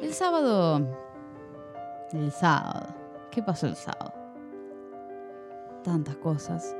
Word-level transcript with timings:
El 0.00 0.12
sábado. 0.12 0.86
El 2.12 2.30
sábado. 2.30 2.94
¿Qué 3.30 3.42
pasó 3.42 3.66
el 3.66 3.76
sábado? 3.76 4.12
Tantas 5.82 6.16
cosas. 6.16 6.76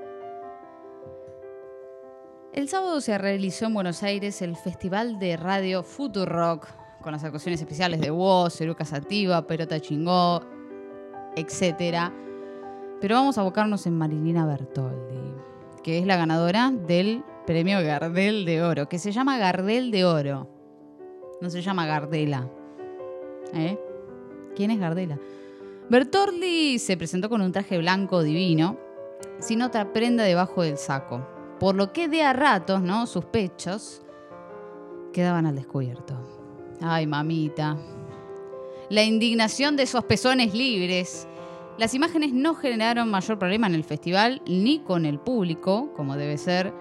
El 2.53 2.69
sábado 2.69 3.01
se 3.01 3.17
realizó 3.17 3.67
en 3.67 3.75
Buenos 3.75 4.03
Aires 4.03 4.43
el 4.43 4.55
Festival 4.55 5.19
de 5.19 5.37
Radio 5.39 5.83
Futurock, 5.83 6.67
con 7.03 7.13
las 7.13 7.25
actuaciones 7.25 7.61
especiales 7.61 8.01
de 8.01 8.11
Woz, 8.11 8.61
Eruca 8.61 8.85
Sativa, 8.85 9.47
Perota 9.47 9.81
Chingó, 9.81 10.43
etc. 11.37 12.13
Pero 13.01 13.15
vamos 13.15 13.39
a 13.39 13.41
abocarnos 13.41 13.87
en 13.87 13.97
Marilina 13.97 14.45
Bertoldi, 14.45 15.35
que 15.83 15.99
es 15.99 16.07
la 16.07 16.17
ganadora 16.17 16.71
del 16.71 17.25
premio 17.47 17.83
Gardel 17.83 18.45
de 18.45 18.63
Oro, 18.63 18.89
que 18.89 18.99
se 18.99 19.13
llama 19.13 19.39
Gardel 19.39 19.91
de 19.91 20.05
Oro. 20.05 20.49
No 21.41 21.49
se 21.49 21.63
llama 21.63 21.87
Gardela. 21.87 22.47
¿Eh? 23.55 23.79
¿Quién 24.55 24.71
es 24.71 24.79
Gardela? 24.79 25.19
Bertoldi 25.89 26.79
se 26.79 26.97
presentó 26.97 27.29
con 27.29 27.43
un 27.43 27.53
traje 27.53 27.79
blanco 27.79 28.23
divino, 28.23 28.77
sin 29.39 29.63
otra 29.63 29.93
prenda 29.93 30.25
debajo 30.25 30.63
del 30.63 30.79
saco, 30.79 31.27
por 31.61 31.75
lo 31.77 31.93
que 31.93 32.09
de 32.09 32.23
a 32.23 32.33
ratos, 32.33 32.83
¿no? 32.83 33.07
Sus 33.07 33.25
pechos 33.27 34.03
quedaban 35.13 35.47
al 35.47 35.55
descubierto. 35.55 36.15
Ay, 36.81 37.07
mamita. 37.07 37.77
La 38.91 39.03
indignación 39.03 39.77
de 39.77 39.85
esos 39.85 40.05
pezones 40.05 40.55
libres. 40.55 41.27
Las 41.79 41.95
imágenes 41.95 42.33
no 42.33 42.55
generaron 42.55 43.11
mayor 43.11 43.39
problema 43.39 43.67
en 43.67 43.75
el 43.75 43.85
festival 43.85 44.43
ni 44.47 44.81
con 44.81 45.05
el 45.05 45.19
público, 45.19 45.93
como 45.95 46.17
debe 46.17 46.39
ser. 46.39 46.73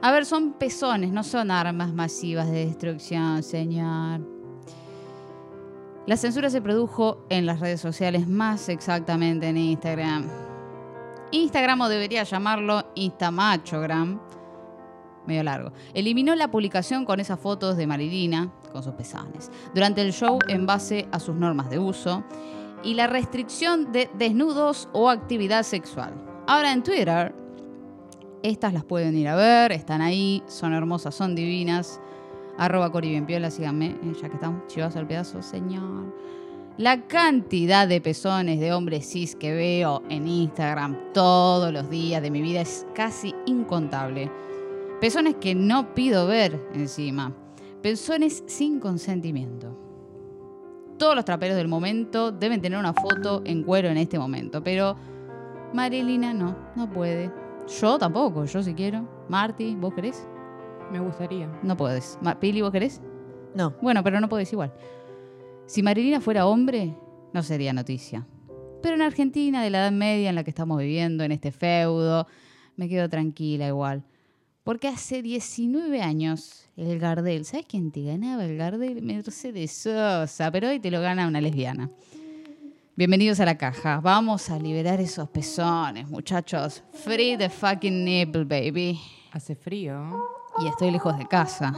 A 0.00 0.12
ver, 0.12 0.26
son 0.26 0.52
pezones, 0.54 1.12
no 1.12 1.24
son 1.24 1.50
armas 1.50 1.92
masivas 1.92 2.50
de 2.50 2.66
destrucción, 2.66 3.42
señor. 3.42 4.33
La 6.06 6.18
censura 6.18 6.50
se 6.50 6.60
produjo 6.60 7.24
en 7.30 7.46
las 7.46 7.60
redes 7.60 7.80
sociales, 7.80 8.28
más 8.28 8.68
exactamente 8.68 9.48
en 9.48 9.56
Instagram. 9.56 10.28
Instagram 11.30 11.80
o 11.80 11.88
debería 11.88 12.24
llamarlo 12.24 12.84
Instamachogram, 12.94 14.20
medio 15.26 15.42
largo. 15.42 15.72
Eliminó 15.94 16.34
la 16.34 16.50
publicación 16.50 17.06
con 17.06 17.20
esas 17.20 17.40
fotos 17.40 17.78
de 17.78 17.86
Marilina 17.86 18.52
con 18.70 18.82
sus 18.82 18.92
pezones 18.92 19.50
durante 19.74 20.02
el 20.02 20.12
show 20.12 20.38
en 20.48 20.66
base 20.66 21.08
a 21.10 21.18
sus 21.18 21.34
normas 21.34 21.70
de 21.70 21.78
uso 21.78 22.22
y 22.82 22.92
la 22.92 23.06
restricción 23.06 23.90
de 23.90 24.10
desnudos 24.18 24.90
o 24.92 25.08
actividad 25.08 25.62
sexual. 25.62 26.12
Ahora 26.46 26.70
en 26.72 26.82
Twitter, 26.82 27.34
estas 28.42 28.74
las 28.74 28.84
pueden 28.84 29.16
ir 29.16 29.28
a 29.28 29.36
ver, 29.36 29.72
están 29.72 30.02
ahí, 30.02 30.42
son 30.46 30.74
hermosas, 30.74 31.14
son 31.14 31.34
divinas. 31.34 31.98
Arroba 32.58 32.90
Cori 32.90 33.22
síganme, 33.50 33.86
eh, 33.86 34.12
ya 34.20 34.28
que 34.28 34.34
estamos 34.34 34.66
chivas 34.68 34.96
al 34.96 35.06
pedazo, 35.06 35.42
señor. 35.42 36.14
La 36.76 37.02
cantidad 37.06 37.86
de 37.86 38.00
pezones 38.00 38.58
de 38.58 38.72
hombres 38.72 39.08
cis 39.08 39.36
que 39.36 39.54
veo 39.54 40.02
en 40.08 40.26
Instagram 40.26 41.12
todos 41.12 41.72
los 41.72 41.88
días 41.88 42.20
de 42.20 42.30
mi 42.30 42.42
vida 42.42 42.60
es 42.60 42.86
casi 42.94 43.34
incontable. 43.46 44.30
Pezones 45.00 45.36
que 45.36 45.54
no 45.54 45.94
pido 45.94 46.26
ver 46.26 46.60
encima. 46.74 47.32
Pezones 47.80 48.42
sin 48.46 48.80
consentimiento. 48.80 49.78
Todos 50.98 51.14
los 51.14 51.24
traperos 51.24 51.56
del 51.56 51.68
momento 51.68 52.32
deben 52.32 52.60
tener 52.60 52.78
una 52.78 52.92
foto 52.92 53.42
en 53.44 53.62
cuero 53.62 53.88
en 53.88 53.96
este 53.96 54.18
momento, 54.18 54.62
pero 54.62 54.96
Marilina 55.72 56.32
no, 56.32 56.56
no 56.76 56.90
puede. 56.90 57.30
Yo 57.80 57.98
tampoco, 57.98 58.44
yo 58.44 58.62
si 58.62 58.74
quiero. 58.74 59.06
Marty, 59.28 59.74
¿vos 59.74 59.94
querés? 59.94 60.26
Me 60.94 61.00
gustaría. 61.00 61.48
No 61.64 61.76
puedes. 61.76 62.16
Ma- 62.22 62.38
Pili, 62.38 62.60
¿vos 62.62 62.70
querés? 62.70 63.00
No. 63.52 63.74
Bueno, 63.82 64.04
pero 64.04 64.20
no 64.20 64.28
podés 64.28 64.52
igual. 64.52 64.72
Si 65.66 65.82
Marilina 65.82 66.20
fuera 66.20 66.46
hombre, 66.46 66.94
no 67.32 67.42
sería 67.42 67.72
noticia. 67.72 68.24
Pero 68.80 68.94
en 68.94 69.02
Argentina, 69.02 69.60
de 69.64 69.70
la 69.70 69.78
Edad 69.78 69.90
Media 69.90 70.28
en 70.28 70.36
la 70.36 70.44
que 70.44 70.50
estamos 70.50 70.78
viviendo, 70.78 71.24
en 71.24 71.32
este 71.32 71.50
feudo, 71.50 72.28
me 72.76 72.88
quedo 72.88 73.08
tranquila 73.08 73.66
igual. 73.66 74.04
Porque 74.62 74.86
hace 74.86 75.20
19 75.20 76.00
años 76.00 76.68
el 76.76 77.00
Gardel, 77.00 77.44
¿sabes 77.44 77.66
quién 77.68 77.90
te 77.90 78.04
ganaba 78.04 78.44
el 78.44 78.56
Gardel? 78.56 79.02
Mercedes 79.02 79.72
Sosa, 79.72 80.52
pero 80.52 80.68
hoy 80.68 80.78
te 80.78 80.92
lo 80.92 81.00
gana 81.00 81.26
una 81.26 81.40
lesbiana. 81.40 81.90
Bienvenidos 82.94 83.40
a 83.40 83.46
la 83.46 83.58
caja. 83.58 83.98
Vamos 84.00 84.48
a 84.48 84.60
liberar 84.60 85.00
esos 85.00 85.28
pezones, 85.28 86.08
muchachos. 86.08 86.84
Free 86.92 87.36
the 87.36 87.50
fucking 87.50 88.04
nipple, 88.04 88.44
baby. 88.44 89.00
Hace 89.32 89.56
frío. 89.56 90.22
Y 90.58 90.68
estoy 90.68 90.90
lejos 90.90 91.18
de 91.18 91.26
casa. 91.26 91.72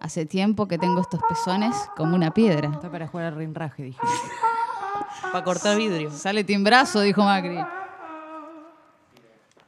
Hace 0.00 0.26
tiempo 0.26 0.66
que 0.66 0.78
tengo 0.78 1.00
estos 1.00 1.20
pezones 1.28 1.76
como 1.96 2.16
una 2.16 2.32
piedra. 2.32 2.70
Está 2.72 2.90
para 2.90 3.06
jugar 3.06 3.26
al 3.26 3.36
rinraje, 3.36 3.84
dije. 3.84 4.00
Para 5.30 5.44
cortar 5.44 5.76
vidrio. 5.76 6.10
Sale 6.10 6.42
timbrazo, 6.42 7.00
dijo 7.00 7.22
Macri. 7.22 7.58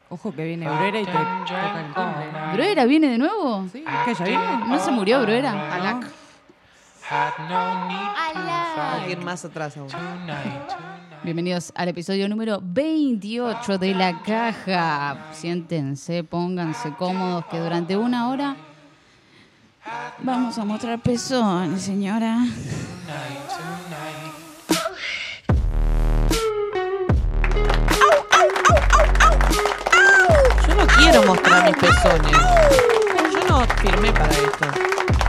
Ojo 0.08 0.32
que 0.32 0.44
viene 0.44 0.68
Bruera 0.68 1.00
y 1.00 1.04
te 1.04 1.12
toca 1.12 1.80
el 1.80 1.94
timbre. 1.94 2.52
¿Bruera 2.52 2.84
viene 2.84 3.08
de 3.08 3.18
nuevo? 3.18 3.66
Sí, 3.72 3.84
¿qué 4.04 4.14
ya 4.14 4.24
viene? 4.24 4.58
¿No 4.66 4.78
se 4.78 4.90
murió 4.90 5.22
Bruera? 5.22 5.72
Alac. 5.74 6.06
Alguien 8.76 9.24
más 9.24 9.44
atrás 9.44 9.76
aún. 9.76 9.88
Bienvenidos 11.24 11.72
al 11.74 11.88
episodio 11.88 12.28
número 12.28 12.60
28 12.62 13.78
de 13.78 13.94
La 13.94 14.20
Caja. 14.20 15.32
Siéntense, 15.32 16.22
pónganse 16.22 16.92
cómodos, 16.98 17.46
que 17.46 17.58
durante 17.58 17.96
una 17.96 18.28
hora 18.28 18.54
vamos 20.18 20.58
a 20.58 20.66
mostrar 20.66 21.00
pezones, 21.00 21.80
señora. 21.80 22.44
Yo 30.68 30.74
no 30.74 30.86
quiero 30.86 31.22
mostrar 31.22 31.64
mis 31.64 31.76
pezones. 31.78 32.36
Yo 33.32 33.48
no 33.48 33.66
firmé 33.80 34.12
para 34.12 34.30
esto. 34.30 34.66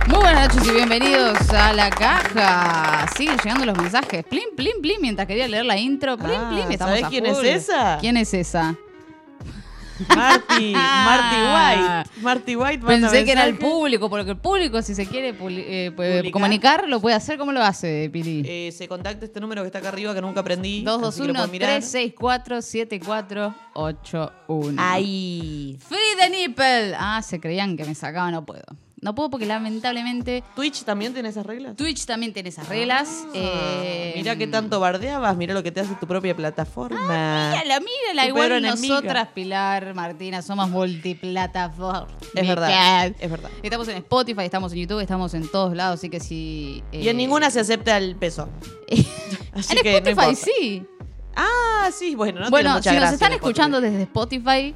Muy 0.08 0.20
buenas 0.20 0.54
noches 0.56 0.70
y 0.70 0.74
bienvenidos 0.76 1.50
a 1.50 1.74
La 1.74 1.90
Caja. 1.90 3.08
Siguen 3.18 3.38
llegando 3.38 3.66
los 3.66 3.76
mensajes. 3.78 4.24
Plim, 4.24 4.56
plim, 4.56 4.80
plim. 4.82 5.02
Mientras 5.02 5.28
quería 5.28 5.48
leer 5.48 5.66
la 5.66 5.78
intro, 5.78 6.16
plim, 6.18 6.30
Ah, 6.36 6.50
plim. 6.52 6.72
Estamos 6.72 6.92
¿sabés 6.92 7.06
a 7.06 7.10
quién 7.10 7.26
es 7.26 7.40
esa? 7.44 7.98
¿Quién 8.00 8.18
es 8.18 8.32
esa? 8.34 8.76
Marty, 10.16 10.74
Marty 10.74 11.36
White. 11.36 12.10
Marty 12.22 12.56
White 12.56 12.86
Pensé 12.86 13.24
que 13.26 13.32
era 13.32 13.46
el 13.46 13.58
público, 13.58 14.10
porque 14.10 14.32
el 14.32 14.38
público, 14.38 14.82
si 14.82 14.94
se 14.94 15.08
quiere 15.08 15.34
eh, 15.40 16.30
comunicar, 16.32 16.88
lo 16.88 17.00
puede 17.00 17.16
hacer. 17.16 17.38
¿Cómo 17.40 17.52
lo 17.52 17.64
hace, 17.64 18.10
Pili? 18.12 18.44
Eh, 18.46 18.72
se 18.74 18.88
contacta 18.88 19.26
este 19.26 19.40
número 19.40 19.64
que 19.64 19.68
está 19.68 19.80
acá 19.80 19.90
arriba 19.90 20.14
que 20.14 20.22
nunca 20.22 20.42
aprendí. 20.42 20.86
así 20.88 21.22
que 21.22 21.28
lo 21.30 21.34
pueden 21.34 21.52
mirar. 21.52 21.82
221-364-7481. 21.82 24.76
Ahí. 24.78 25.78
Free 25.88 25.98
the 26.20 26.30
nipple. 26.30 26.94
Ah, 26.96 27.22
se 27.24 27.40
creían 27.40 27.76
que 27.78 27.86
me 27.86 27.96
sacaba, 27.96 28.30
no 28.30 28.46
puedo. 28.46 28.66
No 29.06 29.14
puedo 29.14 29.30
porque 29.30 29.46
lamentablemente 29.46 30.44
¿Twitch 30.56 30.84
también 30.84 31.14
tiene 31.14 31.30
esas 31.30 31.46
reglas? 31.46 31.76
Twitch 31.76 32.08
también 32.08 32.34
tiene 32.34 32.50
esas 32.50 32.68
reglas. 32.68 33.28
eh, 33.36 34.14
Mira 34.16 34.36
qué 34.36 34.48
tanto 34.48 34.80
bardeabas, 34.80 35.38
mira 35.38 35.54
lo 35.54 35.62
que 35.62 35.72
te 35.72 35.82
hace 35.82 35.94
tu 35.94 36.08
propia 36.08 36.36
plataforma. 36.36 37.52
Mírala, 37.52 37.82
mírala. 37.82 38.24
Tu 38.24 38.30
Igual 38.30 38.62
nosotras, 38.64 39.28
Pilar, 39.36 39.94
Martina, 39.94 40.42
somos 40.42 40.72
multiplataforma. 40.72 42.08
Es 42.34 42.48
verdad, 42.48 43.14
es 43.20 43.30
verdad. 43.30 43.52
Estamos 43.62 43.88
en 43.90 43.98
Spotify, 43.98 44.42
estamos 44.42 44.74
en 44.74 44.80
YouTube, 44.80 45.02
estamos 45.02 45.36
en 45.36 45.48
todos 45.50 45.76
lados, 45.76 46.00
así 46.00 46.10
que 46.10 46.20
si... 46.20 46.84
Y 46.92 47.08
en 47.08 47.10
eh, 47.10 47.14
ninguna 47.14 47.52
se 47.52 47.60
acepta 47.60 47.98
el 48.00 48.16
peso. 48.16 48.50
Así 49.54 49.78
en 49.78 49.84
que 49.84 49.98
Spotify 49.98 50.36
sí. 50.36 50.84
Ah, 51.36 51.92
sí, 51.94 52.16
bueno, 52.16 52.40
no 52.40 52.50
bueno, 52.50 52.74
mucha 52.74 52.92
si 52.92 52.98
nos 52.98 53.14
están 53.14 53.34
escuchando 53.34 53.82
desde 53.82 54.02
Spotify, 54.02 54.74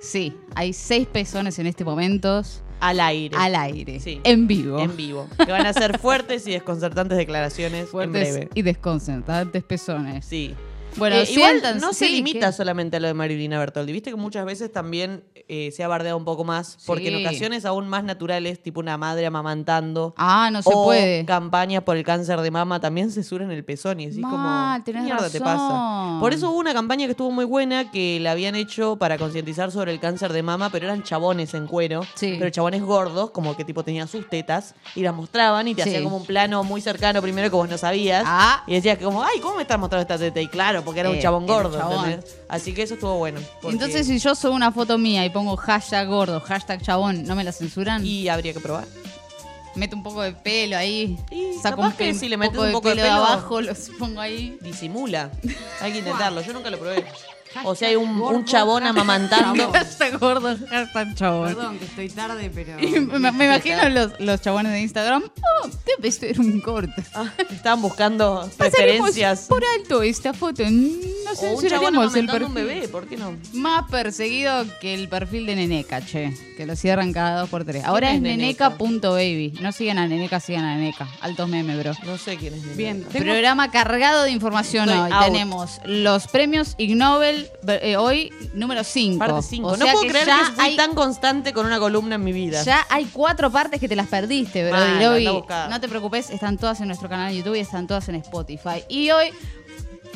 sí, 0.00 0.32
hay 0.54 0.72
seis 0.72 1.06
pezones 1.06 1.58
en 1.58 1.66
este 1.66 1.84
momento 1.84 2.42
al 2.80 3.00
aire. 3.00 3.36
al 3.38 3.54
aire, 3.56 4.00
Sí. 4.00 4.20
en 4.24 4.46
vivo. 4.46 4.78
En 4.78 4.96
vivo. 4.96 5.28
Que 5.44 5.50
van 5.52 5.66
a 5.66 5.72
ser 5.72 5.98
fuertes 5.98 6.46
y 6.46 6.52
desconcertantes 6.52 7.16
declaraciones 7.18 7.88
Fuertes 7.88 8.28
en 8.28 8.34
breve. 8.34 8.50
y 8.54 8.62
desconcertantes 8.62 9.62
pezones. 9.64 10.24
Sí. 10.24 10.54
Bueno, 10.96 11.16
Eh, 11.16 11.26
igual 11.30 11.60
no 11.80 11.92
se 11.92 12.06
sí, 12.06 12.12
limita 12.12 12.52
solamente 12.52 12.96
a 12.96 13.00
lo 13.00 13.08
de 13.08 13.14
Marilina 13.14 13.58
Bertoldi. 13.58 13.92
Viste 13.92 14.10
que 14.10 14.16
muchas 14.16 14.44
veces 14.44 14.72
también 14.72 15.24
eh, 15.48 15.70
se 15.74 15.84
ha 15.84 15.88
bardeado 15.88 16.16
un 16.16 16.24
poco 16.24 16.44
más, 16.44 16.78
porque 16.86 17.08
en 17.08 17.24
ocasiones 17.24 17.64
aún 17.64 17.88
más 17.88 18.02
naturales, 18.04 18.62
tipo 18.62 18.80
una 18.80 18.96
madre 18.96 19.26
amamantando. 19.26 20.14
Ah, 20.16 20.48
no 20.52 20.62
se 20.62 20.70
o 20.72 20.84
puede. 20.84 21.24
campañas 21.24 21.82
por 21.82 21.96
el 21.96 22.04
cáncer 22.04 22.40
de 22.40 22.50
mama 22.50 22.80
también 22.80 23.10
censuran 23.10 23.50
el 23.50 23.64
pezón 23.64 24.00
y 24.00 24.08
Mal, 24.08 24.30
como, 24.30 24.74
¿qué 24.84 24.92
tenés 24.92 25.04
mierda 25.04 25.28
te 25.30 25.38
razón. 25.38 25.56
pasa? 25.68 26.16
Por 26.20 26.32
eso 26.32 26.50
hubo 26.50 26.58
una 26.58 26.72
campaña 26.72 27.06
que 27.06 27.12
estuvo 27.12 27.30
muy 27.30 27.44
buena 27.44 27.90
que 27.90 28.18
la 28.20 28.32
habían 28.32 28.54
hecho 28.56 28.96
para 28.96 29.18
concientizar 29.18 29.70
sobre 29.70 29.92
el 29.92 30.00
cáncer 30.00 30.32
de 30.32 30.42
mama, 30.42 30.70
pero 30.70 30.86
eran 30.86 31.02
chabones 31.02 31.54
en 31.54 31.66
cuero, 31.66 32.02
Sí. 32.14 32.36
pero 32.38 32.50
chabones 32.50 32.82
gordos, 32.82 33.30
como 33.30 33.56
que 33.56 33.64
tipo 33.64 33.84
tenían 33.84 34.08
sus 34.08 34.28
tetas 34.28 34.74
y 34.94 35.02
las 35.02 35.14
mostraban 35.14 35.68
y 35.68 35.74
te 35.74 35.82
hacían 35.82 36.04
como 36.04 36.16
un 36.16 36.26
plano 36.26 36.64
muy 36.64 36.80
cercano 36.80 37.20
primero 37.22 37.48
que 37.50 37.56
vos 37.56 37.68
no 37.68 37.78
sabías 37.78 38.24
Ah. 38.26 38.62
y 38.66 38.74
decías 38.74 38.98
que 38.98 39.04
como, 39.04 39.22
ay, 39.22 39.40
¿cómo 39.40 39.56
me 39.56 39.62
estás 39.62 39.78
mostrando 39.78 40.02
esta 40.02 40.18
teta? 40.18 40.40
Y 40.40 40.48
claro, 40.48 40.84
porque 40.86 41.00
era 41.00 41.10
un 41.10 41.16
Eh, 41.16 41.20
chabón 41.20 41.46
gordo, 41.46 41.76
chabón. 41.76 42.06
¿entendés? 42.08 42.36
Así 42.48 42.72
que 42.72 42.82
eso 42.84 42.94
estuvo 42.94 43.18
bueno. 43.18 43.40
porque- 43.60 43.74
Entonces, 43.74 44.06
si 44.06 44.18
yo 44.18 44.34
subo 44.34 44.54
una 44.54 44.72
foto 44.72 44.96
mía 44.96 45.22
y 45.26 45.28
pongo 45.30 45.54
hashtag 45.58 46.08
gordo, 46.08 46.40
hashtag 46.40 46.80
chabón, 46.80 47.24
¿no 47.24 47.34
me 47.36 47.44
la 47.44 47.52
censuran? 47.52 48.06
Y 48.06 48.28
habría 48.28 48.54
que 48.54 48.60
probar. 48.60 48.86
Meto 49.74 49.94
un 49.94 50.02
poco 50.02 50.22
de 50.22 50.32
pelo 50.32 50.78
ahí. 50.78 51.18
Y 51.30 51.52
saco 51.60 51.76
capaz 51.82 51.88
un, 51.88 51.92
que 51.98 52.14
si 52.14 52.30
le 52.30 52.38
metes 52.38 52.58
un 52.58 52.72
poco 52.72 52.88
de 52.88 52.94
de 52.94 53.02
pelo- 53.02 53.12
abajo, 53.12 53.60
los 53.60 53.90
pongo 53.98 54.22
ahí. 54.22 54.56
Disimula. 54.62 55.30
Hay 55.82 55.92
que 55.92 55.98
intentarlo. 55.98 56.40
Yo 56.40 56.54
nunca 56.54 56.70
lo 56.70 56.78
probé. 56.78 57.04
O 57.64 57.70
Hashtag 57.70 57.76
sea, 57.78 57.88
hay 57.88 57.96
un, 57.96 58.18
gordo, 58.18 58.38
un 58.38 58.44
chabón 58.44 58.82
hashtag 58.82 59.00
amamantando. 59.02 59.56
chabón. 59.64 59.76
Está 59.86 60.10
gordo, 60.18 60.50
está 60.52 61.14
chabón. 61.14 61.54
Perdón 61.54 61.78
que 61.78 61.84
estoy 61.86 62.08
tarde, 62.10 62.50
pero. 62.54 62.78
Y 62.80 63.00
me, 63.00 63.32
me 63.32 63.44
imagino 63.46 63.88
los, 63.88 64.18
los 64.20 64.40
chabones 64.40 64.72
de 64.72 64.80
Instagram. 64.80 65.22
Oh, 65.24 65.68
debe 65.96 66.10
ser 66.12 66.38
un 66.40 66.60
corte. 66.60 67.02
Ah, 67.14 67.32
estaban 67.50 67.82
buscando 67.82 68.48
Pasaremos 68.56 69.10
preferencias. 69.10 69.46
por 69.48 69.62
alto 69.78 70.02
esta 70.02 70.32
foto. 70.32 70.62
No 70.68 71.34
chabón 71.34 71.36
censuraremos 71.36 72.14
el 72.14 72.28
amamantando 72.28 72.46
un 72.46 72.54
perfil. 72.54 72.74
bebé, 72.74 72.88
¿por 72.88 73.06
qué 73.06 73.16
no? 73.16 73.34
Más 73.52 73.90
perseguido 73.90 74.64
que 74.80 74.94
el 74.94 75.08
perfil 75.08 75.46
de 75.46 75.56
Neneca, 75.56 76.04
che. 76.04 76.32
Que 76.56 76.66
lo 76.66 76.76
cierran 76.76 77.12
cada 77.12 77.40
dos 77.40 77.48
por 77.50 77.64
tres. 77.64 77.84
Ahora 77.84 78.10
es 78.10 78.16
es 78.16 78.22
Neneca? 78.22 78.70
neneca.baby. 78.70 79.58
No 79.60 79.72
sigan 79.72 79.98
a 79.98 80.06
Neneca, 80.06 80.40
sigan 80.40 80.64
a 80.64 80.76
Neneca. 80.76 81.08
Altos 81.20 81.48
memes, 81.48 81.78
bro. 81.78 81.92
No 82.04 82.16
sé 82.18 82.36
quién 82.36 82.54
es. 82.54 82.62
Nene. 82.62 82.74
Bien, 82.76 83.02
tengo- 83.04 83.24
Programa 83.24 83.70
cargado 83.70 84.22
de 84.22 84.30
información 84.30 84.88
Estoy 84.88 85.04
hoy. 85.06 85.12
out. 85.12 85.24
Tenemos 85.24 85.80
los 85.84 86.26
premios 86.28 86.74
Ig 86.78 86.96
Nobel 86.96 87.45
eh, 87.68 87.96
hoy 87.96 88.32
número 88.54 88.84
5. 88.84 89.18
Parte 89.18 89.42
5. 89.42 89.76
No 89.76 89.86
puedo 89.86 90.00
creer 90.00 90.26
que 90.26 90.52
fui 90.54 90.64
hay, 90.64 90.76
tan 90.76 90.94
constante 90.94 91.52
con 91.52 91.66
una 91.66 91.78
columna 91.78 92.16
en 92.16 92.24
mi 92.24 92.32
vida. 92.32 92.62
ya 92.62 92.86
hay 92.88 93.06
cuatro 93.06 93.50
partes 93.50 93.80
que 93.80 93.88
te 93.88 93.96
las 93.96 94.08
perdiste, 94.08 94.68
bro. 94.68 94.78
Mal, 94.78 95.04
hoy, 95.06 95.24
no 95.24 95.80
te 95.80 95.88
preocupes, 95.88 96.30
están 96.30 96.56
todas 96.58 96.80
en 96.80 96.88
nuestro 96.88 97.08
canal 97.08 97.30
de 97.30 97.38
YouTube 97.38 97.56
y 97.56 97.60
están 97.60 97.86
todas 97.86 98.08
en 98.08 98.16
Spotify. 98.16 98.82
Y 98.88 99.10
hoy 99.10 99.32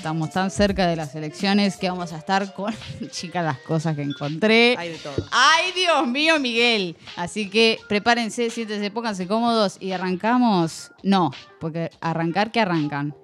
estamos 0.01 0.31
tan 0.31 0.51
cerca 0.51 0.87
de 0.87 0.97
las 0.97 1.15
elecciones 1.15 1.77
que 1.77 1.91
vamos 1.91 2.13
a 2.15 2.17
estar 2.17 2.55
con, 2.55 2.75
chicas, 3.11 3.45
las 3.45 3.59
cosas 3.59 3.95
que 3.95 4.03
encontré. 4.03 4.75
Hay 4.79 4.93
de 4.93 4.99
todo. 4.99 5.27
¡Ay, 5.31 5.73
Dios 5.75 6.07
mío, 6.07 6.41
Miguel! 6.41 6.97
Así 7.17 7.51
que 7.51 7.79
prepárense, 7.87 8.49
siéntense, 8.49 8.91
pónganse 8.91 9.27
cómodos 9.27 9.77
y 9.79 9.93
arrancamos. 9.93 10.91
No, 11.03 11.33
porque 11.59 11.91
arrancar 12.01 12.51
que 12.51 12.61
arrancan. 12.61 13.15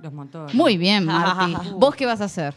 Los 0.00 0.12
motores. 0.12 0.54
Muy 0.54 0.78
bien, 0.78 1.04
Marti. 1.06 1.54
¿Vos 1.76 1.94
qué 1.94 2.06
vas 2.06 2.22
a 2.22 2.24
hacer? 2.24 2.54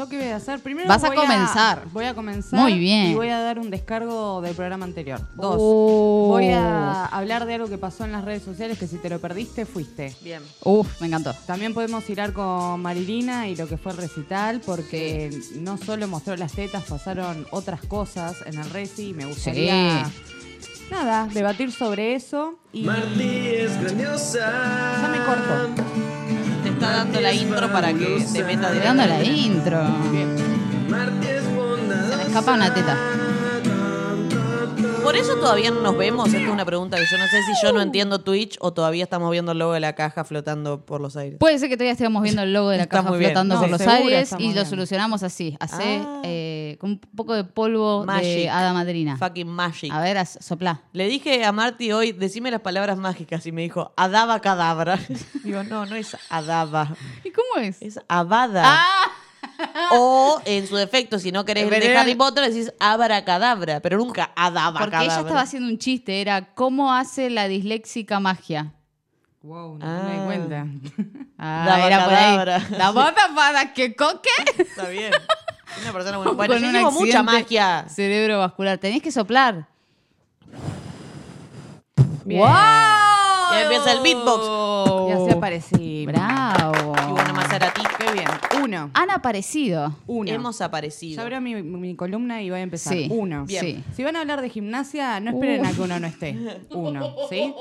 ¿Yo 0.00 0.08
qué 0.08 0.16
voy 0.16 0.28
a 0.28 0.36
hacer? 0.36 0.60
Primero 0.60 0.88
Vas 0.88 1.04
a 1.04 1.14
comenzar. 1.14 1.82
voy 1.92 2.06
a 2.06 2.14
comenzar. 2.14 2.58
Muy 2.58 2.78
bien. 2.78 3.10
Y 3.10 3.14
voy 3.14 3.28
a 3.28 3.38
dar 3.40 3.58
un 3.58 3.68
descargo 3.68 4.40
del 4.40 4.54
programa 4.54 4.86
anterior. 4.86 5.20
Dos. 5.34 5.56
Oh. 5.58 6.28
Voy 6.28 6.48
a 6.48 7.04
hablar 7.04 7.44
de 7.44 7.56
algo 7.56 7.68
que 7.68 7.76
pasó 7.76 8.06
en 8.06 8.12
las 8.12 8.24
redes 8.24 8.42
sociales 8.42 8.78
que 8.78 8.86
si 8.86 8.96
te 8.96 9.10
lo 9.10 9.18
perdiste, 9.20 9.66
fuiste. 9.66 10.16
Bien. 10.22 10.42
Uf, 10.64 11.02
me 11.02 11.08
encantó. 11.08 11.34
También 11.46 11.74
podemos 11.74 12.02
tirar 12.04 12.32
con 12.32 12.80
Marilina 12.80 13.46
y 13.48 13.56
lo 13.56 13.68
que 13.68 13.76
fue 13.76 13.92
el 13.92 13.98
recital, 13.98 14.62
porque 14.64 15.38
no 15.56 15.76
solo 15.76 16.08
mostró 16.08 16.34
las 16.34 16.52
tetas, 16.52 16.84
pasaron 16.84 17.46
otras 17.50 17.82
cosas 17.82 18.38
en 18.46 18.58
el 18.58 18.70
reci 18.70 19.10
y 19.10 19.12
me 19.12 19.26
gustaría, 19.26 20.10
nada, 20.90 21.28
debatir 21.30 21.72
sobre 21.72 22.14
eso. 22.14 22.54
Y 22.72 22.84
Martí 22.84 23.48
es 23.48 23.78
grandiosa. 23.82 24.50
ya 25.02 25.08
me 25.08 25.26
corto. 25.26 25.84
Está 26.80 26.96
dando 26.96 27.20
la 27.20 27.30
intro 27.34 27.70
para 27.70 27.92
que 27.92 28.26
te 28.32 28.42
meta 28.42 28.70
Te 28.70 28.80
dando 28.80 29.02
directamente. 29.02 29.06
la 29.06 29.22
intro. 29.22 29.80
Se 32.08 32.16
me 32.16 32.22
escapa 32.22 32.54
una 32.54 32.72
teta. 32.72 32.96
Por 35.02 35.16
eso 35.16 35.34
todavía 35.36 35.70
no 35.70 35.80
nos 35.80 35.96
vemos. 35.96 36.28
Esta 36.28 36.40
es 36.40 36.48
una 36.48 36.64
pregunta 36.64 36.96
que 36.96 37.04
yo 37.10 37.18
no 37.18 37.26
sé 37.26 37.42
si 37.42 37.52
yo 37.66 37.72
no 37.72 37.80
entiendo 37.80 38.20
Twitch 38.20 38.56
o 38.60 38.72
todavía 38.72 39.04
estamos 39.04 39.30
viendo 39.30 39.52
el 39.52 39.58
logo 39.58 39.72
de 39.72 39.80
la 39.80 39.94
caja 39.94 40.24
flotando 40.24 40.84
por 40.84 41.00
los 41.00 41.16
aires. 41.16 41.38
Puede 41.38 41.58
ser 41.58 41.68
que 41.68 41.76
todavía 41.76 41.92
estemos 41.92 42.22
viendo 42.22 42.42
el 42.42 42.52
logo 42.52 42.68
de 42.70 42.76
la 42.78 42.82
Está 42.84 42.98
caja 42.98 43.08
muy 43.10 43.18
bien. 43.18 43.30
flotando 43.30 43.54
No, 43.56 43.60
por 43.62 43.70
los 43.70 43.78
seguro 43.78 43.96
aires 43.96 44.22
estamos 44.24 44.44
y 44.44 44.54
lo 44.54 44.64
solucionamos 44.64 45.22
así. 45.22 45.56
Hace 45.60 46.00
Ah. 46.04 46.20
eh, 46.24 46.76
con 46.80 46.90
un 46.90 46.98
poco 47.16 47.34
de 47.34 47.44
polvo 47.44 48.04
Magic. 48.04 48.24
de 48.24 48.50
hada 48.50 48.72
madrina. 48.72 49.16
Fucking 49.16 49.48
magic. 49.48 49.92
A 49.92 50.00
ver, 50.00 50.16
haz- 50.18 50.38
sopla. 50.40 50.82
Le 50.92 51.08
dije 51.08 51.44
a 51.44 51.52
Marty 51.52 51.92
hoy, 51.92 52.12
decime 52.12 52.50
las 52.50 52.60
palabras 52.60 52.96
mágicas 52.98 53.44
y 53.46 53.52
me 53.52 53.62
dijo, 53.62 53.92
adaba 53.96 54.40
cadabra. 54.40 54.98
Digo, 55.44 55.62
no, 55.64 55.86
no 55.86 55.96
es 55.96 56.16
adaba, 56.28 56.94
¿Y 57.24 57.30
cómo 57.30 57.62
es? 57.64 57.80
es 57.82 57.98
abada. 58.08 58.62
¡Ah! 58.64 59.06
O, 59.92 60.40
en 60.44 60.66
su 60.66 60.76
defecto, 60.76 61.18
si 61.18 61.32
no 61.32 61.44
querés 61.44 61.64
Pero 61.68 61.84
de 61.84 61.90
era- 61.90 62.00
Harry 62.02 62.14
Potter, 62.14 62.44
decís 62.50 62.72
abracadabra, 62.78 63.80
pero 63.80 63.98
nunca 63.98 64.30
adaba 64.36 64.80
Porque 64.80 64.96
ella 64.96 65.20
estaba 65.20 65.40
haciendo 65.42 65.68
un 65.68 65.78
chiste, 65.78 66.20
era 66.20 66.52
¿cómo 66.54 66.92
hace 66.94 67.30
la 67.30 67.48
disléxica 67.48 68.20
magia? 68.20 68.72
Wow, 69.42 69.78
no 69.78 69.86
Ah. 69.86 70.02
me 70.06 70.12
di 70.18 70.24
cuenta. 70.26 70.66
Ah, 71.42 71.64
Daba 71.66 71.86
era 71.86 72.04
por 72.04 72.12
ahí. 72.12 72.36
cadabra. 72.36 72.62
La 72.76 72.90
bota 72.90 73.30
para 73.34 73.72
que 73.72 73.96
coque. 73.96 74.28
Está 74.58 74.88
bien. 74.90 75.10
Una 75.80 75.90
persona 75.92 76.18
muy 76.18 76.32
buena. 76.34 76.52
Con 76.52 76.62
Yo 76.62 76.66
un 76.68 76.72
llevo 76.74 76.90
mucha 76.90 77.20
accidente 77.20 77.32
magia. 77.44 77.86
Cerebrovascular. 77.88 78.76
Tenés 78.76 79.00
que 79.00 79.10
soplar. 79.10 79.66
Bien. 82.26 82.40
¡Wow! 82.42 82.48
Y 83.52 83.56
ahí 83.56 83.62
empieza 83.64 83.92
el 83.92 84.00
beatbox. 84.00 85.10
Y 85.10 85.12
así 85.12 85.30
aparecí. 85.36 86.06
Bravo. 86.06 86.94
Y 87.08 87.12
bueno, 87.12 87.34
Maserati. 87.34 87.82
Qué 87.98 88.12
bien. 88.12 88.28
Uno. 88.62 88.90
Han 88.94 89.10
aparecido. 89.10 89.94
Uno. 90.06 90.30
Hemos 90.30 90.60
aparecido. 90.60 91.16
Ya 91.16 91.22
abrió 91.22 91.40
mi, 91.40 91.54
mi 91.62 91.94
columna 91.96 92.42
y 92.42 92.50
voy 92.50 92.60
a 92.60 92.62
empezar. 92.62 92.92
Sí. 92.94 93.08
Uno. 93.10 93.44
Bien. 93.46 93.64
Sí. 93.64 93.84
Si 93.94 94.04
van 94.04 94.16
a 94.16 94.20
hablar 94.20 94.40
de 94.40 94.48
gimnasia, 94.48 95.20
no 95.20 95.30
esperen 95.32 95.66
a 95.66 95.72
que 95.72 95.80
uno 95.80 95.98
no 96.00 96.06
esté. 96.06 96.36
Uno, 96.70 97.14
¿sí? 97.28 97.54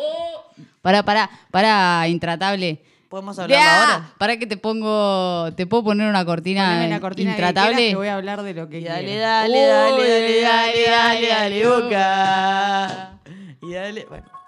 Para, 0.81 1.03
para, 1.03 1.29
para, 1.51 2.07
intratable. 2.07 2.81
¿Podemos 3.09 3.39
hablar 3.39 3.59
Ya. 3.59 3.81
ahora? 3.93 4.13
Para 4.19 4.37
que 4.37 4.45
te 4.45 4.55
pongo, 4.55 5.51
te 5.55 5.65
puedo 5.65 5.83
poner 5.83 6.07
una 6.07 6.23
cortina, 6.25 6.99
cortina 7.01 7.31
que 7.31 7.35
quieras 7.37 7.49
intratable. 7.49 7.89
que 7.89 7.95
voy 7.95 8.07
a 8.07 8.15
hablar 8.15 8.43
de 8.43 8.53
lo 8.53 8.69
que 8.69 8.81
dale, 8.81 9.15
dale, 9.17 9.65
dale, 9.65 10.01
dale, 10.05 10.41
dale, 10.41 10.41
dale, 10.41 11.27
dale, 11.27 11.27
dale, 11.27 11.67
boca. 11.67 13.19
Y 13.63 13.73
dale, 13.73 14.05
bueno. 14.07 14.38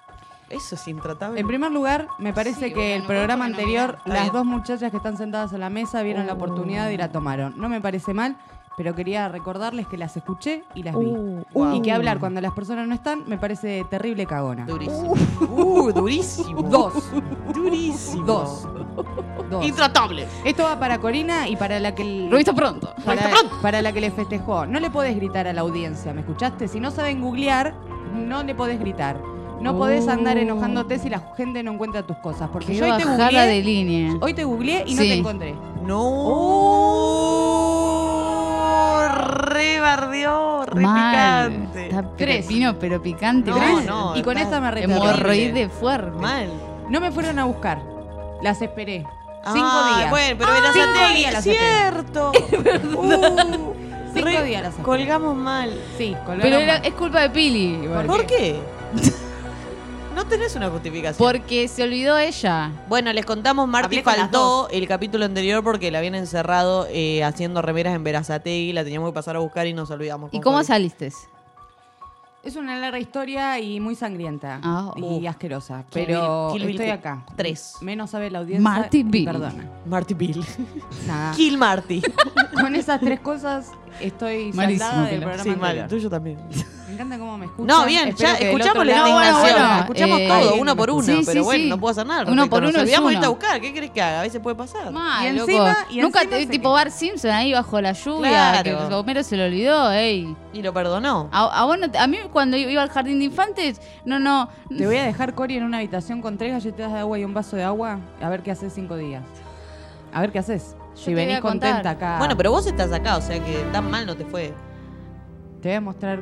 Eso 0.52 0.76
es 0.76 0.88
intratable. 0.88 1.40
En 1.40 1.48
primer 1.48 1.72
lugar, 1.72 2.08
me 2.18 2.34
parece 2.34 2.68
Sí, 2.68 2.74
que 2.74 2.80
bueno, 2.80 2.94
el 2.96 3.02
no 3.02 3.08
programa 3.08 3.48
no 3.48 3.56
anterior, 3.56 3.98
Está 4.06 4.14
las 4.14 4.32
dos 4.32 4.46
muchachas 4.46 4.92
que 4.92 4.98
están 4.98 5.18
sentadas 5.18 5.54
en 5.54 5.60
la 5.62 5.70
mesa 5.70 6.02
vieron 6.04 6.28
la 6.28 6.34
oportunidad 6.34 6.90
y 6.90 6.98
la 6.98 7.12
tomaron. 7.12 7.54
No 7.58 7.70
me 7.70 7.82
parece 7.82 8.14
mal, 8.14 8.36
pero 8.78 8.96
quería 8.96 9.28
recordarles 9.28 9.88
que 9.88 9.98
las 9.98 10.16
escuché 10.18 10.64
y 10.76 10.84
las 10.84 10.98
vi. 10.98 11.06
Uh, 11.06 11.44
wow. 11.54 11.76
Y 11.76 11.82
que 11.82 11.92
hablar 11.92 12.20
cuando 12.20 12.42
las 12.42 12.52
personas 12.54 12.88
no 12.88 12.96
están 12.96 13.28
me 13.28 13.38
parece 13.38 13.86
terrible 13.90 14.26
cagona. 14.26 14.66
Durísimo. 14.66 15.14
Uh, 15.42 15.92
durísimo. 15.92 16.62
Dos. 16.64 16.94
Durísimo. 17.54 18.26
Dos. 18.26 18.68
Dos. 19.50 19.66
Intratable. 19.66 20.26
Esto 20.46 20.64
va 20.64 20.80
para 20.80 21.00
Corina 21.00 21.48
y 21.48 21.56
para 21.58 21.80
la 21.80 21.94
que... 21.94 22.04
Lo 22.04 22.38
visto 22.38 22.56
pronto. 22.56 22.94
Para, 23.06 23.30
para 23.62 23.82
la 23.82 23.92
que 23.92 24.02
le 24.02 24.12
festejó. 24.12 24.66
No 24.66 24.80
le 24.80 24.90
podés 24.90 25.16
gritar 25.16 25.48
a 25.48 25.54
la 25.54 25.62
audiencia, 25.62 26.14
¿me 26.14 26.22
escuchaste? 26.22 26.68
Si 26.68 26.80
no 26.80 26.92
saben 26.92 27.22
googlear, 27.22 27.76
no 28.14 28.44
le 28.44 28.56
podés 28.56 28.80
gritar. 28.80 29.22
No 29.62 29.78
podés 29.78 30.08
andar 30.08 30.38
Oh. 30.38 30.42
enojándote 30.42 30.98
si 31.00 31.10
la 31.10 31.22
gente 31.38 31.62
no 31.64 31.72
encuentra 31.74 32.02
tus 32.04 32.18
cosas. 32.18 32.50
Porque 32.52 32.68
Qué 32.68 32.76
yo 32.76 32.86
hoy 32.86 32.98
te 32.98 33.06
bajada 33.06 33.26
googleé, 33.30 33.48
de 33.48 33.62
línea. 33.62 34.14
hoy 34.22 34.34
te 34.34 34.44
googleé 34.44 34.84
y 34.88 34.96
no 34.96 35.02
Sí. 35.02 35.08
te 35.10 35.14
encontré. 35.16 35.56
No. 38.22 39.08
Re 39.08 39.80
bardeó, 39.80 40.66
re 40.66 40.82
Mal. 40.82 41.52
picante. 41.52 41.88
Está 41.90 42.04
Tres. 42.18 42.46
pepino, 42.46 42.76
pero 42.80 43.02
picante. 43.02 43.52
No, 43.52 43.82
no. 43.82 44.16
y 44.18 44.22
con 44.24 44.38
está 44.38 44.50
esta 44.50 44.62
me 44.62 44.68
arreglé. 44.68 44.94
Hemorroide 44.96 45.70
fuerte. 45.70 46.20
Mal. 46.20 46.50
No 46.90 47.00
me 47.00 47.12
fueron 47.12 47.40
a 47.40 47.46
buscar. 47.46 47.82
Las 48.42 48.62
esperé. 48.62 49.06
Cinco 49.54 49.68
Ah, 49.68 49.96
días. 49.98 50.10
Bueno, 50.12 50.36
pero 50.38 50.52
era 50.56 50.74
Cinco 50.74 50.86
Sategui, 50.96 51.18
días 51.20 51.34
las 51.34 51.44
cierto. 51.44 52.32
Uh, 54.12 54.14
Cinco 54.14 54.28
re- 54.28 54.44
días 54.44 54.62
las 54.62 54.72
esperé. 54.72 54.84
Colgamos 54.86 55.36
mal. 55.36 55.72
Sí, 55.98 56.12
colgaron 56.26 56.42
Pero 56.42 56.58
era- 56.58 56.74
mal. 56.80 56.86
es 56.86 56.94
culpa 56.94 57.22
de 57.22 57.30
Pili. 57.30 57.84
igual. 57.84 58.06
¿Por 58.06 58.26
qué? 58.26 58.60
no 60.16 60.26
tenés 60.26 60.56
una 60.56 60.70
justificación. 60.70 61.18
Porque 61.18 61.68
se 61.68 61.84
olvidó 61.84 62.18
ella. 62.18 62.72
Bueno, 62.88 63.12
les 63.14 63.26
contamos, 63.26 63.68
Marty 63.68 63.86
Hablé 63.98 64.04
con 64.04 64.14
las 64.14 64.22
faltó 64.24 64.70
el 64.70 64.88
capítulo 64.88 65.26
anterior 65.26 65.64
porque 65.64 65.92
la 65.92 66.00
habían 66.00 66.16
encerrado 66.16 66.88
eh, 66.90 67.24
haciendo 67.24 67.62
remeras 67.62 67.96
en 67.96 68.04
Verazategui, 68.04 68.74
la 68.74 68.84
teníamos 68.84 69.10
que 69.10 69.14
pasar 69.14 69.36
a 69.36 69.40
buscar 69.40 69.68
y 69.68 69.74
nos 69.74 69.90
olvidamos. 69.92 70.34
¿Y 70.34 70.40
cómo 70.42 70.58
fue? 70.58 70.66
saliste? 70.66 71.12
Es 72.44 72.56
una 72.56 72.80
larga 72.80 72.98
historia 72.98 73.60
y 73.60 73.80
muy 73.80 73.94
sangrienta 73.94 74.60
Ah, 74.64 74.92
y 74.96 75.02
uh. 75.04 75.30
asquerosa. 75.30 75.84
Kill 75.92 76.06
Pero 76.08 76.48
Bill- 76.48 76.54
Kill 76.58 76.68
Bill 76.70 76.76
estoy 76.78 76.90
acá. 76.90 77.24
tres. 77.36 77.76
Menos 77.82 78.10
sabe 78.10 78.32
la 78.32 78.40
audiencia. 78.40 78.68
Marty 78.68 79.04
Bill. 79.04 79.26
Perdona. 79.26 79.70
Marty 79.86 80.14
Bill. 80.16 80.44
Nada. 81.06 81.34
Kill 81.36 81.56
Marty. 81.60 82.02
Con 82.60 82.74
esas 82.76 83.00
tres 83.00 83.20
cosas 83.20 83.70
estoy 84.00 84.52
Malísimo, 84.54 84.90
saldada 84.90 85.06
del 85.08 85.20
Pilar. 85.20 85.36
programa 85.36 85.44
sí, 85.44 85.50
mal. 85.60 85.70
anterior. 85.70 85.88
Tuyo 85.90 86.10
también. 86.10 86.38
Me 86.92 86.96
encanta 86.96 87.18
cómo 87.20 87.38
me 87.38 87.46
escuchan. 87.46 87.68
No, 87.68 87.86
bien, 87.86 88.10
Espero 88.10 88.30
ya 88.32 88.38
que 88.38 88.44
del 88.44 88.54
escuchamos 88.54 88.76
otro 88.82 88.84
la 88.84 88.92
lado- 88.94 89.08
No, 89.08 89.14
bueno, 89.14 89.30
indignación. 89.32 89.60
bueno, 89.68 89.80
escuchamos 89.80 90.20
eh, 90.20 90.28
todo, 90.28 90.56
uno 90.56 90.76
por 90.76 90.90
uno. 90.92 91.02
sí, 91.04 91.12
pero 91.26 91.32
sí, 91.32 91.40
bueno, 91.40 91.64
sí. 91.64 91.70
no 91.70 91.80
puedo 91.80 91.92
hacer 91.92 92.06
nada. 92.06 92.20
al 92.20 92.26
Uno 92.28 92.36
respecto. 92.36 92.50
por 92.56 92.62
Nos 92.64 92.70
uno 92.72 92.78
es 92.80 92.84
olvidamos 92.84 93.10
de 93.10 93.14
irte 93.14 93.26
a 93.26 93.30
uno. 93.30 93.38
buscar. 93.40 93.62
¿Qué 93.62 93.74
crees 93.74 93.92
que 93.92 94.02
haga? 94.02 94.20
A 94.20 94.24
veces 94.24 94.42
puede 94.42 94.56
pasar. 94.58 94.92
Mal, 94.92 95.26
Y 95.34 95.38
loco. 95.38 95.50
encima- 95.52 95.78
y 95.90 96.02
Nunca 96.02 96.20
encima 96.20 96.30
te 96.36 96.38
vi 96.40 96.46
se 96.46 96.52
tipo 96.52 96.70
que- 96.70 96.74
Bart 96.74 96.92
Simpson 96.92 97.32
ahí 97.32 97.54
bajo 97.54 97.80
la 97.82 97.94
lluvia. 97.94 98.30
Claro. 98.62 98.88
Que 98.90 98.94
Homero 98.96 99.24
se 99.24 99.38
lo 99.38 99.46
olvidó, 99.46 99.92
ey. 99.92 100.36
Y 100.52 100.62
lo 100.62 100.74
perdonó. 100.74 101.30
A, 101.32 101.62
a 101.62 101.66
vos 101.66 101.80
no 101.80 101.90
te- 101.90 101.98
a 101.98 102.08
mí 102.08 102.18
cuando 102.34 102.58
iba 102.58 102.82
al 102.82 102.90
jardín 102.90 103.20
de 103.20 103.26
infantes, 103.26 103.80
no, 104.04 104.20
no. 104.20 104.50
Te 104.78 104.86
voy 104.86 104.98
a 104.98 105.04
dejar, 105.04 105.34
Cori, 105.34 105.56
en 105.56 105.64
una 105.64 105.78
habitación 105.78 106.22
con 106.22 106.38
tres 106.38 106.52
galletas 106.52 106.92
de 106.92 107.00
agua 107.00 107.18
y 107.18 107.24
un 107.24 107.34
vaso 107.34 107.56
de 107.56 107.64
agua. 107.64 108.00
A 108.22 108.28
ver 108.30 108.42
qué 108.44 108.52
haces 108.52 108.74
cinco 108.74 108.98
días. 108.98 109.24
A 110.14 110.20
ver 110.20 110.34
qué 110.34 110.40
haces. 110.40 110.76
Si 110.94 111.06
voy 111.06 111.16
venís 111.16 111.38
a 111.38 111.42
contar. 111.42 111.70
contenta 111.76 111.90
acá. 111.92 112.18
Bueno, 112.20 112.36
pero 112.36 112.52
vos 112.52 112.68
estás 112.68 112.92
acá, 112.92 113.16
o 113.16 113.22
sea 113.22 113.42
que 113.42 113.64
tan 113.72 113.90
mal 113.90 114.06
no 114.06 114.16
te 114.18 114.26
fue. 114.26 114.54
Te 115.62 115.70
voy 115.70 115.76
a 115.78 115.82
mostrar 115.82 116.20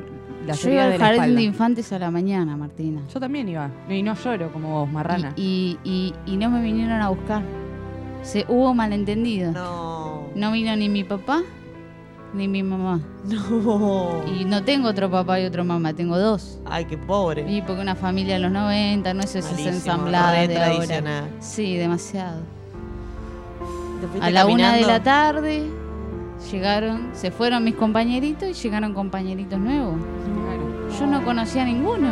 la 0.49 0.55
Yo 0.55 0.69
iba 0.69 0.81
de 0.87 0.93
al 0.93 0.99
la 0.99 1.05
jardín 1.05 1.21
espalda. 1.21 1.35
de 1.39 1.43
infantes 1.43 1.91
a 1.93 1.99
la 1.99 2.11
mañana, 2.11 2.57
Martina. 2.57 3.01
Yo 3.13 3.19
también 3.19 3.47
iba. 3.49 3.69
Y 3.89 4.03
no 4.03 4.13
lloro 4.15 4.51
como 4.51 4.69
vos, 4.81 4.91
marrana. 4.91 5.33
Y, 5.35 5.77
y- 5.83 6.13
y- 6.25 6.33
y 6.33 6.37
no 6.37 6.49
me 6.49 6.61
vinieron 6.61 7.01
a 7.01 7.09
buscar. 7.09 7.41
Se, 8.23 8.45
hubo 8.49 8.73
malentendido. 8.73 9.51
No. 9.51 10.23
No 10.35 10.51
vino 10.51 10.75
ni 10.75 10.89
mi 10.89 11.03
papá 11.03 11.41
ni 12.33 12.47
mi 12.47 12.61
mamá. 12.63 12.99
No. 13.25 14.21
Y 14.27 14.45
no 14.45 14.63
tengo 14.63 14.87
otro 14.89 15.09
papá 15.09 15.39
y 15.39 15.45
otro 15.45 15.63
mamá, 15.65 15.93
tengo 15.93 16.17
dos. 16.17 16.59
Ay, 16.65 16.85
qué 16.85 16.97
pobre. 16.97 17.49
Y 17.51 17.61
porque 17.63 17.81
una 17.81 17.95
familia 17.95 18.35
de 18.35 18.39
los 18.41 18.51
90, 18.51 19.13
no 19.15 19.21
es 19.21 19.35
esas 19.35 19.51
Malísimo, 19.51 19.75
ensambladas 19.75 20.47
de 20.47 20.57
ahora. 20.57 21.23
Sí, 21.39 21.75
demasiado. 21.77 22.41
¿Te 24.01 24.07
fuiste 24.07 24.25
A 24.27 24.31
la 24.31 24.45
una 24.45 24.73
de 24.75 24.81
la 24.83 25.01
tarde 25.03 25.63
llegaron, 26.51 27.09
se 27.13 27.31
fueron 27.31 27.63
mis 27.63 27.75
compañeritos 27.75 28.49
y 28.49 28.53
llegaron 28.53 28.93
compañeritos 28.93 29.59
nuevos. 29.59 29.95
Claro. 29.97 30.99
Yo 30.99 31.07
no 31.07 31.23
conocía 31.23 31.63
a 31.63 31.65
ninguno. 31.65 32.09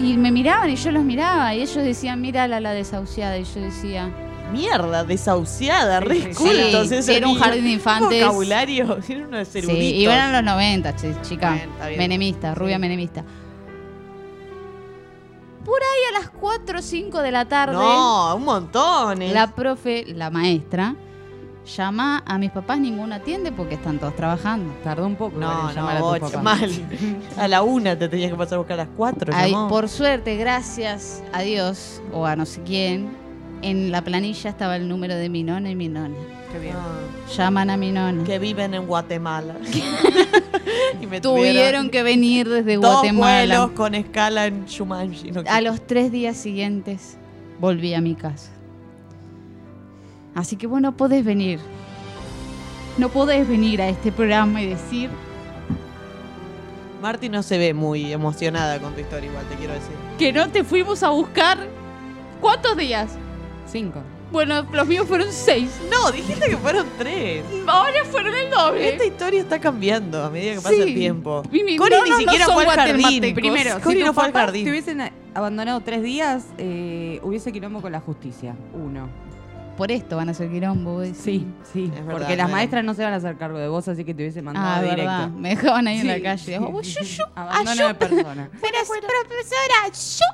Y, 0.00 0.16
me 0.16 0.30
miraban 0.30 0.70
y 0.70 0.76
yo 0.76 0.92
los 0.92 1.02
miraba 1.02 1.52
y 1.54 1.62
ellos 1.62 1.82
decían, 1.82 2.20
mira 2.20 2.46
la 2.46 2.72
desahuciada. 2.72 3.36
Y 3.38 3.44
yo 3.44 3.60
decía, 3.60 4.08
Mierda, 4.52 5.02
desahuciada, 5.02 5.98
re 5.98 6.20
Sí, 6.20 6.28
sí, 6.30 6.34
cultos 6.36 6.88
sí. 7.04 7.12
Era 7.12 7.26
un 7.26 7.34
jardín 7.36 7.64
de 7.64 7.70
infantes. 7.72 8.22
vocabulario, 8.22 8.98
era 9.08 9.26
unos 9.26 9.48
sí, 9.48 9.60
ceruditos. 9.60 9.80
y 9.98 10.04
eran 10.06 10.32
los 10.32 10.44
90, 10.44 10.94
ch- 10.96 11.20
chica. 11.22 11.52
Bien. 11.88 11.98
menemista, 11.98 12.54
rubia 12.54 12.76
Sí. 12.76 12.80
menemista. 12.80 13.24
Por 15.64 15.80
ahí 15.82 16.14
a 16.16 16.20
las 16.20 16.30
4 16.30 16.78
o 16.78 16.82
5 16.82 17.22
de 17.22 17.32
la 17.32 17.46
tarde, 17.46 17.74
No, 17.74 18.36
un 18.36 18.44
montón. 18.44 19.20
eh. 19.20 19.32
la 19.32 19.52
profe, 19.52 20.04
la 20.14 20.30
maestra, 20.30 20.94
llama 21.66 22.22
a 22.26 22.38
mis 22.38 22.50
papás, 22.50 22.78
ninguno 22.78 23.14
atiende 23.14 23.52
porque 23.52 23.74
están 23.74 23.98
todos 23.98 24.14
trabajando. 24.16 24.72
Tardó 24.84 25.06
un 25.06 25.16
poco. 25.16 25.38
No, 25.38 25.68
a 25.68 25.72
no, 25.72 26.00
bocha, 26.00 26.20
papás. 26.26 26.42
mal. 26.42 26.70
A 27.36 27.48
la 27.48 27.62
una 27.62 27.98
te 27.98 28.08
tenías 28.08 28.30
que 28.30 28.36
pasar 28.36 28.54
a 28.54 28.58
buscar 28.58 28.80
a 28.80 28.84
las 28.84 28.92
cuatro. 28.96 29.32
Llamó. 29.32 29.68
por 29.68 29.88
suerte, 29.88 30.36
gracias 30.36 31.22
a 31.32 31.42
Dios 31.42 32.00
o 32.12 32.24
a 32.26 32.36
no 32.36 32.46
sé 32.46 32.62
quién, 32.62 33.08
en 33.62 33.90
la 33.90 34.02
planilla 34.02 34.48
estaba 34.50 34.76
el 34.76 34.88
número 34.88 35.14
de 35.16 35.28
mi 35.28 35.42
nona 35.42 35.70
y 35.70 35.74
mi 35.74 35.88
nona. 35.88 36.14
Qué 36.52 36.58
bien. 36.60 36.76
Ah, 36.76 37.00
Llaman 37.36 37.70
a 37.70 37.76
mi 37.76 37.90
nona. 37.92 38.22
que 38.24 38.38
viven 38.38 38.72
en 38.74 38.86
Guatemala. 38.86 39.56
y 41.00 41.06
me 41.06 41.20
Tuvieron 41.20 41.90
que 41.90 42.02
venir 42.02 42.48
desde 42.48 42.76
dos 42.76 42.92
Guatemala. 43.00 43.46
vuelos 43.58 43.70
con 43.72 43.94
escala 43.94 44.46
en 44.46 44.64
Shumanji. 44.66 45.32
no 45.32 45.42
A 45.48 45.60
los 45.60 45.84
tres 45.86 46.12
días 46.12 46.36
siguientes 46.36 47.16
volví 47.60 47.94
a 47.94 48.00
mi 48.00 48.14
casa. 48.14 48.50
Así 50.36 50.54
que 50.56 50.68
vos 50.68 50.80
no 50.80 50.96
podés 50.96 51.24
venir. 51.24 51.58
No 52.98 53.08
podés 53.08 53.48
venir 53.48 53.82
a 53.82 53.88
este 53.88 54.12
programa 54.12 54.62
y 54.62 54.66
decir 54.68 55.10
Marty 57.02 57.28
no 57.28 57.42
se 57.42 57.58
ve 57.58 57.74
muy 57.74 58.12
emocionada 58.12 58.78
con 58.80 58.94
tu 58.94 59.00
historia 59.00 59.28
igual, 59.30 59.44
te 59.48 59.54
quiero 59.56 59.74
decir. 59.74 59.92
que 60.18 60.32
no 60.32 60.48
te 60.48 60.64
fuimos 60.64 61.02
a 61.02 61.10
buscar. 61.10 61.58
¿Cuántos 62.40 62.76
días? 62.76 63.10
Cinco. 63.70 64.00
Bueno, 64.32 64.66
los 64.72 64.86
míos 64.86 65.06
fueron 65.06 65.28
seis. 65.30 65.70
No, 65.90 66.10
dijiste 66.10 66.48
que 66.48 66.56
fueron 66.56 66.86
tres. 66.98 67.44
Ahora 67.66 68.04
fueron 68.10 68.34
el 68.34 68.50
doble. 68.50 68.88
Esta 68.90 69.04
historia 69.04 69.40
está 69.40 69.58
cambiando 69.60 70.24
a 70.24 70.30
medida 70.30 70.54
que 70.54 70.60
pasa 70.60 70.74
Sí. 70.74 70.82
el 70.82 70.94
tiempo. 70.94 71.42
Mi- 71.50 71.76
Cori 71.76 71.94
no, 71.96 72.04
ni 72.04 72.10
no, 72.10 72.16
siquiera 72.18 72.46
fue 72.46 72.64
al 72.66 72.70
jardín. 72.76 73.34
Primero, 73.34 73.80
Cori 73.80 73.98
si 73.98 74.04
no 74.04 74.12
fue 74.12 74.24
al 74.24 74.32
jardín. 74.32 74.64
te 74.64 74.70
hubiesen 74.70 75.10
abandonado 75.34 75.80
tres 75.80 76.02
días, 76.02 76.46
eh, 76.58 77.20
hubiese 77.22 77.52
quilombo 77.52 77.80
con 77.80 77.92
la 77.92 78.00
justicia. 78.00 78.56
Uno. 78.74 79.08
Por 79.76 79.92
esto 79.92 80.16
van 80.16 80.28
a 80.30 80.34
ser 80.34 80.50
quilombo. 80.50 80.92
vos 80.94 81.02
decís. 81.02 81.18
Sí, 81.22 81.46
sí. 81.72 81.84
Es 81.84 81.90
verdad, 82.06 82.12
porque 82.20 82.36
las 82.36 82.46
bueno. 82.46 82.56
maestras 82.56 82.84
no 82.84 82.94
se 82.94 83.04
van 83.04 83.12
a 83.12 83.16
hacer 83.16 83.36
cargo 83.36 83.58
de 83.58 83.68
vos, 83.68 83.86
así 83.88 84.04
que 84.04 84.14
te 84.14 84.22
hubiese 84.22 84.40
mandado 84.42 84.68
Ah, 84.76 84.80
directo. 84.82 85.02
verdad. 85.02 85.28
Me 85.28 85.48
dejaban 85.50 85.86
ahí 85.86 85.98
en 86.00 86.06
la 86.08 86.20
calle. 86.22 86.58
"Oh, 86.58 86.82
shu, 86.82 87.22
Abandono 87.34 87.84
ah, 87.84 87.88
de 87.88 87.94
persona. 88.06 88.48
Pero, 88.52 88.78
profesora, 89.28 89.92
shu". 89.92 90.24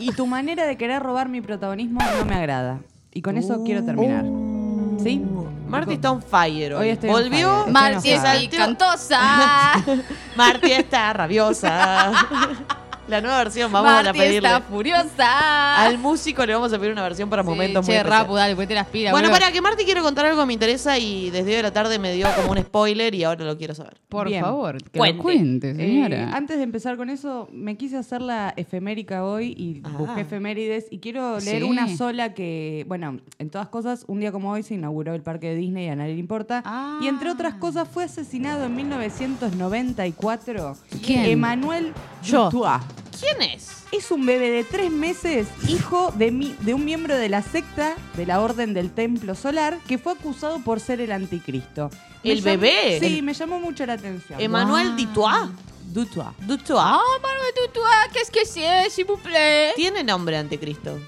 Y, 0.00 0.08
y 0.10 0.12
tu 0.12 0.26
manera 0.26 0.66
de 0.66 0.76
querer 0.76 1.02
robar 1.02 1.28
mi 1.28 1.40
protagonismo 1.40 2.00
no 2.18 2.24
me 2.24 2.34
agrada. 2.36 2.78
Y 3.12 3.20
con 3.22 3.36
eso 3.36 3.54
Uh. 3.58 3.64
quiero 3.64 3.84
terminar. 3.84 4.24
¿Sí? 5.02 5.20
Marty 5.66 5.94
está 5.94 6.12
on 6.12 6.22
fire 6.22 6.74
hoy. 6.74 6.82
Hoy 6.84 6.88
estoy 6.90 7.10
Volvió. 7.10 7.48
fire. 7.48 7.58
Estoy 7.58 7.72
Marti 7.72 8.08
es 8.10 8.14
enojada. 8.20 8.40
picantosa. 8.40 9.20
Marty 10.36 10.72
está 10.72 11.12
rabiosa. 11.14 12.12
La 13.08 13.20
nueva 13.20 13.38
versión, 13.38 13.70
vamos 13.72 13.90
a 13.90 14.02
Marti 14.04 14.16
pedirle. 14.18 14.48
está 14.48 14.60
furiosa. 14.60 15.82
Al 15.84 15.98
músico 15.98 16.46
le 16.46 16.54
vamos 16.54 16.72
a 16.72 16.78
pedir 16.78 16.92
una 16.92 17.02
versión 17.02 17.28
para 17.28 17.42
momentos 17.42 17.84
sí, 17.84 17.90
muy 17.90 17.96
che, 17.96 18.00
especiales. 18.00 18.22
Rapu, 18.22 18.34
dale, 18.36 18.74
las 18.74 18.86
pilas. 18.86 19.10
Bueno, 19.12 19.28
para 19.28 19.50
que 19.50 19.60
Marty 19.60 19.84
quiero 19.84 20.02
contar 20.04 20.26
algo 20.26 20.40
que 20.40 20.46
me 20.46 20.52
interesa 20.52 20.96
y 20.98 21.28
desde 21.30 21.50
hoy 21.50 21.56
de 21.56 21.62
la 21.64 21.72
tarde 21.72 21.98
me 21.98 22.12
dio 22.14 22.28
como 22.36 22.52
un 22.52 22.58
spoiler 22.58 23.12
y 23.16 23.24
ahora 23.24 23.44
lo 23.44 23.58
quiero 23.58 23.74
saber. 23.74 24.00
Por 24.08 24.28
Bien. 24.28 24.42
favor, 24.44 24.80
que 24.84 24.98
Cuente. 24.98 25.16
lo 25.16 25.22
cuente, 25.22 25.70
Eh, 25.72 25.74
señora. 25.74 26.30
antes 26.32 26.58
de 26.58 26.62
empezar 26.62 26.96
con 26.96 27.10
eso, 27.10 27.48
me 27.52 27.76
quise 27.76 27.96
hacer 27.98 28.22
la 28.22 28.54
efemérica 28.56 29.24
hoy 29.24 29.48
y 29.58 29.82
Ah. 29.84 29.90
busqué 29.98 30.20
efemérides 30.20 30.86
y 30.90 31.00
quiero 31.00 31.40
leer 31.40 31.62
Sí. 31.62 31.68
una 31.68 31.88
sola 31.96 32.34
que, 32.34 32.84
bueno, 32.86 33.18
en 33.40 33.50
todas 33.50 33.66
cosas, 33.68 34.04
un 34.06 34.20
día 34.20 34.30
como 34.30 34.52
hoy 34.52 34.62
se 34.62 34.74
inauguró 34.74 35.12
el 35.14 35.22
parque 35.22 35.48
de 35.48 35.56
Disney 35.56 35.86
y 35.86 35.88
a 35.88 35.96
nadie 35.96 36.14
le 36.14 36.20
importa. 36.20 36.62
Ah. 36.64 37.00
Y 37.02 37.08
entre 37.08 37.30
otras 37.30 37.54
cosas 37.54 37.88
fue 37.88 38.04
asesinado 38.04 38.64
en 38.66 38.76
1994 38.76 40.76
¿Quién? 41.04 41.24
Emmanuel 41.24 41.92
Yo. 42.22 42.48
¿Quién 43.22 43.40
es? 43.50 43.84
Es 43.92 44.10
un 44.10 44.26
bebé 44.26 44.50
de 44.50 44.64
tres 44.64 44.90
meses, 44.90 45.46
hijo 45.68 46.12
de, 46.16 46.30
mi- 46.32 46.56
de 46.60 46.74
un 46.74 46.84
miembro 46.84 47.16
de 47.16 47.28
la 47.28 47.40
secta 47.42 47.94
de 48.16 48.26
la 48.26 48.40
Orden 48.40 48.74
del 48.74 48.90
Templo 48.90 49.34
Solar, 49.34 49.78
que 49.86 49.96
fue 49.98 50.12
acusado 50.14 50.58
por 50.64 50.80
ser 50.80 51.00
el 51.00 51.12
anticristo. 51.12 51.88
Me 52.24 52.32
¿El 52.32 52.38
llamó- 52.42 52.44
bebé? 52.60 52.98
Sí, 53.00 53.18
El- 53.18 53.22
me 53.22 53.34
llamó 53.34 53.60
mucho 53.60 53.86
la 53.86 53.92
atención. 53.94 54.40
Emmanuel 54.40 54.88
Wow. 54.88 54.96
Dutoit. 54.96 55.50
Dutoit. 55.92 56.38
Dutoit. 56.40 56.78
Ah, 56.82 56.98
Manuel 57.22 57.52
Tutua, 57.66 57.90
¿qué 58.12 58.20
es 58.20 58.30
que 58.30 58.44
c'est, 58.46 58.90
s'il 58.90 59.04
vous 59.04 59.20
plaît? 59.20 59.72
Tiene 59.76 60.02
nombre 60.02 60.36
anticristo. 60.38 60.98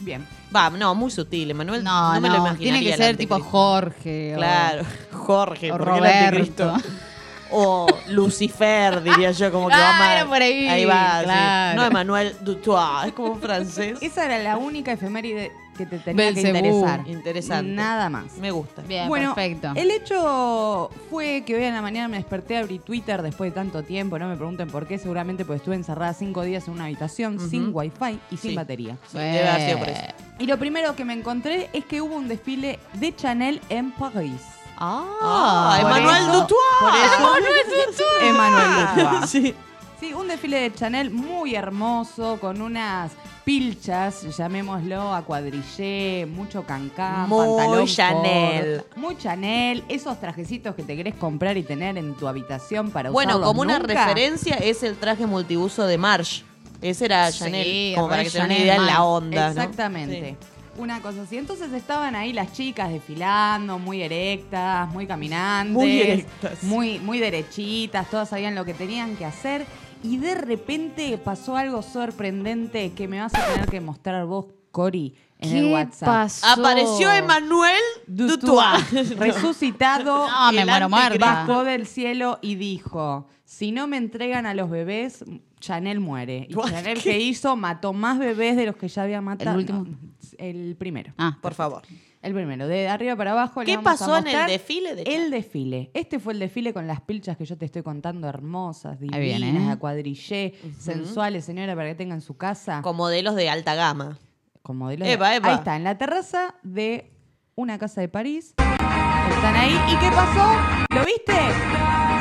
Bien. 0.00 0.26
Va, 0.54 0.70
no, 0.70 0.94
muy 0.94 1.10
sutil. 1.10 1.50
Emmanuel 1.50 1.82
No, 1.84 1.90
no, 2.08 2.14
no, 2.14 2.20
me 2.20 2.28
lo 2.28 2.36
imaginaría. 2.36 2.58
tiene 2.58 2.80
que 2.82 2.90
el 2.92 2.96
ser 2.98 3.16
tipo 3.16 3.34
anticristo. 3.36 3.58
Jorge. 3.58 4.32
o- 4.34 4.36
Claro, 4.38 4.82
Jorge, 5.12 5.72
o 5.72 5.78
porque 5.78 5.90
el 5.90 5.98
Roberto. 5.98 6.70
anticristo. 6.70 6.76
O 7.50 7.86
Lucifer, 8.08 9.02
diría 9.02 9.30
yo, 9.32 9.52
como 9.52 9.68
que 9.68 9.74
Ah, 9.74 9.78
va 9.92 9.98
mal. 9.98 10.16
era 10.16 10.26
por 10.26 10.42
ahí, 10.42 10.66
Ahí 10.68 10.84
va, 10.84 11.20
sí. 11.22 11.76
No, 11.76 11.84
Emmanuel 11.84 12.36
Dutoit, 12.40 13.06
es 13.06 13.12
como 13.12 13.32
un 13.32 13.40
francés. 13.40 13.98
Esa 14.00 14.24
era 14.24 14.38
la 14.38 14.56
única 14.56 14.92
efeméride 14.92 15.52
que 15.76 15.86
te 15.86 15.98
tenía 15.98 16.32
que 16.32 16.40
interesar. 16.40 17.00
Interesante. 17.06 17.72
Nada 17.72 18.08
más. 18.08 18.36
Me 18.38 18.50
gusta. 18.52 18.82
Bien, 18.82 19.08
bueno, 19.08 19.34
perfecto. 19.34 19.72
el 19.74 19.90
hecho 19.90 20.88
fue 21.10 21.42
que 21.44 21.56
hoy 21.56 21.64
en 21.64 21.74
la 21.74 21.82
mañana 21.82 22.06
me 22.08 22.16
desperté, 22.16 22.56
abrí 22.58 22.78
Twitter 22.78 23.22
después 23.22 23.50
de 23.50 23.54
tanto 23.56 23.82
tiempo, 23.82 24.16
no 24.18 24.28
me 24.28 24.36
pregunten 24.36 24.68
por 24.68 24.86
qué, 24.86 24.98
seguramente 24.98 25.44
porque 25.44 25.58
estuve 25.58 25.74
encerrada 25.74 26.12
cinco 26.14 26.42
días 26.42 26.68
en 26.68 26.74
una 26.74 26.84
habitación 26.84 27.36
Ujú. 27.36 27.48
sin 27.48 27.70
wifi 27.74 28.20
y 28.30 28.36
sin 28.36 28.50
Sí. 28.50 28.56
batería. 28.56 28.96
Sí, 29.10 29.18
debe 29.18 29.48
haber 29.48 29.66
sido 29.66 29.78
por 29.80 29.88
eso. 29.88 30.02
Y 30.38 30.46
lo 30.46 30.58
primero 30.58 30.94
que 30.96 31.04
me 31.04 31.12
encontré 31.12 31.68
es 31.72 31.84
que 31.84 32.00
hubo 32.00 32.14
un 32.16 32.28
desfile 32.28 32.78
de 32.94 33.14
Chanel 33.14 33.60
en 33.68 33.90
París. 33.92 34.40
Ah, 34.76 35.04
Ah, 35.22 35.78
eso- 36.18 36.32
Dutoit. 36.32 36.58
Por 36.84 37.40
eso- 37.42 38.04
Emmanuel 38.22 38.86
Dutoit. 38.96 39.24
Sí. 39.26 39.54
Sí, 40.00 40.12
un 40.12 40.28
desfile 40.28 40.60
de 40.60 40.74
Chanel 40.74 41.10
muy 41.10 41.54
hermoso, 41.54 42.38
con 42.40 42.60
unas 42.60 43.12
pilchas, 43.44 44.36
llamémoslo 44.36 45.14
a 45.14 45.22
cuadrillé, 45.22 46.26
mucho 46.30 46.64
cancán, 46.64 47.28
Muy 47.28 47.46
pantalón 47.46 47.86
Chanel. 47.86 48.76
corto, 48.82 49.00
muy 49.00 49.16
Chanel, 49.16 49.84
esos 49.88 50.18
trajecitos 50.20 50.74
que 50.74 50.82
te 50.82 50.96
querés 50.96 51.14
comprar 51.14 51.56
y 51.56 51.62
tener 51.62 51.96
en 51.96 52.14
tu 52.14 52.26
habitación 52.26 52.90
para 52.90 53.10
Bueno, 53.10 53.32
usarlos 53.32 53.48
como 53.48 53.60
una 53.62 53.78
nunca. 53.78 53.94
referencia 54.06 54.56
es 54.56 54.82
el 54.82 54.96
traje 54.96 55.26
multiuso 55.26 55.86
de 55.86 55.96
Marsh. 55.98 56.42
Ese 56.82 57.04
era 57.06 57.30
Sí, 57.32 57.38
Chanel, 57.38 57.94
como 57.94 58.08
para 58.08 58.24
que 58.24 58.30
se 58.30 58.38
den 58.38 58.46
una 58.46 58.54
Chanel 58.54 58.66
idea 58.66 58.76
en 58.76 58.86
la 58.86 59.04
onda, 59.04 59.42
¿no? 59.54 59.60
Exactamente. 59.62 60.36
Una 60.76 61.00
cosa 61.00 61.22
así. 61.22 61.36
Entonces 61.36 61.72
estaban 61.72 62.16
ahí 62.16 62.32
las 62.32 62.52
chicas 62.52 62.90
desfilando, 62.90 63.78
muy 63.78 64.02
erectas, 64.02 64.88
muy 64.92 65.06
caminantes. 65.06 65.72
Muy 65.72 66.00
erectas. 66.00 66.62
Muy, 66.62 66.98
muy 66.98 67.20
derechitas, 67.20 68.10
todas 68.10 68.28
sabían 68.28 68.54
lo 68.54 68.64
que 68.64 68.74
tenían 68.74 69.16
que 69.16 69.24
hacer. 69.24 69.66
Y 70.02 70.18
de 70.18 70.34
repente 70.34 71.16
pasó 71.18 71.56
algo 71.56 71.82
sorprendente 71.82 72.92
que 72.92 73.08
me 73.08 73.20
vas 73.20 73.34
a 73.34 73.46
tener 73.46 73.68
que 73.68 73.80
mostrar 73.80 74.26
vos, 74.26 74.46
Cori, 74.70 75.14
en 75.38 75.56
el 75.56 75.64
¿Qué 75.64 75.72
WhatsApp. 75.72 76.08
pasó? 76.08 76.46
Apareció 76.46 77.10
Emmanuel 77.10 77.80
Dutoit. 78.06 78.90
Resucitado. 79.18 80.28
No, 80.28 80.52
me 80.52 80.62
el 80.62 80.68
muero 80.68 80.88
muerta. 80.88 81.18
Bajó 81.18 81.64
del 81.64 81.86
cielo 81.86 82.38
y 82.42 82.56
dijo: 82.56 83.28
Si 83.44 83.72
no 83.72 83.86
me 83.86 83.96
entregan 83.96 84.46
a 84.46 84.54
los 84.54 84.68
bebés, 84.68 85.24
Chanel 85.60 86.00
muere. 86.00 86.46
Y? 86.50 86.54
Chanel, 86.54 87.00
¿qué 87.02 87.18
hizo? 87.20 87.56
Mató 87.56 87.92
más 87.92 88.18
bebés 88.18 88.56
de 88.56 88.66
los 88.66 88.76
que 88.76 88.88
ya 88.88 89.04
había 89.04 89.20
matado. 89.20 89.52
¿El 89.52 89.56
último? 89.56 89.84
No, 89.84 90.13
el 90.38 90.76
primero. 90.76 91.12
Ah, 91.18 91.38
Por 91.40 91.54
favor. 91.54 91.82
El 92.22 92.32
primero, 92.32 92.66
de 92.66 92.88
arriba 92.88 93.16
para 93.16 93.32
abajo. 93.32 93.60
¿Qué 93.66 93.76
vamos 93.76 93.86
a 93.86 93.98
pasó 93.98 94.16
en 94.16 94.28
el 94.28 94.46
desfile 94.46 94.94
de 94.94 95.02
El 95.02 95.30
desfile. 95.30 95.90
Este 95.92 96.18
fue 96.18 96.32
el 96.32 96.38
desfile 96.38 96.72
con 96.72 96.86
las 96.86 97.02
pilchas 97.02 97.36
que 97.36 97.44
yo 97.44 97.58
te 97.58 97.66
estoy 97.66 97.82
contando, 97.82 98.26
hermosas, 98.28 98.98
divinas, 98.98 99.20
viene, 99.20 99.66
¿eh? 99.66 99.70
a 99.70 99.76
cuadrillé, 99.78 100.54
sensuales, 100.78 101.44
señora, 101.44 101.76
para 101.76 101.88
que 101.90 101.94
tenga 101.96 102.14
en 102.14 102.22
su 102.22 102.36
casa. 102.38 102.80
Con 102.80 102.96
modelos 102.96 103.34
de 103.34 103.50
alta 103.50 103.74
gama. 103.74 104.18
Con 104.62 104.78
modelos 104.78 105.06
de- 105.06 105.12
Epa. 105.12 105.28
Ahí 105.28 105.54
está, 105.54 105.76
en 105.76 105.84
la 105.84 105.98
terraza 105.98 106.54
de 106.62 107.12
una 107.56 107.78
casa 107.78 108.00
de 108.00 108.08
París. 108.08 108.54
Están 108.56 109.54
ahí. 109.56 109.78
¿Y 109.92 109.96
qué 109.98 110.08
pasó? 110.10 110.56
¿Lo 110.94 111.04
viste? 111.04 111.34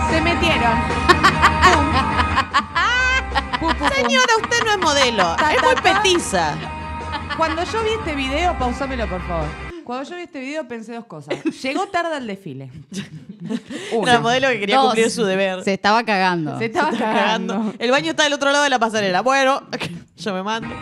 Se 0.10 0.22
metieron. 0.22 0.74
¡Pum! 1.64 1.86
pu, 3.60 3.68
pu, 3.68 3.74
pu. 3.86 3.94
Señora, 3.96 4.34
usted 4.42 4.58
no 4.66 4.72
es 4.72 4.78
modelo. 4.80 5.36
Ta, 5.38 5.54
Es 5.54 5.62
ta, 5.62 5.66
muy 5.66 5.76
petiza. 5.82 6.58
Cuando 7.38 7.64
yo 7.64 7.84
vi 7.84 7.90
este 8.00 8.16
video, 8.16 8.58
pausámelo 8.58 9.08
por 9.08 9.22
favor. 9.28 9.48
Cuando 9.84 10.10
yo 10.10 10.16
vi 10.16 10.22
este 10.24 10.40
video 10.40 10.68
pensé 10.68 10.94
dos 10.94 11.06
cosas. 11.06 11.36
Llegó 11.62 11.88
tarde 11.88 12.16
al 12.16 12.28
desfile. 12.28 12.70
Una 13.94 14.20
modelo 14.20 14.48
que 14.50 14.60
quería 14.60 14.78
Dos. 14.78 14.86
cumplir 14.86 15.10
su 15.12 15.26
deber. 15.26 15.64
Se 15.64 15.74
estaba 15.74 16.04
cagando. 16.06 16.58
Se 16.58 16.66
estaba 16.66 16.92
Está 16.92 17.06
cagando. 17.06 17.54
cagando. 17.54 17.76
El 17.80 17.92
baño 17.92 18.12
está 18.12 18.24
del 18.24 18.34
otro 18.34 18.52
lado 18.52 18.64
de 18.64 18.70
la 18.70 18.80
pasarela. 18.80 19.22
Bueno, 19.22 19.64
yo 20.18 20.34
me 20.34 20.44
mando. 20.44 20.74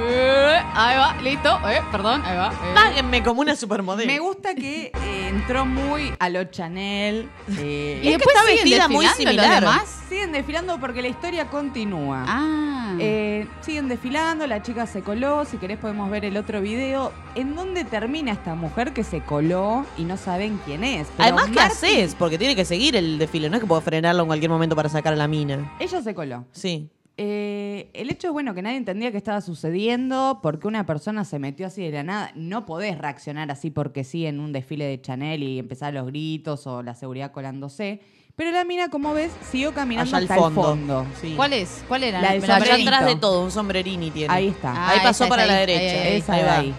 Eh, 0.00 0.58
ahí 0.74 0.96
va, 0.96 1.16
listo. 1.22 1.58
Eh, 1.68 1.80
perdón, 1.90 2.22
ahí 2.24 2.36
va. 2.36 2.48
eh. 2.52 2.74
Páguenme 2.74 3.22
como 3.22 3.40
una 3.40 3.56
supermodelo. 3.56 4.10
Me 4.10 4.18
gusta 4.20 4.54
que 4.54 4.92
eh, 4.94 5.28
entró 5.28 5.64
muy 5.66 6.12
a 6.18 6.28
lo 6.28 6.44
Chanel. 6.44 7.28
eh, 7.58 8.00
Y 8.02 8.08
Es 8.08 8.12
que 8.12 8.18
después 8.18 8.36
está 8.36 8.40
siguen 8.48 8.64
vestida 8.64 8.88
muy 8.88 9.04
desfilando 9.06 9.32
los 9.42 9.44
similar. 9.44 9.60
demás. 9.62 10.02
siguen 10.08 10.32
desfilando 10.32 10.80
porque 10.80 11.02
la 11.02 11.08
historia 11.08 11.46
continúa. 11.50 12.24
Ah. 12.26 12.94
Eh, 13.00 13.46
siguen 13.60 13.88
desfilando, 13.88 14.46
la 14.46 14.62
chica 14.62 14.86
se 14.86 15.02
coló, 15.02 15.44
si 15.44 15.58
querés 15.58 15.78
podemos 15.78 16.08
ver 16.10 16.24
el 16.24 16.36
otro 16.36 16.60
video. 16.60 17.12
¿En 17.34 17.54
dónde 17.54 17.84
termina 17.84 18.32
esta 18.32 18.54
mujer 18.54 18.92
que 18.92 19.04
se 19.04 19.20
coló 19.20 19.84
y 19.96 20.04
no 20.04 20.16
saben 20.16 20.58
quién 20.64 20.84
es? 20.84 21.06
Pero 21.16 21.24
Además, 21.36 21.50
¿qué 21.52 21.60
haces? 21.60 22.14
Porque 22.14 22.38
tiene 22.38 22.56
que 22.56 22.64
seguir 22.64 22.96
el 22.96 23.18
desfile. 23.18 23.50
No 23.50 23.56
es 23.56 23.60
que 23.60 23.66
puedo 23.66 23.80
frenarlo 23.80 24.22
en 24.22 24.26
cualquier 24.28 24.50
momento 24.50 24.74
para 24.74 24.88
sacar 24.88 25.12
a 25.12 25.16
la 25.16 25.28
mina. 25.28 25.72
Ella 25.78 26.00
se 26.02 26.14
coló. 26.14 26.44
Sí. 26.52 26.88
Eh, 27.20 27.90
el 27.94 28.10
hecho 28.10 28.28
es 28.28 28.32
bueno 28.32 28.54
que 28.54 28.62
nadie 28.62 28.76
entendía 28.76 29.10
qué 29.10 29.16
estaba 29.16 29.40
sucediendo, 29.40 30.38
porque 30.40 30.68
una 30.68 30.86
persona 30.86 31.24
se 31.24 31.40
metió 31.40 31.66
así 31.66 31.82
de 31.82 31.90
la 31.90 32.02
nada. 32.04 32.30
No 32.36 32.64
podés 32.64 32.96
reaccionar 32.96 33.50
así 33.50 33.70
porque 33.70 34.04
sí 34.04 34.24
en 34.24 34.38
un 34.38 34.52
desfile 34.52 34.84
de 34.84 35.00
Chanel 35.00 35.42
y 35.42 35.58
empezar 35.58 35.92
los 35.92 36.06
gritos 36.06 36.66
o 36.68 36.82
la 36.82 36.94
seguridad 36.94 37.32
colándose. 37.32 38.00
Pero 38.36 38.52
la 38.52 38.62
mina, 38.62 38.88
como 38.88 39.14
ves, 39.14 39.32
siguió 39.50 39.74
caminando 39.74 40.16
Allá 40.16 40.18
al 40.18 40.22
hasta 40.24 40.34
el 40.36 40.40
fondo. 40.40 40.62
fondo. 40.62 41.06
Sí. 41.20 41.34
¿Cuál 41.34 41.54
es? 41.54 41.82
¿Cuál 41.88 42.04
era? 42.04 42.20
La 42.22 42.32
del 42.34 42.40
la 42.46 42.54
Allá 42.54 42.64
sombrerito. 42.66 42.88
atrás 42.90 43.06
de 43.06 43.16
todo, 43.16 43.42
un 43.42 43.50
sombrerini 43.50 44.10
tiene. 44.12 44.32
Ahí 44.32 44.46
está. 44.48 44.72
Ah, 44.72 44.90
ahí 44.90 45.00
pasó 45.02 45.24
esa, 45.24 45.28
para 45.30 45.42
esa 45.44 45.52
la 45.52 45.58
ahí, 45.58 45.66
derecha. 45.66 45.94
ahí, 46.02 46.08
ahí, 46.12 46.16
Esa 46.18 46.32
ahí 46.34 46.40
de 46.42 46.46
va. 46.46 46.58
ahí. 46.58 46.74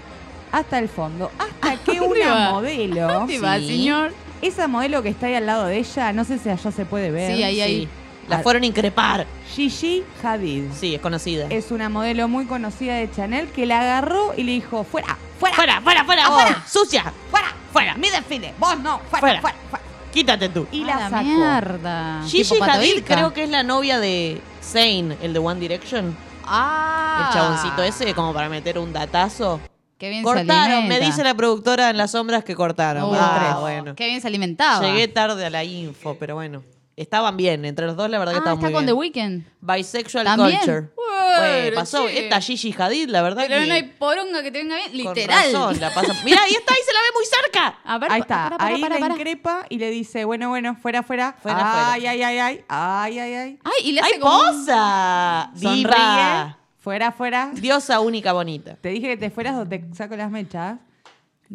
Hasta 0.53 0.79
el 0.79 0.87
fondo. 0.87 1.29
Hasta 1.37 1.75
que 1.83 1.99
¿Dónde 1.99 2.21
una 2.21 2.33
va? 2.33 2.51
modelo. 2.51 3.07
¿Dónde 3.11 3.39
va, 3.39 3.57
Sí. 3.59 3.67
señor? 3.67 4.13
Esa 4.41 4.69
modelo 4.69 5.03
que 5.03 5.09
está 5.09 5.25
ahí 5.27 5.33
al 5.35 5.45
lado 5.45 5.65
de 5.65 5.79
ella, 5.79 6.13
no 6.13 6.23
sé 6.23 6.37
si 6.39 6.47
allá 6.47 6.71
se 6.71 6.85
puede 6.85 7.11
ver. 7.11 7.35
Sí, 7.35 7.43
ahí, 7.43 7.55
Sí. 7.55 7.61
ahí. 7.61 7.89
La 8.29 8.37
Ah. 8.37 8.43
fueron 8.43 8.63
a 8.63 8.65
increpar. 8.67 9.25
Gigi 9.53 10.03
Hadid. 10.23 10.65
Sí, 10.79 10.95
es 10.95 11.01
conocida. 11.01 11.47
Es 11.49 11.71
una 11.71 11.89
modelo 11.89 12.27
muy 12.27 12.45
conocida 12.45 12.95
de 12.95 13.09
Chanel 13.11 13.47
que 13.49 13.65
la 13.65 13.81
agarró 13.81 14.33
y 14.37 14.43
le 14.43 14.51
dijo, 14.53 14.83
fuera, 14.83 15.17
fuera, 15.39 15.55
Fuera, 15.55 15.81
fuera, 15.81 16.03
fuera, 16.05 16.27
Afuera. 16.27 16.49
vos, 16.63 16.71
sucia. 16.71 17.11
fuera, 17.31 17.47
Fuera. 17.73 17.95
mi 17.95 18.09
desfile, 18.09 18.53
vos 18.59 18.79
no, 18.79 18.99
fuera, 19.09 19.19
Fuera. 19.19 19.41
fuera, 19.41 19.57
fuera. 19.69 19.85
Quítate 20.13 20.49
tú. 20.49 20.67
Y 20.71 20.83
la 20.85 21.09
sacó. 21.09 21.23
mierda. 21.23 22.21
Gigi 22.25 22.49
Tipo 22.53 22.63
Hadid 22.63 23.03
creo 23.03 23.33
que 23.33 23.43
es 23.43 23.49
la 23.49 23.63
novia 23.63 23.99
de 23.99 24.41
Zayn, 24.63 25.15
el 25.21 25.33
de 25.33 25.39
One 25.39 25.59
Direction. 25.59 26.15
Ah. 26.45 27.25
El 27.27 27.33
chaboncito 27.33 27.83
ese, 27.83 28.13
como 28.15 28.33
para 28.33 28.49
meter 28.49 28.79
un 28.79 28.91
datazo. 28.91 29.59
Qué 29.99 30.09
bien 30.09 30.21
se 30.21 30.23
Cortaron, 30.23 30.87
me 30.87 30.99
dice 30.99 31.23
la 31.23 31.33
productora 31.35 31.89
en 31.89 31.97
las 31.97 32.11
sombras 32.11 32.43
que 32.43 32.55
cortaron. 32.55 33.03
Uh, 33.03 33.13
ah, 33.15 33.57
bueno. 33.59 33.95
Qué 33.95 34.07
bien 34.07 34.21
se 34.21 34.27
alimentaba. 34.27 34.85
Llegué 34.85 35.07
tarde 35.09 35.45
a 35.45 35.49
la 35.49 35.63
info, 35.63 36.15
pero 36.19 36.35
bueno. 36.35 36.63
Estaban 36.99 37.37
bien, 37.37 37.63
entre 37.63 37.85
los 37.85 37.95
dos 37.95 38.09
la 38.09 38.19
verdad 38.19 38.33
que 38.33 38.37
Ah, 38.39 38.39
estaban 38.39 38.57
está 38.59 38.67
muy 38.69 38.73
con 38.73 38.85
The 38.85 38.91
bien. 39.19 39.43
Weeknd. 39.43 39.45
Bisexual 39.61 40.25
¿También? 40.25 40.57
culture. 40.57 40.89
Bueno, 41.37 41.75
pasó 41.75 42.07
che. 42.07 42.23
esta 42.25 42.41
Gigi 42.41 42.75
Hadid, 42.77 43.07
la 43.09 43.21
verdad 43.21 43.43
Pero 43.47 43.61
que 43.61 43.67
no 43.67 43.73
hay 43.73 43.83
poronga 43.83 44.41
que 44.43 44.51
te 44.51 44.57
venga 44.59 44.75
bien. 44.75 45.05
con 45.05 45.15
Literal. 45.15 45.45
razón 45.53 45.79
la 45.79 45.93
pasa. 45.93 46.13
Mirá, 46.25 46.41
ahí 46.43 46.51
está, 46.53 46.73
ahí 46.73 46.79
se 46.85 46.93
la 46.93 46.99
ve 46.99 47.07
muy 47.15 47.25
cerca. 47.25 47.79
A 47.85 47.97
ver, 47.99 48.11
Ahí 48.11 48.21
está, 48.21 48.35
para, 48.45 48.57
para, 48.57 48.69
ahí 48.75 48.81
para, 48.81 48.95
la 48.95 48.99
para. 49.01 49.13
increpa 49.15 49.65
y 49.69 49.77
le 49.77 49.89
dice, 49.91 50.25
bueno, 50.25 50.49
bueno, 50.49 50.75
fuera, 50.75 51.03
fuera. 51.03 51.35
Fuera, 51.41 51.93
ay, 51.93 52.05
ay, 52.07 52.21
ay, 52.23 52.37
ay, 52.39 52.63
ay, 52.67 53.19
ay, 53.19 53.33
ay. 53.33 53.59
Ay, 53.63 53.87
y 53.89 53.91
le 53.93 54.01
hace 54.01 54.13
¡Ay, 54.15 54.19
como 54.19 54.35
un- 54.37 54.45
posa! 54.65 55.51
Sonríe, 55.55 55.75
Diva. 55.77 56.57
fuera, 56.79 57.11
fuera. 57.11 57.51
Diosa 57.53 57.99
única 58.01 58.33
bonita. 58.33 58.75
Te 58.75 58.89
dije 58.89 59.07
que 59.07 59.17
te 59.17 59.29
fueras 59.29 59.55
o 59.55 59.65
te 59.65 59.83
saco 59.93 60.15
las 60.17 60.31
mechas. 60.31 60.79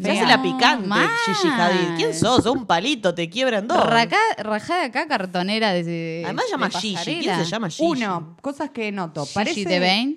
Se 0.00 0.10
hace 0.10 0.26
la 0.26 0.42
picante, 0.42 0.88
mal. 0.88 1.08
Gigi 1.24 1.48
Hadid. 1.48 1.96
¿Quién 1.96 2.14
sos? 2.14 2.44
Un 2.46 2.66
palito, 2.66 3.14
te 3.14 3.30
quiebran 3.30 3.68
dos. 3.68 3.84
Raca- 3.86 4.16
rajada 4.38 4.84
acá, 4.86 5.06
cartonera 5.06 5.72
de. 5.72 6.22
Además 6.24 6.46
llama 6.50 6.68
de 6.68 6.78
Gigi. 6.80 7.20
¿Quién 7.20 7.36
se 7.36 7.44
llama 7.44 7.70
Gigi? 7.70 7.86
Uno, 7.88 8.36
cosas 8.42 8.70
que 8.70 8.90
noto. 8.90 9.22
Gigi 9.24 9.34
Parece, 9.34 9.64
Devane. 9.68 10.16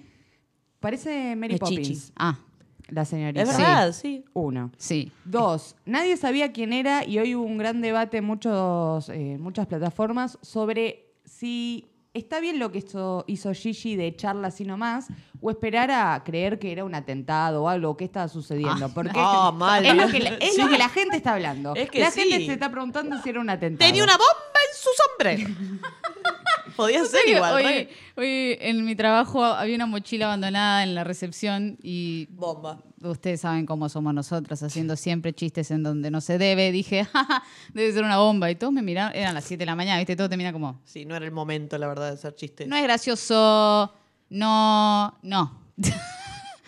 parece 0.79 1.35
Mary 1.35 1.53
Es 1.55 1.59
Poppins, 1.59 1.87
Chichi. 1.87 2.11
Ah, 2.15 2.39
la 2.89 3.05
señorita. 3.05 3.41
Es 3.41 3.49
verdad, 3.49 3.91
sí. 3.93 4.25
Uno. 4.33 4.71
sí. 4.77 5.11
Dos, 5.25 5.75
nadie 5.85 6.17
sabía 6.17 6.51
quién 6.53 6.73
era 6.73 7.05
y 7.05 7.19
hoy 7.19 7.35
hubo 7.35 7.45
un 7.45 7.57
gran 7.57 7.81
debate 7.81 8.17
en 8.17 8.25
muchos, 8.25 9.09
eh, 9.09 9.37
muchas 9.39 9.67
plataformas 9.67 10.39
sobre 10.41 11.13
si 11.25 11.85
está 12.13 12.39
bien 12.39 12.57
lo 12.57 12.71
que 12.71 12.79
hizo, 12.79 13.25
hizo 13.27 13.53
Gigi 13.53 13.95
de 13.95 14.07
echarla 14.07 14.47
así 14.47 14.63
nomás 14.63 15.07
o 15.41 15.51
esperar 15.51 15.91
a 15.91 16.23
creer 16.23 16.59
que 16.59 16.71
era 16.71 16.83
un 16.85 16.95
atentado 16.95 17.63
o 17.63 17.69
algo, 17.69 17.95
qué 17.97 18.05
estaba 18.05 18.27
sucediendo. 18.27 18.85
Ah, 18.85 18.91
Porque 18.93 19.11
mal. 19.19 19.85
es, 19.85 19.95
lo 19.95 20.07
que, 20.09 20.19
la, 20.19 20.29
es 20.31 20.57
lo 20.57 20.65
Sí. 20.65 20.71
que 20.71 20.77
la 20.77 20.89
gente 20.89 21.17
está 21.17 21.33
hablando. 21.33 21.75
Es 21.75 21.89
que 21.89 21.99
la 21.99 22.11
sí. 22.11 22.21
gente 22.21 22.45
se 22.45 22.53
está 22.53 22.69
preguntando 22.71 23.21
si 23.21 23.29
era 23.29 23.39
un 23.39 23.49
atentado. 23.49 23.87
Tenía 23.87 24.03
una 24.03 24.13
bomba 24.17 24.59
en 24.69 24.77
su 24.77 24.89
sombrero. 25.45 25.81
Podía 26.75 27.03
ser 27.05 27.27
igual, 27.27 27.65
Hoy, 27.65 27.89
hoy 28.17 28.57
en 28.61 28.85
mi 28.85 28.95
trabajo 28.95 29.43
había 29.43 29.73
una 29.75 29.87
mochila 29.87 30.25
abandonada 30.27 30.83
en 30.83 30.93
la 30.93 31.03
recepción 31.03 31.75
y 31.81 32.27
Bomba. 32.29 32.77
ustedes 33.01 33.41
saben 33.41 33.65
cómo 33.65 33.89
somos 33.89 34.13
nosotras, 34.13 34.61
haciendo 34.61 34.95
siempre 34.95 35.33
chistes 35.33 35.71
en 35.71 35.81
donde 35.81 36.11
no 36.11 36.21
se 36.21 36.37
debe. 36.37 36.71
Dije, 36.71 37.05
jaja, 37.11 37.41
debe 37.73 37.91
ser 37.93 38.03
una 38.03 38.17
bomba. 38.17 38.51
Y 38.51 38.55
todos 38.55 38.73
me 38.73 38.83
miraron, 38.83 39.15
eran 39.15 39.33
las 39.33 39.45
7 39.45 39.59
de 39.61 39.65
la 39.65 39.75
mañana, 39.75 39.97
¿viste? 39.97 40.15
Todo 40.15 40.29
te 40.29 40.37
mira 40.37 40.53
como, 40.53 40.79
Sí, 40.83 41.03
no 41.05 41.15
era 41.15 41.25
el 41.25 41.31
momento, 41.31 41.79
la 41.79 41.87
verdad, 41.87 42.09
de 42.09 42.13
hacer 42.13 42.35
chistes. 42.35 42.67
no 42.67 42.75
es 42.75 42.83
gracioso, 42.83 43.91
no, 44.29 45.17
no. 45.21 45.61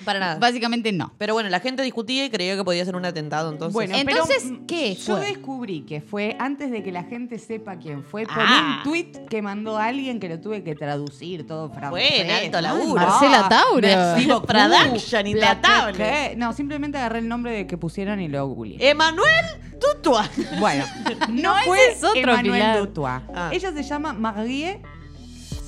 para 0.06 0.18
nada. 0.20 0.40
Básicamente 0.40 0.92
no. 0.94 1.12
Pero 1.18 1.34
bueno, 1.34 1.50
la 1.50 1.60
gente 1.60 1.84
discutía 1.84 2.24
y 2.26 2.30
creía 2.30 2.56
que 2.56 2.64
podía 2.64 2.86
ser 2.86 2.96
un 2.96 3.04
atentado, 3.06 3.52
entonces. 3.52 3.74
Bueno, 3.74 3.96
Entonces, 3.96 4.44
pero, 4.46 4.66
¿qué 4.66 4.96
Yo 4.96 5.18
fue? 5.18 5.26
descubrí 5.28 5.82
que 5.82 6.00
fue 6.00 6.38
antes 6.40 6.72
de 6.72 6.82
que 6.84 6.92
la 6.94 7.04
gente 7.04 7.38
sepa 7.38 7.76
quién 7.78 8.04
fue 8.04 8.24
por 8.24 8.38
Ah. 8.40 8.78
un 8.78 8.84
tweet 8.90 9.26
que 9.30 9.42
mandó 9.42 9.78
alguien 9.78 10.20
que 10.22 10.30
lo 10.30 10.40
tuve 10.40 10.64
que 10.64 10.74
traducir 10.74 11.46
todo 11.46 11.70
francés. 11.70 11.90
Bueno, 11.92 12.34
alto 12.34 12.62
laburo. 12.62 13.02
Marcela 13.06 13.50
Tauro. 13.50 14.42
Production 14.44 15.28
intratable. 15.28 16.36
No, 16.38 16.54
simplemente 16.54 16.98
agarré 16.98 17.20
el 17.20 17.28
nombre 17.28 17.52
de 17.52 17.68
que 17.68 17.78
pusieron 17.78 18.22
y 18.22 18.30
lo 18.30 18.48
googleé. 18.48 18.90
Emanuel 18.90 19.46
Tutua. 19.82 20.28
Bueno, 20.60 20.86
no, 21.30 21.54
fue 21.66 21.92
es 21.92 22.04
otro, 22.04 22.18
Emmanuel 22.20 22.54
Pilar. 22.54 22.80
Dutois. 22.80 23.22
Ah. 23.36 23.50
Ella 23.52 23.72
se 23.74 23.84
llama 23.84 24.14
Marie 24.14 24.82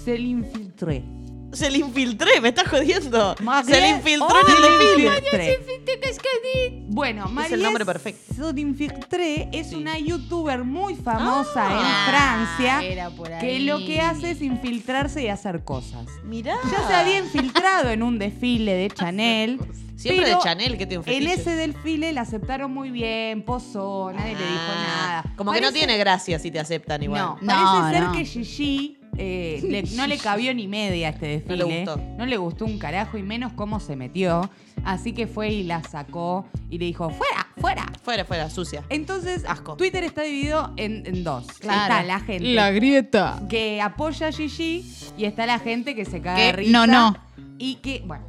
Selinfiltré. 0.06 1.04
Se 1.53 1.69
le 1.69 1.79
infiltré, 1.79 2.39
me 2.41 2.49
estás 2.49 2.67
jodiendo. 2.67 3.35
Se 3.65 3.81
le 3.81 3.89
infiltró 3.89 4.29
en 4.29 4.55
el 4.55 4.61
desfile. 4.61 5.09
Selinfiltré. 5.31 6.83
Bueno, 6.87 7.27
Marie 7.29 7.55
el 7.55 7.63
nombre 7.63 7.85
perfecto. 7.85 8.33
Selinfiltré 8.33 9.49
es 9.51 9.69
Sí. 9.69 9.75
una 9.75 9.97
youtuber 9.97 10.63
muy 10.63 10.95
famosa 10.95 11.67
Ah. 11.69 11.77
en 12.07 12.11
Francia 12.13 12.81
Era 12.83 13.09
por 13.09 13.29
que 13.39 13.59
lo 13.59 13.79
que 13.79 14.01
hace 14.01 14.31
es 14.31 14.41
infiltrarse 14.41 15.23
y 15.23 15.27
hacer 15.27 15.63
cosas. 15.63 16.05
Mirá. 16.23 16.55
Ya 16.71 16.87
se 16.87 16.93
había 16.93 17.19
infiltrado 17.19 17.89
en 17.89 18.03
un 18.03 18.17
desfile 18.19 18.73
de 18.73 18.89
Chanel. 18.89 19.59
Siempre 19.95 20.25
pero 20.25 20.37
de 20.37 20.43
Chanel, 20.43 20.77
que 20.79 20.85
tiene 20.87 21.03
un 21.03 21.09
En 21.09 21.27
ese 21.27 21.51
desfile 21.55 22.11
la 22.11 22.21
aceptaron 22.21 22.73
muy 22.73 22.89
bien, 22.89 23.43
posó, 23.43 24.11
nadie 24.13 24.33
le 24.33 24.39
dijo 24.41 24.59
Ah, 24.67 25.21
nada. 25.23 25.35
Como 25.35 25.51
que 25.51 25.61
no 25.61 25.71
tiene 25.71 25.95
gracia 25.97 26.39
si 26.39 26.49
te 26.49 26.59
aceptan 26.59 27.03
igual. 27.03 27.21
No, 27.21 27.37
No, 27.41 27.47
parece 27.81 27.93
ser 27.99 28.03
no. 28.07 28.11
que 28.13 28.25
Gigi 28.25 28.97
eh, 29.17 29.60
le- 29.67 29.84
no 29.95 30.08
le 30.08 30.17
cabió 30.17 30.54
ni 30.54 30.67
media 30.67 31.08
a 31.08 31.12
este 31.12 31.43
No 31.47 31.56
desfile. 31.56 31.58
le 31.58 31.86
gustó. 31.86 32.02
No 32.17 32.26
le 32.26 32.38
gustó 32.38 32.65
un 32.65 32.78
carajo 32.80 33.17
y 33.17 33.24
menos 33.24 33.54
cómo 33.54 33.80
se 33.80 33.95
metió. 33.95 34.50
Así 34.84 35.13
que 35.13 35.28
fue 35.28 35.50
y 35.50 35.63
la 35.63 35.84
sacó 35.84 36.47
y 36.69 36.80
le 36.80 36.86
dijo, 36.86 37.10
fuera, 37.12 37.47
fuera. 37.58 37.86
Fuera, 38.04 38.26
fuera, 38.26 38.50
sucia. 38.50 38.84
Entonces, 38.89 39.45
Asco. 39.47 39.76
Twitter 39.78 40.04
está 40.04 40.24
dividido 40.24 40.74
en, 40.78 41.04
en 41.06 41.24
dos. 41.24 41.45
Claro. 41.60 41.82
Está 41.93 42.04
la 42.04 42.19
gente 42.19 42.45
La 42.54 42.71
grieta. 42.71 43.43
que 43.47 43.80
apoya 43.80 44.28
a 44.30 44.32
Gigi 44.32 44.84
y 45.17 45.26
está 45.26 45.45
la 45.45 45.60
gente 45.60 45.93
que 45.93 46.04
se 46.06 46.19
cae 46.21 46.45
de 46.47 46.52
risa. 46.54 46.71
no, 46.71 46.88
no. 46.88 47.15
Y 47.60 47.76
que, 47.76 48.02
bueno. 48.08 48.26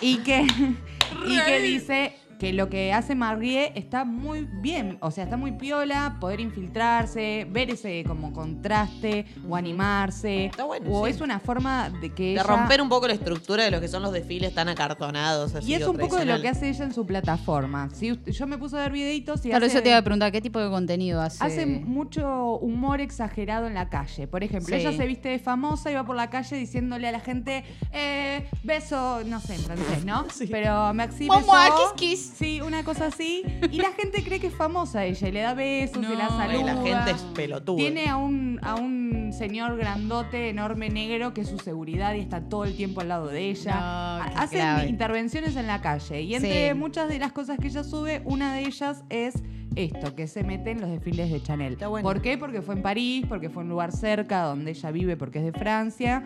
y 0.00 0.18
que, 0.18 0.42
y 1.28 1.38
que 1.44 1.60
dice 1.60 2.12
que 2.40 2.54
lo 2.54 2.70
que 2.70 2.92
hace 2.94 3.14
Marie 3.14 3.70
está 3.74 4.04
muy 4.06 4.48
bien. 4.50 4.96
O 5.02 5.10
sea, 5.10 5.24
está 5.24 5.36
muy 5.36 5.52
piola, 5.52 6.16
poder 6.20 6.40
infiltrarse, 6.40 7.46
ver 7.50 7.68
ese 7.70 8.02
como 8.06 8.32
contraste 8.32 9.26
o 9.48 9.54
animarse. 9.56 10.46
Está 10.46 10.64
bueno, 10.64 10.90
O 10.90 11.04
sí. 11.04 11.10
es 11.12 11.20
una 11.20 11.38
forma 11.38 11.90
de 11.90 12.14
que 12.14 12.22
De 12.22 12.32
ella- 12.32 12.42
romper 12.44 12.80
un 12.80 12.88
poco 12.88 13.06
la 13.06 13.12
estructura 13.12 13.64
de 13.64 13.70
lo 13.70 13.78
que 13.78 13.88
son 13.88 14.02
los 14.02 14.10
desfiles 14.12 14.54
tan 14.54 14.70
acartonados. 14.70 15.54
Así, 15.54 15.70
Y 15.70 15.74
es 15.74 15.86
un 15.86 15.98
poco 15.98 16.16
de 16.16 16.24
lo 16.24 16.40
que 16.40 16.48
hace 16.48 16.70
ella 16.70 16.84
en 16.86 16.94
su 16.94 17.04
plataforma. 17.04 17.90
Si 17.92 18.10
usted- 18.12 18.32
yo 18.32 18.46
me 18.46 18.56
puse 18.56 18.76
a 18.78 18.80
ver 18.80 18.92
videitos 18.92 19.44
y 19.44 19.50
Claro, 19.50 19.66
hace- 19.66 19.74
eso 19.76 19.82
te 19.82 19.90
iba 19.90 19.98
a 19.98 20.02
preguntar, 20.02 20.32
¿qué 20.32 20.40
tipo 20.40 20.58
de 20.60 20.70
contenido 20.70 21.20
hace? 21.20 21.44
Hace 21.44 21.66
mucho 21.66 22.56
humor 22.56 23.02
exagerado 23.02 23.66
en 23.66 23.74
la 23.74 23.90
calle. 23.90 24.26
Por 24.26 24.42
ejemplo, 24.42 24.74
Sí. 24.74 24.80
ella 24.80 24.96
se 24.96 25.06
viste 25.06 25.28
de 25.28 25.38
famosa 25.38 25.90
y 25.90 25.94
va 25.94 26.04
por 26.06 26.16
la 26.16 26.30
calle 26.30 26.56
diciéndole 26.56 27.06
a 27.06 27.12
la 27.12 27.20
gente, 27.20 27.64
eh, 27.92 28.48
beso, 28.64 29.20
no 29.26 29.40
sé 29.40 29.56
en 29.56 29.60
francés, 29.60 30.04
¿no? 30.06 30.24
Sí. 30.32 30.46
Pero 30.50 30.94
Maxi 30.94 31.28
beso. 31.28 31.94
kiss, 31.96 32.20
kiss. 32.20 32.29
Sí, 32.34 32.60
una 32.60 32.84
cosa 32.84 33.06
así. 33.06 33.42
Y 33.70 33.78
la 33.78 33.92
gente 33.92 34.22
cree 34.24 34.40
que 34.40 34.46
es 34.48 34.54
famosa 34.54 35.04
ella 35.04 35.28
y 35.28 35.32
le 35.32 35.40
da 35.40 35.54
besos, 35.54 35.98
No. 36.02 36.12
y 36.12 36.16
la 36.16 36.28
saluda. 36.28 36.74
la 36.74 36.82
gente 36.82 37.10
es 37.10 37.22
pelotuda. 37.34 37.76
Tiene 37.76 38.08
a 38.08 38.16
un, 38.16 38.58
a 38.62 38.74
un 38.76 39.32
señor 39.32 39.76
grandote, 39.76 40.48
enorme, 40.48 40.88
negro, 40.90 41.34
que 41.34 41.42
es 41.42 41.48
su 41.48 41.58
seguridad 41.58 42.14
y 42.14 42.20
está 42.20 42.40
todo 42.48 42.64
el 42.64 42.76
tiempo 42.76 43.00
al 43.00 43.08
lado 43.08 43.26
de 43.28 43.50
ella. 43.50 43.74
No, 43.74 44.40
Hacen 44.40 44.88
intervenciones 44.88 45.56
en 45.56 45.66
la 45.66 45.80
calle. 45.80 46.22
Y 46.22 46.34
entre 46.34 46.68
Sí. 46.70 46.74
muchas 46.74 47.08
de 47.08 47.18
las 47.18 47.32
cosas 47.32 47.58
que 47.58 47.68
ella 47.68 47.84
sube, 47.84 48.22
una 48.24 48.54
de 48.54 48.60
ellas 48.62 49.04
es 49.10 49.34
esto, 49.76 50.14
que 50.16 50.26
se 50.26 50.42
mete 50.42 50.70
en 50.72 50.80
los 50.80 50.90
desfiles 50.90 51.30
de 51.30 51.42
Chanel. 51.42 51.74
Está 51.74 51.88
bueno. 51.88 52.02
¿Por 52.08 52.20
qué? 52.22 52.36
Porque 52.38 52.60
fue 52.62 52.74
en 52.74 52.82
París, 52.82 53.24
porque 53.28 53.50
fue 53.50 53.62
en 53.62 53.66
un 53.66 53.70
lugar 53.70 53.92
cerca 53.92 54.42
donde 54.42 54.72
ella 54.72 54.90
vive, 54.90 55.16
porque 55.16 55.38
es 55.38 55.44
de 55.44 55.52
Francia. 55.52 56.24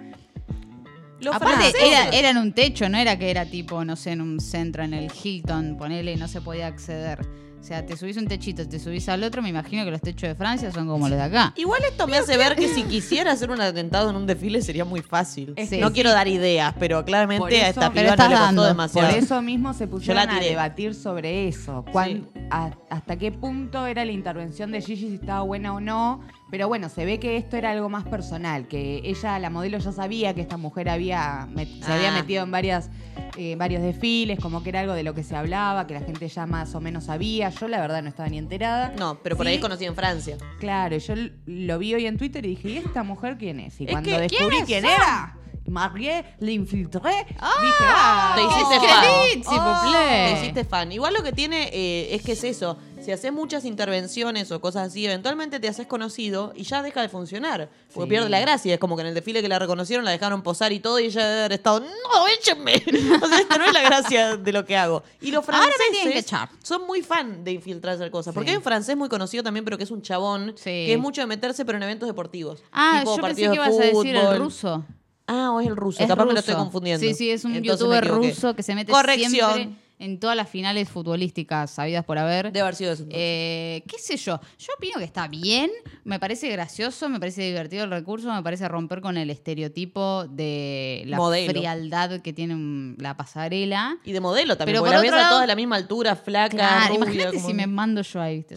Los 1.20 1.36
Aparte, 1.36 1.72
era, 1.80 2.08
era 2.10 2.30
en 2.30 2.38
un 2.38 2.52
techo, 2.52 2.88
no 2.88 2.98
era 2.98 3.18
que 3.18 3.30
era 3.30 3.46
tipo, 3.46 3.84
no 3.84 3.96
sé, 3.96 4.12
en 4.12 4.20
un 4.20 4.40
centro, 4.40 4.82
en 4.82 4.94
el 4.94 5.10
Hilton, 5.10 5.76
ponele, 5.76 6.16
no 6.16 6.28
se 6.28 6.40
podía 6.40 6.66
acceder. 6.66 7.26
O 7.64 7.66
sea, 7.66 7.86
te 7.86 7.96
subís 7.96 8.18
un 8.18 8.26
techito, 8.28 8.68
te 8.68 8.78
subís 8.78 9.08
al 9.08 9.24
otro, 9.24 9.40
me 9.40 9.48
imagino 9.48 9.86
que 9.86 9.90
los 9.90 10.02
techos 10.02 10.28
de 10.28 10.34
Francia 10.34 10.70
son 10.70 10.86
como 10.86 11.08
los 11.08 11.16
de 11.16 11.24
acá. 11.24 11.54
Igual 11.56 11.80
esto 11.90 12.06
me 12.06 12.18
hace 12.18 12.36
ver 12.36 12.56
que 12.56 12.68
si 12.68 12.82
quisiera 12.82 13.32
hacer 13.32 13.50
un 13.50 13.58
atentado 13.58 14.10
en 14.10 14.16
un 14.16 14.26
desfile 14.26 14.60
sería 14.60 14.84
muy 14.84 15.00
fácil. 15.00 15.54
Sí. 15.66 15.78
no 15.80 15.90
quiero 15.94 16.10
dar 16.10 16.28
ideas, 16.28 16.74
pero 16.78 17.02
claramente 17.06 17.56
eso- 17.56 17.64
a 17.64 17.68
esta 17.70 17.90
piba 17.90 18.02
no 18.04 18.10
estás 18.10 18.28
le 18.28 18.34
costó 18.34 18.44
dando. 18.44 18.64
demasiado. 18.66 19.08
Por 19.08 19.16
eso 19.18 19.40
mismo 19.40 19.72
se 19.72 19.86
pusieron 19.86 20.28
a 20.28 20.40
debatir 20.40 20.94
sobre 20.94 21.48
eso. 21.48 21.86
Cuán- 21.90 22.28
a- 22.50 22.72
hasta 22.90 23.16
qué 23.16 23.32
punto 23.32 23.86
era 23.86 24.04
la 24.04 24.12
intervención 24.12 24.70
de 24.70 24.82
Gigi, 24.82 25.08
si 25.08 25.14
estaba 25.14 25.40
buena 25.40 25.72
o 25.72 25.80
no. 25.80 26.20
Pero 26.50 26.68
bueno, 26.68 26.90
se 26.90 27.06
ve 27.06 27.18
que 27.18 27.38
esto 27.38 27.56
era 27.56 27.70
algo 27.72 27.88
más 27.88 28.04
personal, 28.04 28.68
que 28.68 29.00
ella, 29.04 29.38
la 29.38 29.48
modelo, 29.48 29.78
ya 29.78 29.90
sabía 29.90 30.34
que 30.34 30.42
esta 30.42 30.58
mujer 30.58 30.90
había 30.90 31.48
met- 31.52 31.82
se 31.82 31.90
había 31.92 32.10
Ah. 32.14 32.20
metido 32.20 32.44
en 32.44 32.50
varias, 32.50 32.90
eh, 33.36 33.56
varios 33.56 33.82
desfiles, 33.82 34.38
como 34.40 34.62
que 34.62 34.68
era 34.70 34.80
algo 34.80 34.92
de 34.94 35.02
lo 35.02 35.14
que 35.14 35.22
se 35.22 35.34
hablaba, 35.36 35.86
que 35.86 35.94
la 35.94 36.00
gente 36.00 36.28
ya 36.28 36.46
más 36.46 36.74
o 36.74 36.80
menos 36.80 37.04
sabía. 37.04 37.50
Yo 37.50 37.68
la 37.68 37.80
verdad 37.80 38.02
no 38.02 38.08
estaba 38.08 38.28
ni 38.28 38.38
enterada. 38.38 38.92
No, 38.98 39.18
pero 39.22 39.36
por 39.36 39.46
Sí, 39.46 39.52
ahí 39.52 39.58
conocí 39.60 39.84
en 39.84 39.94
Francia. 39.94 40.36
Claro, 40.60 40.96
yo 40.96 41.14
lo 41.46 41.78
vi 41.78 41.94
hoy 41.94 42.06
en 42.06 42.16
Twitter 42.16 42.44
y 42.46 42.50
dije, 42.50 42.68
¿y 42.70 42.76
esta 42.78 43.02
mujer 43.02 43.36
quién 43.38 43.60
es? 43.60 43.80
Y 43.80 43.84
Es 43.84 43.90
cuando 43.90 44.10
que, 44.10 44.18
descubrí 44.20 44.56
¿quiénes 44.62 44.66
quién 44.66 44.82
son? 44.82 44.90
era, 44.92 45.36
Marie 45.66 46.24
l'infiltré, 46.40 47.24
dije, 47.26 47.36
ah, 47.40 48.32
Te 48.34 48.42
hiciste 48.42 48.76
oh, 48.76 48.80
fan. 48.80 49.90
Plaît. 49.90 50.34
Te 50.34 50.40
hiciste 50.42 50.64
fan. 50.64 50.92
Igual 50.92 51.14
lo 51.14 51.22
que 51.22 51.32
tiene 51.32 51.70
eh, 51.72 52.14
es 52.14 52.22
que 52.22 52.32
es 52.32 52.44
eso. 52.44 52.76
Si 53.04 53.12
haces 53.12 53.32
muchas 53.34 53.66
intervenciones 53.66 54.50
o 54.50 54.62
cosas 54.62 54.86
así, 54.88 55.04
eventualmente 55.04 55.60
te 55.60 55.68
haces 55.68 55.86
conocido 55.86 56.52
y 56.56 56.62
ya 56.62 56.82
deja 56.82 57.02
de 57.02 57.10
funcionar. 57.10 57.68
Porque 57.92 58.06
Sí. 58.06 58.08
pierde 58.10 58.30
la 58.30 58.40
gracia. 58.40 58.72
Es 58.72 58.80
como 58.80 58.96
que 58.96 59.02
en 59.02 59.08
el 59.08 59.14
desfile 59.14 59.42
que 59.42 59.48
la 59.48 59.58
reconocieron 59.58 60.06
la 60.06 60.10
dejaron 60.10 60.42
posar 60.42 60.72
y 60.72 60.80
todo 60.80 60.98
y 60.98 61.04
ella 61.06 61.26
debe 61.26 61.40
haber 61.40 61.52
estado, 61.52 61.80
no, 61.80 62.28
échenme. 62.38 62.74
o 63.22 63.28
sea, 63.28 63.40
esta 63.40 63.58
no 63.58 63.64
es 63.66 63.72
la 63.74 63.82
gracia 63.82 64.36
de 64.38 64.52
lo 64.52 64.64
que 64.64 64.76
hago. 64.78 65.02
Y 65.20 65.32
los 65.32 65.46
Ahora 65.46 65.58
me 65.66 65.72
franceses 65.72 66.24
que 66.30 66.66
son 66.66 66.86
muy 66.86 67.02
fan 67.02 67.44
de 67.44 67.52
infiltrarse 67.52 68.10
cosas. 68.10 68.32
Porque 68.32 68.48
Sí. 68.48 68.52
hay 68.52 68.56
un 68.56 68.62
francés 68.62 68.96
muy 68.96 69.10
conocido 69.10 69.42
también, 69.42 69.64
pero 69.66 69.76
que 69.76 69.84
es 69.84 69.90
un 69.90 70.00
chabón, 70.00 70.54
Sí. 70.56 70.64
que 70.64 70.94
es 70.94 70.98
mucho 70.98 71.20
de 71.20 71.26
meterse, 71.26 71.66
pero 71.66 71.76
en 71.76 71.82
eventos 71.82 72.08
deportivos. 72.08 72.62
Ah, 72.72 73.00
Tipo 73.00 73.16
yo 73.16 73.22
pensé 73.22 73.42
que 73.42 73.48
de 73.50 73.54
ibas 73.54 73.68
a 73.68 73.82
decir 73.82 74.16
el 74.16 74.22
fútbol. 74.22 74.38
ruso. 74.38 74.84
Ah, 75.26 75.52
o 75.52 75.60
es 75.60 75.66
el 75.66 75.76
ruso. 75.76 76.02
Es 76.02 76.08
Capaz 76.08 76.24
me 76.26 76.32
lo 76.34 76.38
estoy 76.40 76.54
confundiendo. 76.54 77.04
Sí, 77.06 77.14
sí, 77.14 77.30
es 77.30 77.44
un 77.44 77.54
Entonces 77.54 77.80
youtuber 77.80 78.06
ruso 78.06 78.54
que 78.54 78.62
se 78.62 78.74
mete 78.74 78.92
Corrección. 78.92 79.30
siempre 79.54 79.78
en 80.00 80.18
todas 80.18 80.36
las 80.36 80.48
finales 80.50 80.88
futbolísticas 80.88 81.70
sabidas 81.70 82.04
por 82.04 82.18
haber. 82.18 82.46
Debe 82.46 82.60
haber 82.62 82.74
sido 82.74 82.92
eso. 82.92 83.06
Eh, 83.10 83.82
¿Qué 83.88 83.96
sé 83.98 84.16
yo? 84.16 84.38
Yo 84.58 84.72
opino 84.76 84.98
que 84.98 85.04
está 85.04 85.28
bien, 85.28 85.70
me 86.02 86.18
parece 86.18 86.48
gracioso, 86.50 87.08
me 87.08 87.20
parece 87.20 87.42
divertido 87.42 87.84
el 87.84 87.90
recurso, 87.90 88.30
me 88.34 88.42
parece 88.42 88.68
romper 88.68 89.00
con 89.00 89.16
el 89.16 89.30
estereotipo 89.30 90.26
de 90.28 91.04
la 91.06 91.16
Modelo. 91.16 91.52
frialdad 91.52 92.20
que 92.20 92.32
tiene 92.32 92.96
la 92.98 93.16
pasarela. 93.16 93.96
Y 94.04 94.12
de 94.12 94.20
modelo 94.20 94.56
también, 94.58 94.74
Pero 94.74 94.80
porque 94.84 94.96
por 94.98 95.10
la 95.10 95.16
ves 95.16 95.26
a 95.26 95.28
todas 95.28 95.42
de 95.42 95.46
la 95.46 95.56
misma 95.56 95.76
altura, 95.76 96.16
flaca, 96.16 96.50
Claro, 96.50 96.86
rubia, 96.96 96.96
imagínate 97.04 97.36
como- 97.36 97.46
si 97.48 97.54
me 97.54 97.66
mando 97.68 98.02
yo 98.02 98.20
ahí, 98.20 98.38
¿viste? 98.38 98.56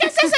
¿Qué 0.00 0.06
es 0.06 0.16
ese 0.18 0.36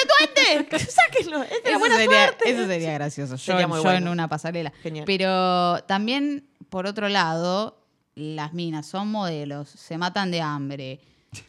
duende? 0.54 0.78
¡Sáquenlo! 0.90 1.42
Es 1.42 1.50
de 1.50 1.61
la 1.64 1.70
Eso 1.70 1.78
buena 1.78 1.96
sería, 1.96 2.24
suerte. 2.26 2.50
eso 2.50 2.66
sería 2.66 2.92
gracioso. 2.94 3.37
Yo, 3.37 3.38
Sería 3.52 3.66
muy 3.68 3.78
yo 3.78 3.82
bueno. 3.84 3.98
en 3.98 4.08
una 4.08 4.28
pasarela. 4.28 4.72
Genial. 4.82 5.04
Pero 5.06 5.82
también, 5.84 6.48
por 6.68 6.87
otro 6.87 7.08
lado, 7.08 7.82
las 8.14 8.52
minas 8.52 8.87
son 8.87 9.08
modelos, 9.11 9.68
se 9.68 9.96
matan 9.98 10.30
de 10.30 10.40
hambre, 10.40 11.00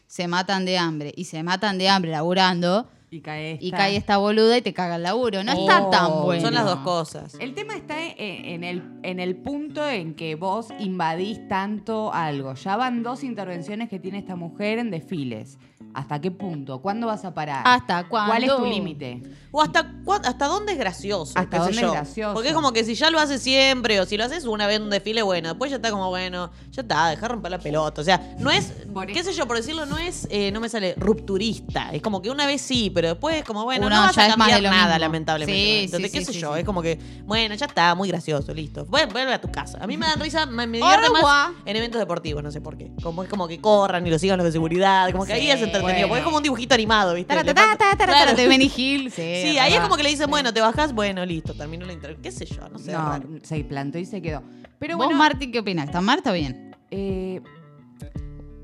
se 0.06 0.28
matan 0.28 0.64
de 0.64 0.78
hambre 0.78 1.12
y 1.16 1.24
se 1.24 1.42
matan 1.42 1.78
de 1.78 1.88
hambre 1.88 2.10
laburando. 2.10 2.88
Y 3.12 3.20
cae 3.22 3.52
esta. 3.52 3.64
Y 3.64 3.70
cae 3.72 3.96
esta 3.96 4.16
boluda 4.18 4.56
y 4.58 4.62
te 4.62 4.72
caga 4.72 4.96
el 4.96 5.02
laburo. 5.02 5.42
No 5.42 5.52
está 5.52 5.82
Oh, 5.86 5.90
tan 5.90 6.22
bueno. 6.22 6.42
Son 6.42 6.54
las 6.54 6.64
dos 6.64 6.78
cosas. 6.80 7.34
El 7.40 7.54
tema 7.54 7.74
está 7.74 7.96
en, 8.04 8.14
en 8.44 8.64
el, 8.64 8.82
en 9.02 9.18
el 9.18 9.36
punto 9.36 9.84
en 9.88 10.14
que 10.14 10.36
vos 10.36 10.68
invadís 10.78 11.46
tanto 11.48 12.12
algo. 12.14 12.54
Ya 12.54 12.76
van 12.76 13.02
dos 13.02 13.24
intervenciones 13.24 13.88
que 13.88 13.98
tiene 13.98 14.18
esta 14.18 14.36
mujer 14.36 14.78
en 14.78 14.90
desfiles. 14.90 15.58
¿Hasta 15.92 16.20
qué 16.20 16.30
punto? 16.30 16.80
¿Cuándo 16.80 17.08
vas 17.08 17.24
a 17.24 17.34
parar? 17.34 17.62
¿Hasta 17.66 18.06
cuándo? 18.06 18.30
¿Cuál 18.32 18.44
es 18.44 18.56
tu 18.56 18.64
límite? 18.64 19.22
O 19.50 19.60
hasta, 19.60 19.92
hasta 20.22 20.46
dónde 20.46 20.72
es 20.74 20.78
gracioso. 20.78 21.32
Hasta 21.36 21.50
qué 21.50 21.56
sé 21.56 21.62
dónde 21.64 21.76
es 21.78 21.80
yo. 21.82 21.90
gracioso. 21.92 22.34
Porque 22.34 22.50
es 22.50 22.54
como 22.54 22.72
que 22.72 22.84
si 22.84 22.94
ya 22.94 23.10
lo 23.10 23.18
haces 23.18 23.42
siempre 23.42 23.98
o 23.98 24.06
si 24.06 24.16
lo 24.16 24.22
haces 24.22 24.44
una 24.44 24.68
vez 24.68 24.76
en 24.76 24.82
un 24.84 24.90
desfile, 24.90 25.22
bueno, 25.22 25.48
después 25.48 25.68
ya 25.68 25.78
está 25.78 25.90
como, 25.90 26.08
bueno, 26.08 26.52
ya 26.70 26.82
está, 26.82 27.08
deja 27.08 27.26
romper 27.26 27.50
la 27.50 27.58
pelota. 27.58 28.02
O 28.02 28.04
sea, 28.04 28.36
no 28.38 28.52
es, 28.52 28.66
Por 28.94 29.06
qué 29.08 29.18
eso- 29.18 29.32
sé 29.32 29.36
yo, 29.36 29.48
por 29.48 29.56
decirlo, 29.56 29.84
no 29.86 29.98
es, 29.98 30.28
eh, 30.30 30.52
no 30.52 30.60
me 30.60 30.68
sale 30.68 30.94
rupturista. 30.96 31.90
Es 31.92 32.02
como 32.02 32.22
que 32.22 32.30
una 32.30 32.46
vez 32.46 32.60
sí, 32.60 32.88
pero 32.94 32.99
después 33.08 33.36
es 33.36 33.44
como, 33.44 33.64
bueno, 33.64 33.86
Uno 33.86 33.96
no 33.96 34.02
vas 34.02 34.14
ya 34.14 34.22
a 34.22 34.26
es 34.26 34.36
más 34.36 34.48
cambiar 34.48 34.58
de 34.58 34.62
lo 34.62 34.70
nada, 34.70 34.84
mismo. 34.86 34.98
lamentablemente. 35.00 35.60
Sí, 35.60 35.84
Entonces, 35.84 36.10
sí, 36.10 36.18
qué 36.18 36.24
sí, 36.24 36.26
sé 36.26 36.32
sí, 36.34 36.40
yo, 36.40 36.54
sí. 36.54 36.60
es 36.60 36.64
como 36.64 36.82
que, 36.82 36.98
bueno, 37.24 37.54
ya 37.54 37.66
está, 37.66 37.94
muy 37.94 38.08
gracioso, 38.08 38.52
listo. 38.54 38.84
Vuelve, 38.86 39.12
vuelve 39.12 39.34
a 39.34 39.40
tu 39.40 39.50
casa. 39.50 39.78
A 39.80 39.86
mí 39.86 39.96
me 39.96 40.06
dan 40.06 40.20
risa, 40.20 40.46
me, 40.46 40.66
me 40.66 40.78
divierte 40.78 41.10
más 41.10 41.50
en 41.64 41.76
eventos 41.76 41.98
deportivos, 41.98 42.42
no 42.42 42.50
sé 42.50 42.60
por 42.60 42.76
qué. 42.76 42.90
Como 43.02 43.22
es 43.22 43.28
como 43.28 43.48
que 43.48 43.60
corran 43.60 44.06
y 44.06 44.10
lo 44.10 44.18
sigan 44.18 44.36
los 44.38 44.44
de 44.44 44.52
seguridad, 44.52 45.10
como 45.12 45.24
que 45.26 45.32
ahí 45.32 45.50
es 45.50 45.60
entretenido, 45.62 45.82
bueno. 45.86 46.08
porque 46.08 46.18
es 46.20 46.24
como 46.24 46.36
un 46.38 46.42
dibujito 46.42 46.74
animado, 46.74 47.14
¿viste? 47.14 47.28
Tara, 47.28 47.42
Le 47.42 47.54
tara, 47.54 47.68
falta- 47.68 47.78
tara, 47.84 47.96
tara, 47.96 48.12
Claro. 48.12 48.30
tara, 48.32 48.36
de 48.42 48.48
Benny 48.48 48.70
Hill. 48.76 49.10
Sí, 49.14 49.22
Sí, 49.42 49.58
ahí 49.58 49.74
es 49.74 49.80
como 49.80 49.96
que 49.96 50.02
le 50.02 50.10
dicen, 50.10 50.28
bueno, 50.30 50.52
te 50.52 50.60
bajás, 50.60 50.92
bueno, 50.94 51.24
listo, 51.24 51.54
terminó 51.54 51.86
la 51.86 51.92
intervención. 51.92 52.22
¿Qué 52.22 52.30
sé 52.32 52.44
yo? 52.46 52.68
No 52.68 52.78
sé. 52.78 52.92
no, 52.92 52.98
raro. 52.98 53.28
se 53.42 53.62
plantó 53.64 53.98
y 53.98 54.04
se 54.04 54.20
quedó. 54.22 54.42
Pero 54.78 54.96
¿Vos, 54.96 55.06
bueno, 55.06 55.18
Martín, 55.18 55.52
qué 55.52 55.58
opinas? 55.60 55.86
¿Está 55.86 56.00
mal 56.00 56.18
está 56.18 56.32
bien? 56.32 56.74
eh, 56.90 57.40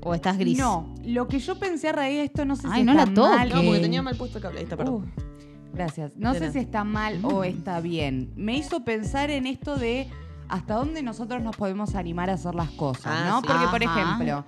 ¿O 0.07 0.13
estás 0.15 0.37
gris? 0.37 0.57
no, 0.57 0.93
lo 1.05 1.27
que 1.27 1.39
yo 1.39 1.57
pensé 1.59 1.89
a 1.89 1.91
raíz 1.91 2.17
de 2.17 2.23
esto, 2.25 2.45
no 2.45 2.55
sé 2.55 2.67
Ay, 2.71 2.79
si 2.81 2.85
no 2.85 2.91
está 2.93 3.05
la 3.05 3.13
toques. 3.13 3.37
mal. 3.37 3.49
No, 3.49 3.63
porque 3.63 3.79
tenía 3.79 4.01
mal 4.01 4.15
puesto 4.15 4.37
el 4.37 4.41
cable. 4.43 4.59
Ahí 4.59 4.63
está, 4.63 4.75
Uh, 4.75 4.77
perdón. 4.79 5.13
gracias. 5.73 6.15
No 6.17 6.33
De 6.33 6.39
sé 6.39 6.45
nada. 6.45 6.53
si 6.53 6.59
está 6.59 6.83
mal 6.83 7.19
o 7.23 7.43
está 7.43 7.79
bien. 7.81 8.31
Me 8.35 8.55
hizo 8.57 8.83
pensar 8.83 9.29
en 9.29 9.45
esto 9.47 9.75
de 9.75 10.07
hasta 10.49 10.75
dónde 10.75 11.01
nosotros 11.03 11.41
nos 11.41 11.55
podemos 11.55 11.95
animar 11.95 12.29
a 12.29 12.33
hacer 12.33 12.55
las 12.55 12.69
cosas, 12.71 13.07
Ah, 13.07 13.25
¿no? 13.29 13.41
sí. 13.41 13.47
Porque, 13.47 13.67
por 13.67 13.83
ejemplo, 13.83 14.45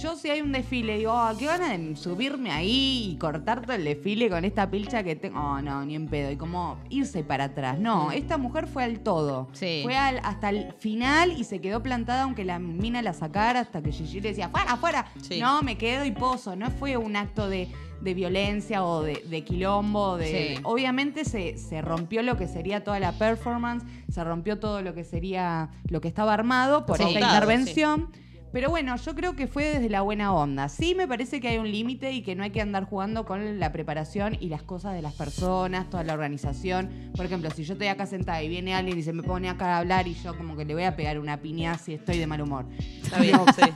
yo 0.00 0.16
si 0.16 0.30
hay 0.30 0.40
un 0.40 0.52
desfile, 0.52 0.98
digo, 0.98 1.12
"Ah, 1.12 1.32
qué 1.38 1.46
ganas 1.46 1.70
de 1.70 1.96
subirme 1.96 2.50
ahí 2.50 3.10
y 3.12 3.16
cortar 3.18 3.62
todo 3.62 3.74
el 3.74 3.84
desfile 3.84 4.28
con 4.28 4.44
esta 4.44 4.70
pilcha 4.70 5.02
que 5.02 5.16
tengo. 5.16 5.40
Oh, 5.40 5.60
no, 5.62 5.84
ni 5.84 5.94
en 5.94 6.06
pedo. 6.08 6.30
Y 6.30 6.36
como 6.36 6.78
irse 6.90 7.22
para 7.24 7.44
atrás. 7.44 7.78
No, 7.78 8.10
esta 8.12 8.36
mujer 8.38 8.66
fue 8.66 8.84
al 8.84 9.00
todo. 9.00 9.48
Sí. 9.52 9.80
Fue 9.84 9.96
al- 9.96 10.20
hasta 10.24 10.50
el 10.50 10.72
final 10.78 11.32
y 11.32 11.44
se 11.44 11.60
quedó 11.60 11.82
plantada 11.82 12.22
aunque 12.22 12.44
la 12.44 12.58
mina 12.58 13.02
la 13.02 13.12
sacara 13.12 13.60
hasta 13.60 13.82
que 13.82 13.92
Gigi 13.92 14.20
le 14.20 14.30
decía, 14.30 14.48
fuera, 14.48 14.76
fuera. 14.76 15.06
Sí. 15.22 15.40
No, 15.40 15.62
me 15.62 15.76
quedo 15.78 16.04
y 16.04 16.10
pozo. 16.12 16.56
No 16.56 16.70
fue 16.70 16.96
un 16.96 17.16
acto 17.16 17.48
de, 17.48 17.68
de 18.00 18.14
violencia 18.14 18.84
o 18.84 19.02
de, 19.02 19.22
de 19.28 19.44
quilombo. 19.44 20.16
De, 20.16 20.54
Sí. 20.56 20.60
Obviamente 20.64 21.24
se, 21.24 21.58
se 21.58 21.82
rompió 21.82 22.22
lo 22.22 22.36
que 22.36 22.46
sería 22.48 22.82
toda 22.84 22.98
la 23.00 23.12
performance, 23.12 23.84
se 24.10 24.22
rompió 24.24 24.58
todo 24.58 24.82
lo 24.82 24.94
que 24.94 25.04
sería 25.04 25.70
lo 25.88 26.00
que 26.00 26.08
estaba 26.08 26.32
armado 26.34 26.86
por 26.86 26.96
Sí. 26.98 27.04
esta 27.04 27.20
intervención. 27.20 28.08
Pero 28.52 28.68
bueno, 28.68 28.96
yo 28.96 29.14
creo 29.14 29.36
que 29.36 29.46
fue 29.46 29.64
desde 29.64 29.88
la 29.88 30.00
buena 30.00 30.34
onda. 30.34 30.68
Sí 30.68 30.94
me 30.96 31.06
parece 31.06 31.40
que 31.40 31.48
hay 31.48 31.58
un 31.58 31.70
límite 31.70 32.12
y 32.12 32.22
que 32.22 32.34
no 32.34 32.42
hay 32.42 32.50
que 32.50 32.60
andar 32.60 32.84
jugando 32.84 33.24
con 33.24 33.60
la 33.60 33.70
preparación 33.70 34.36
y 34.40 34.48
las 34.48 34.62
cosas 34.62 34.94
de 34.94 35.02
las 35.02 35.14
personas, 35.14 35.88
toda 35.88 36.02
la 36.02 36.14
organización. 36.14 37.10
Por 37.16 37.26
ejemplo, 37.26 37.50
si 37.50 37.62
yo 37.64 37.74
estoy 37.74 37.86
acá 37.88 38.06
sentada 38.06 38.42
y 38.42 38.48
viene 38.48 38.74
alguien 38.74 38.98
y 38.98 39.02
se 39.02 39.12
me 39.12 39.22
pone 39.22 39.48
acá 39.48 39.76
a 39.76 39.78
hablar 39.78 40.08
y 40.08 40.14
yo 40.14 40.36
como 40.36 40.56
que 40.56 40.64
le 40.64 40.74
voy 40.74 40.82
a 40.82 40.96
pegar 40.96 41.18
una 41.20 41.36
piña 41.36 41.78
si 41.78 41.94
estoy 41.94 42.18
de 42.18 42.26
mal 42.26 42.40
humor. 42.40 42.66
Está 43.02 43.20
bien, 43.20 43.38
sí. 43.56 43.70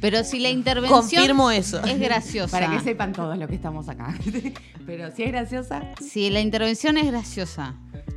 Pero 0.00 0.24
si 0.24 0.40
la 0.40 0.50
intervención 0.50 1.00
Confirmo 1.00 1.50
eso. 1.52 1.82
es 1.84 1.98
graciosa. 2.00 2.58
Para 2.58 2.70
que 2.70 2.80
sepan 2.80 3.12
todos 3.12 3.38
lo 3.38 3.46
que 3.46 3.54
estamos 3.54 3.88
acá. 3.88 4.12
Pero 4.86 5.10
si 5.12 5.22
es 5.22 5.30
graciosa, 5.30 5.82
Si 6.00 6.30
la 6.30 6.40
intervención 6.40 6.96
es 6.96 7.06
graciosa, 7.06 7.74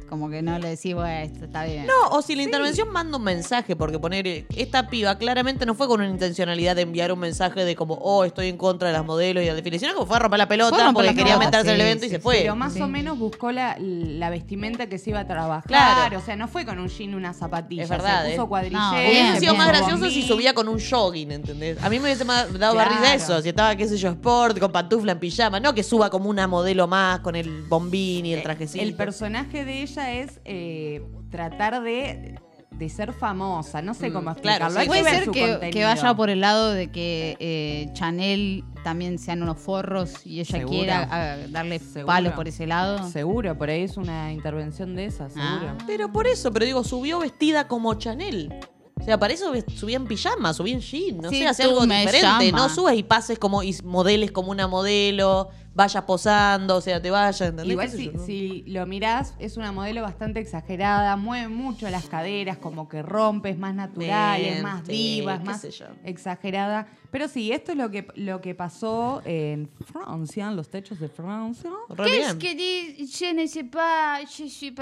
como 0.10 0.30
que 0.30 0.42
no 0.42 0.58
le 0.60 0.70
decís, 0.70 0.94
bueno, 0.96 1.10
esto 1.20 1.46
está 1.46 1.64
bien. 1.66 1.86
No, 1.86 2.10
o 2.18 2.22
si 2.22 2.36
la 2.36 2.44
intervención 2.44 2.92
manda 2.92 3.18
un 3.18 3.24
mensaje, 3.24 3.76
porque 3.76 4.00
poner 4.00 4.28
eh, 4.28 4.46
esta 4.56 4.90
piba 4.90 5.18
claramente 5.18 5.66
no 5.66 5.76
fue 5.76 5.88
con 5.88 6.02
una 6.02 6.10
intencionalidad 6.10 6.76
de 6.76 6.82
enviar 6.82 7.12
un 7.14 7.20
mensaje 7.20 7.64
de 7.64 7.76
como, 7.76 7.94
oh, 7.96 8.26
estoy 8.26 8.48
en 8.50 8.58
contra 8.58 8.88
de 8.90 8.94
las 8.96 9.06
modelos 9.06 9.44
y 9.44 9.48
desfile, 9.48 9.80
sino 9.80 9.98
que 9.98 10.06
fue 10.06 10.16
a 10.18 10.20
romper 10.20 10.40
la 10.40 10.48
pelota 10.48 10.76
romper 10.78 10.94
porque 10.94 11.08
la 11.08 11.14
quería 11.14 11.38
pelota, 11.38 11.46
meterse 11.60 11.70
en 11.70 11.76
el 11.76 11.82
sí, 11.82 11.86
evento 11.88 12.06
y 12.06 12.10
sí, 12.10 12.16
se 12.16 12.20
fue. 12.22 12.38
Pero 12.42 12.56
más 12.56 12.74
Sí. 12.74 12.82
o 12.82 12.88
menos 12.88 13.18
buscó 13.18 13.52
la, 13.52 13.76
la 13.80 14.30
vestimenta 14.30 14.88
que 14.88 14.98
se 14.98 15.12
iba 15.12 15.20
a 15.22 15.28
trabajar. 15.28 15.68
Claro. 15.68 16.18
O 16.18 16.22
sea, 16.22 16.36
no 16.36 16.48
fue 16.48 16.66
con 16.66 16.80
un 16.80 16.88
jean 16.90 17.12
y 17.12 17.16
una 17.16 17.34
zapatilla. 17.34 17.84
Es 17.84 17.90
verdad, 17.90 18.24
Se 18.26 18.34
¿eh? 18.34 18.36
puso 18.36 18.48
cuadrillero. 18.50 18.80
No, 18.82 18.92
Hubiese 19.00 19.40
sido 19.40 19.56
más 19.56 19.68
gracioso 19.68 20.10
si 20.10 20.24
subía 20.24 20.54
con 20.54 20.68
un 20.68 20.80
jogging, 20.80 21.32
¿entendés? 21.32 21.82
A 21.84 21.90
mí 21.90 21.98
me 22.00 22.06
hubiese 22.06 22.24
dado 22.26 22.74
Claro. 22.74 22.90
risa 22.92 23.14
eso, 23.14 23.42
si 23.42 23.50
estaba, 23.50 23.76
qué 23.76 23.88
sé 23.88 23.98
yo, 23.98 24.10
sport, 24.10 24.58
con 24.60 24.72
pantufla 24.72 25.12
en 25.14 25.20
pijama, 25.20 25.60
no 25.60 25.74
que 25.74 25.84
suba 25.84 26.10
como 26.10 26.30
una 26.30 26.48
modelo 26.48 26.88
más 26.88 27.20
con 27.20 27.36
el 27.36 27.64
bombín 27.64 28.26
y 28.26 28.34
el 28.34 28.42
trajecito. 28.44 28.84
El 28.84 28.94
personaje 28.94 29.66
de 29.66 29.82
ella 29.82 29.99
es 30.00 30.40
eh, 30.46 31.02
tratar 31.30 31.82
de 31.82 32.40
de 32.72 32.88
ser 32.88 33.12
famosa. 33.12 33.82
No 33.82 33.94
sé 33.94 34.14
cómo 34.14 34.32
Mm, 34.32 34.36
claro, 34.36 34.66
explicarlo. 34.68 34.70
sí. 34.76 34.80
Hay 34.80 34.88
Puede 34.88 35.04
ver 35.04 35.24
ser 35.26 35.70
que, 35.72 35.84
vaya 35.84 36.14
por 36.16 36.30
el 36.30 36.40
lado 36.40 36.72
de 36.72 36.90
que 36.92 37.36
eh, 37.40 37.90
Chanel 37.92 38.64
también 38.86 39.18
sean 39.20 39.44
unos 39.44 39.60
forros 39.60 40.26
y 40.26 40.40
ella 40.40 40.60
Seguro. 40.60 40.78
quiera 40.78 41.08
ah, 41.12 41.38
darle 41.50 41.80
Seguro. 41.80 42.06
palos 42.06 42.34
por 42.34 42.48
ese 42.48 42.68
lado. 42.68 43.10
Seguro, 43.10 43.58
por 43.58 43.70
ahí 43.70 43.82
es 43.82 43.98
una 43.98 44.32
intervención 44.32 44.96
de 44.96 45.06
esa, 45.08 45.28
seguro. 45.30 45.72
Ah. 45.72 45.78
Pero 45.88 46.14
por 46.14 46.26
eso, 46.26 46.54
pero 46.54 46.64
digo, 46.66 46.84
subió 46.86 47.20
vestida 47.20 47.68
como 47.68 47.94
Chanel. 47.96 48.54
O 48.98 49.04
sea, 49.04 49.18
para 49.18 49.34
eso 49.34 49.52
subía 49.76 49.98
en 49.98 50.06
pijama, 50.08 50.54
subía 50.54 50.74
en 50.76 50.82
jean, 50.82 51.18
no 51.18 51.30
Sí, 51.30 51.40
sé, 51.40 51.48
hace 51.48 51.64
algo 51.64 51.82
diferente. 51.86 52.22
llama. 52.22 52.52
No 52.52 52.70
subes 52.70 52.98
y 52.98 53.04
pases 53.04 53.40
como 53.40 53.62
y 53.64 53.76
modeles 53.84 54.32
como 54.32 54.52
una 54.52 54.68
modelo, 54.68 55.50
vayas 55.80 56.04
posando, 56.04 56.76
o 56.76 56.82
sea, 56.82 57.02
te 57.02 57.10
vayas, 57.10 57.40
¿entendés? 57.40 57.72
Igual 57.72 57.86
¿Qué 57.86 57.92
sé 57.92 57.98
si, 57.98 58.06
yo, 58.08 58.12
no? 58.12 58.26
si 58.26 58.64
lo 58.68 58.86
mirás, 58.86 59.34
es 59.40 59.56
una 59.56 59.72
modelo 59.72 60.02
bastante 60.02 60.42
exagerada, 60.42 61.16
mueve 61.16 61.48
mucho 61.48 61.90
las 61.90 62.10
caderas, 62.10 62.58
como 62.58 62.90
que 62.90 63.02
rompe, 63.02 63.52
es 63.52 63.58
más 63.58 63.74
natural, 63.74 64.42
es 64.42 64.62
más 64.62 64.86
diva, 64.86 65.36
es 65.36 65.44
más 65.44 65.66
exagerada. 66.04 66.88
Pero 67.12 67.28
sí, 67.28 67.52
esto 67.52 67.72
es 67.72 67.78
lo 67.78 67.90
que, 67.90 68.06
lo 68.16 68.40
que 68.40 68.54
pasó 68.54 69.22
en 69.26 69.68
Francia, 69.86 70.48
en 70.48 70.56
los 70.56 70.70
techos 70.70 71.00
de 71.00 71.10
Francia. 71.10 71.72
¿Qué 72.06 72.22
es 72.22 72.34
que 72.36 72.54
di- 72.56 73.08
je 73.08 73.34
ne 73.34 73.48
sais 73.48 73.66
pas, 73.70 74.22
je 74.30 74.48
suis? 74.48 74.74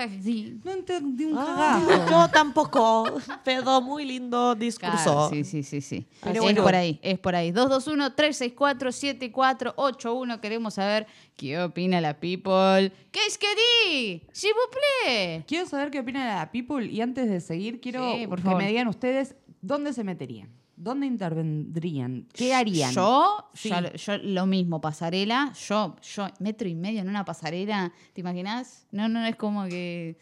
No 0.66 0.72
entendí 0.72 1.26
un 1.26 1.38
Ah, 1.38 1.82
cagajo. 1.86 2.10
yo 2.10 2.28
tampoco, 2.32 3.06
pero 3.46 3.82
muy 3.82 4.06
lindo 4.06 4.56
discurso. 4.56 5.04
Claro, 5.04 5.30
sí, 5.30 5.44
sí, 5.44 5.63
sí, 5.63 5.82
sí. 5.82 6.08
Pero 6.22 6.36
es 6.36 6.42
bueno. 6.42 6.63
por 6.63 6.76
ahí, 6.76 7.00
es 7.02 7.20
por 7.20 7.36
ahí. 7.36 7.52
221-364-7481. 7.52 10.40
Queremos 10.40 10.74
saber 10.76 11.08
qué 11.36 11.60
opina 11.62 12.02
la 12.02 12.20
people. 12.20 12.92
¿Qué 13.12 13.20
es 13.28 13.38
que 13.38 13.48
di? 13.48 14.22
S'il 14.32 14.52
vous 14.54 14.70
plaît. 15.06 15.44
Quiero 15.48 15.66
saber 15.66 15.92
qué 15.92 16.00
opina 16.00 16.26
la 16.36 16.52
people 16.52 16.86
y 16.86 17.02
antes 17.02 17.30
de 17.30 17.40
seguir 17.42 17.80
quiero 17.80 18.16
Sí, 18.16 18.28
por 18.28 18.38
que 18.40 18.44
favor. 18.44 18.62
me 18.62 18.68
digan 18.68 18.88
ustedes 18.88 19.36
dónde 19.62 19.94
se 19.94 20.04
meterían, 20.04 20.50
dónde 20.78 21.06
intervendrían, 21.08 22.28
qué 22.34 22.54
harían. 22.54 22.94
Yo, 22.94 23.50
Sí. 23.54 23.70
yo, 23.70 23.94
yo 23.94 24.18
lo 24.20 24.46
mismo, 24.46 24.80
pasarela. 24.80 25.52
Yo, 25.68 25.96
yo, 26.02 26.28
metro 26.40 26.68
y 26.70 26.76
medio 26.76 27.02
en 27.02 27.10
una 27.10 27.26
pasarela, 27.26 27.92
¿te 28.13 28.22
imaginas? 28.22 28.86
No, 28.92 29.10
no, 29.10 29.26
es 29.26 29.36
como 29.36 29.66
que. 29.66 30.18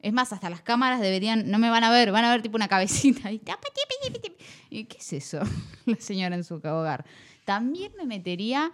Es 0.00 0.12
más, 0.12 0.32
hasta 0.32 0.48
las 0.48 0.62
cámaras 0.62 1.00
deberían, 1.00 1.50
no 1.50 1.58
me 1.58 1.70
van 1.70 1.82
a 1.82 1.90
ver, 1.90 2.12
van 2.12 2.24
a 2.24 2.30
ver 2.30 2.40
tipo 2.40 2.56
una 2.56 2.68
cabecita. 2.68 3.32
Y, 3.32 3.38
tapa, 3.40 3.66
tipi, 3.74 4.12
tipi, 4.14 4.28
tipi. 4.28 4.44
¿Y 4.70 4.84
qué 4.84 4.98
es 4.98 5.12
eso? 5.12 5.40
La 5.86 5.96
señora 5.96 6.36
en 6.36 6.44
su 6.44 6.54
hogar. 6.54 7.04
También 7.44 7.90
me 7.98 8.06
metería. 8.06 8.70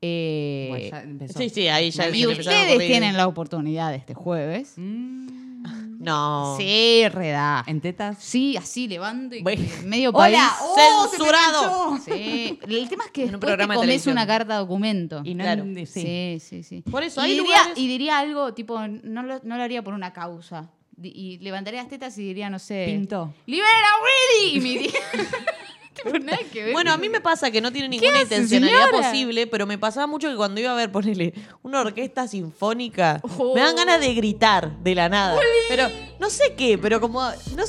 eh, 0.00 0.66
Bueno, 0.70 0.88
ya 0.90 1.02
empezó. 1.02 1.38
Sí, 1.40 1.48
sí, 1.48 1.66
ahí 1.68 1.90
ya 1.90 2.08
y 2.10 2.26
ustedes 2.26 2.78
tienen 2.78 3.16
la 3.16 3.26
oportunidad 3.26 3.92
este 3.94 4.14
jueves. 4.14 4.74
Mm, 4.76 5.51
No. 5.98 6.56
Sí, 6.58 7.04
reda. 7.10 7.62
en 7.68 7.80
tetas. 7.80 8.16
Sí, 8.18 8.56
así 8.56 8.88
levanto 8.88 9.36
y 9.36 9.42
medio 9.84 10.12
país. 10.12 10.36
Hola, 10.36 10.52
oh, 10.62 11.08
censurado. 11.08 11.98
Sí, 12.04 12.58
el 12.66 12.88
tema 12.88 13.04
es 13.04 13.10
que 13.12 13.22
En 13.22 13.26
un 13.28 13.32
después 13.32 13.40
te 13.40 13.46
programa 13.46 13.74
de 13.74 13.76
comes 13.78 13.86
televisión. 13.86 14.12
una 14.14 14.26
carta 14.26 14.56
documento. 14.58 15.22
Y 15.24 15.34
no 15.34 15.44
Claro. 15.44 15.62
en- 15.62 15.86
sí. 15.86 16.02
Sí, 16.02 16.38
sí, 16.40 16.62
sí. 16.64 16.82
Por 16.90 17.04
eso 17.04 17.20
y 17.20 17.24
hay 17.24 17.30
diría, 17.38 17.44
lugares- 17.58 17.78
y 17.78 17.86
diría 17.86 18.18
algo, 18.18 18.52
tipo, 18.52 18.80
no 18.88 19.22
lo, 19.22 19.40
no 19.44 19.56
lo 19.56 19.62
haría 19.62 19.82
por 19.84 19.94
una 19.94 20.12
causa. 20.12 20.70
Y 21.00 21.38
levantaría 21.38 21.80
las 21.80 21.88
tetas 21.90 22.16
y 22.18 22.22
diría, 22.22 22.50
no 22.50 22.58
sé. 22.58 22.84
Pintó. 22.88 23.32
¡Libera 23.46 23.68
a 23.68 24.44
Willy! 24.44 24.56
Y 24.56 24.60
me 24.60 24.68
diría. 24.80 25.00
tipo, 26.04 26.18
nada 26.18 26.38
que 26.52 26.64
ver. 26.64 26.72
Bueno, 26.72 26.92
a 26.92 26.96
mí 26.98 27.08
me 27.08 27.20
pasa 27.20 27.50
que 27.50 27.60
no 27.60 27.70
tiene 27.72 27.88
ninguna 27.88 28.12
hace, 28.12 28.22
intencionalidad 28.22 28.86
señora? 28.90 29.10
posible, 29.10 29.46
pero 29.46 29.66
me 29.66 29.78
pasaba 29.78 30.06
mucho 30.06 30.28
que 30.28 30.36
cuando 30.36 30.60
iba 30.60 30.72
a 30.72 30.74
ver, 30.74 30.90
ponele, 30.92 31.34
una 31.62 31.80
orquesta 31.80 32.26
sinfónica, 32.28 33.20
Oh. 33.38 33.54
me 33.54 33.60
dan 33.60 33.76
ganas 33.76 34.00
de 34.00 34.14
gritar 34.14 34.78
de 34.82 34.94
la 34.94 35.08
nada. 35.08 35.38
Pero 35.68 35.88
no 36.20 36.30
sé 36.30 36.54
qué, 36.56 36.78
pero 36.78 37.00
como. 37.00 37.20
No, 37.56 37.62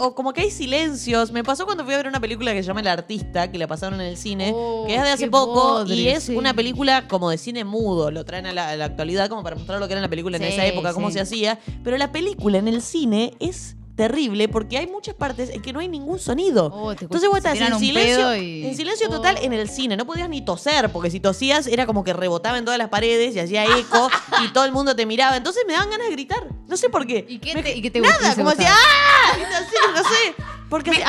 o 0.00 0.14
como 0.14 0.32
que 0.32 0.42
hay 0.42 0.50
silencios. 0.52 1.32
Me 1.32 1.42
pasó 1.42 1.64
cuando 1.66 1.84
fui 1.84 1.92
a 1.92 1.96
ver 1.96 2.06
una 2.06 2.20
película 2.20 2.52
que 2.52 2.62
se 2.62 2.68
llama 2.68 2.80
El 2.80 2.86
Artista, 2.86 3.50
que 3.50 3.58
la 3.58 3.66
pasaron 3.66 4.00
en 4.00 4.06
el 4.06 4.16
cine, 4.16 4.52
Oh, 4.54 4.84
que 4.86 4.94
es 4.94 5.02
de 5.02 5.08
hace 5.10 5.28
poco, 5.28 5.84
y 5.86 6.06
es 6.08 6.24
sí. 6.24 6.36
una 6.36 6.54
película 6.54 7.08
como 7.08 7.30
de 7.30 7.38
cine 7.38 7.64
mudo. 7.64 8.10
Lo 8.12 8.24
traen 8.24 8.46
a 8.46 8.52
la, 8.52 8.68
a 8.70 8.76
la 8.76 8.84
actualidad 8.84 9.28
como 9.28 9.42
para 9.42 9.56
mostrar 9.56 9.80
lo 9.80 9.86
que 9.88 9.94
era 9.94 10.00
la 10.00 10.08
película 10.08 10.36
en 10.36 10.44
esa 10.44 10.64
época, 10.66 10.92
cómo 10.92 11.08
sí. 11.08 11.14
se 11.14 11.20
hacía. 11.20 11.58
Pero 11.82 11.98
la 11.98 12.12
película 12.12 12.58
en 12.58 12.68
el 12.68 12.80
cine 12.80 13.34
es 13.40 13.74
terrible 13.98 14.48
porque 14.48 14.78
hay 14.78 14.86
muchas 14.86 15.14
partes 15.14 15.50
en 15.50 15.60
que 15.60 15.72
no 15.74 15.80
hay 15.80 15.88
ningún 15.88 16.18
sonido. 16.18 16.66
Oh, 16.72 16.92
Entonces 16.92 17.28
vos 17.28 17.36
estás 17.36 17.60
en 17.60 17.78
silencio, 17.78 18.34
y- 18.36 18.64
en 18.66 18.74
silencio 18.76 19.08
Oh. 19.08 19.16
total 19.16 19.36
en 19.42 19.52
el 19.52 19.68
cine. 19.68 19.96
No 19.96 20.06
podías 20.06 20.28
ni 20.30 20.40
toser, 20.40 20.90
porque 20.90 21.10
si 21.10 21.18
tosías 21.20 21.66
era 21.66 21.84
como 21.84 22.04
que 22.04 22.12
rebotaba 22.12 22.56
en 22.58 22.64
todas 22.64 22.78
las 22.78 22.88
paredes 22.88 23.34
y 23.34 23.40
hacía 23.40 23.64
eco 23.64 24.08
y 24.42 24.48
todo 24.52 24.64
el 24.64 24.72
mundo 24.72 24.94
te 24.96 25.04
miraba. 25.04 25.36
Entonces 25.36 25.64
me 25.66 25.72
daban 25.74 25.90
ganas 25.90 26.06
de 26.06 26.12
gritar. 26.12 26.46
No 26.68 26.76
sé 26.76 26.88
por 26.88 27.06
qué. 27.06 27.26
¿Y 27.28 27.38
qué 27.38 27.54
Me- 27.54 27.62
te- 27.62 27.76
y 27.76 27.82
qué 27.82 27.90
te 27.90 28.00
Nada, 28.00 28.34
como 28.36 28.50
gustaba? 28.50 28.70
¡ah! 28.72 29.36
No 29.94 30.02
sé. 30.04 30.34
Porque 30.70 30.90
había. 30.90 31.04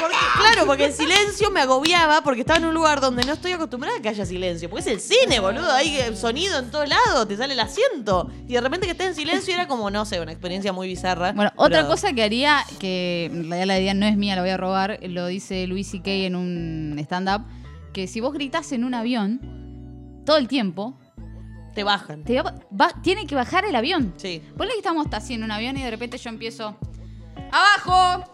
Porque- 0.00 0.16
claro, 0.36 0.66
porque 0.66 0.84
el 0.86 0.92
silencio 0.92 1.50
me 1.50 1.60
agobiaba 1.60 2.22
porque 2.22 2.40
estaba 2.40 2.58
en 2.58 2.66
un 2.66 2.74
lugar 2.74 3.00
donde 3.00 3.24
no 3.24 3.32
estoy 3.32 3.52
acostumbrada 3.52 3.98
a 3.98 4.02
que 4.02 4.08
haya 4.08 4.24
silencio. 4.26 4.68
Porque 4.70 4.80
es 4.80 4.86
el 4.86 5.00
cine, 5.00 5.40
boludo. 5.40 5.70
Hay 5.72 5.96
eh, 5.96 6.16
sonido 6.16 6.58
en 6.58 6.70
todos 6.70 6.88
lados, 6.88 7.26
te 7.28 7.36
sale 7.36 7.54
el 7.54 7.60
asiento. 7.60 8.30
Y 8.46 8.54
de 8.54 8.60
repente 8.60 8.86
que 8.86 8.92
esté 8.92 9.04
en 9.06 9.14
silencio 9.14 9.54
era 9.54 9.66
como, 9.68 9.90
no 9.90 10.04
sé, 10.04 10.20
una 10.20 10.32
experiencia 10.32 10.72
muy 10.72 10.88
bizarra. 10.88 11.32
Bueno, 11.32 11.52
otra 11.56 11.78
pero- 11.78 11.88
cosa 11.88 12.12
que 12.12 12.22
haría, 12.22 12.64
que 12.78 13.26
en 13.26 13.48
realidad 13.50 13.66
la 13.66 13.80
idea 13.80 13.94
no 13.94 14.06
es 14.06 14.16
mía, 14.16 14.34
la 14.36 14.42
voy 14.42 14.50
a 14.50 14.56
robar, 14.56 14.98
lo 15.02 15.26
dice 15.26 15.66
Luis 15.66 15.90
C.K. 15.90 16.10
en 16.10 16.36
un 16.36 16.96
stand-up, 17.00 17.44
que 17.92 18.06
si 18.06 18.20
vos 18.20 18.32
gritás 18.32 18.72
en 18.72 18.84
un 18.84 18.94
avión 18.94 20.22
todo 20.24 20.36
el 20.36 20.46
tiempo, 20.48 20.98
Te 21.74 21.84
bajan. 21.84 22.24
te 22.24 22.40
va- 22.42 22.54
va- 22.78 22.92
tiene 23.02 23.26
que 23.26 23.34
bajar 23.34 23.64
el 23.64 23.74
avión. 23.76 24.12
Sí. 24.16 24.42
Ponle 24.56 24.72
que 24.72 24.78
estamos 24.78 25.06
así 25.12 25.34
en 25.34 25.42
un 25.44 25.50
avión 25.50 25.76
y 25.76 25.82
de 25.82 25.90
repente 25.90 26.18
yo 26.18 26.28
empiezo. 26.30 26.76
¡Abajo! 27.50 28.24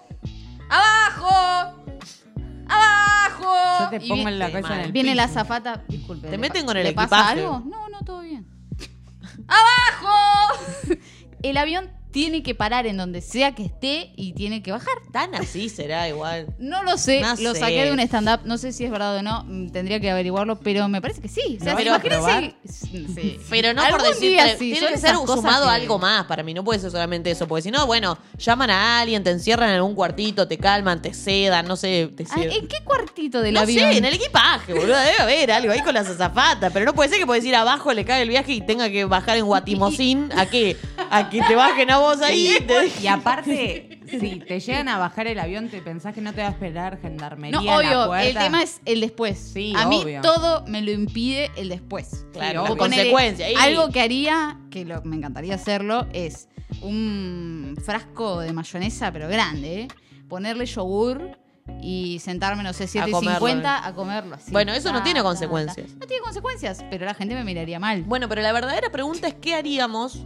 ¡Abajo! 0.68 1.82
¡Abajo! 2.68 3.84
Yo 3.84 3.98
te 3.98 4.04
Y 4.04 4.08
pongo 4.08 4.28
en 4.28 4.38
la 4.38 4.50
cabeza 4.50 4.74
en 4.76 4.80
el 4.86 4.92
Viene 4.92 5.14
la 5.14 5.26
piso. 5.26 5.40
azafata. 5.40 5.82
Disculpe. 5.88 6.26
Te 6.28 6.32
¿le 6.32 6.38
meten 6.38 6.66
con 6.66 6.76
el 6.76 6.84
¿le 6.84 6.92
pasa 6.92 7.16
equipaje. 7.32 7.40
algo? 7.40 7.60
No, 7.70 7.88
no, 7.88 8.00
todo 8.04 8.20
bien. 8.20 8.46
¡Abajo! 9.48 10.60
El 11.42 11.56
avión 11.56 11.90
tiene 12.14 12.44
que 12.44 12.54
parar 12.54 12.86
en 12.86 12.96
donde 12.96 13.20
sea 13.20 13.56
que 13.56 13.64
esté 13.64 14.12
y 14.14 14.34
tiene 14.34 14.62
que 14.62 14.70
bajar. 14.70 14.94
Tan 15.12 15.34
así 15.34 15.68
será 15.68 16.08
igual. 16.08 16.46
No 16.60 16.84
lo 16.84 16.96
sé, 16.96 17.20
No 17.20 17.34
lo 17.40 17.54
sé. 17.54 17.58
saqué 17.58 17.84
de 17.86 17.90
un 17.92 17.98
stand-up, 17.98 18.42
no 18.44 18.56
sé 18.56 18.72
si 18.72 18.84
es 18.84 18.90
verdad 18.92 19.16
o 19.16 19.22
no, 19.22 19.42
mm, 19.44 19.70
tendría 19.72 19.98
que 19.98 20.12
averiguarlo, 20.12 20.60
pero 20.60 20.86
me 20.88 21.02
parece 21.02 21.20
que 21.20 21.26
sí. 21.26 21.58
O 21.60 21.64
sea, 21.64 21.72
¿Lo 21.72 21.80
si 21.80 21.88
vas 21.88 22.04
a 22.04 22.06
imagínense- 22.06 22.54
Sí. 23.14 23.40
Pero 23.50 23.72
no 23.74 23.82
por 23.90 24.00
decir, 24.02 24.38
sí, 24.56 24.70
tiene 24.72 24.86
que 24.92 24.98
ser 24.98 25.16
sumado 25.16 25.64
que- 25.66 25.72
algo 25.74 25.98
más. 25.98 26.26
Para 26.26 26.44
mí 26.44 26.54
no 26.54 26.62
puede 26.62 26.78
ser 26.78 26.92
solamente 26.92 27.32
eso, 27.32 27.48
porque 27.48 27.62
si 27.62 27.72
no, 27.72 27.84
bueno, 27.86 28.16
llaman 28.38 28.70
a 28.70 29.00
alguien, 29.00 29.24
te 29.24 29.30
encierran 29.30 29.70
en 29.70 29.74
algún 29.74 29.96
cuartito, 29.96 30.46
te 30.46 30.56
calman, 30.56 31.02
te 31.02 31.12
sedan, 31.14 31.66
no 31.66 31.74
sé, 31.74 32.10
te 32.16 32.26
sedan. 32.26 32.42
¿En 32.52 32.68
qué 32.68 32.76
cuartito 32.84 33.40
del 33.40 33.54
No 33.54 33.60
avión? 33.60 33.90
sé, 33.90 33.98
en 33.98 34.04
el 34.04 34.14
equipaje, 34.14 34.72
boludo, 34.72 34.96
debe 34.96 35.18
haber 35.18 35.50
algo 35.50 35.72
ahí 35.72 35.80
con 35.82 35.94
las 35.94 36.06
azafatas, 36.08 36.72
pero 36.72 36.84
no 36.86 36.94
puede 36.94 37.08
ser 37.10 37.18
que 37.18 37.26
puedes 37.26 37.44
ir 37.44 37.56
abajo, 37.56 37.92
le 37.92 38.04
cae 38.04 38.22
el 38.22 38.28
viaje 38.28 38.52
y 38.52 38.60
tenga 38.60 38.88
que 38.88 39.04
bajar 39.04 39.36
en 39.36 39.46
Guatimosín, 39.46 40.30
¿a 40.36 40.46
qué? 40.46 40.76
A 41.10 41.28
que 41.28 41.42
te 41.42 41.56
bajen 41.56 41.90
a 41.90 41.98
vos 42.04 42.20
ahí. 42.22 42.54
te- 42.66 42.92
Y 43.02 43.06
aparte, 43.06 44.00
si 44.08 44.36
te 44.40 44.60
llegan 44.60 44.88
a 44.88 44.98
bajar 44.98 45.26
el 45.26 45.38
avión, 45.38 45.68
te 45.68 45.80
pensás 45.82 46.14
que 46.14 46.20
no 46.20 46.32
te 46.32 46.40
va 46.42 46.48
a 46.48 46.50
esperar 46.50 47.00
gendarmería 47.00 47.58
No, 47.58 47.64
la 47.64 47.76
obvio, 47.78 48.06
puerta. 48.06 48.26
el 48.28 48.34
tema 48.36 48.62
es 48.62 48.80
el 48.84 49.00
después. 49.00 49.38
Sí, 49.52 49.72
a 49.76 49.86
mí 49.88 50.00
obvio. 50.04 50.20
todo 50.22 50.64
me 50.66 50.82
lo 50.82 50.90
impide 50.92 51.50
el 51.56 51.68
después. 51.68 52.26
Claro, 52.32 52.66
Sí, 52.66 52.76
consecuencia. 52.76 53.46
Algo 53.60 53.88
que 53.90 54.00
haría, 54.00 54.58
que 54.70 54.84
lo- 54.84 55.02
me 55.02 55.16
encantaría 55.16 55.54
hacerlo, 55.54 56.06
es 56.12 56.48
un 56.82 57.76
frasco 57.84 58.40
de 58.40 58.52
mayonesa, 58.52 59.12
pero 59.12 59.28
grande, 59.28 59.82
¿eh? 59.82 59.88
ponerle 60.28 60.66
yogur 60.66 61.38
y 61.80 62.18
sentarme, 62.18 62.62
no 62.62 62.72
sé, 62.72 62.86
7.50 62.86 63.80
a 63.86 63.94
comerlo 63.94 64.34
así. 64.36 64.50
Bueno, 64.50 64.72
eso 64.72 64.92
no 64.92 65.02
tiene 65.02 65.20
ta, 65.20 65.24
consecuencias. 65.24 65.86
ta. 65.86 65.94
No 66.00 66.06
tiene 66.06 66.22
consecuencias, 66.22 66.84
pero 66.90 67.06
la 67.06 67.14
gente 67.14 67.34
me 67.34 67.44
miraría 67.44 67.78
mal. 67.78 68.02
Bueno, 68.02 68.28
pero 68.28 68.42
la 68.42 68.52
verdadera 68.52 68.90
pregunta 68.90 69.28
es 69.28 69.34
¿qué 69.34 69.54
haríamos 69.54 70.24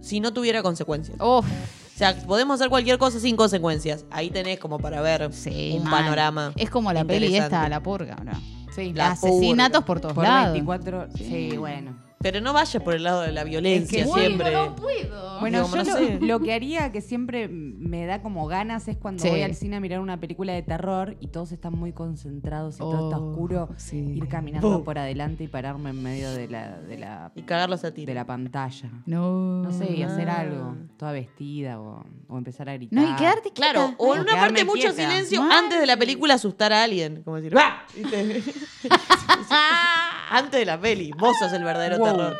si 0.00 0.20
no 0.20 0.32
tuviera 0.32 0.62
consecuencias? 0.62 1.16
Uf, 1.20 1.44
O 1.46 1.98
sea, 1.98 2.14
podemos 2.26 2.56
hacer 2.56 2.68
cualquier 2.68 2.98
cosa 2.98 3.18
sin 3.20 3.36
consecuencias. 3.36 4.04
Ahí 4.10 4.30
tenés 4.30 4.58
como 4.58 4.78
para 4.78 5.00
ver 5.00 5.32
sí, 5.32 5.78
un 5.80 5.88
panorama. 5.90 6.52
Es 6.56 6.70
como 6.70 6.92
la 6.92 7.04
peli 7.04 7.36
esta, 7.36 7.68
La 7.68 7.82
Purga, 7.82 8.16
¿no? 8.24 8.32
Sí, 8.74 8.92
La 8.92 9.12
Asesinatos 9.12 9.80
purga. 9.80 9.86
por 9.86 10.00
todos 10.00 10.14
por 10.14 10.24
lados. 10.24 10.52
24. 10.52 11.08
Sí, 11.16 11.56
bueno. 11.56 11.96
Pero 12.18 12.40
no 12.40 12.54
vayas 12.54 12.82
por 12.82 12.94
el 12.94 13.02
lado 13.04 13.20
de 13.20 13.30
la 13.30 13.44
violencia 13.44 14.02
Es 14.04 14.10
que- 14.10 14.20
siempre. 14.20 14.50
Bueno, 14.50 14.70
no 14.70 14.76
puedo. 14.76 15.40
Bueno, 15.40 15.58
Digo, 15.64 15.76
yo 15.76 15.84
no 15.84 15.90
lo, 15.90 15.96
sé. 16.06 16.18
lo 16.22 16.40
que 16.40 16.54
haría 16.54 16.90
que 16.90 17.02
siempre 17.02 17.46
me 17.46 18.06
da 18.06 18.22
como 18.22 18.46
ganas 18.46 18.88
es 18.88 18.96
cuando 18.96 19.22
Sí. 19.22 19.28
voy 19.28 19.42
al 19.42 19.54
cine 19.54 19.76
a 19.76 19.80
mirar 19.80 20.00
una 20.00 20.18
película 20.18 20.54
de 20.54 20.62
terror 20.62 21.14
y 21.20 21.28
todos 21.28 21.52
están 21.52 21.74
muy 21.74 21.92
concentrados 21.92 22.76
y 22.76 22.78
todo 22.78 23.10
está 23.10 23.18
Oh, 23.18 23.30
oscuro. 23.30 23.68
sí. 23.76 23.98
Ir 24.16 24.28
caminando 24.28 24.70
Bum. 24.70 24.82
por 24.84 24.98
adelante 24.98 25.44
y 25.44 25.48
pararme 25.48 25.90
en 25.90 26.02
medio 26.02 26.30
de 26.32 26.48
la, 26.48 26.80
de 26.80 26.96
la, 26.96 27.32
Y 27.34 27.42
cagarlos 27.42 27.84
a 27.84 27.92
ti. 27.92 28.06
de 28.06 28.14
la 28.14 28.24
pantalla. 28.24 28.90
No. 29.04 29.62
No 29.62 29.70
sé, 29.70 29.92
y 29.92 30.02
hacer 30.02 30.30
Ah. 30.30 30.40
algo, 30.40 30.74
toda 30.96 31.12
vestida 31.12 31.78
o, 31.80 32.02
o 32.28 32.38
empezar 32.38 32.70
a 32.70 32.74
gritar. 32.74 32.98
No, 32.98 33.12
y 33.12 33.14
quedarte 33.16 33.52
quieta. 33.52 33.72
Claro, 33.72 33.94
o 33.98 34.14
en 34.14 34.20
O 34.20 34.22
una 34.22 34.32
parte 34.36 34.64
mucho 34.64 34.88
quieta. 34.94 35.10
silencio 35.10 35.42
antes 35.42 35.78
de 35.78 35.86
la 35.86 35.98
película 35.98 36.34
asustar 36.34 36.72
a 36.72 36.82
alguien. 36.82 37.22
Como 37.22 37.36
decir, 37.36 37.54
¡ah! 37.58 37.84
Antes 40.28 40.58
de 40.60 40.66
la 40.66 40.80
peli. 40.80 41.12
Vos 41.16 41.36
sos 41.38 41.52
el 41.52 41.62
verdadero 41.62 41.98
Wow. 41.98 42.06
terror. 42.06 42.36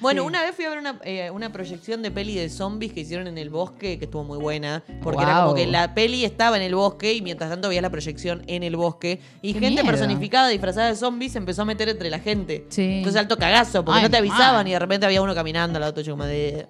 Bueno, 0.00 0.22
Sí. 0.22 0.28
una 0.28 0.42
vez 0.42 0.54
fui 0.54 0.64
a 0.64 0.70
ver 0.70 0.78
una, 0.78 0.98
eh, 1.04 1.30
una 1.30 1.52
proyección 1.52 2.02
de 2.02 2.10
peli 2.10 2.34
de 2.34 2.48
zombies 2.48 2.92
que 2.92 3.00
hicieron 3.00 3.26
en 3.26 3.36
el 3.38 3.50
bosque, 3.50 3.98
que 3.98 4.06
estuvo 4.06 4.24
muy 4.24 4.38
buena. 4.38 4.82
Porque 5.02 5.22
era 5.22 5.42
como 5.42 5.54
que 5.54 5.66
la 5.66 5.94
peli 5.94 6.24
estaba 6.24 6.56
en 6.56 6.62
el 6.62 6.74
bosque 6.74 7.12
y 7.14 7.22
mientras 7.22 7.50
tanto 7.50 7.68
veía 7.68 7.82
la 7.82 7.90
proyección 7.90 8.42
en 8.46 8.62
el 8.62 8.76
bosque. 8.76 9.20
Y 9.42 9.52
Qué 9.54 9.60
gente 9.60 9.82
miedo. 9.82 9.86
personificada, 9.96 10.48
disfrazada 10.48 10.88
de 10.88 10.96
zombies, 10.96 11.32
se 11.32 11.38
empezó 11.38 11.62
a 11.62 11.64
meter 11.66 11.88
entre 11.88 12.08
la 12.10 12.18
gente. 12.18 12.66
Sí. 12.70 12.82
Entonces 12.98 13.20
alto 13.20 13.36
cagazo, 13.36 13.84
porque 13.84 13.98
Ay, 13.98 14.04
no 14.04 14.10
te 14.10 14.16
avisaban 14.16 14.66
y 14.66 14.72
de 14.72 14.78
repente 14.78 15.06
había 15.06 15.20
uno 15.22 15.34
caminando 15.34 15.76
al 15.76 15.80
lado 15.80 15.94
tuyo. 15.94 16.16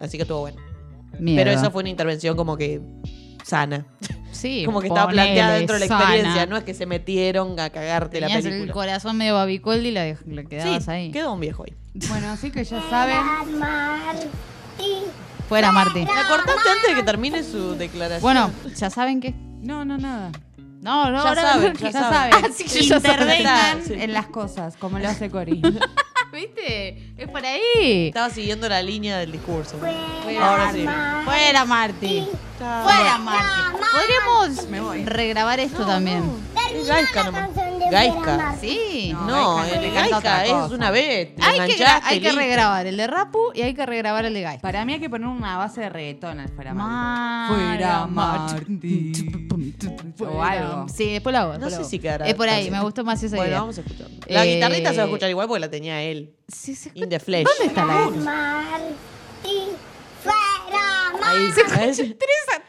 Así 0.00 0.16
que 0.18 0.22
estuvo 0.22 0.40
bueno. 0.40 0.60
Miedo. 1.18 1.36
Pero 1.38 1.50
eso 1.52 1.70
fue 1.70 1.80
una 1.82 1.90
intervención 1.90 2.36
como 2.36 2.56
que 2.56 2.80
sana. 3.44 3.86
Sí, 4.32 4.62
como 4.66 4.80
que 4.80 4.88
estaba 4.88 5.08
planteada 5.10 5.54
dentro 5.54 5.74
de 5.74 5.80
la 5.80 5.86
sana. 5.86 6.00
experiencia, 6.04 6.46
no 6.46 6.56
es 6.56 6.64
que 6.64 6.74
se 6.74 6.86
metieron 6.86 7.58
a 7.60 7.70
cagarte 7.70 8.20
la 8.20 8.26
Tenías 8.26 8.44
el 8.44 8.50
película. 8.52 8.72
corazón 8.72 9.16
medio 9.16 9.34
babicoldi 9.34 9.88
y 9.88 9.92
la, 9.92 10.16
la 10.26 10.44
quedabas 10.44 10.84
Sí, 10.84 10.90
ahí. 10.90 11.10
quedó 11.10 11.32
un 11.32 11.40
viejo 11.40 11.64
ahí. 11.64 11.74
Bueno, 12.08 12.30
así 12.30 12.50
que 12.50 12.62
ya 12.64 12.82
saben. 12.90 13.18
Fuera, 15.48 15.70
Marti. 15.72 16.00
¿La 16.04 16.28
cortaste 16.28 16.68
antes 16.68 16.88
de 16.90 16.94
que 16.96 17.02
termine 17.02 17.42
su 17.44 17.76
declaración? 17.76 18.20
Bueno, 18.22 18.50
ya 18.76 18.90
saben 18.90 19.20
que. 19.20 19.32
No, 19.62 19.84
no, 19.84 19.96
nada. 19.96 20.32
No, 20.82 21.10
no, 21.10 21.22
Ya 21.22 21.28
ahora 21.28 21.42
saben, 21.42 21.72
no, 21.72 21.78
ya 21.78 21.90
Ya 21.90 22.00
saben. 22.00 22.32
saben. 22.32 22.52
Intervengan 22.82 23.84
Sí. 23.84 23.94
en 23.94 24.12
las 24.12 24.26
cosas, 24.26 24.76
como 24.76 24.98
lo 24.98 25.08
hace 25.08 25.30
Cori. 25.30 25.62
¿Viste? 26.32 27.14
Es 27.16 27.28
por 27.28 27.44
ahí. 27.46 28.08
Estaba 28.08 28.28
siguiendo 28.30 28.68
la 28.68 28.82
línea 28.82 29.18
del 29.18 29.32
discurso. 29.32 29.76
Ahora 30.40 30.72
sí. 30.72 30.84
Fuera, 31.24 31.64
Marti. 31.64 32.26
Fuera, 32.58 33.18
Marti. 33.18 33.78
Podríamos 33.92 34.68
Me 34.70 34.80
voy. 34.80 35.04
regrabar 35.04 35.60
esto 35.60 35.84
también. 35.86 36.22
Es 36.72 36.86
Gaisca 36.88 37.24
nomás. 37.24 37.50
Gaisca. 37.90 38.56
Sí. 38.60 39.10
No, 39.12 39.26
No, 39.26 39.56
Gaisca 39.56 39.78
el 39.80 39.92
Gaisca 39.94 40.18
otra 40.18 40.44
es 40.46 40.52
cosa. 40.52 40.74
una 40.74 40.90
vez. 40.90 41.34
te 41.36 41.42
Hay 41.42 41.52
que, 41.52 41.58
gra- 41.58 41.64
enganchaste, 41.64 42.08
hay 42.08 42.18
que 42.20 42.24
listo. 42.26 42.38
regrabar 42.40 42.86
el 42.86 42.96
de 42.96 43.06
Rapu 43.06 43.38
y 43.54 43.62
hay 43.62 43.74
que 43.74 43.86
regrabar 43.86 44.24
el 44.24 44.34
de 44.34 44.42
Guy. 44.44 44.58
Para 44.58 44.84
mí 44.84 44.94
hay 44.94 45.00
que 45.00 45.08
poner 45.08 45.28
una 45.28 45.56
base 45.58 45.82
de 45.82 45.88
reggaetón 45.90 46.40
al 46.40 46.48
fuera 46.48 46.74
Mar- 46.74 47.48
Fuera 47.54 48.06
Marti. 48.06 49.12
O 50.18 50.42
algo. 50.42 50.86
Sí, 50.88 51.12
después 51.12 51.32
lo 51.32 51.38
hago. 51.40 51.52
No 51.58 51.58
después 51.66 51.72
sé 51.72 51.76
lo 51.78 51.82
hago. 51.82 51.90
si 51.90 51.98
quedará. 52.00 52.26
Es 52.26 52.34
por 52.34 52.48
ahí, 52.48 52.62
así. 52.62 52.70
me 52.70 52.80
gustó 52.80 53.04
más 53.04 53.22
esa 53.22 53.36
Bueno, 53.36 53.48
idea. 53.50 53.60
vamos 53.60 53.78
a 53.78 53.80
escucharlo. 53.82 54.16
La 54.26 54.44
Eh, 54.44 54.54
guitarrita 54.54 54.90
se 54.90 54.96
va 54.96 55.02
a 55.04 55.06
escuchar 55.06 55.30
igual 55.30 55.46
porque 55.46 55.60
la 55.60 55.70
tenía 55.70 56.02
él. 56.02 56.34
Sí, 56.48 56.74
sí. 56.74 56.90
In 56.94 57.08
the 57.08 57.20
flesh. 57.20 57.46
¿Dónde 57.46 57.66
está 57.66 57.84
la 57.84 57.94
Ahí. 61.28 61.52
¿ves? 61.54 61.96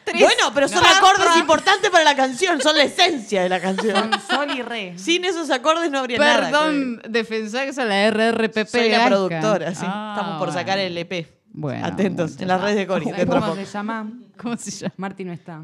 tres- 0.05 0.19
Bueno, 0.19 0.51
pero 0.53 0.67
son 0.67 0.81
No. 0.81 0.87
acordes 0.89 1.35
importantes 1.37 1.89
para 1.89 2.03
la 2.03 2.15
canción. 2.15 2.61
Son 2.61 2.75
la 2.77 2.83
esencia 2.83 3.43
de 3.43 3.49
la 3.49 3.59
canción. 3.59 3.95
Son 4.11 4.21
sol 4.21 4.57
y 4.57 4.61
re. 4.61 4.97
Sin 4.97 5.25
esos 5.25 5.49
acordes 5.51 5.91
no 5.91 5.99
habría 5.99 6.17
nada. 6.17 6.41
Perdón, 6.49 7.01
defensor 7.09 7.65
que 7.73 7.83
la 7.85 8.07
RRPP. 8.11 8.67
Soy 8.69 8.89
la 8.89 9.05
productora, 9.07 9.75
sí. 9.75 9.85
Ah, 9.87 10.15
Estamos 10.17 10.39
por 10.39 10.51
sacar 10.53 10.79
el 10.79 10.97
EP. 10.97 11.27
Bueno, 11.49 11.85
Atentos, 11.85 12.31
bueno. 12.37 12.41
en 12.43 12.47
las 12.49 12.61
redes 12.61 12.75
de 12.77 12.87
Cori. 12.87 13.05
¿Sabes 13.05 13.17
dentro 13.17 13.35
de 13.35 13.41
cómo 13.41 13.55
se 13.55 13.65
llama? 13.65 14.11
¿Cómo 14.37 14.57
se 14.57 14.71
llama? 14.71 14.93
Marti 14.97 15.23
no 15.25 15.33
está. 15.33 15.63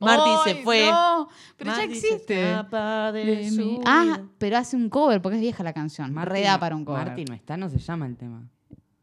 Marty 0.00 0.30
se 0.50 0.62
fue. 0.62 0.86
No, 0.86 1.28
pero 1.56 1.74
ya 1.76 1.82
existe. 1.84 2.34
de 2.34 3.24
De 3.24 3.50
su 3.50 3.56
mí. 3.56 3.80
Ah, 3.84 4.20
pero 4.38 4.58
hace 4.58 4.76
un 4.76 4.88
cover 4.88 5.20
porque 5.22 5.36
es 5.36 5.40
vieja 5.42 5.62
la 5.64 5.72
canción. 5.72 6.12
Marti 6.12 6.34
Reda 6.34 6.58
para 6.60 6.74
un 6.76 6.84
cover. 6.84 7.06
Marti 7.06 7.24
no 7.24 7.34
está, 7.34 7.56
no 7.56 7.68
se 7.68 7.78
llama 7.78 8.06
el 8.06 8.16
tema. 8.16 8.48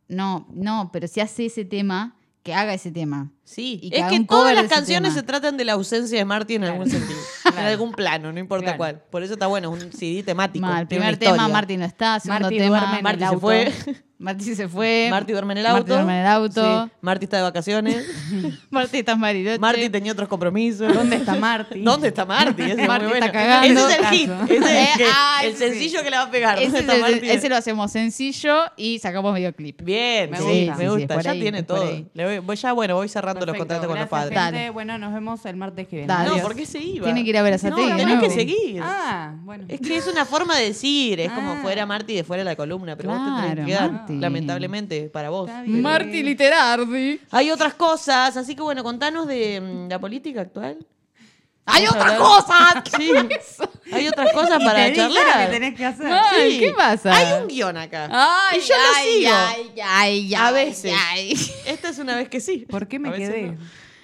No, 0.07 0.47
no, 0.53 0.89
pero 0.93 1.07
si 1.07 1.19
hace 1.19 1.45
ese 1.47 1.65
tema, 1.65 2.15
que 2.45 2.53
haga 2.53 2.75
ese 2.75 2.91
tema. 2.91 3.31
Sí, 3.45 3.79
Y 3.81 3.91
que 3.91 3.99
es 3.99 4.07
que 4.07 4.19
todas 4.25 4.55
las 4.55 4.65
canciones 4.67 5.11
tema. 5.13 5.21
se 5.21 5.23
tratan 5.23 5.55
de 5.55 5.65
la 5.65 5.73
ausencia 5.73 6.17
de 6.17 6.25
Marty 6.25 6.55
en 6.55 6.63
algún 6.65 6.89
sentido. 6.89 7.19
En 7.45 7.59
algún 7.63 7.91
plano, 7.93 8.33
no 8.33 8.39
importa 8.39 8.63
Claro. 8.65 8.77
cuál. 8.77 9.01
Por 9.11 9.21
eso 9.23 9.33
está 9.33 9.45
bueno, 9.47 9.69
un 9.69 9.91
CD 9.93 10.23
temático. 10.23 10.65
Mal, 10.65 10.87
tiene 10.87 11.03
primer 11.05 11.17
tema. 11.17 11.47
Marty 11.47 11.77
no 11.77 11.85
está. 11.85 12.19
Segundo 12.19 12.41
Marty 12.45 12.57
tema, 12.57 12.79
duerme 12.79 12.97
en 12.97 13.03
Marty 13.03 13.15
el 13.15 13.19
se 13.19 13.25
auto. 13.27 13.39
fue. 13.39 13.73
Marty 14.17 14.55
se 14.55 14.67
fue. 14.69 15.07
Marty 15.11 15.31
duerme 15.33 15.53
en 15.53 15.57
el 15.59 15.63
Marty 15.65 15.77
auto. 15.79 15.93
duerme 15.93 16.13
en 16.13 16.19
el 16.21 16.25
auto. 16.27 16.85
Sí. 16.85 16.91
Marty 17.01 17.23
está 17.25 17.37
de 17.37 17.43
vacaciones. 17.43 18.05
Marty 18.71 18.97
está 18.99 19.11
en 19.11 19.21
Bariloche. 19.21 19.59
Marty 19.59 19.89
tenía 19.89 20.11
otros 20.13 20.27
compromisos. 20.27 20.91
¿Dónde 20.93 21.17
está 21.17 21.35
Marti? 21.35 21.81
¿Dónde 21.81 22.07
está 22.07 22.25
Marty? 22.25 22.63
Ese 22.63 22.81
es 22.81 22.87
Marty 22.87 23.05
muy 23.07 23.13
está 23.19 23.31
bueno. 23.31 23.33
cagando. 23.33 23.87
Ese 23.87 23.93
es 23.93 23.99
el 23.99 24.05
hit. 24.07 24.29
Ese 24.29 24.55
es 24.55 24.65
Eh, 24.65 24.87
el, 24.93 24.97
que- 24.97 25.47
el 25.47 25.53
ese 25.53 25.69
sencillo 25.69 26.01
que 26.03 26.09
le 26.09 26.17
va 26.17 26.23
a 26.23 26.31
pegar. 26.31 26.57
Ese, 26.57 26.65
¿Dónde 26.65 26.79
es 26.79 26.83
está 26.93 26.95
el- 27.07 27.13
Marty? 27.13 27.29
ese 27.29 27.49
lo 27.49 27.55
hacemos 27.57 27.91
sencillo 27.91 28.55
y 28.77 28.99
sacamos 28.99 29.35
videoclip. 29.35 29.81
Bien, 29.83 30.31
Me 30.31 30.37
sí, 30.37 30.43
gusta. 30.43 30.75
me 30.77 30.83
es 30.85 30.89
gusta. 30.91 31.21
ya 31.21 31.33
tiene 31.33 31.59
es 31.59 31.67
todo. 31.67 32.53
ya, 32.55 32.71
bueno, 32.73 32.95
voy 32.95 33.09
cerrando 33.09 33.34
los 33.41 33.53
Perfecto, 33.53 33.57
contratos 33.59 33.87
con 33.87 33.99
los 33.99 34.09
padres. 34.09 34.37
gente. 34.39 34.57
Dale. 34.57 34.69
Bueno, 34.71 34.97
nos 34.97 35.13
vemos 35.13 35.45
el 35.45 35.55
martes 35.55 35.87
que 35.87 35.95
viene. 35.97 36.13
Dale. 36.13 36.29
No. 36.37 36.41
¿por 36.43 36.55
qué 36.55 36.65
se 36.65 36.79
iba? 36.79 37.05
Tiene 37.05 37.23
que 37.23 37.29
ir 37.29 37.37
a 37.37 37.41
ver 37.41 37.53
a 37.53 37.57
Sategui. 37.57 37.89
no, 37.89 37.95
tenés 37.97 38.19
que 38.19 38.29
seguir. 38.29 38.81
Ah, 38.83 39.33
bueno. 39.43 39.65
Es 39.67 39.79
que 39.81 39.97
es 39.97 40.07
una 40.07 40.25
forma 40.25 40.57
de 40.57 40.65
decir, 40.67 41.19
es 41.19 41.31
como 41.31 41.51
Ah. 41.53 41.59
fuera 41.61 41.85
Marty 41.85 42.13
de 42.15 42.23
fuera 42.23 42.41
de 42.41 42.45
la 42.45 42.55
columna, 42.55 42.95
pero 42.95 43.09
vos 43.09 43.17
te 43.19 43.25
tenés 43.25 43.41
Claro, 43.45 43.61
que 43.61 43.65
quedar, 43.71 43.91
Marty. 43.91 44.13
lamentablemente, 44.19 45.09
para 45.09 45.29
vos. 45.29 45.49
Bien. 45.65 45.81
Marty 45.81 46.23
Literardi. 46.23 47.19
Hay 47.31 47.51
otras 47.51 47.73
cosas, 47.75 48.35
así 48.37 48.55
que 48.55 48.61
bueno, 48.61 48.83
contanos 48.83 49.27
de 49.27 49.61
mm, 49.61 49.89
la 49.89 49.99
política 49.99 50.41
actual. 50.41 50.77
¡Hay 51.65 51.85
otras 51.87 52.13
cosas! 52.13 52.73
Sí, 52.97 53.11
hay 53.91 54.07
otras 54.07 54.31
cosas 54.33 54.59
Y 54.61 54.65
para 54.65 54.85
te 54.85 54.91
dije 54.91 55.01
lo 55.07 55.13
charlar. 55.15 55.45
que 55.47 55.53
tenés 55.53 55.75
que 55.75 55.85
hacer. 55.85 56.07
Ay, 56.11 56.51
Sí. 56.53 56.59
¿qué 56.59 56.73
pasa? 56.73 57.15
Hay 57.15 57.41
un 57.41 57.47
guion 57.47 57.77
acá. 57.77 58.07
Ay, 58.11 58.59
y 58.59 58.61
yo 58.61 58.75
lo 58.75 58.95
ay, 58.95 59.05
sigo. 59.19 59.31
Ay, 59.35 59.81
ay, 59.83 60.35
A 60.35 60.47
ay, 60.47 60.53
veces. 60.53 60.93
ay. 61.11 61.51
Esta 61.65 61.89
es 61.89 61.97
una 61.99 62.15
vez 62.15 62.29
que 62.29 62.39
sí. 62.39 62.65
¿Por 62.69 62.87
qué 62.87 62.99
me 62.99 63.09
A 63.09 63.11
veces 63.11 63.29
quedé? 63.33 63.41
no. 63.51 63.57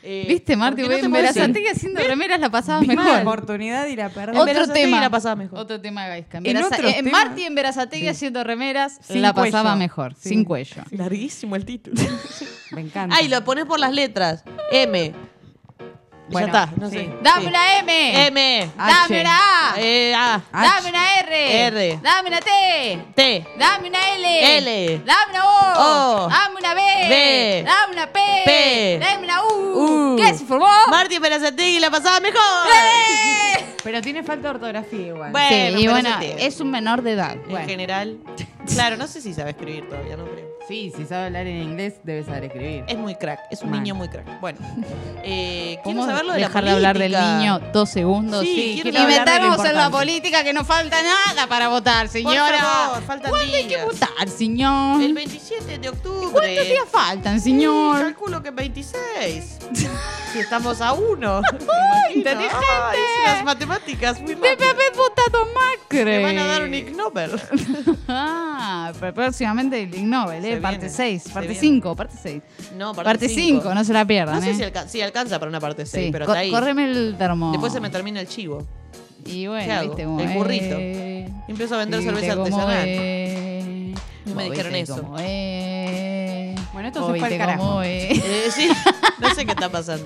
Eh, 0.03 0.25
Viste, 0.27 0.55
Marty, 0.57 0.81
porque 0.81 0.95
no 0.95 0.99
te 0.99 1.05
en. 1.05 1.11
Verazategui 1.11 1.67
haciendo 1.67 2.01
remeras 2.01 2.39
la 2.39 2.49
pasabas 2.49 2.81
Vi 2.81 2.87
la 2.87 2.95
mejor. 3.03 3.19
oportunidad 3.21 3.85
y 3.85 3.95
la 3.95 4.09
perdí. 4.09 4.31
En 4.35 4.41
Otro 4.41 4.45
Verazategui 4.51 4.85
tema. 4.85 4.99
la 4.99 5.09
pasaba 5.11 5.35
mejor. 5.35 5.59
Otro 5.59 5.79
tema 5.79 6.07
Gaisca. 6.07 6.39
En, 6.39 6.45
En 6.47 6.53
Veraza- 6.55 6.75
otros 6.77 6.91
eh, 6.91 6.95
temas. 7.03 7.11
Marty 7.11 7.43
en 7.43 7.53
Verazategui 7.53 8.07
haciendo 8.07 8.43
remeras 8.43 8.97
Sin 9.07 9.21
la 9.21 9.33
pasaba 9.35 9.61
cuello. 9.69 9.75
mejor, 9.77 10.15
Sí. 10.19 10.29
sin 10.29 10.43
cuello. 10.43 10.81
Larguísimo 10.89 11.55
el 11.55 11.65
título. 11.65 12.01
Me 12.71 12.81
encanta. 12.81 13.15
Ay, 13.15 13.27
lo 13.27 13.43
pones 13.43 13.65
por 13.65 13.79
las 13.79 13.91
letras. 13.91 14.43
M. 14.71 15.13
Bueno, 16.31 16.53
ya 16.53 16.63
está, 16.63 16.75
no 16.77 16.89
sí. 16.89 16.95
sé. 16.97 17.13
Dame 17.21 17.41
Sí. 17.41 17.47
una 17.47 17.77
M. 17.79 18.27
M. 18.27 18.71
Dame 18.77 19.21
una 19.21 19.37
A. 19.39 19.73
Eh, 19.77 20.13
A. 20.15 20.41
Dame 20.51 20.89
una 20.89 21.19
R. 21.19 21.65
R. 21.67 21.99
Dame 22.01 22.27
una 22.29 22.39
T. 22.39 23.05
T. 23.15 23.47
Dame 23.57 23.89
una 23.89 24.13
L. 24.13 24.57
L. 24.57 25.01
Dame 25.05 25.31
una 25.31 25.45
O. 25.45 26.25
O. 26.25 26.29
Dame 26.29 26.55
una 26.59 26.73
B. 26.73 26.81
B. 27.09 27.63
Dame 27.65 27.93
una 27.93 28.07
P. 28.07 28.19
P. 28.45 28.99
Dame 29.01 29.23
una 29.23 29.43
U. 29.43 30.13
U. 30.13 30.15
¿Qué 30.17 30.33
se 30.37 30.45
formó? 30.45 30.67
Marty 30.89 31.19
Perazategui 31.19 31.79
la 31.79 31.89
pasaba 31.91 32.19
mejor. 32.19 32.41
¡Eh! 32.71 33.75
Pero 33.83 34.01
tiene 34.01 34.21
falta 34.23 34.43
de 34.49 34.55
ortografía 34.55 35.07
igual. 35.07 35.31
Bueno, 35.31 35.49
Sí, 36.19 36.27
y 36.37 36.45
es 36.45 36.59
un 36.59 36.69
menor 36.71 37.01
de 37.01 37.13
edad. 37.13 37.31
En 37.33 37.49
Bueno. 37.49 37.67
general. 37.67 38.17
Claro, 38.73 38.95
no 38.95 39.07
sé 39.07 39.21
si 39.21 39.33
sabe 39.33 39.49
escribir 39.51 39.89
todavía, 39.89 40.15
no 40.15 40.23
creo. 40.25 40.50
Sí, 40.67 40.91
si 40.95 41.05
sabe 41.05 41.25
hablar 41.25 41.47
en 41.47 41.57
inglés, 41.63 41.95
debe 42.03 42.23
saber 42.23 42.45
escribir. 42.45 42.85
Es 42.87 42.97
muy 42.97 43.15
crack, 43.15 43.39
es 43.49 43.61
un 43.61 43.71
niño 43.71 43.93
muy 43.95 44.07
crack. 44.07 44.39
Bueno, 44.39 44.59
eh, 45.23 45.79
quiero 45.83 45.83
¿Podemos 45.83 46.05
saber 46.07 46.25
lo 46.25 46.33
de 46.33 46.39
la 46.39 46.47
dejar 46.47 46.63
de 46.63 46.71
hablar 46.71 46.97
del 46.97 47.11
política? 47.11 47.37
niño 47.37 47.59
dos 47.73 47.89
segundos? 47.89 48.41
Sí, 48.43 48.75
y 48.77 48.81
quiero 48.81 48.99
hablar 48.99 49.25
de 49.25 49.25
lo 49.25 49.41
metamos 49.41 49.57
en 49.59 49.63
la 49.75 49.85
importante. 49.85 49.97
política 49.97 50.43
que 50.43 50.53
no 50.53 50.63
falta 50.63 50.97
nada 51.03 51.47
para 51.47 51.67
votar, 51.67 52.05
Por 52.05 52.11
señora. 52.13 52.57
favor, 52.59 53.03
faltan 53.03 53.31
¿Cuándo 53.31 53.53
hay 53.55 53.63
que 53.63 53.67
días. 53.69 53.85
votar, 53.85 54.29
señor? 54.29 55.01
El 55.01 55.13
27 55.13 55.79
de 55.79 55.89
octubre. 55.89 56.31
¿Cuántos 56.31 56.65
días 56.67 56.85
faltan, 56.89 57.39
Sí, 57.41 57.49
señor? 57.51 57.99
calculo 58.01 58.41
que 58.43 58.51
26. 58.51 59.57
si 60.31 60.39
estamos 60.39 60.79
a 60.79 60.93
uno. 60.93 61.41
inteligente. 62.13 62.55
Ay, 62.83 62.97
sí, 62.97 63.21
las 63.25 63.43
matemáticas, 63.43 64.21
muy 64.21 64.35
Debe 64.35 64.49
rápido. 64.51 64.69
haber 64.69 64.91
votado 64.95 65.47
Macri. 65.53 66.05
Me 66.05 66.23
van 66.23 66.37
a 66.37 66.45
dar 66.45 66.63
un 66.63 66.73
Ig 66.73 66.95
Nobel. 66.95 67.31
Ah, 68.07 68.91
pero 68.99 69.13
próximamente 69.13 69.81
el 69.81 69.93
Ig 69.93 70.03
Nobel, 70.05 70.43
¿eh? 70.57 70.61
parte 70.61 70.77
viene, 70.79 70.93
6, 70.95 71.23
se 71.23 71.29
parte 71.29 71.47
viene. 71.49 71.61
5, 71.61 71.95
parte 71.95 72.15
6. 72.21 72.41
No, 72.77 72.93
Parte 72.93 73.27
cinco. 73.29 73.61
5, 73.63 73.75
no 73.75 73.83
se 73.83 73.93
la 73.93 74.05
pierdan, 74.05 74.35
No 74.35 74.41
sé 74.41 74.51
¿eh? 74.51 74.55
si, 74.55 74.63
alca- 74.63 74.87
si 74.87 75.01
alcanza 75.01 75.39
para 75.39 75.49
una 75.49 75.59
parte 75.59 75.85
6, 75.85 76.05
Sí, 76.05 76.11
pero 76.11 76.25
co- 76.25 76.31
está 76.33 76.39
ahí. 76.41 76.51
Córreme 76.51 76.85
el 76.85 77.15
termo. 77.17 77.51
Después 77.51 77.71
se 77.73 77.79
me 77.79 77.89
termina 77.89 78.19
el 78.21 78.27
chivo. 78.27 78.65
Y 79.25 79.47
bueno, 79.47 79.81
El 80.19 80.29
burrito. 80.33 80.79
Y 80.79 81.51
empiezo 81.51 81.75
a 81.75 81.79
vender 81.79 82.01
cerveza 82.01 82.33
artesanal. 82.33 82.87
es. 82.87 83.95
No 84.25 84.35
me 84.35 84.49
dijeron 84.49 84.75
eso. 84.75 85.01
Bueno, 86.73 86.87
esto 86.87 87.11
se 87.13 87.19
fue 87.19 87.27
al 87.27 87.37
carajo. 87.37 87.59
cómo 87.63 87.81
es. 87.83 88.17
Eh, 88.23 88.47
sí, 88.51 88.69
no 89.19 89.29
sé 89.35 89.45
qué 89.45 89.51
está 89.51 89.69
pasando. 89.69 90.05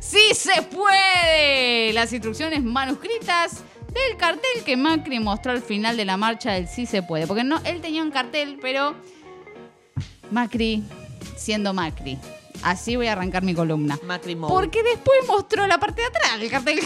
¡Sí 0.00 0.34
se 0.34 0.62
puede! 0.62 1.92
Las 1.92 2.12
instrucciones 2.12 2.62
manuscritas 2.62 3.62
del 3.92 4.16
cartel 4.16 4.64
que 4.64 4.76
Macri 4.76 5.20
mostró 5.20 5.52
al 5.52 5.62
final 5.62 5.96
de 5.96 6.04
la 6.04 6.16
marcha 6.16 6.52
del 6.52 6.68
Sí 6.68 6.86
se 6.86 7.02
puede. 7.02 7.26
Porque 7.26 7.44
no, 7.44 7.60
él 7.64 7.80
tenía 7.80 8.02
un 8.02 8.10
cartel, 8.10 8.58
pero 8.62 8.94
Macri 10.30 10.84
siendo 11.36 11.72
Macri. 11.72 12.18
Así 12.62 12.96
voy 12.96 13.06
a 13.06 13.12
arrancar 13.12 13.42
mi 13.42 13.54
columna. 13.54 13.98
Macri 14.04 14.36
Mode. 14.36 14.52
Porque 14.52 14.82
después 14.82 15.18
mostró 15.26 15.66
la 15.66 15.78
parte 15.78 16.02
de 16.02 16.08
atrás 16.08 16.38
del 16.38 16.50
cartel 16.50 16.80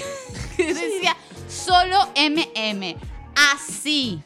que 0.57 0.65
decía 0.75 1.17
solo 1.49 1.99
MM. 2.17 2.97
Así. 3.53 4.23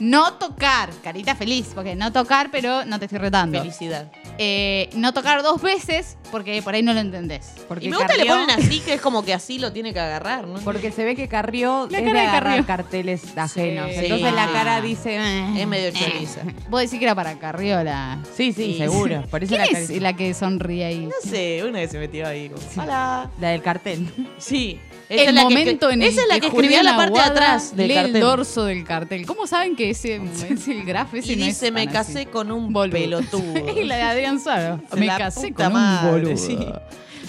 No 0.00 0.34
tocar. 0.34 0.90
Carita 1.02 1.34
feliz, 1.34 1.72
porque 1.74 1.94
no 1.94 2.12
tocar, 2.12 2.50
pero 2.50 2.84
no 2.84 2.98
te 2.98 3.06
estoy 3.06 3.18
retando. 3.18 3.58
Felicidad. 3.58 4.10
Eh, 4.38 4.88
no 4.94 5.12
tocar 5.12 5.42
dos 5.42 5.60
veces 5.60 6.16
porque 6.30 6.60
por 6.62 6.74
ahí 6.74 6.82
no 6.82 6.94
lo 6.94 7.00
entendés. 7.00 7.52
Porque 7.68 7.86
Y 7.86 7.88
me 7.90 7.96
gusta 7.96 8.12
que 8.14 8.18
le 8.22 8.26
Carrió- 8.26 8.46
ponen 8.46 8.64
así, 8.64 8.80
que 8.80 8.94
es 8.94 9.00
como 9.00 9.24
que 9.24 9.34
así 9.34 9.58
lo 9.58 9.72
tiene 9.72 9.92
que 9.92 10.00
agarrar, 10.00 10.46
¿no? 10.46 10.58
Porque 10.60 10.90
se 10.90 11.04
ve 11.04 11.14
que 11.14 11.28
Carrió 11.28 11.86
La 11.90 11.98
es 11.98 12.04
cara 12.04 12.14
de 12.18 12.20
de 12.22 12.28
agarrar 12.30 12.50
Carrió. 12.52 12.66
carteles 12.66 13.36
ajenos. 13.36 13.90
Sí. 13.90 13.96
Entonces 14.04 14.32
la 14.32 14.46
cara 14.52 14.80
dice... 14.80 15.16
"Eh". 15.16 15.60
Es 15.62 15.66
medio 15.68 15.90
choriza. 15.92 16.40
Vos 16.70 16.80
decís 16.80 16.98
que 16.98 17.04
era 17.04 17.14
para 17.14 17.38
Carriola. 17.38 18.18
Sí, 18.34 18.52
sí, 18.52 18.72
Sí. 18.72 18.78
seguro. 18.78 19.22
Por 19.30 19.42
eso 19.44 19.54
¿Quién 19.56 19.72
la, 19.72 19.78
es 19.78 19.90
la 20.02 20.12
que 20.14 20.32
sonríe 20.34 20.84
ahí? 20.84 21.06
No 21.06 21.12
sé, 21.22 21.62
una 21.68 21.80
que 21.80 21.88
se 21.88 21.98
metió 21.98 22.26
ahí. 22.26 22.48
como, 22.48 22.82
Hola. 22.82 23.30
la 23.40 23.48
del 23.50 23.62
cartel. 23.62 24.08
Sí. 24.38 24.80
El 25.20 25.28
es 25.28 25.34
que- 25.34 25.42
momento 25.42 25.90
en 25.90 26.02
el 26.02 26.08
Esa 26.08 26.22
es 26.22 26.28
la 26.28 26.40
que 26.40 26.46
escribía 26.46 26.78
Julián 26.78 26.84
la 26.84 26.96
parte 26.96 27.18
de 27.18 27.24
atrás 27.24 27.76
del 27.76 27.88
lee 27.88 27.94
cartel. 27.94 28.16
el 28.16 28.22
dorso 28.22 28.64
del 28.64 28.84
cartel. 28.84 29.26
¿Cómo 29.26 29.46
saben 29.46 29.76
que 29.76 29.90
ese 29.90 30.20
es 30.48 30.68
el 30.68 30.84
graf 30.84 31.14
ese 31.14 31.32
Y 31.32 31.36
no 31.36 31.42
es 31.46 31.48
dice, 31.60 31.70
me 31.70 31.86
casé 31.88 32.20
así"? 32.20 32.26
con 32.26 32.50
un 32.52 32.72
Boludo. 32.72 32.92
pelotudo. 32.98 33.54
y 33.80 33.84
la 33.84 33.96
de 33.96 34.02
Adrián 34.02 34.40
Suárez. 34.40 34.80
Me 34.96 35.06
la 35.06 35.18
casé 35.18 35.52
con 35.52 35.72
madre, 35.72 36.08
un 36.08 36.22
boludo. 36.24 36.36
sí. 36.36 36.58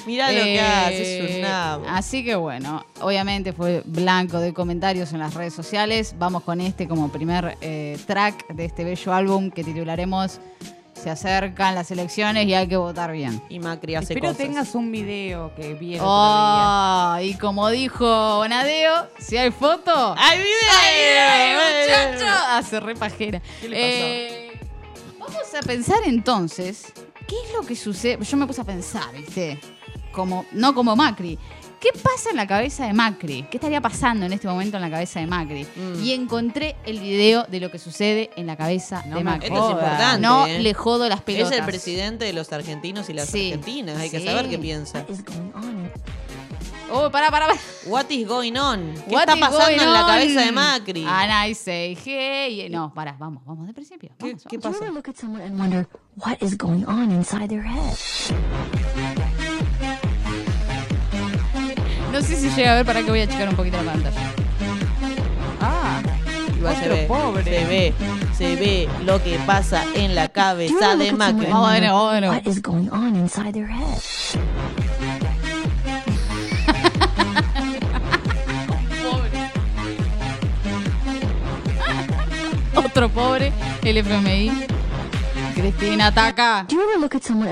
Mirá 0.05 0.31
lo 0.34 0.43
que 0.43 0.55
Eh, 0.55 0.59
hace, 0.59 1.25
es 1.29 1.36
un 1.36 1.41
nabo. 1.43 1.86
Así 1.88 2.25
que 2.25 2.36
bueno, 2.36 2.86
obviamente 2.99 3.53
fue 3.53 3.84
blanco 3.86 4.39
de 4.39 4.53
comentarios 4.53 5.13
en 5.13 5.19
las 5.19 5.34
redes 5.34 5.53
sociales. 5.53 6.15
Vamos 6.19 6.43
con 6.43 6.59
este 6.59 6.89
como 6.89 7.09
primer 7.09 7.57
eh, 7.61 7.97
track 8.05 8.47
de 8.53 8.65
este 8.65 8.84
bello 8.84 9.13
álbum 9.13 9.49
que 9.49 9.63
titularemos 9.63 10.41
Se 11.04 11.10
acercan 11.10 11.76
las 11.76 11.91
elecciones 11.91 12.45
y 12.45 12.54
hay 12.54 12.66
que 12.68 12.78
votar 12.78 13.12
bien. 13.12 13.41
Y 13.49 13.60
Macri 13.60 13.95
hace 13.95 14.14
Espero 14.14 14.30
cosas. 14.32 14.38
tengas 14.38 14.74
un 14.74 14.89
video 14.89 15.54
que 15.54 15.74
vi 15.74 15.95
el 15.95 15.99
otro 15.99 16.10
Oh, 16.10 17.18
y 17.22 17.34
como 17.34 17.70
dijo 17.70 18.38
Bonadeo, 18.38 19.08
si 19.20 19.36
hay 19.36 19.51
foto, 19.51 20.16
¡Ay, 20.18 20.38
video! 20.39 21.30
¡Ay, 21.30 22.14
muchacho! 22.16 22.26
Hace 22.51 22.80
re 22.80 22.95
pajera. 22.95 23.41
¿Qué 23.60 23.68
le 23.68 23.76
pasó? 23.76 23.86
Eh, 23.86 24.60
vamos 25.20 25.56
a 25.56 25.60
pensar 25.68 25.97
entonces, 26.06 26.93
¿qué 27.28 27.36
es 27.47 27.54
lo 27.54 27.66
que 27.68 27.76
sucede? 27.76 28.24
Yo 28.24 28.38
me 28.38 28.47
puse 28.47 28.62
a 28.62 28.64
pensar, 28.64 29.14
¿viste? 29.14 29.60
Como, 30.14 30.45
no 30.54 30.74
como 30.74 30.95
Macri. 30.95 31.38
¿Qué 31.84 31.89
pasa 32.01 32.29
en 32.29 32.38
la 32.38 32.47
cabeza 32.47 32.86
de 32.88 32.93
Macri? 32.93 33.43
¿Qué 33.51 33.57
estaría 33.57 33.81
pasando 33.81 34.25
en 34.25 34.31
este 34.31 34.47
momento 34.47 34.77
en 34.77 34.84
la 34.84 34.89
cabeza 34.89 35.19
de 35.19 35.27
Macri? 35.27 35.65
Mm. 35.75 36.01
Y 36.01 36.13
encontré 36.13 36.77
el 36.86 36.97
video 37.01 37.43
de 37.49 37.59
lo 37.59 37.69
que 37.71 37.77
sucede 37.77 38.29
en 38.38 38.47
la 38.47 38.55
cabeza 38.55 39.03
No 39.05 39.17
de 39.17 39.25
Macri. 39.25 39.47
Esto 39.47 39.57
es 39.57 39.61
Joda. 39.63 39.71
importante. 39.73 40.21
No 40.21 40.47
¿eh? 40.47 40.59
le 40.59 40.73
jodo 40.73 41.09
las 41.09 41.21
pelotas. 41.23 41.51
Es 41.51 41.59
el 41.59 41.65
presidente 41.65 42.23
de 42.23 42.31
los 42.31 42.53
argentinos 42.53 43.09
y 43.09 43.13
las 43.13 43.27
Sí. 43.27 43.51
argentinas. 43.51 43.97
Hay 43.97 44.09
que 44.09 44.23
saber 44.23 44.49
qué 44.49 44.57
piensa. 44.57 45.05
Oh, 46.89 47.11
pará, 47.11 47.29
pará, 47.31 47.47
pará. 47.47 47.59
What 47.88 48.09
is 48.11 48.25
going 48.25 48.55
on? 48.55 48.93
¿Qué 49.09 49.15
What 49.15 49.27
está 49.27 49.36
pasando 49.36 49.84
en 49.84 49.91
la 49.91 50.05
cabeza 50.05 50.39
de 50.39 50.51
Macri? 50.53 51.05
And 51.05 51.49
I 51.49 51.53
say, 51.53 51.97
hey. 52.01 52.69
No, 52.69 52.93
pará, 52.93 53.17
vamos, 53.19 53.43
vamos 53.45 53.67
de 53.67 53.73
principio. 53.73 54.09
¿Qué, 54.17 54.27
Vamos, 54.27 54.43
qué 54.47 54.57
vamos. 54.57 54.77
Pasa? 54.77 54.86
ever 54.86 54.95
look 54.95 55.09
at 55.09 55.17
someone 55.17 55.43
and 55.43 55.59
wonder 55.59 55.86
what 56.15 56.38
is 56.41 56.57
going 56.57 56.86
on 56.86 57.11
inside 57.11 57.49
their 57.49 57.63
head? 57.63 57.97
No 62.14 62.22
sé 62.22 62.36
si 62.36 62.49
llega 62.51 62.74
a 62.74 62.76
ver 62.76 62.86
para 62.86 63.01
que 63.01 63.09
voy 63.09 63.22
a 63.22 63.28
checar 63.28 63.49
un 63.49 63.55
poquito 63.55 63.82
la 63.82 63.91
pantalla. 63.91 64.22
Ah, 65.59 65.99
Igual 66.55 66.76
se 66.76 66.88
ve, 66.88 67.05
pobre. 67.07 67.43
se 67.43 67.66
ve, 67.66 67.91
se 68.38 68.55
ve 68.55 68.88
lo 69.03 69.22
que 69.24 69.39
pasa 69.47 69.84
en 69.95 70.14
la 70.14 70.30
cabeza 70.30 70.95
de 70.95 71.11
Macri. 71.11 71.47
vamos 71.47 71.74
de 71.74 71.82
nuevo. 71.82 72.05
what 72.36 72.45
is 72.45 72.61
going 72.61 72.88
on 72.91 73.16
inside 73.16 73.53
their 73.53 73.66
head? 73.68 73.97
Otro 82.76 83.09
pobre, 83.09 83.51
el 83.84 83.97
FMI. 83.97 84.72
Cristina 85.54 86.08
ataca. 86.08 86.66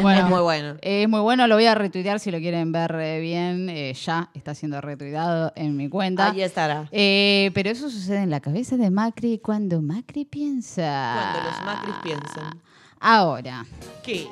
Bueno. 0.01 0.19
Es 0.19 0.25
muy 0.29 0.41
bueno. 0.41 0.75
Es 0.81 1.07
muy 1.07 1.19
bueno, 1.19 1.47
lo 1.47 1.55
voy 1.55 1.65
a 1.65 1.75
retuitear 1.75 2.19
si 2.19 2.31
lo 2.31 2.39
quieren 2.39 2.71
ver 2.71 2.95
eh, 2.99 3.19
bien. 3.19 3.69
eh, 3.69 3.93
ya 3.93 4.29
está 4.33 4.55
siendo 4.55 4.81
retuiteado 4.81 5.53
en 5.55 5.77
mi 5.77 5.87
cuenta. 5.89 6.31
Ahí 6.31 6.41
estará. 6.41 6.87
Eh, 6.91 7.51
pero 7.53 7.69
eso 7.69 7.89
sucede 7.89 8.19
en 8.23 8.29
la 8.29 8.39
cabeza 8.39 8.77
de 8.77 8.89
Macri 8.89 9.39
cuando 9.39 9.81
Macri 9.81 10.25
piensa. 10.25 11.31
Cuando 11.33 11.49
los 11.49 11.65
Macris 11.65 11.95
piensan. 12.03 12.61
Ahora, 12.99 13.65
¿Qué? 14.03 14.27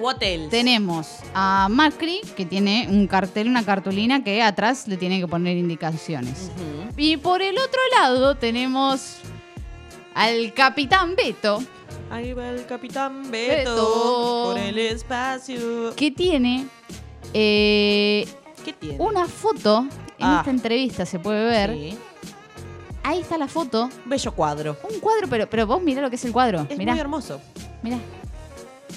What 0.00 0.22
else? 0.22 0.48
tenemos 0.48 1.18
a 1.34 1.68
Macri 1.70 2.20
que 2.36 2.46
tiene 2.46 2.86
un 2.88 3.06
cartel, 3.06 3.48
una 3.48 3.64
cartulina 3.64 4.22
que 4.22 4.42
atrás 4.42 4.86
le 4.88 4.96
tiene 4.96 5.20
que 5.20 5.26
poner 5.26 5.56
indicaciones. 5.56 6.50
Y 6.96 7.16
por 7.16 7.42
el 7.42 7.56
otro 7.58 7.80
lado 7.98 8.36
tenemos 8.36 9.16
al 10.14 10.52
capitán 10.54 11.16
Beto, 11.16 11.62
Ahí 12.10 12.32
va 12.32 12.48
el 12.48 12.66
capitán 12.66 13.30
Beto. 13.30 13.70
Beto 13.70 14.42
por 14.52 14.58
el 14.58 14.78
espacio. 14.78 15.94
que 15.94 16.10
tiene 16.10 16.66
eh, 17.32 18.26
¿Qué 18.64 18.72
tiene? 18.72 18.96
una 18.98 19.26
foto. 19.26 19.86
En 20.18 20.26
Ah. 20.26 20.38
esta 20.40 20.50
entrevista 20.50 21.06
se 21.06 21.18
puede 21.18 21.44
ver. 21.44 21.70
Sí. 21.74 21.98
Ahí 23.02 23.20
está 23.20 23.38
la 23.38 23.48
foto. 23.48 23.88
Bello 24.04 24.32
cuadro. 24.32 24.76
Un 24.92 25.00
cuadro, 25.00 25.26
pero, 25.28 25.48
pero 25.48 25.66
vos 25.66 25.80
mirá 25.82 26.02
lo 26.02 26.10
que 26.10 26.16
es 26.16 26.24
el 26.24 26.32
cuadro. 26.32 26.66
Es 26.68 26.76
mirá, 26.76 26.92
muy 26.92 27.00
hermoso. 27.00 27.40
mirá. 27.82 27.98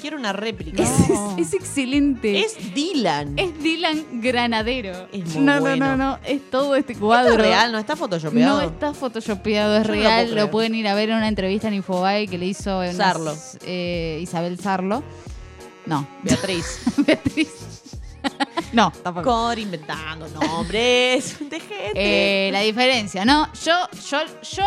Quiero 0.02 0.18
una 0.18 0.34
réplica. 0.34 0.82
Es, 0.84 1.10
No. 1.10 1.36
es- 1.38 1.48
es 1.48 1.54
excelente. 1.54 2.40
Es 2.42 2.74
Dylan. 2.74 3.38
Es 3.38 3.58
Dylan 3.62 4.22
Granadero. 4.22 5.08
Es 5.12 5.36
muy 5.36 5.44
no, 5.46 5.60
bueno. 5.60 5.86
no, 5.86 5.98
no, 5.98 6.10
no. 6.12 6.20
Es 6.26 6.50
todo 6.50 6.76
este 6.76 6.94
¿Esto 6.94 7.06
cuadro. 7.06 7.34
es 7.34 7.38
real? 7.40 7.72
¿No 7.72 7.80
está 7.80 7.96
photoshopeado? 7.96 8.58
No 8.58 8.62
está 8.62 8.94
photoshopeado, 8.94 9.78
es 9.78 9.84
Yo 9.84 9.90
no 9.90 9.96
lo 9.96 10.02
real. 10.02 10.36
Lo, 10.36 10.52
pueden 10.52 10.76
ir 10.76 10.88
a 10.88 10.96
ver 10.96 11.10
en 11.10 11.18
una 11.18 11.28
entrevista 11.28 11.68
en 11.68 11.76
Infobae 11.76 12.28
que 12.28 12.38
le 12.38 12.46
hizo 12.48 12.84
en 12.84 12.96
Sarlo. 12.96 13.32
unas- 13.32 13.58
eh, 13.66 14.20
Isabel 14.22 14.60
Sarlo. 14.60 15.04
No, 15.86 16.08
Beatriz. 16.24 16.66
Beatriz. 17.06 17.50
no, 18.74 18.92
tampoco. 18.92 19.30
Cor 19.30 19.60
inventando 19.60 20.28
nombres 20.30 21.38
de 21.50 21.60
gente. 21.60 22.48
Eh, 22.48 22.52
la 22.52 22.62
diferencia, 22.62 23.26
¿no? 23.26 23.52
Yo, 23.64 23.74
yo, 24.10 24.20
yo 24.44 24.66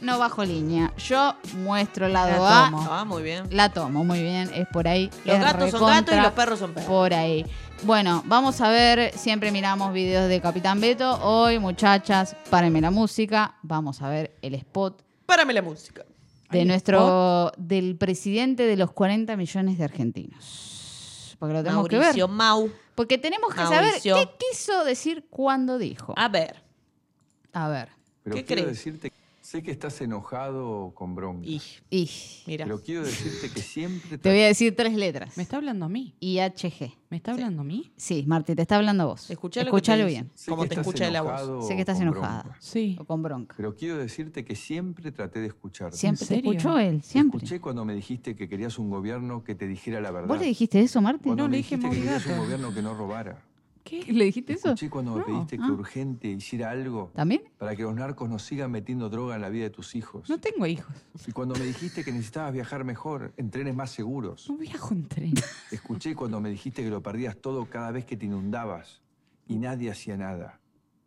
no 0.00 0.18
bajo 0.18 0.44
línea. 0.44 0.92
Yo 0.98 1.34
muestro 1.58 2.06
el 2.06 2.12
lado 2.12 2.42
La 2.42 2.66
A. 2.66 2.70
tomo. 2.70 2.88
Ah, 2.90 3.04
muy 3.04 3.22
bien. 3.22 3.44
La 3.50 3.68
tomo, 3.70 4.04
muy 4.04 4.22
bien. 4.22 4.50
Es 4.54 4.66
por 4.68 4.86
ahí. 4.88 5.10
Los 5.24 5.36
es 5.36 5.42
gatos 5.42 5.70
son 5.70 5.86
gatos 5.86 6.14
y 6.14 6.20
los 6.20 6.32
perros 6.32 6.58
son 6.58 6.72
perros. 6.72 6.88
Por 6.88 7.14
ahí. 7.14 7.44
Bueno, 7.82 8.22
vamos 8.26 8.60
a 8.60 8.68
ver. 8.70 9.12
Siempre 9.16 9.50
miramos 9.52 9.92
videos 9.92 10.28
de 10.28 10.40
Capitán 10.40 10.80
Beto. 10.80 11.18
Hoy, 11.22 11.58
muchachas, 11.58 12.34
párenme 12.50 12.80
la 12.80 12.90
música. 12.90 13.54
Vamos 13.62 14.02
a 14.02 14.08
ver 14.08 14.36
el 14.42 14.54
spot 14.54 15.02
Párame 15.26 15.52
la 15.52 15.62
música. 15.62 16.04
de 16.50 16.60
¿Hay 16.60 16.64
nuestro. 16.64 17.52
del 17.56 17.96
presidente 17.96 18.64
de 18.64 18.76
los 18.76 18.90
40 18.92 19.36
millones 19.36 19.78
de 19.78 19.84
argentinos. 19.84 21.36
Porque 21.38 21.52
lo 21.54 21.62
tenemos 21.62 21.82
Mauricio 21.82 22.10
que 22.10 22.20
ver. 22.22 22.28
Mau. 22.28 22.68
Porque 22.98 23.16
tenemos 23.16 23.54
que 23.54 23.60
Mauricio. 23.60 24.16
saber 24.16 24.28
qué 24.28 24.46
quiso 24.50 24.82
decir 24.84 25.24
cuando 25.30 25.78
dijo. 25.78 26.14
A 26.16 26.26
ver. 26.28 26.56
A 27.52 27.68
ver. 27.68 27.90
Pero 28.24 28.34
¿Qué 28.34 28.44
quiero 28.44 28.62
crees? 28.64 28.76
decirte, 28.76 29.12
sé 29.48 29.62
que 29.62 29.70
estás 29.70 29.98
enojado 30.02 30.92
con 30.94 31.14
bronca, 31.14 31.48
Y, 31.48 31.62
Y 31.90 32.10
mira. 32.46 32.66
pero 32.66 32.82
quiero 32.82 33.02
decirte 33.02 33.50
que 33.50 33.62
siempre 33.62 34.18
te 34.18 34.28
voy 34.28 34.40
a 34.40 34.46
decir 34.46 34.76
tres 34.76 34.94
letras. 34.94 35.38
¿Me 35.38 35.42
está 35.42 35.56
hablando 35.56 35.86
a 35.86 35.88
mí? 35.88 36.14
IHG. 36.20 36.92
¿Me 37.08 37.16
está 37.16 37.32
hablando 37.32 37.62
a 37.62 37.64
mí? 37.64 37.90
Sí, 37.96 38.24
Marti, 38.26 38.54
te 38.54 38.60
está 38.60 38.76
hablando 38.76 39.04
a 39.04 39.06
vos. 39.06 39.30
Escuchalo 39.30 39.70
te 39.80 40.04
bien. 40.04 40.30
Como 40.46 40.62
que 40.64 40.68
te 40.68 40.74
estás 40.74 40.86
escucha 40.86 41.06
de 41.06 41.10
la 41.12 41.22
voz. 41.22 41.66
Sé 41.66 41.74
que 41.76 41.80
estás 41.80 41.98
enojada. 41.98 42.42
bronca, 42.42 42.58
Sí. 42.60 42.96
O 43.00 43.04
con 43.06 43.22
bronca. 43.22 43.54
pero 43.56 43.74
quiero 43.74 43.96
decirte 43.96 44.44
que 44.44 44.54
siempre 44.54 45.10
traté 45.12 45.40
de 45.40 45.46
escucharte. 45.46 45.96
Siempre 45.96 46.26
te 46.26 46.34
serio? 46.34 46.50
escuchó 46.52 46.78
él, 46.78 47.02
siempre. 47.02 47.38
Escuché 47.38 47.58
cuando 47.60 47.86
me 47.86 47.94
dijiste 47.94 48.36
que 48.36 48.50
querías 48.50 48.78
un 48.78 48.90
gobierno 48.90 49.42
que 49.44 49.54
te 49.54 49.66
dijera 49.66 50.02
la 50.02 50.10
verdad. 50.10 50.28
¿Vos 50.28 50.38
le 50.40 50.44
dijiste 50.44 50.80
eso, 50.80 51.00
Marti? 51.00 51.24
Cuando 51.24 51.44
No, 51.44 51.48
me 51.48 51.52
le 51.52 51.56
dije 51.62 51.76
dijiste 51.76 51.96
que 51.96 52.02
querías 52.04 52.26
un 52.26 52.38
gobierno 52.38 52.74
que 52.74 52.82
no 52.82 52.92
robara. 52.92 53.42
¿Qué? 53.88 54.12
¿Le 54.12 54.24
dijiste 54.26 54.52
eso? 54.52 54.68
Escuché 54.68 54.90
cuando 54.90 55.12
me 55.14 55.20
No. 55.20 55.24
pediste 55.26 55.56
que 55.56 55.64
Ah. 55.64 55.70
urgente 55.72 56.28
hiciera 56.28 56.70
algo 56.70 57.10
¿También? 57.14 57.42
para 57.56 57.74
que 57.74 57.82
los 57.84 57.94
narcos 57.94 58.28
no 58.28 58.38
sigan 58.38 58.70
metiendo 58.70 59.08
droga 59.08 59.36
en 59.36 59.40
la 59.40 59.48
vida 59.48 59.64
de 59.64 59.70
tus 59.70 59.94
hijos. 59.94 60.28
No 60.28 60.38
tengo 60.38 60.66
hijos. 60.66 60.94
Y 61.26 61.32
cuando 61.32 61.54
me 61.54 61.64
dijiste 61.64 62.04
que 62.04 62.12
necesitabas 62.12 62.52
viajar 62.52 62.84
mejor, 62.84 63.32
en 63.38 63.50
trenes 63.50 63.74
más 63.74 63.90
seguros. 63.90 64.48
No 64.50 64.56
viajo 64.58 64.92
en 64.92 65.08
tren. 65.08 65.32
Escuché 65.72 66.14
cuando 66.14 66.40
me 66.40 66.50
dijiste 66.50 66.82
que 66.82 66.90
lo 66.90 67.02
perdías 67.02 67.36
todo 67.38 67.64
cada 67.64 67.90
vez 67.90 68.04
que 68.04 68.16
te 68.16 68.26
inundabas 68.26 69.00
y 69.46 69.56
nadie 69.56 69.90
hacía 69.90 70.16
nada. 70.18 70.60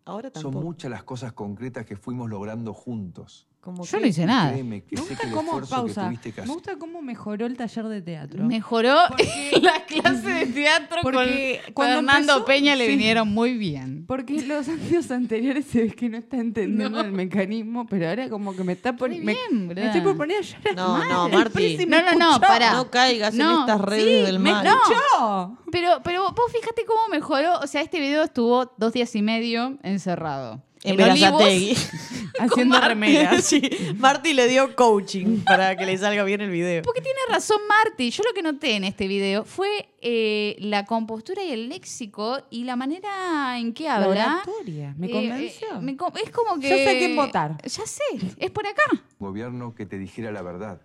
Ahora 0.05 0.31
Son 0.33 0.51
muchas 0.53 0.89
las 0.89 1.03
cosas 1.03 1.33
concretas 1.33 1.85
que 1.85 1.95
fuimos 1.95 2.27
logrando 2.29 2.73
juntos. 2.73 3.47
Como 3.61 3.85
Yo 3.85 3.91
que- 3.97 4.01
no 4.01 4.07
hice 4.07 4.25
nada. 4.25 4.51
Créeme 4.53 4.81
que 4.83 4.95
Me 4.95 5.01
gusta 5.03 5.29
cómo, 5.31 5.61
pausa, 5.61 6.09
me 6.09 6.09
gusta 6.09 6.75
mejoró 7.03 7.45
el 7.45 7.55
taller 7.55 7.85
de 7.89 8.01
teatro. 8.01 8.43
Mejoró 8.43 8.95
la 9.61 9.85
clase 9.85 10.29
de 10.29 10.45
teatro 10.47 10.97
Porque 11.03 11.61
con 11.65 11.73
cuando 11.75 11.95
Fernando 11.97 12.33
empezó, 12.33 12.45
Peña 12.45 12.75
le 12.75 12.85
sí. 12.85 12.91
vinieron 12.91 13.27
muy 13.27 13.55
bien. 13.57 14.05
Porque 14.07 14.41
los 14.41 14.67
años 14.67 15.11
anteriores 15.11 15.65
se 15.67 15.83
ve 15.83 15.89
que 15.91 16.09
no 16.09 16.17
está 16.17 16.37
entendiendo 16.37 16.89
No. 16.89 17.01
el 17.01 17.11
mecanismo, 17.11 17.85
pero 17.85 18.09
ahora 18.09 18.29
como 18.29 18.55
que 18.55 18.63
me 18.63 18.73
está 18.73 18.95
poniendo... 18.95 19.31
Me, 19.31 19.75
me 19.75 19.85
estoy 19.85 20.01
por 20.01 20.17
poner 20.17 20.37
a 20.37 20.41
llorar. 20.41 20.75
No, 20.75 20.97
mal. 20.97 21.09
no, 21.09 21.29
Marti. 21.29 21.77
No, 21.85 21.97
me 21.97 22.03
no, 22.17 22.31
no, 22.33 22.39
pará. 22.39 22.73
No 22.73 22.89
caigas 22.89 23.35
No, 23.35 23.53
en 23.53 23.59
estas 23.59 23.81
redes 23.81 24.25
del 24.25 24.39
me 24.39 24.53
mal. 24.53 24.65
escuchó. 24.65 25.57
Pero, 25.71 26.01
pero 26.03 26.23
vos 26.31 26.51
fíjate 26.51 26.83
cómo 26.85 27.01
mejoró. 27.11 27.59
O 27.59 27.67
sea, 27.67 27.81
este 27.81 27.99
video 27.99 28.23
estuvo 28.23 28.73
dos 28.77 28.91
días 28.93 29.15
y 29.15 29.21
medio 29.21 29.77
encerrado. 29.83 30.63
En 30.83 30.97
En. 30.97 30.97
Berazategui. 30.97 31.75
Haciendo 32.39 32.79
remeras. 32.81 33.43
sí, 33.43 33.61
Marty 33.97 34.33
le 34.33 34.47
dio 34.47 34.75
coaching 34.75 35.41
para 35.45 35.75
que 35.75 35.85
le 35.85 35.95
salga 35.97 36.23
bien 36.23 36.41
el 36.41 36.49
video. 36.49 36.81
Porque 36.81 37.01
tiene 37.01 37.19
razón 37.29 37.59
Marty. 37.67 38.09
Yo 38.09 38.23
lo 38.23 38.33
que 38.33 38.41
noté 38.41 38.75
en 38.77 38.85
este 38.85 39.05
video 39.07 39.43
fue 39.43 39.89
eh, 40.01 40.55
la 40.59 40.85
compostura 40.85 41.43
y 41.43 41.51
el 41.51 41.69
léxico 41.69 42.39
y 42.49 42.63
la 42.63 42.75
manera 42.75 43.59
en 43.59 43.73
que 43.73 43.83
La 43.83 43.95
habla. 43.97 44.07
oratoria. 44.43 44.95
¿Me 44.97 45.07
Eh, 45.07 45.11
convenció? 45.11 45.67
eh, 45.77 45.81
me 45.81 45.91
es 45.91 46.29
como 46.31 46.59
que. 46.59 46.69
Yo 46.69 46.75
sé 46.77 46.89
a 46.89 46.97
quién 46.97 47.15
votar. 47.15 47.57
Ya 47.63 47.85
sé, 47.85 48.03
es 48.37 48.49
por 48.49 48.65
acá. 48.65 48.81
Gobierno 49.19 49.75
que 49.75 49.85
te 49.85 49.97
dijera 49.99 50.31
la 50.31 50.41
verdad. 50.41 50.81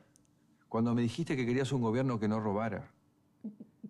Cuando 0.69 0.95
me 0.95 1.01
dijiste 1.03 1.37
que 1.37 1.47
querías 1.47 1.73
un 1.73 1.81
gobierno 1.81 2.19
que 2.21 2.29
no 2.29 2.39
robara. 2.41 2.91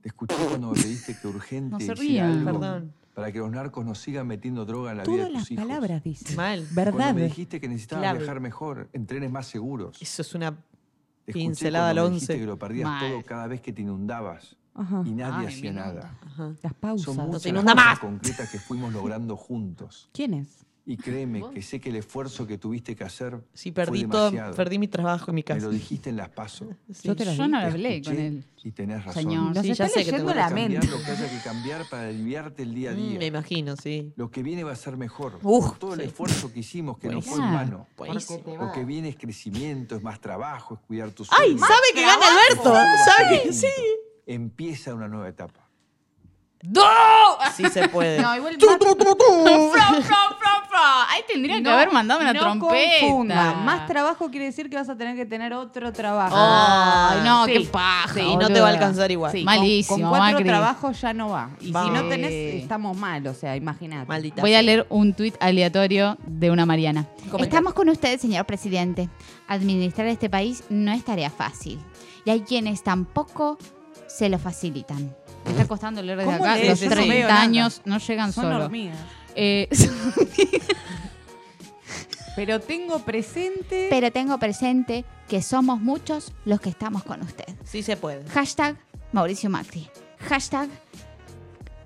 Te 0.02 0.08
escuché 0.08 0.36
cuando 0.48 0.70
me 0.70 0.80
pediste 0.80 1.16
que 1.20 1.26
urgente 1.26 1.70
No 1.72 1.80
se 1.80 1.92
hiciera 1.94 2.00
rían. 2.28 2.46
algo 2.48 2.60
Perdón. 2.60 2.92
Para 3.16 3.32
que 3.32 3.38
los 3.38 3.50
narcos 3.50 3.82
no 3.86 3.94
sigan 3.94 4.26
metiendo 4.26 4.66
droga 4.66 4.90
en 4.90 4.98
la 4.98 5.04
vida 5.04 5.12
Todas 5.16 5.26
de 5.28 5.32
las 5.32 5.42
tus 5.44 5.50
hijos. 5.52 5.64
palabras 5.66 6.04
dice. 6.04 6.36
Mal. 6.36 6.58
Cuando 6.74 6.74
¿Verdad? 6.98 7.14
me 7.14 7.22
dijiste 7.22 7.58
que 7.58 7.66
necesitabas 7.66 8.02
Clave. 8.02 8.18
viajar 8.18 8.40
mejor, 8.40 8.90
en 8.92 9.06
trenes 9.06 9.30
más 9.30 9.46
seguros. 9.46 9.96
Eso 10.02 10.20
es 10.20 10.34
una 10.34 10.50
Te 10.52 10.58
escuché 11.30 11.32
pincelada 11.46 11.86
cuando 11.94 12.00
al 12.02 12.08
me 12.10 12.14
dijiste 12.14 12.32
once. 12.34 12.40
que 12.42 12.46
lo 12.46 12.58
perdías 12.58 12.88
Mal. 12.90 13.10
todo 13.10 13.22
cada 13.24 13.46
vez 13.46 13.62
que 13.62 13.72
te 13.72 13.80
inundabas 13.80 14.54
Ajá. 14.74 15.02
y 15.06 15.12
nadie 15.12 15.46
Ay, 15.48 15.54
hacía 15.54 15.72
me 15.72 15.80
nada. 15.80 16.18
Ajá. 16.26 16.52
Las 16.62 16.74
pausas. 16.74 17.14
Son 17.14 17.26
muchas 17.26 17.40
se 17.42 17.48
las 17.48 17.54
inunda 17.54 17.72
cosas 17.72 17.86
más. 17.86 17.98
concretas 18.00 18.50
que 18.50 18.58
fuimos 18.58 18.92
logrando 18.92 19.34
juntos. 19.34 20.10
¿Quién 20.12 20.34
es? 20.34 20.65
Y 20.88 20.96
créeme 20.98 21.42
que 21.52 21.62
sé 21.62 21.80
que 21.80 21.88
el 21.88 21.96
esfuerzo 21.96 22.46
que 22.46 22.58
tuviste 22.58 22.94
que 22.94 23.02
hacer 23.02 23.40
Sí, 23.54 23.72
fue 23.72 23.84
perdí 23.84 24.04
todo, 24.04 24.26
demasiado. 24.30 24.54
perdí 24.54 24.78
mi 24.78 24.86
trabajo 24.86 25.32
en 25.32 25.34
mi 25.34 25.40
Me 25.40 25.44
casa. 25.44 25.66
lo 25.66 25.72
dijiste 25.72 26.10
en 26.10 26.16
las 26.16 26.28
pasos. 26.28 26.68
Sí. 26.92 27.08
Yo 27.08 27.16
te 27.16 27.24
lo 27.24 27.32
Yo 27.32 27.48
no 27.48 27.58
dije. 27.58 27.70
hablé 27.72 28.02
con 28.02 28.16
él. 28.16 28.44
Y 28.62 28.70
tenés 28.70 29.04
razón. 29.04 29.22
Señor. 29.24 29.54
Nos 29.54 29.64
Sí, 29.64 29.72
está 29.72 29.84
ya 29.86 29.88
sé 29.90 29.98
que 30.00 30.04
te 30.04 30.10
leyendo 30.12 30.32
voy 30.32 30.40
a 30.42 30.48
la 30.48 30.54
mente. 30.54 30.86
lo 30.86 30.98
que 31.02 31.10
haya 31.10 31.28
que 31.28 31.38
cambiar 31.42 31.88
para 31.90 32.08
aliviarte 32.08 32.62
el 32.62 32.72
día 32.72 32.90
a 32.90 32.94
Mm, 32.94 32.96
día. 32.98 33.18
me 33.18 33.26
imagino, 33.26 33.74
sí. 33.76 34.12
Lo 34.14 34.30
que 34.30 34.44
viene 34.44 34.62
va 34.62 34.72
a 34.72 34.76
ser 34.76 34.96
mejor. 34.96 35.40
Uf, 35.42 35.70
Por 35.70 35.78
todo 35.78 35.94
el 35.94 36.00
sí. 36.02 36.06
esfuerzo 36.06 36.52
que 36.52 36.60
hicimos, 36.60 36.98
que 36.98 37.08
no 37.08 37.20
fue 37.20 37.32
en 37.34 37.38
Buenísimo. 37.52 37.52
vano. 37.76 37.86
Buenísimo. 37.96 38.56
Lo 38.66 38.72
que 38.72 38.84
viene 38.84 39.08
es 39.08 39.16
crecimiento, 39.16 39.96
es 39.96 40.02
más 40.04 40.20
trabajo, 40.20 40.74
es 40.74 40.80
cuidar 40.86 41.10
tus 41.10 41.28
¡Ay! 41.32 41.48
sueños. 41.58 41.62
¿Sabe 41.62 41.86
que 41.94 42.02
gana 42.02 42.26
Alberto? 42.26 42.74
¿Sabe 43.04 43.42
que 43.42 43.52
sí? 43.52 43.66
Empieza 44.24 44.94
una 44.94 45.08
nueva 45.08 45.28
etapa. 45.28 45.65
¡Do! 46.68 46.82
Sí 47.54 47.64
se 47.70 47.88
puede. 47.88 48.20
No, 48.22 48.34
igual 48.34 48.56
Fra, 48.58 48.76
fra, 48.78 50.02
fra, 50.02 50.66
fra. 50.68 51.10
Ahí 51.10 51.22
tendría 51.28 51.62
que 51.62 51.68
haber 51.70 51.92
mandado 51.92 52.20
una 52.20 52.32
no 52.32 52.40
trompeta. 52.40 53.00
confunda. 53.00 53.52
Más 53.54 53.86
trabajo 53.86 54.30
quiere 54.30 54.46
decir 54.46 54.68
que 54.68 54.74
vas 54.76 54.88
a 54.88 54.96
tener 54.96 55.14
que 55.14 55.24
tener 55.26 55.52
otro 55.52 55.92
trabajo. 55.92 56.34
Ay, 56.36 57.20
no, 57.24 57.46
Sí. 57.46 57.52
qué 57.52 57.60
paja. 57.68 58.14
Sí, 58.14 58.36
no 58.36 58.48
te 58.48 58.60
va 58.60 58.68
a 58.68 58.70
alcanzar 58.72 59.10
igual. 59.12 59.30
Sí, 59.30 59.38
con- 59.38 59.44
Malísimo, 59.44 59.96
Con, 59.96 60.08
cuatro 60.08 60.32
Macri. 60.38 60.44
trabajos 60.44 61.00
ya 61.00 61.12
no 61.12 61.28
va. 61.28 61.50
Y 61.60 61.66
si 61.66 61.70
no 61.72 62.04
tenés, 62.08 62.62
estamos 62.62 62.96
mal. 62.96 63.24
O 63.28 63.34
sea, 63.34 63.54
imagínate. 63.56 64.06
Maldita. 64.06 64.40
Voy 64.42 64.54
a 64.54 64.62
leer 64.62 64.86
un 64.90 65.14
tuit 65.14 65.36
aleatorio 65.40 66.16
de 66.26 66.50
una 66.50 66.66
Mariana. 66.66 67.06
Estamos 67.38 67.74
con 67.74 67.88
usted, 67.90 68.18
señor 68.18 68.44
presidente. 68.44 69.08
Administrar 69.46 70.08
este 70.08 70.28
país 70.28 70.64
no 70.68 70.90
es 70.92 71.04
tarea 71.04 71.30
fácil. 71.30 71.78
Y 72.24 72.30
hay 72.30 72.40
quienes 72.40 72.82
tampoco 72.82 73.56
se 74.08 74.28
lo 74.28 74.38
facilitan. 74.40 75.14
Me 75.46 75.52
está 75.52 75.66
costando 75.68 76.02
leer 76.02 76.18
desde 76.18 76.30
¿Cómo 76.32 76.44
acá. 76.44 76.56
lees 76.56 76.68
Los 76.68 76.82
eso? 76.82 76.90
30 76.90 77.06
No 77.06 77.14
veo 77.18 77.28
nada. 77.28 77.40
años 77.42 77.82
no 77.84 77.98
llegan 77.98 78.32
Son 78.32 78.44
solo. 78.44 78.64
hormigas. 78.64 78.98
Eh, 79.34 79.68
Pero 82.34 82.60
tengo 82.60 82.98
presente. 82.98 83.86
pero 83.88 84.10
tengo 84.12 84.38
presente 84.38 85.04
que 85.26 85.40
somos 85.40 85.80
muchos 85.80 86.32
los 86.44 86.60
que 86.60 86.68
estamos 86.68 87.02
con 87.02 87.22
usted. 87.22 87.46
Sí 87.64 87.82
se 87.82 87.96
puede. 87.96 88.28
Hashtag 88.28 88.76
Mauricio 89.12 89.48
Macri. 89.48 89.88
Hashtag 90.28 90.68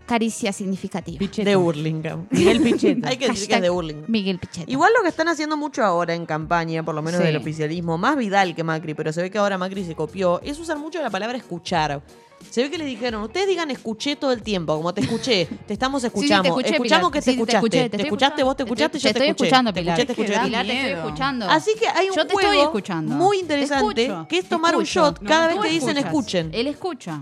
caricia 0.07 0.53
significativa. 0.53 1.25
De 1.45 1.55
Burlingame. 1.55 2.25
Miguel 2.31 2.61
Pichetto. 2.63 3.07
Hay 3.07 3.17
que 3.17 3.29
decir 3.29 3.47
que 3.49 3.55
es 3.55 3.61
de 3.63 3.71
Burlingame. 3.71 4.07
Miguel 4.09 4.41
Pichetto. 4.41 4.69
Igual 4.69 4.93
lo 4.97 5.03
que 5.05 5.11
están 5.11 5.29
haciendo 5.29 5.57
mucho 5.57 5.85
ahora 5.85 6.15
en 6.15 6.27
campaña, 6.27 6.83
por 6.83 6.97
lo 6.97 7.03
menos 7.03 7.21
Sí. 7.21 7.27
del 7.29 7.37
oficialismo, 7.37 7.97
más 7.97 8.17
Vidal 8.17 8.57
que 8.57 8.65
Macri, 8.65 8.95
pero 8.95 9.13
se 9.13 9.23
ve 9.23 9.31
que 9.31 9.39
ahora 9.39 9.57
Macri 9.57 9.85
se 9.85 9.95
copió, 9.95 10.41
es 10.43 10.59
usar 10.59 10.79
mucho 10.79 11.01
la 11.01 11.11
palabra 11.11 11.39
escuchar. 11.39 12.03
Se 12.49 12.63
ve 12.63 12.71
que 12.71 12.79
le 12.79 12.85
dijeron, 12.85 13.23
ustedes 13.23 13.47
digan 13.47 13.71
escuché 13.71 14.17
todo 14.17 14.33
el 14.33 14.43
tiempo, 14.43 14.75
como 14.77 14.93
te 14.95 15.03
escuché, 15.03 15.47
te 15.67 15.73
estamos 15.73 16.03
Sí, 16.03 16.09
sí, 16.09 16.13
te 16.13 16.19
escuchando. 16.21 16.49
escuché, 16.49 16.71
Escuchamos 16.71 17.11
Pilar. 17.11 17.13
que 17.13 17.19
te 17.19 17.23
Sí, 17.23 17.31
sí, 17.31 17.37
escuchaste. 17.37 17.57
escuché, 17.59 17.89
te, 17.91 18.03
escuchaste, 18.03 18.43
vos 18.43 18.57
te 18.57 18.63
escuchaste, 18.65 18.93
te 18.93 18.99
yo 18.99 19.03
te, 19.03 19.09
estoy 19.11 19.29
escuché. 19.29 19.45
escuchando, 19.47 19.73
Te 19.73 19.81
Pilar. 19.81 20.01
escuché, 20.01 20.07
te 20.07 20.13
escuché. 20.23 20.39
da 20.39 20.45
Pilar, 20.45 20.67
te 20.67 20.73
estoy 20.77 20.91
escuchando. 20.93 21.47
Así 21.51 21.71
que 21.79 21.89
hay 21.89 22.09
un 22.09 22.17
Yo 22.17 22.27
te 22.27 22.33
juego 22.33 22.51
estoy 22.51 22.65
escuchando. 22.65 23.15
muy 23.15 23.37
Te 23.37 23.43
interesante 23.43 24.03
escucho, 24.05 24.27
que 24.29 24.39
es 24.39 24.45
te 24.45 24.49
tomar 24.51 24.75
un 24.77 24.85
shot 24.85 25.23
cada 25.25 25.47
vez 25.49 25.61
que 25.61 25.69
dicen 25.69 25.97
escuchen. 25.97 26.51
Él 26.53 26.67
escucha. 26.67 27.21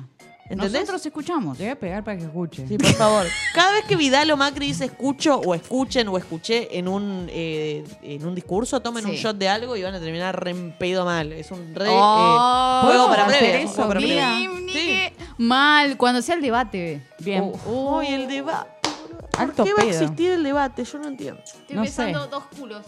¿Entendés? 0.51 0.73
Nosotros 0.83 1.05
escuchamos. 1.05 1.59
Le 1.59 1.65
voy 1.67 1.73
a 1.73 1.79
pegar 1.79 2.03
para 2.05 2.17
que 2.17 2.25
escuche. 2.25 2.67
Sí, 2.67 2.79
por 2.79 2.93
favor. 2.95 3.27
Cada 3.55 3.73
vez 3.73 3.85
que 3.85 3.97
Vidal 3.97 4.31
o 4.31 4.37
Macri 4.37 4.67
dice 4.69 4.87
escucho 4.87 5.37
o 5.41 5.55
escuchen 5.55 6.09
o 6.09 6.17
escuché 6.17 6.79
en 6.79 6.89
un 6.89 7.27
eh, 7.31 7.85
en 8.03 8.25
un 8.27 8.35
discurso, 8.35 8.81
tomen 8.81 9.05
Sí. 9.05 9.11
un 9.11 9.17
shot 9.17 9.37
de 9.37 9.49
algo 9.49 9.77
y 9.77 9.83
van 9.83 9.95
a 9.95 10.01
terminar 10.01 10.43
re 10.43 10.53
en 10.53 10.73
pedo 10.79 11.05
mal. 11.05 11.33
Es 11.33 11.51
un 11.51 11.75
re 11.75 11.89
Oh, 11.91 12.81
eh, 12.83 12.87
juego 12.87 13.07
para 13.09 13.27
hacer 13.27 13.67
breve. 13.89 14.49
Sí. 14.73 15.01
Mal, 15.37 15.97
cuando 15.99 16.23
sea 16.23 16.35
el 16.37 16.43
debate. 16.43 17.03
Bien. 17.19 17.53
Uy, 17.67 18.07
el 18.07 18.27
debate. 18.29 18.71
¿Por 19.33 19.41
Alto 19.43 19.65
qué 19.65 19.73
va 19.75 19.83
a 19.83 19.87
existir 19.87 20.31
el 20.33 20.43
debate? 20.43 20.83
Yo 20.85 20.99
no 20.99 21.09
entiendo. 21.09 21.41
Estoy 21.45 21.77
No 21.77 21.83
besando 21.83 22.25
sé. 22.25 22.31
dos 22.31 22.45
culos. 22.59 22.85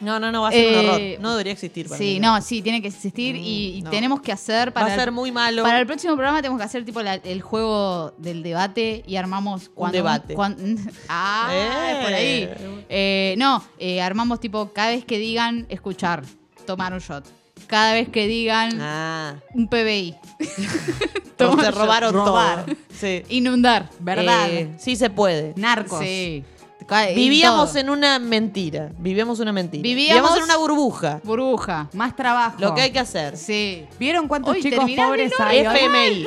No, 0.00 0.18
no, 0.20 0.30
no, 0.32 0.42
va 0.42 0.48
a 0.48 0.52
ser 0.52 0.66
un 0.68 0.74
Eh, 0.74 0.78
horror. 0.88 1.20
No 1.22 1.30
debería 1.32 1.52
existir. 1.52 1.86
para 1.88 1.98
Sí, 1.98 2.04
mí. 2.14 2.20
no, 2.20 2.40
sí, 2.42 2.62
tiene 2.62 2.82
que 2.82 2.88
existir 2.88 3.36
y, 3.36 3.78
y 3.78 3.82
no. 3.82 3.90
tenemos 3.90 4.20
que 4.20 4.32
hacer 4.32 4.68
Va 4.68 4.74
para 4.74 4.86
a 4.92 4.96
ser 4.96 5.08
el, 5.08 5.14
muy 5.14 5.32
malo. 5.32 5.62
para 5.62 5.78
el 5.80 5.86
próximo 5.86 6.14
programa 6.14 6.42
tenemos 6.42 6.58
que 6.58 6.64
hacer 6.64 6.84
tipo 6.84 7.02
la- 7.02 7.14
el 7.14 7.42
juego 7.42 8.12
del 8.18 8.42
debate 8.42 9.02
y 9.06 9.16
armamos 9.16 9.68
cuando 9.74 9.96
debate. 9.96 10.34
cuan- 10.34 10.56
ah, 11.08 11.48
Eh. 11.52 11.98
por 12.02 12.12
ahí. 12.12 12.48
Eh, 12.88 13.34
no, 13.38 13.62
eh, 13.78 14.00
armamos 14.00 14.40
tipo 14.40 14.72
cada 14.72 14.90
vez 14.90 15.04
que 15.04 15.18
digan 15.18 15.66
escuchar, 15.68 16.22
tomar 16.66 16.92
un 16.92 17.00
shot. 17.00 17.24
Cada 17.66 17.94
vez 17.94 18.08
que 18.10 18.26
digan 18.28 18.78
Ah, 18.80 19.34
un 19.54 19.66
PBI, 19.68 20.14
Tomar 21.36 21.66
shot. 21.66 21.74
robaron 21.74 22.14
Robar. 22.14 22.64
todo. 22.66 22.76
Sí. 22.98 23.22
inundar. 23.28 23.90
¿Verdad? 23.98 24.48
Eh, 24.50 24.74
sí 24.78 24.96
se 24.96 25.10
puede. 25.10 25.52
Narcos. 25.56 26.00
Sí. 26.00 26.44
Vivíamos 27.14 27.70
todo. 27.70 27.78
en 27.80 27.90
una 27.90 28.18
mentira. 28.18 28.90
Vivíamos 28.98 29.40
una 29.40 29.52
mentira. 29.52 29.82
Vivíamos- 29.82 30.36
en 30.36 30.42
una 30.44 30.56
burbuja. 30.56 31.20
burbuja. 31.24 31.88
Más 31.92 32.14
trabajo. 32.14 32.56
Lo 32.58 32.74
que 32.74 32.82
hay 32.82 32.90
que 32.92 32.98
hacer. 33.00 33.36
Sí. 33.36 33.86
¿Vieron 33.98 34.28
cuántos 34.28 34.54
Hoy 34.54 34.62
chicos 34.62 34.88
pobres 34.96 35.32
hay? 35.38 35.58
FMI. 35.58 36.26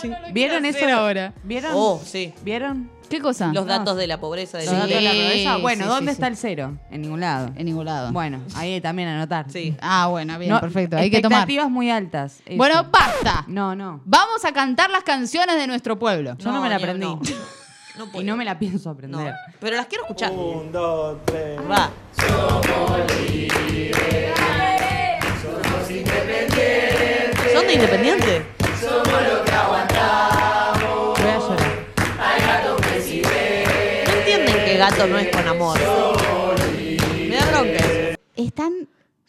Sí. 0.00 0.10
¿Vieron 0.32 0.64
eso? 0.64 0.86
ahora? 0.88 1.34
¿Vieron? 1.42 1.72
Oh, 1.74 2.00
sí. 2.04 2.32
¿Vieron? 2.42 2.90
¿Qué 3.10 3.20
cosa? 3.20 3.46
Los 3.54 3.64
No. 3.64 3.72
datos 3.72 3.96
de 3.96 4.06
la 4.06 4.20
pobreza. 4.20 4.58
De 4.58 4.64
Los 4.66 4.72
la 4.74 4.80
datos 4.80 4.94
de 4.94 5.00
la 5.00 5.10
Sí, 5.12 5.16
pobreza. 5.18 5.56
Bueno, 5.58 5.84
sí, 5.84 5.88
¿dónde 5.90 6.10
sí, 6.12 6.14
está 6.14 6.26
sí. 6.26 6.30
el 6.32 6.36
cero? 6.36 6.78
En 6.90 7.00
ningún 7.02 7.20
lado. 7.20 7.50
En 7.56 7.64
ningún 7.66 7.86
lado. 7.86 8.12
Bueno, 8.12 8.40
ahí 8.54 8.80
también 8.82 9.08
anotar. 9.08 9.50
Sí. 9.50 9.74
Ah, 9.80 10.08
bueno, 10.08 10.38
bien, 10.38 10.52
No, 10.52 10.60
perfecto. 10.60 10.96
Hay 10.98 11.10
que 11.10 11.20
tomar. 11.22 11.38
Expectativas 11.40 11.70
muy 11.70 11.90
altas. 11.90 12.40
eso. 12.44 12.56
Bueno, 12.56 12.86
basta. 12.90 13.44
No, 13.46 13.74
no. 13.74 14.00
Vamos 14.04 14.44
a 14.44 14.52
cantar 14.52 14.90
las 14.90 15.04
canciones 15.04 15.56
de 15.56 15.66
nuestro 15.66 15.98
pueblo. 15.98 16.36
Yo 16.38 16.52
no 16.52 16.60
me 16.60 16.68
la 16.68 16.76
aprendí. 16.76 17.06
No, 17.98 18.04
no 18.06 18.12
puedo. 18.12 18.22
Y 18.22 18.26
no 18.26 18.36
me 18.36 18.44
la 18.44 18.58
pienso 18.58 18.88
No, 18.88 18.94
aprender. 18.94 19.34
pero 19.60 19.76
las 19.76 19.86
quiero 19.86 20.04
escuchar. 20.04 20.30
Un, 20.32 20.70
dos, 20.72 21.18
tres. 21.26 21.58
Va. 21.70 21.90
¿Son 27.52 27.66
de 27.66 27.72
independiente? 27.74 28.42
Voy 28.82 28.88
a 28.90 29.28
llorar. 32.38 32.78
No 34.06 34.12
entienden 34.18 34.54
que 34.64 34.76
gato 34.76 35.06
no 35.06 35.18
es 35.18 35.28
con 35.34 35.48
amor. 35.48 35.78
Me 37.28 37.36
da 37.36 37.44
bronca. 37.50 37.84
Están, 38.36 38.72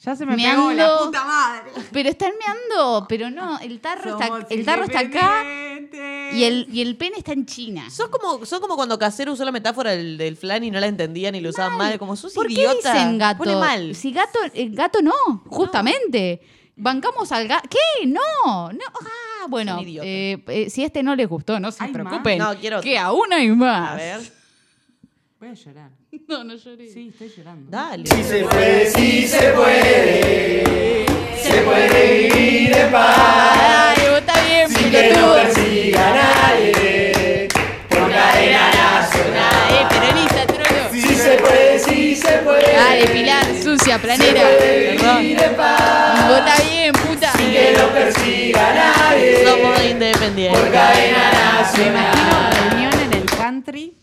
Ya 0.03 0.15
se 0.15 0.25
me 0.25 0.35
Meando. 0.35 0.69
pegó 0.69 0.73
la 0.77 0.97
puta 0.99 1.23
madre. 1.25 1.71
pero 1.91 2.09
están 2.09 2.31
meando, 2.37 3.05
pero 3.09 3.29
no, 3.31 3.59
el 3.59 3.79
tarro 3.81 4.11
está, 4.19 4.45
el 4.49 4.65
tarro 4.65 4.83
está 4.83 4.99
acá 4.99 5.43
y 5.91 6.43
el, 6.43 6.67
y 6.71 6.81
el 6.81 6.95
pene 6.95 7.17
está 7.17 7.33
en 7.33 7.45
China. 7.45 7.89
Son 7.89 8.09
como, 8.09 8.45
son 8.45 8.61
como 8.61 8.75
cuando 8.75 8.97
Casero 8.99 9.33
usó 9.33 9.43
la 9.45 9.51
metáfora 9.51 9.91
del, 9.91 10.17
del 10.17 10.37
flan 10.37 10.63
y 10.63 10.71
no 10.71 10.79
la 10.79 10.87
entendían 10.87 11.35
y 11.35 11.41
lo 11.41 11.49
usaban 11.49 11.77
mal. 11.77 11.97
Como 11.99 12.15
sos 12.15 12.33
¿Por 12.33 12.47
qué 12.47 12.53
idiota. 12.53 12.93
dicen 12.93 13.17
gato? 13.17 13.37
Pone 13.39 13.55
mal. 13.55 13.95
Si 13.95 14.11
gato, 14.11 14.39
el 14.53 14.75
gato 14.75 15.01
no, 15.01 15.13
justamente. 15.47 16.41
Bancamos 16.75 17.31
al 17.31 17.47
gato. 17.47 17.67
¿Qué? 17.69 18.05
No, 18.07 18.71
no. 18.71 18.79
Ah, 19.01 19.45
bueno, 19.49 19.75
Son 19.75 19.83
idiotas. 19.83 20.07
eh, 20.07 20.43
eh, 20.47 20.69
si 20.69 20.83
este 20.83 21.03
no 21.03 21.15
les 21.15 21.27
gustó, 21.27 21.59
no 21.59 21.71
se 21.71 21.85
preocupen. 21.89 22.37
No, 22.37 22.55
quiero 22.57 22.79
que 22.81 22.97
aún 22.97 23.33
hay 23.33 23.49
más. 23.49 23.91
A 23.91 23.95
ver. 23.95 24.19
Voy 25.39 25.49
a 25.49 25.53
llorar. 25.53 25.91
No, 26.27 26.43
no 26.43 26.55
lloré. 26.55 26.89
Sí, 26.91 27.09
estoy 27.09 27.31
llorando. 27.35 27.69
Dale. 27.71 28.03
Ay, 28.11 28.43
vos 28.43 28.53
está 32.83 33.88
bien, 35.13 35.25
pelotudo. 35.25 35.99
Dale, 39.33 39.85
peronista, 39.89 40.45
trono. 40.47 40.89
Sí 40.91 41.01
se 41.15 41.37
puede, 41.37 41.79
sí 41.79 42.15
se 42.15 42.37
puede. 42.39 42.73
Dale, 42.73 43.07
Pilar, 43.07 43.45
sucia, 43.63 43.97
planera. 43.99 44.41
Está 44.49 45.17
bien, 46.63 46.93
puta. 46.93 47.31
Que 47.37 47.75
no 47.77 47.87
persiga 47.89 48.69
a 48.69 48.73
nadie. 48.73 49.45
Somos 49.45 49.83
independientes. 49.83 50.69
Cadena 50.71 51.31
Me 51.31 51.61
nacional. 51.61 52.13
imagino 52.15 52.69
reunión 52.69 52.93
en 53.01 53.13
el 53.13 53.25
country. 53.25 53.93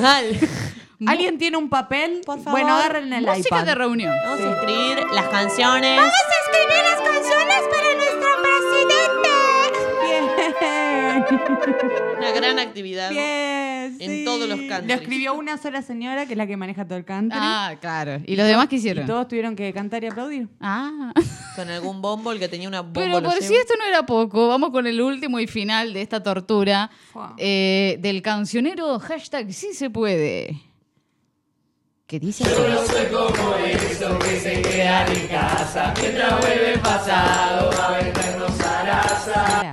Mal. 0.00 0.38
¿Alguien 1.06 1.36
tiene 1.38 1.56
un 1.56 1.68
papel? 1.68 2.20
Por 2.24 2.38
favor. 2.38 2.60
Bueno, 2.60 2.76
agarren 2.76 3.12
el 3.12 3.24
Música 3.26 3.56
iPad. 3.56 3.64
de 3.66 3.74
reunión. 3.74 4.14
Vamos 4.24 4.40
a 4.40 4.50
escribir 4.52 5.04
las 5.12 5.28
canciones. 5.28 6.00
escribir 6.00 6.84
las 6.90 7.00
canciones 7.00 7.60
para 7.70 7.94
nuestro 7.96 8.28
Bien. 8.86 9.31
Una 12.18 12.30
gran 12.32 12.58
actividad. 12.58 13.10
Bien. 13.10 13.96
En 13.98 14.10
sí. 14.10 14.24
todos 14.24 14.48
los 14.48 14.58
countries. 14.58 14.86
Lo 14.86 14.94
escribió 14.94 15.34
una 15.34 15.58
sola 15.58 15.82
señora, 15.82 16.26
que 16.26 16.32
es 16.32 16.38
la 16.38 16.46
que 16.46 16.56
maneja 16.56 16.84
todo 16.84 16.96
el 16.98 17.04
country. 17.04 17.38
Ah, 17.40 17.74
claro. 17.80 18.20
¿Y 18.26 18.36
los 18.36 18.46
demás 18.46 18.68
qué 18.68 18.76
y 18.76 18.78
hicieron? 18.78 19.06
todos 19.06 19.28
tuvieron 19.28 19.56
que 19.56 19.72
cantar 19.72 20.02
y 20.04 20.06
aplaudir. 20.08 20.48
Ah. 20.60 21.12
Con 21.56 21.68
algún 21.68 22.00
bombo, 22.00 22.32
el 22.32 22.38
que 22.38 22.48
tenía 22.48 22.68
una 22.68 22.80
bomba. 22.80 23.00
Pero 23.00 23.22
por 23.22 23.34
si 23.42 23.54
esto 23.54 23.74
no 23.78 23.84
era 23.84 24.06
poco, 24.06 24.48
vamos 24.48 24.70
con 24.70 24.86
el 24.86 25.00
último 25.00 25.38
y 25.38 25.46
final 25.46 25.92
de 25.92 26.00
esta 26.00 26.22
tortura 26.22 26.90
eh, 27.36 27.98
del 28.00 28.22
cancionero 28.22 28.98
hashtag 28.98 29.52
sí 29.52 29.74
se 29.74 29.90
puede. 29.90 30.62
¿Qué 32.06 32.18
dice? 32.18 32.44
así? 32.44 32.52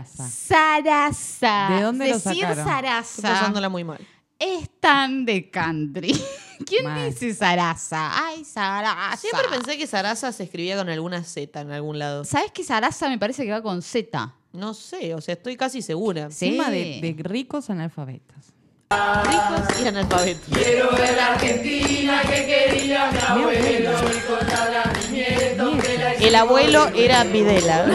Zaraza. 0.05 1.67
¿De 1.75 1.81
dónde 1.81 2.07
lo 2.09 2.15
Decir 2.19 2.41
sacaron? 2.41 2.85
Estoy 3.01 3.23
pasándola 3.23 3.69
muy 3.69 3.83
mal. 3.83 3.99
es 4.37 4.69
tan 4.79 5.25
de 5.25 5.49
country. 5.49 6.19
¿Quién 6.65 6.83
Mal. 6.83 7.09
dice 7.09 7.33
Zaraza? 7.33 8.11
Ay, 8.25 8.43
Zaraza. 8.43 9.15
Siempre 9.17 9.47
pensé 9.49 9.77
que 9.77 9.87
Sarasa 9.87 10.31
se 10.33 10.43
escribía 10.43 10.75
con 10.77 10.89
alguna 10.89 11.23
Z 11.23 11.61
en 11.61 11.71
algún 11.71 11.97
lado. 11.99 12.25
¿Sabes 12.25 12.51
que 12.51 12.63
Zaraza 12.63 13.07
me 13.09 13.17
parece 13.17 13.45
que 13.45 13.51
va 13.51 13.61
con 13.61 13.81
Z? 13.81 14.33
No 14.51 14.73
sé, 14.73 15.13
o 15.15 15.21
sea, 15.21 15.35
estoy 15.35 15.55
casi 15.55 15.81
segura. 15.81 16.29
Sí. 16.31 16.47
Encima 16.47 16.69
de, 16.69 16.99
de 17.01 17.15
ricos 17.23 17.69
analfabetos. 17.69 18.35
Ricos 18.89 19.81
y 19.83 19.87
analfabetos. 19.87 20.49
Quiero 20.51 20.91
ver 20.91 21.15
la 21.15 21.27
Argentina 21.35 22.21
que 22.23 22.45
quería 22.45 23.11
mi 23.11 23.19
abuelo 23.19 23.91
y 24.09 24.19
contarle 24.27 24.77
a 24.79 24.91
mis 24.97 25.09
nietos 25.11 25.77
que 25.81 25.87
la 25.87 25.88
El 26.21 26.35
abuelo 26.35 26.89
era 26.95 27.23
Videla. 27.23 27.85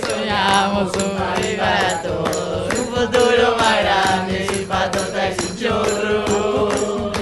Soñamos 0.00 0.92
para 1.56 2.02
todos. 2.02 2.74
Un 2.74 2.86
futuro 2.86 3.56
más 3.56 3.80
grande, 3.80 4.66
patota 4.68 5.28
y 5.28 5.34
sin 5.40 5.56
chorro. 5.56 7.12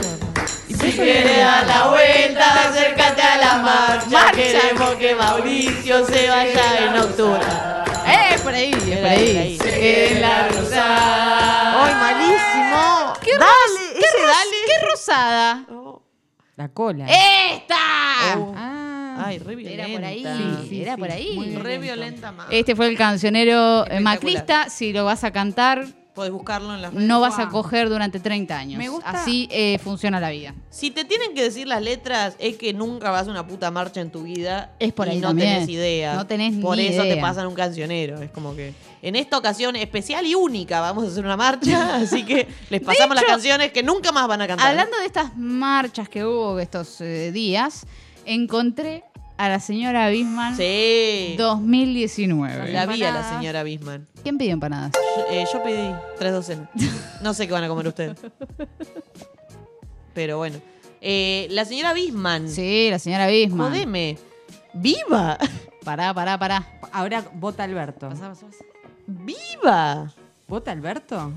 Si 0.68 0.92
quieres 0.92 1.38
dar 1.38 1.66
la 1.66 1.88
vuelta, 1.88 2.68
acércate 2.68 3.22
a 3.22 3.36
la 3.36 3.54
marcha. 3.58 4.32
Queremos 4.32 4.94
que 4.94 5.14
Mauricio 5.14 6.06
se 6.06 6.28
vaya 6.28 6.78
en 6.78 6.98
octubre. 6.98 7.40
¡Eh! 8.06 8.38
Por 8.42 8.54
ahí, 8.54 8.70
es 8.70 8.98
por 8.98 9.06
ahí. 9.06 9.36
ahí. 9.36 9.58
Se 9.58 9.70
quede 9.70 10.20
la 10.20 10.48
rosada. 10.48 11.84
¡Ay, 11.84 11.94
malísimo! 11.94 13.12
¿Qué 13.22 13.32
qué 14.16 14.22
ros- 14.22 14.30
dale. 14.30 14.56
¿Qué 14.66 14.86
rosada? 14.90 15.66
Oh, 15.70 16.02
La 16.56 16.68
cola. 16.68 17.06
¡Esta! 17.08 17.76
oh. 18.38 18.54
Ah. 18.56 19.24
Ay, 19.26 19.38
re 19.38 19.56
violenta. 19.56 19.84
Era 19.86 19.94
por 19.96 20.04
ahí. 20.04 20.24
Sí, 20.24 20.68
sí, 20.68 20.82
era 20.82 20.94
sí, 20.94 21.00
por 21.00 21.10
ahí. 21.10 21.32
muy. 21.36 21.56
Re 21.56 21.78
violenta 21.78 22.32
más. 22.32 22.48
Este 22.50 22.76
fue 22.76 22.86
el 22.88 22.98
cancionero 22.98 23.84
macrista. 24.00 24.68
Si 24.68 24.92
lo 24.92 25.04
vas 25.06 25.24
a 25.24 25.30
cantar, 25.30 25.86
Podés 26.16 26.32
buscarlo 26.32 26.74
en 26.74 26.80
las 26.80 26.94
redes. 26.94 27.06
no 27.06 27.20
vas 27.20 27.38
a 27.38 27.50
coger 27.50 27.90
durante 27.90 28.18
30 28.18 28.58
años. 28.58 28.78
Me 28.78 28.88
gusta- 28.88 29.10
Así 29.10 29.48
eh, 29.52 29.78
funciona 29.78 30.18
la 30.18 30.30
vida. 30.30 30.54
Si 30.70 30.90
te 30.90 31.04
tienen 31.04 31.34
que 31.34 31.42
decir 31.42 31.68
las 31.68 31.82
letras, 31.82 32.36
es 32.38 32.56
que 32.56 32.72
nunca 32.72 33.10
vas 33.10 33.28
a 33.28 33.30
una 33.30 33.46
puta 33.46 33.70
marcha 33.70 34.00
en 34.00 34.10
tu 34.10 34.22
vida. 34.22 34.72
Es 34.78 34.94
por 34.94 35.06
y 35.06 35.10
ahí 35.10 35.18
no 35.20 35.28
también. 35.28 35.52
tenés 35.54 35.68
idea. 35.68 36.14
No 36.14 36.26
tenés 36.26 36.54
Por 36.54 36.78
ni 36.78 36.86
eso 36.86 37.02
te 37.02 37.18
pasan 37.18 37.46
un 37.46 37.54
cancionero. 37.54 38.20
Es 38.22 38.30
como 38.30 38.56
que 38.56 38.72
en 39.02 39.14
esta 39.14 39.36
ocasión 39.36 39.76
especial 39.76 40.24
y 40.24 40.34
única 40.34 40.80
vamos 40.80 41.04
a 41.04 41.08
hacer 41.08 41.22
una 41.22 41.36
marcha. 41.36 41.96
así 42.02 42.24
que 42.24 42.48
les 42.70 42.80
pasamos 42.80 43.14
las 43.14 43.24
canciones 43.24 43.70
que 43.70 43.82
nunca 43.82 44.10
más 44.10 44.26
van 44.26 44.40
a 44.40 44.46
cantar. 44.46 44.68
Hablando 44.70 44.96
de 44.98 45.04
estas 45.04 45.36
marchas 45.36 46.08
que 46.08 46.24
hubo 46.24 46.58
estos 46.58 46.98
eh, 47.02 47.30
días, 47.30 47.86
encontré 48.24 49.04
a 49.38 49.48
la 49.48 49.60
señora 49.60 50.08
Bisman 50.08 50.56
Sí. 50.56 51.34
2019. 51.38 52.72
La 52.72 52.86
vi 52.86 53.02
a 53.02 53.12
la 53.12 53.28
señora 53.36 53.62
Bisman. 53.62 54.06
¿Quién 54.22 54.38
pidió 54.38 54.52
empanadas? 54.52 54.92
Yo, 55.16 55.24
eh, 55.30 55.44
yo 55.52 55.62
pedí 55.62 55.94
tres 56.18 56.32
docenas. 56.32 56.68
No 57.22 57.32
sé 57.34 57.46
qué 57.46 57.52
van 57.52 57.64
a 57.64 57.68
comer 57.68 57.88
ustedes. 57.88 58.16
Pero 60.14 60.38
bueno. 60.38 60.58
Eh, 61.00 61.46
la 61.50 61.64
señora 61.64 61.92
Bisman. 61.92 62.48
Sí, 62.48 62.88
la 62.90 62.98
señora 62.98 63.26
Bisman. 63.26 63.68
Jodeme. 63.70 64.18
¡Viva! 64.74 65.38
Pará, 65.84 66.12
pará, 66.12 66.38
pará. 66.38 66.66
Ahora 66.92 67.24
vota 67.34 67.64
Alberto. 67.64 68.08
Pasá, 68.08 68.28
pasá, 68.28 68.46
pasá. 68.46 68.64
¡Viva! 69.06 70.12
¿Vota 70.48 70.72
Alberto? 70.72 71.32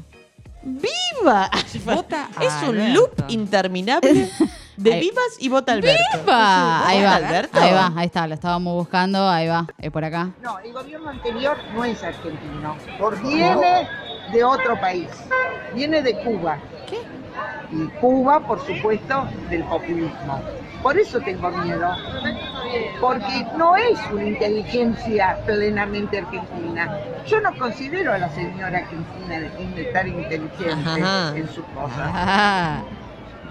¡Viva! 0.64 1.50
Vota 1.86 2.30
Es 2.42 2.54
un 2.68 2.70
Alberto. 2.80 2.94
loop 2.94 3.30
interminable 3.30 4.30
de 4.80 4.94
Ahí. 4.94 5.00
vivas 5.02 5.36
y 5.40 5.50
vota 5.50 5.74
Alberto. 5.74 6.02
¡Viva! 6.22 6.88
Ahí 6.88 7.04
va, 7.04 7.16
Alberto? 7.16 7.60
ahí 7.60 7.74
va, 7.74 7.92
ahí 7.96 8.06
está, 8.06 8.28
lo 8.28 8.34
estábamos 8.36 8.74
buscando, 8.76 9.30
ahí 9.30 9.48
va, 9.48 9.68
es 9.78 9.92
por 9.92 10.04
acá. 10.06 10.30
No, 10.42 10.58
el 10.60 10.72
gobierno 10.72 11.10
anterior 11.10 11.58
no 11.74 11.84
es 11.84 12.02
argentino. 12.02 12.78
Por 12.98 13.22
viene 13.22 13.88
de 14.32 14.44
otro 14.44 14.80
país. 14.80 15.10
Viene 15.74 16.02
de 16.02 16.16
Cuba. 16.24 16.58
¿Qué? 16.90 16.98
Y 17.72 17.88
Cuba, 18.00 18.40
por 18.40 18.66
supuesto, 18.66 19.28
del 19.50 19.64
populismo. 19.66 20.42
Por 20.82 20.98
eso 20.98 21.20
tengo 21.20 21.50
miedo. 21.52 21.94
Porque 23.02 23.46
no 23.58 23.76
es 23.76 24.00
una 24.12 24.24
inteligencia 24.24 25.38
plenamente 25.46 26.20
argentina. 26.20 26.98
Yo 27.28 27.42
no 27.42 27.54
considero 27.58 28.14
a 28.14 28.18
la 28.18 28.30
señora 28.30 28.86
Cristina 28.88 29.36
en 29.36 29.94
tan 29.94 30.08
inteligente 30.08 30.72
Ajá. 30.72 31.36
en 31.36 31.48
sus 31.50 31.66
cosas. 31.66 32.10
Ah, 32.14 32.82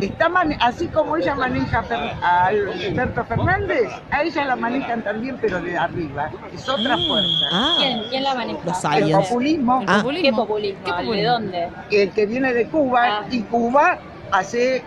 Está 0.01 0.29
mane- 0.29 0.57
así 0.61 0.87
como 0.89 1.17
ella 1.17 1.35
maneja 1.35 1.85
a 2.23 2.47
Alberto 2.47 3.25
Fernández, 3.25 3.91
a 4.11 4.23
ella 4.23 4.45
la 4.45 4.57
manejan 4.57 5.03
también, 5.03 5.37
pero 5.41 5.61
de 5.61 5.77
arriba. 5.77 6.31
Es 6.55 6.69
otra 6.69 6.97
fuerza. 6.97 7.47
Ah, 7.51 7.75
¿Quién, 7.79 8.03
quién 8.09 8.23
la 8.23 8.35
maneja? 8.35 8.61
los 8.65 8.85
El 8.85 8.91
aliens. 8.93 9.29
populismo, 9.29 9.85
Ah. 9.87 9.97
¿Qué 9.97 10.03
populismo? 10.33 10.47
¿Qué 10.85 11.17
¿De 11.17 11.25
dónde? 11.25 11.69
el 11.91 12.11
que 12.13 12.27
viene 12.27 12.53
de 12.53 12.67
Cuba, 12.69 13.03
Ah. 13.23 13.27
y 13.31 13.41
Cuba 13.43 13.99
hace 14.31 14.85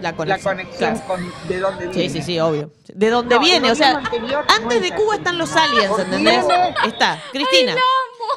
La 0.00 0.10
la 0.10 0.38
conexión. 0.38 0.68
Claro. 0.76 1.00
con 1.06 1.20
de 1.48 1.60
dónde 1.60 1.84
Sí, 1.86 1.90
viene. 1.98 2.08
sí, 2.10 2.22
sí, 2.22 2.40
obvio. 2.40 2.70
¿De 2.92 3.10
dónde 3.10 3.34
No, 3.36 3.40
viene? 3.40 3.70
O 3.70 3.74
sea, 3.74 3.96
anterior 3.98 4.44
no 4.48 4.54
antes 4.64 4.82
es 4.82 4.90
de 4.90 4.96
Cuba 4.96 5.14
están 5.16 5.38
los 5.38 5.54
aliens, 5.56 5.98
¿entendés? 5.98 6.44
Está, 6.86 7.18
Cristina. 7.32 7.74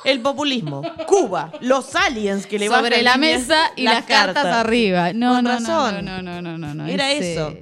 El 0.04 0.22
populismo. 0.22 0.82
Cuba. 1.08 1.52
Los 1.62 1.96
aliens 1.96 2.46
que 2.46 2.60
le 2.60 2.68
sobre 2.68 2.90
bajan 2.90 3.04
la 3.04 3.18
mesa 3.18 3.72
y 3.76 3.84
las, 3.84 4.06
cartas. 4.06 4.46
arriba. 4.46 5.14
No, 5.14 5.36
Con 5.36 5.44
no, 5.44 5.50
razón. 5.52 6.06
no, 6.06 6.22
no, 6.22 6.22
no, 6.22 6.42
no, 6.42 6.58
no, 6.58 6.74
no. 6.74 6.88
Era 6.88 7.12
es, 7.12 7.24
eso. 7.26 7.54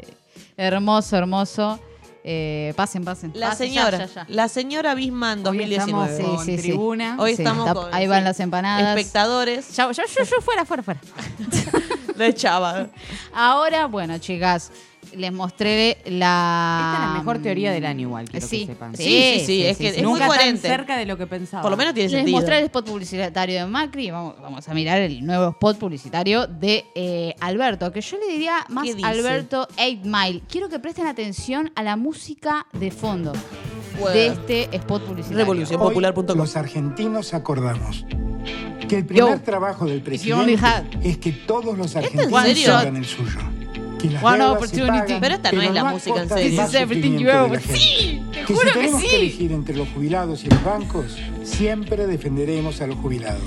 hermoso, 0.57 1.17
hermoso. 1.17 1.79
Eh, 2.27 2.73
pasen, 2.75 3.05
pasen. 3.05 3.31
La 3.35 3.49
pasen, 3.49 3.67
señora, 3.67 3.97
ya, 3.99 4.05
ya, 4.07 4.13
ya. 4.13 4.25
la 4.29 4.47
señora 4.49 4.95
Bisman 4.95 5.45
Hoy 5.45 5.61
estamos 5.61 6.07
2019. 6.09 6.17
Sí, 6.17 6.23
con 6.23 6.45
sí, 6.45 6.55
sí. 6.57 6.61
tribuna. 6.63 7.17
Hoy 7.19 7.35
Sí, 7.35 7.41
estamos 7.43 7.71
con 7.71 7.93
ahí 7.93 8.07
van 8.07 8.19
sí, 8.21 8.23
las 8.25 8.39
empanadas. 8.39 8.97
espectadores 8.97 9.75
ya, 9.75 9.91
yo, 9.91 10.01
yo, 10.03 10.41
fuera, 10.41 10.65
fuera, 10.65 10.81
fuera. 10.81 10.99
de 12.15 12.33
Chava. 12.33 12.87
Ahora, 13.31 13.85
bueno, 13.85 14.17
chicas, 14.17 14.71
les 15.15 15.31
mostré 15.33 15.97
la. 16.05 16.91
Esta 16.93 17.03
es 17.03 17.09
la 17.13 17.19
mejor 17.19 17.39
teoría 17.41 17.71
del 17.71 17.85
año 17.85 18.01
igual, 18.01 18.29
quiero 18.29 18.45
Sí, 18.47 18.61
que 18.61 18.73
sepan. 18.73 18.95
Sí, 18.95 19.03
sí, 19.39 19.45
sí, 19.45 19.63
es 19.65 19.77
que 19.77 19.87
es 19.89 19.95
muy 19.97 20.03
Nunca 20.03 20.19
tan 20.19 20.27
coherente. 20.29 20.67
cerca 20.67 20.97
de 20.97 21.05
lo 21.05 21.17
que 21.17 21.27
pensaba. 21.27 21.61
Por 21.61 21.71
lo 21.71 21.77
menos 21.77 21.93
tiene 21.93 22.09
Les 22.09 22.17
sentido. 22.19 22.37
mostré 22.37 22.59
el 22.59 22.65
spot 22.65 22.85
publicitario 22.85 23.59
de 23.59 23.65
Macri. 23.65 24.11
Vamos, 24.11 24.35
vamos 24.41 24.67
a 24.67 24.73
mirar 24.73 25.01
el 25.01 25.25
nuevo 25.25 25.49
spot 25.49 25.77
publicitario 25.77 26.47
de 26.47 26.85
eh, 26.95 27.35
Alberto, 27.39 27.91
que 27.91 28.01
yo 28.01 28.17
le 28.17 28.27
diría 28.33 28.65
más. 28.69 28.87
Alberto 29.03 29.67
8 29.77 29.99
Mile. 30.03 30.41
Quiero 30.49 30.69
que 30.69 30.79
presten 30.79 31.07
atención 31.07 31.71
a 31.75 31.83
la 31.83 31.95
música 31.95 32.67
de 32.73 32.91
fondo 32.91 33.33
Bueno. 33.99 34.09
de 34.15 34.27
este 34.27 34.75
spot 34.75 35.03
publicitario. 35.03 35.37
Revolución. 35.39 35.81
Hoy, 35.81 35.87
Popular.com. 35.89 36.37
los 36.37 36.55
argentinos 36.55 37.33
acordamos 37.33 38.05
que 38.87 38.97
el 38.97 39.05
primer 39.05 39.37
Yo. 39.37 39.41
trabajo 39.41 39.85
del 39.85 40.01
presidente 40.01 40.59
es 41.03 41.17
que 41.17 41.31
todos 41.31 41.77
los 41.77 41.95
en 41.95 42.03
argentinos 42.03 42.53
tengan 42.63 42.95
el 42.97 43.05
suyo. 43.05 43.39
Que 43.99 44.09
las 44.09 44.23
One 44.23 44.43
opportunity. 44.43 44.87
pagan, 44.87 45.21
Pero 45.21 45.35
esta 45.35 45.51
no 45.51 45.61
es 45.61 45.73
la 45.73 45.83
música 45.85 46.21
en 46.21 46.29
serio. 46.29 46.61
This 46.61 46.69
is 46.69 46.75
everything 46.75 47.17
you 47.17 47.29
ever-. 47.29 47.59
Sí, 47.61 48.23
te 48.31 48.39
que 48.41 48.53
juro 48.53 48.59
si 48.59 48.65
que 48.67 48.73
tenemos 48.73 49.01
sí. 49.01 49.07
que 49.07 49.15
elegir 49.15 49.51
entre 49.51 49.75
los 49.75 49.87
jubilados 49.89 50.43
y 50.43 50.49
los 50.49 50.63
bancos, 50.63 51.17
siempre 51.43 52.07
defenderemos 52.07 52.81
a 52.81 52.87
los 52.87 52.97
jubilados. 52.97 53.41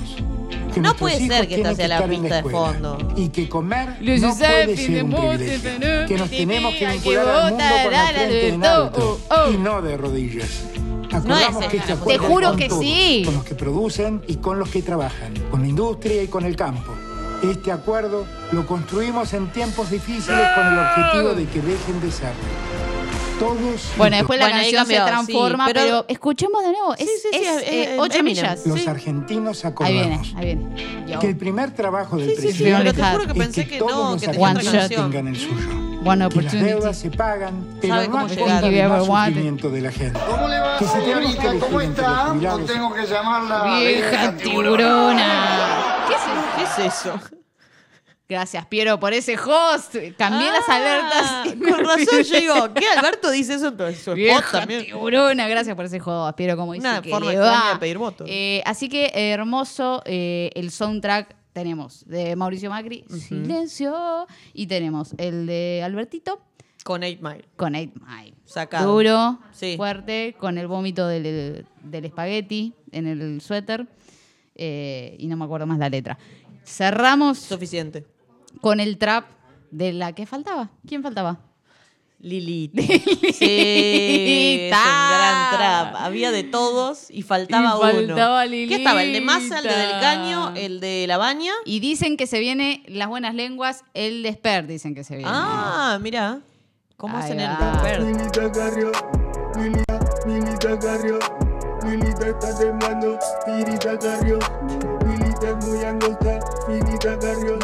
Que 0.73 0.81
No 0.81 0.89
nuestros 0.89 0.97
puede 0.99 1.15
hijos 1.23 1.35
ser 1.37 1.47
que 1.47 1.55
esta 1.55 1.75
sea 1.75 1.87
la 1.87 1.95
estar 1.95 2.13
en 2.13 2.21
pista 2.21 2.35
de 2.35 2.41
escuela 2.41 2.71
fondo. 2.73 3.13
Y 3.15 3.29
que 3.29 3.49
comer 3.49 3.97
Luis 4.01 4.21
no 4.21 4.35
puede 4.35 4.77
ser 4.77 5.03
un 5.03 5.11
privilegio. 5.13 6.05
Que 6.07 6.17
nos 6.17 6.29
tenemos 6.29 6.73
que 6.73 6.79
que 6.79 6.87
vincular 6.87 7.27
al 7.27 7.51
mundo 7.51 7.65
con 7.83 7.91
la 7.91 8.07
frente 8.07 8.47
en 8.49 8.65
alto 8.65 9.19
y 9.51 9.57
no 9.57 9.81
de 9.81 9.97
rodillas. 9.97 10.63
No 11.09 11.17
Acordamos 11.17 11.63
es 11.63 11.69
que 11.69 11.77
este 11.77 11.95
Te 11.95 12.17
juro 12.19 12.49
con 12.49 12.57
que 12.57 12.67
todos, 12.69 12.81
sí. 12.83 13.23
Con 13.25 13.33
los 13.33 13.43
que 13.43 13.55
producen 13.55 14.21
y 14.27 14.35
con 14.35 14.59
los 14.59 14.69
que 14.69 14.83
trabajan, 14.83 15.33
con 15.49 15.61
la 15.61 15.67
industria 15.67 16.21
y 16.21 16.27
con 16.27 16.45
el 16.45 16.55
campo. 16.55 16.93
Este 17.41 17.71
acuerdo 17.71 18.25
lo 18.51 18.65
construimos 18.65 19.33
en 19.33 19.49
tiempos 19.53 19.89
difíciles 19.89 20.45
con 20.55 20.67
el 20.67 20.79
objetivo 20.79 21.33
de 21.33 21.45
que 21.47 21.61
dejen 21.61 22.01
de 22.01 22.11
serlo. 22.11 22.78
Todos 23.39 23.57
Bueno, 23.97 24.17
después 24.17 24.37
la 24.39 24.45
Bueno, 24.45 24.59
canción 24.61 24.85
se 24.85 24.95
sí, 24.95 25.01
transforma, 25.05 25.65
pero- 25.67 25.79
pero, 25.81 26.05
escuchemos 26.07 26.61
de 26.63 26.71
nuevo. 26.71 26.93
Es, 26.93 26.99
Sí, 26.99 27.05
sí, 27.21 27.27
sí, 27.31 27.39
es, 27.45 27.63
eh, 27.65 27.97
millas. 28.23 28.65
los 28.65 28.79
Sí. 28.81 28.87
argentinos 28.89 29.65
Ahí 29.65 29.71
viene, 29.93 30.15
acordamos 30.15 30.33
ahí 30.37 30.45
viene. 30.45 31.05
Yo. 31.07 31.19
que 31.19 31.27
el 31.27 31.37
primer 31.37 31.71
trabajo 31.71 32.17
del 32.17 32.29
Sí, 32.29 32.35
sí, 32.35 32.41
sí, 32.41 32.47
presidente 32.47 32.93
pero 32.93 32.93
te 32.93 33.11
juro 33.11 33.25
que 33.25 33.31
es 33.31 33.37
pensé 33.45 33.63
que 33.65 33.69
que 33.71 33.79
todos 33.79 33.91
no, 33.91 34.11
los 34.11 34.21
que 34.21 34.27
tenía 34.27 34.51
otra 34.51 34.63
canción. 34.71 35.11
tengan 35.11 35.27
el 35.27 35.35
suyo. 35.37 35.69
One 36.05 36.29
Que 36.29 36.41
las 36.43 36.53
deudas 36.53 36.97
se 36.97 37.11
pagan, 37.11 37.77
pero 37.81 37.93
Sabe 37.95 38.07
no 38.07 38.27
llegar. 38.27 38.47
costa 38.61 38.69
de 38.69 38.87
más 38.87 39.07
Wanted. 39.07 39.27
sufrimiento 39.33 39.69
de 39.69 39.81
la 39.81 39.91
gente. 39.91 40.19
¿Cómo 40.29 40.47
le 40.47 40.59
va, 40.59 40.79
señorita? 40.79 41.53
¿Cómo 41.59 41.81
está? 41.81 42.01
los 42.01 42.29
¿O 42.29 42.33
jubilados- 42.35 42.65
tengo 42.67 42.93
que 42.93 43.05
llamarla 43.05 43.79
Vieja 43.79 44.37
tiburona. 44.37 46.05
¿Qué 46.55 46.63
es 46.83 46.93
eso? 46.93 47.19
¿Qué 48.29 48.35
es 48.35 48.41
eso? 48.41 48.45
Gracias, 48.53 48.65
Piero, 48.67 48.99
por 48.99 49.11
ese 49.13 49.35
host. 49.37 49.95
Cambié 50.17 50.51
las 50.51 50.69
Ah, 50.69 50.75
alertas. 50.75 51.55
Con 51.57 51.79
razón 51.85 52.23
yo 52.23 52.39
digo, 52.39 52.73
¿qué 52.75 52.85
Alberto 52.95 53.31
dice 53.31 53.55
eso 53.55 53.69
en 53.69 53.77
su 53.77 53.85
spot 53.87 54.15
Vieja 54.15 54.59
también? 54.59 54.85
tiburona, 54.85 55.47
gracias 55.47 55.75
por 55.75 55.85
ese 55.85 55.99
host, 56.03 56.37
Piero, 56.37 56.55
como 56.55 56.73
dice 56.73 56.87
Una 56.87 57.01
que 57.01 57.09
forma 57.09 57.31
le 57.31 57.39
va. 57.39 57.73
de 57.73 57.79
pedir 57.79 57.97
votos. 57.97 58.27
Eh, 58.29 58.61
así 58.65 58.87
que 58.87 59.05
eh, 59.07 59.31
hermoso 59.31 60.03
eh, 60.05 60.51
el 60.53 60.69
soundtrack 60.69 61.35
tenemos 61.53 62.05
de 62.05 62.35
Mauricio 62.35 62.69
Macri, 62.69 63.03
Silencio, 63.09 64.27
y 64.53 64.67
tenemos 64.67 65.13
el 65.17 65.47
de 65.47 65.81
Albertito 65.83 66.39
Con 66.83 67.03
8 67.03 67.17
Mile. 67.21 67.45
con 67.57 67.75
8 67.75 67.91
Mile. 67.95 68.35
Sacado. 68.45 68.93
Duro, 68.93 69.39
Sí. 69.51 69.75
fuerte, 69.75 70.35
con 70.39 70.57
el 70.59 70.67
vómito 70.67 71.07
del, 71.07 71.65
del 71.81 72.05
espagueti 72.05 72.73
en 72.91 73.07
el 73.07 73.41
suéter. 73.41 73.87
eh, 74.55 75.15
y 75.17 75.25
no 75.27 75.35
me 75.37 75.45
acuerdo 75.45 75.65
más 75.65 75.79
la 75.79 75.89
letra. 75.89 76.17
Cerramos 76.63 77.39
Suficiente. 77.39 78.05
Con 78.61 78.79
el 78.79 78.97
trap 78.97 79.25
de 79.71 79.93
la 79.93 80.13
que 80.13 80.25
faltaba. 80.25 80.69
¿Quién 80.87 81.03
faltaba? 81.03 81.39
Lilita. 82.19 82.81
Sí, 83.39 84.67
es 84.69 84.73
un 84.73 85.09
gran 85.09 85.51
trap. 85.55 85.95
Había 85.97 86.31
de 86.31 86.43
todos 86.43 87.09
y 87.09 87.21
faltaba, 87.21 87.75
Y 87.77 87.93
faltaba 87.93 88.43
uno. 88.43 88.67
¿Qué 88.67 88.75
estaba? 88.75 89.03
El 89.03 89.13
de 89.13 89.21
Massa, 89.21 89.59
el 89.59 89.63
de 89.63 89.69
Del 89.69 89.79
Lilita. 89.79 89.99
Caño, 90.01 90.53
el 90.55 90.79
de 90.81 91.05
La 91.07 91.17
Baña. 91.17 91.53
Y 91.65 91.79
dicen 91.79 92.17
que 92.17 92.27
se 92.27 92.39
viene 92.39 92.83
las 92.87 93.07
buenas 93.07 93.33
lenguas, 93.35 93.85
el 93.93 94.23
desper, 94.23 94.67
dicen 94.67 94.93
que 94.95 95.03
se 95.05 95.15
viene. 95.15 95.31
Ah, 95.33 95.97
mira. 96.01 96.39
¿Cómo 96.97 97.15
Ahí 97.15 97.23
hacen 97.23 97.39
el 97.39 97.47
va. 97.49 97.71
desper? 97.81 98.01
Milita 98.01 98.51
Carrió, 98.51 98.91
Milita, 99.55 99.99
Milita 100.25 100.79
Carrió, 100.79 101.19
Milita 101.85 102.27
está 102.27 102.57
temblando, 102.59 103.17
Milita 103.47 103.97
Carrió, 103.97 104.39
Milita 105.05 105.49
es 105.57 105.65
muy 105.65 105.85
angosta, 105.85 106.39
Milita 106.67 107.17
Carrió, 107.19 107.57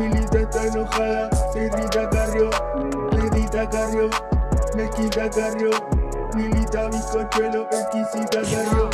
Milita 0.00 0.40
está 0.40 0.64
enojada, 0.64 1.28
Milita 1.54 2.08
Carrió, 2.08 2.50
Milita 3.12 3.68
Carrió, 3.68 4.08
Mezquita 4.74 5.28
Carrió, 5.28 5.70
Milita 6.34 6.88
bizcochuelo, 6.88 7.68
exquisita 7.70 8.40
Carrió, 8.40 8.88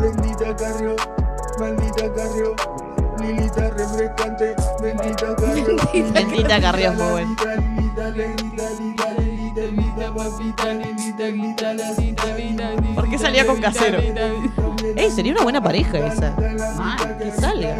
bendita 0.00 0.54
Carrió, 0.54 0.94
maldita 1.58 2.12
Carrió, 2.14 2.54
Lilita 3.18 3.70
refrescante, 3.70 4.54
bendita 4.80 5.34
Carrió, 5.34 6.12
Bendita 6.12 6.60
Carrió 6.60 6.92
es 6.92 6.96
muy. 6.96 7.36
¿Por 12.94 13.10
qué 13.10 13.18
salía 13.18 13.46
con 13.46 13.60
casero? 13.60 13.98
Ey, 14.96 15.10
sería 15.10 15.32
una 15.32 15.42
buena 15.42 15.60
pareja 15.60 16.06
esa. 16.06 16.36
Que 17.18 17.32
salga. 17.32 17.76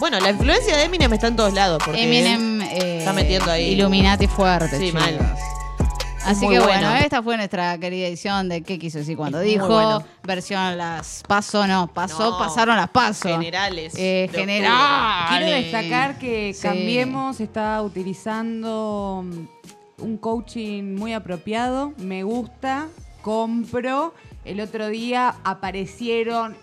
Bueno, 0.00 0.20
la 0.20 0.30
influencia 0.30 0.76
de 0.76 0.84
Eminem 0.84 1.12
está 1.12 1.26
en 1.28 1.36
todos 1.36 1.52
lados. 1.52 1.82
Porque 1.84 2.02
Eminem 2.02 2.60
eh, 2.62 2.98
está 2.98 3.12
metiendo 3.12 3.50
ahí. 3.50 3.72
Illuminati 3.72 4.26
fuerte. 4.26 4.78
Sí, 4.78 4.86
chicos. 4.86 5.00
mal. 5.02 5.34
Así 6.24 6.44
muy 6.44 6.56
que 6.56 6.60
bueno. 6.60 6.88
bueno, 6.90 7.04
esta 7.04 7.22
fue 7.22 7.36
nuestra 7.38 7.78
querida 7.78 8.06
edición 8.06 8.48
de 8.50 8.62
¿Qué 8.62 8.78
quiso 8.78 8.98
decir 8.98 9.16
cuando 9.16 9.40
dijo? 9.40 9.66
bueno. 9.66 10.04
Versión 10.24 10.76
las 10.76 11.22
paso, 11.26 11.66
no, 11.66 11.86
pasó, 11.86 12.32
No, 12.32 12.38
pasaron 12.38 12.76
las 12.76 12.90
paso. 12.90 13.28
Generales. 13.30 13.94
Eh, 13.96 14.28
de 14.30 14.38
generales. 14.38 15.28
Quiero 15.30 15.46
destacar 15.46 16.18
que 16.18 16.52
Sí. 16.54 16.62
Cambiemos 16.62 17.40
está 17.40 17.80
utilizando 17.82 19.24
mm, 19.24 20.02
un 20.04 20.18
coaching 20.18 20.94
muy 20.96 21.14
apropiado. 21.14 21.92
Me 21.96 22.22
gusta, 22.24 22.88
compro. 23.22 24.12
El 24.44 24.60
otro 24.60 24.88
día 24.88 25.34
aparecieron 25.44 26.56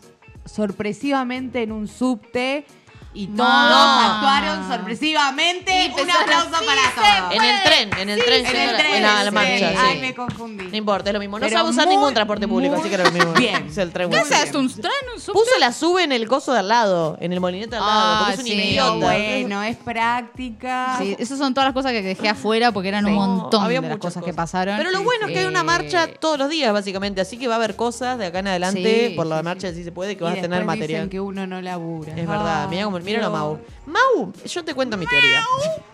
sorpresivamente 0.46 1.64
en 1.64 1.72
un 1.72 1.88
subte 1.88 2.66
y 3.16 3.28
todos 3.28 3.50
actuaron 3.50 4.68
sorpresivamente. 4.70 5.86
Y 5.86 6.02
un 6.02 6.10
aplauso 6.12 6.52
para 6.66 6.82
se 6.82 7.22
todos. 7.22 7.34
En 7.34 7.44
el 7.44 7.64
tren, 7.64 7.90
en 8.00 8.10
el 8.10 8.24
tren. 8.24 8.46
En 8.46 8.56
el 8.56 8.70
a 8.70 8.72
la- 8.74 8.78
tren. 8.78 8.96
en 8.96 9.02
la, 9.04 9.24
la 9.24 9.32
marcha, 9.32 9.70
sí. 9.72 9.76
Ay, 9.78 10.00
me 10.02 10.14
confundí. 10.16 10.64
No 10.66 10.78
importa, 10.78 11.10
es 11.10 11.14
lo 11.14 11.20
mismo. 11.20 11.40
No 11.40 11.46
Pero 11.46 11.58
sabe 11.58 11.70
usar 11.70 11.86
muy, 11.86 11.96
ningún 11.96 12.14
transporte 12.14 12.48
público, 12.48 12.74
muy 12.76 12.82
así 12.82 12.90
que 12.90 12.96
era 12.96 13.04
lo 13.06 13.12
mismo. 13.12 13.34
bien. 13.34 13.66
Es 13.70 13.78
el 13.78 13.92
tren. 13.92 14.10
¿Qué 14.10 14.20
bueno. 14.20 14.36
es? 14.36 14.54
¿Un 14.56 14.70
tren? 14.74 14.92
¿Un 15.14 15.20
subte? 15.22 15.40
Puso 15.40 15.60
la 15.60 15.72
sube 15.72 16.04
en 16.04 16.12
el 16.12 16.28
coso 16.28 16.54
de 16.54 16.60
al 16.60 16.68
lado, 16.68 17.18
en 17.20 17.34
el 17.34 17.40
molinete 17.40 17.72
de 17.72 17.78
al 17.78 17.84
lado, 17.88 18.02
Ah, 18.04 18.18
porque 18.20 18.34
es 18.34 18.40
un 18.40 18.46
sí. 18.46 18.54
idiota. 18.54 18.94
Bueno, 19.06 19.64
es 19.64 19.78
práctica. 19.78 20.96
Sí, 21.00 21.16
esas 21.20 21.38
son 21.38 21.54
todas 21.54 21.68
las 21.68 21.74
cosas 21.74 21.92
que 21.92 22.02
dejé 22.02 22.30
afuera 22.30 22.72
porque 22.72 22.90
eran 22.90 23.06
un 23.06 23.14
montón 23.14 23.64
había 23.64 23.82
de 23.82 23.90
las 23.90 23.98
cosas, 23.98 24.24
que 24.24 24.34
pasaron. 24.34 24.78
Pero 24.78 24.92
lo 24.92 25.04
bueno 25.04 25.28
es 25.28 25.34
que 25.34 25.40
hay 25.40 25.46
una 25.46 25.64
marcha 25.64 26.08
todos 26.20 26.38
los 26.38 26.50
días, 26.50 26.72
básicamente. 26.74 27.22
Así 27.22 27.38
que 27.38 27.48
va 27.48 27.56
a 27.56 27.58
haber 27.58 27.76
cosas 27.76 28.18
de 28.18 28.26
acá 28.28 28.40
en 28.40 28.48
adelante 28.48 29.14
por 29.16 29.26
la 29.26 29.42
marcha, 29.44 29.72
si 29.74 29.84
se 29.84 29.92
puede, 29.92 30.16
que 30.18 30.24
vas 30.24 30.38
a 30.38 30.42
tener 30.42 30.66
material. 30.66 31.10
que 31.10 31.20
uno 31.20 31.48
no 31.48 31.62
labura. 31.62 32.12
Es 32.16 32.28
verdad, 32.28 32.64
Ah, 32.66 32.68
mira 32.70 32.88
míralo 33.06 33.28
a 33.28 33.30
Mau. 33.30 33.60
Mau, 33.86 34.34
yo 34.46 34.64
te 34.66 34.74
cuento 34.74 34.98
mi 34.98 35.06
teoría. 35.06 35.44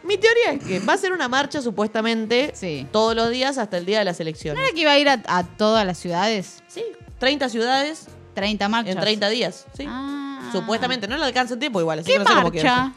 Mi 0.03 0.17
teoría 0.17 0.51
es 0.53 0.63
que 0.63 0.79
va 0.79 0.93
a 0.93 0.97
ser 0.97 1.11
una 1.13 1.27
marcha 1.27 1.61
supuestamente 1.61 2.51
Sí. 2.55 2.87
todos 2.91 3.15
los 3.15 3.29
días 3.29 3.57
hasta 3.57 3.77
el 3.77 3.85
día 3.85 3.99
de 3.99 4.05
las 4.05 4.19
¿No 4.19 4.23
elecciones. 4.23 4.63
era 4.63 4.73
que 4.73 4.81
iba 4.81 4.91
a 4.91 4.97
ir 4.97 5.09
a, 5.09 5.21
a 5.27 5.43
todas 5.43 5.85
las 5.85 5.97
ciudades? 5.97 6.63
Sí, 6.67 6.83
30 7.19 7.49
ciudades 7.49 8.07
30 8.33 8.69
marchas. 8.69 8.95
en 8.95 9.01
30 9.01 9.29
días, 9.29 9.65
sí. 9.77 9.85
Ah. 9.87 10.49
Supuestamente, 10.51 11.07
no 11.07 11.17
le 11.17 11.25
alcanza 11.25 11.53
el 11.53 11.59
tiempo 11.59 11.79
igual, 11.81 11.99
así 11.99 12.07
¿Qué 12.07 12.13
que 12.13 12.19
no 12.19 12.25
sé 12.25 12.33
cómo 12.33 12.51
queda. 12.51 12.75
marcha? 12.75 12.93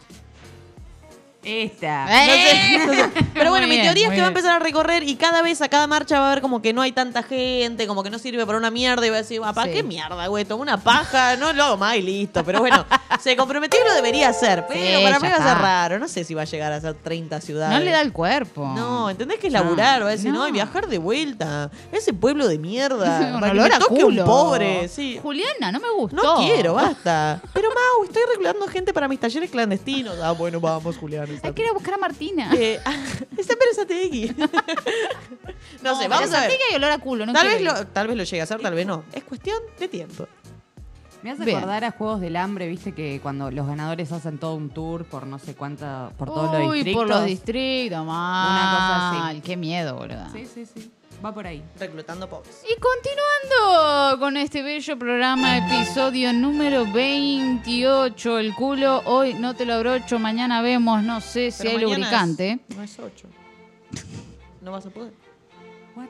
Esta. 1.45 2.07
Eh. 2.27 2.79
No 2.79 2.85
sé, 2.85 2.87
no 2.87 2.93
sé. 3.15 3.25
Pero 3.35 3.51
bueno, 3.51 3.67
Muy 3.67 3.77
mi 3.77 3.81
bien, 3.83 3.87
teoría 3.87 4.09
es 4.09 4.15
que 4.15 4.21
va 4.21 4.27
a 4.27 4.29
empezar 4.29 4.53
a 4.53 4.59
recorrer 4.59 5.03
y 5.03 5.17
cada 5.17 5.43
vez 5.43 5.61
a 5.63 5.69
cada 5.69 5.87
marcha 5.87 6.19
va 6.21 6.31
a 6.31 6.35
ver 6.35 6.43
como 6.43 6.63
que 6.63 6.73
no 6.73 6.83
hay 6.83 6.93
tanta 6.93 7.23
gente, 7.23 7.87
como 7.87 8.03
que 8.03 8.11
no 8.11 8.19
sirve 8.19 8.45
para 8.47 8.59
una 8.59 8.71
mierda 8.71 9.07
y 9.07 9.11
va 9.11 9.17
a 9.17 9.21
decir, 9.23 9.41
"Ah, 9.45 9.53
¿para 9.53 9.69
Sí. 9.69 9.75
qué 9.75 9.83
mierda, 9.83 10.27
güey? 10.27 10.45
Toma 10.45 10.63
una 10.63 10.77
paja, 10.79 11.37
no 11.37 11.53
lo 11.53 11.65
hago 11.65 11.77
más 11.77 11.97
y 11.97 12.03
listo. 12.03 12.45
Pero 12.45 12.61
bueno, 12.61 12.85
se 13.21 13.37
comprometió 13.37 13.79
y 13.81 13.89
lo 13.89 13.95
debería 13.95 14.29
hacer. 14.29 14.65
Pero 14.69 14.99
Sí, 14.99 15.05
para 15.05 15.21
mí 15.21 15.29
va 15.29 15.35
a 15.37 15.49
ser 15.55 15.59
raro. 15.63 15.99
No 15.99 16.09
sé 16.09 16.25
si 16.25 16.35
va 16.35 16.43
a 16.43 16.47
llegar 16.47 16.73
a 16.73 16.81
ser 16.81 16.95
30 16.95 17.41
ciudades. 17.41 17.79
No 17.79 17.85
le 17.85 17.91
da 17.91 18.01
el 18.01 18.13
cuerpo. 18.13 18.67
No, 18.75 19.11
¿entendés 19.11 19.39
que 19.39 19.49
es 19.49 19.53
laburar? 19.53 20.03
Va 20.03 20.09
a 20.09 20.11
decir, 20.11 20.31
no, 20.33 20.47
y 20.49 20.53
viajar 20.53 20.87
de 20.89 20.99
vuelta. 20.99 21.71
Ese 21.93 22.13
pueblo 22.13 22.47
de 22.49 22.59
mierda. 22.59 23.35
Para 23.41 23.53
que 23.53 23.61
me 23.61 23.71
toque 23.71 24.03
culo. 24.03 24.23
un 24.23 24.27
pobre. 24.29 24.89
Sí. 24.89 25.19
Juliana, 25.23 25.73
no 25.73 25.81
me 25.81 25.91
gustó. 25.91 26.17
No 26.23 26.37
quiero, 26.47 26.75
basta. 26.75 27.41
Pero 27.53 27.69
Mau, 27.69 28.05
estoy 28.05 28.23
reclutando 28.29 28.67
gente 28.69 28.93
para 28.93 29.09
mis 29.09 29.19
talleres 29.19 29.51
clandestinos. 29.51 30.17
Ah, 30.23 30.33
bueno, 30.33 30.61
vamos, 30.61 30.97
Julián. 30.97 31.27
Hay 31.43 31.53
que 31.53 31.63
ir 31.63 31.69
a 31.69 31.73
buscar 31.73 31.95
a 31.95 31.99
Martina. 31.99 32.51
Eh, 32.55 32.81
está 33.39 33.55
Pérez 33.57 33.79
Ategui. 33.79 34.35
no, 35.83 36.01
sé, 36.01 36.09
vamos 36.09 36.33
a 36.33 36.41
ver. 36.41 36.59
Hay 36.71 36.77
olor 36.77 36.91
a 36.91 36.99
culo. 36.99 37.27
No 37.27 37.33
Tal 37.33 37.47
vez, 37.47 37.61
ir. 37.61 37.67
lo, 37.67 37.87
tal 37.87 38.09
vez 38.09 38.17
lo 38.17 38.25
llegue 38.25 38.41
a 38.41 38.45
hacer, 38.45 38.61
tal 38.61 38.75
vez 38.75 38.87
no. 38.87 39.05
Es 39.13 39.25
cuestión 39.25 39.59
de 39.79 39.89
tiempo. 39.89 40.27
Me 41.23 41.31
hace 41.31 41.45
Bien. 41.47 41.57
acordar 41.57 41.85
a 41.85 41.91
Juegos 41.93 42.21
del 42.21 42.37
Hambre, 42.37 42.69
viste 42.69 42.93
que 42.93 43.19
cuando 43.23 43.51
los 43.51 43.67
ganadores 43.67 44.13
hacen 44.13 44.37
todo 44.37 44.57
un 44.57 44.69
tour 44.69 45.07
por 45.07 45.27
no 45.27 45.39
sé 45.39 45.55
cuánta, 45.55 46.11
por 46.19 46.29
todos 46.29 46.53
los 46.53 46.75
distritos. 46.75 47.01
por 47.01 47.09
los 47.09 47.25
distritos, 47.25 48.05
mal. 48.05 48.51
Una 48.51 48.71
cosa 48.77 49.29
así. 49.29 49.41
Qué 49.41 49.57
miedo, 49.57 49.97
boludo. 49.97 50.29
Sí, 50.35 50.45
sí, 50.45 50.67
sí. 50.67 50.93
Va 51.25 51.33
por 51.33 51.47
ahí. 51.47 51.63
Reclutando 51.79 52.29
pobres. 52.29 52.63
Y 52.65 52.75
continuando 52.79 54.19
con 54.21 54.37
este 54.37 54.63
bello 54.63 54.99
programa, 54.99 55.57
episodio 55.57 56.33
número 56.35 56.85
28. 56.93 58.39
El 58.39 58.55
culo, 58.55 59.01
hoy 59.07 59.33
no 59.35 59.55
te 59.55 59.65
lo 59.65 59.73
abrocho, 59.75 60.19
mañana 60.19 60.61
vemos, 60.61 61.03
no 61.03 61.21
sé 61.23 61.51
si 61.51 61.63
Pero 61.63 61.79
hay 61.79 61.85
lubricante. 61.85 62.61
es- 62.69 62.77
no 62.77 62.83
es 62.83 62.99
8. 62.99 63.29
No 64.61 64.73
vas 64.73 64.85
a 64.87 64.91
poder. 64.91 65.15
What? 65.97 66.09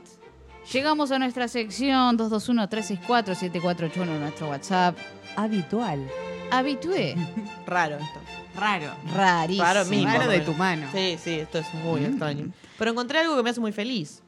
Llegamos 0.72 1.12
a 1.12 1.18
nuestra 1.18 1.46
sección 1.46 2.16
221-364-7481, 2.18 4.18
nuestro 4.18 4.48
WhatsApp. 4.48 4.96
Habitual. 5.36 6.08
Habitué. 6.50 7.14
Raro 7.66 7.96
esto. 7.96 8.20
Raro. 8.58 8.90
Rarísimo. 9.14 9.64
Raro 9.64 9.84
mismo. 9.84 10.12
Raro 10.12 10.30
de 10.30 10.40
tu 10.40 10.54
mano. 10.54 10.88
Sí, 10.92 11.18
sí, 11.22 11.34
esto 11.40 11.58
es 11.58 11.72
muy 11.74 12.00
Mm. 12.00 12.04
extraño. 12.06 12.52
Pero 12.78 12.90
encontré 12.90 13.18
algo 13.20 13.36
que 13.36 13.42
me 13.42 13.50
hace 13.50 13.60
muy 13.60 13.72
feliz. 13.72 14.22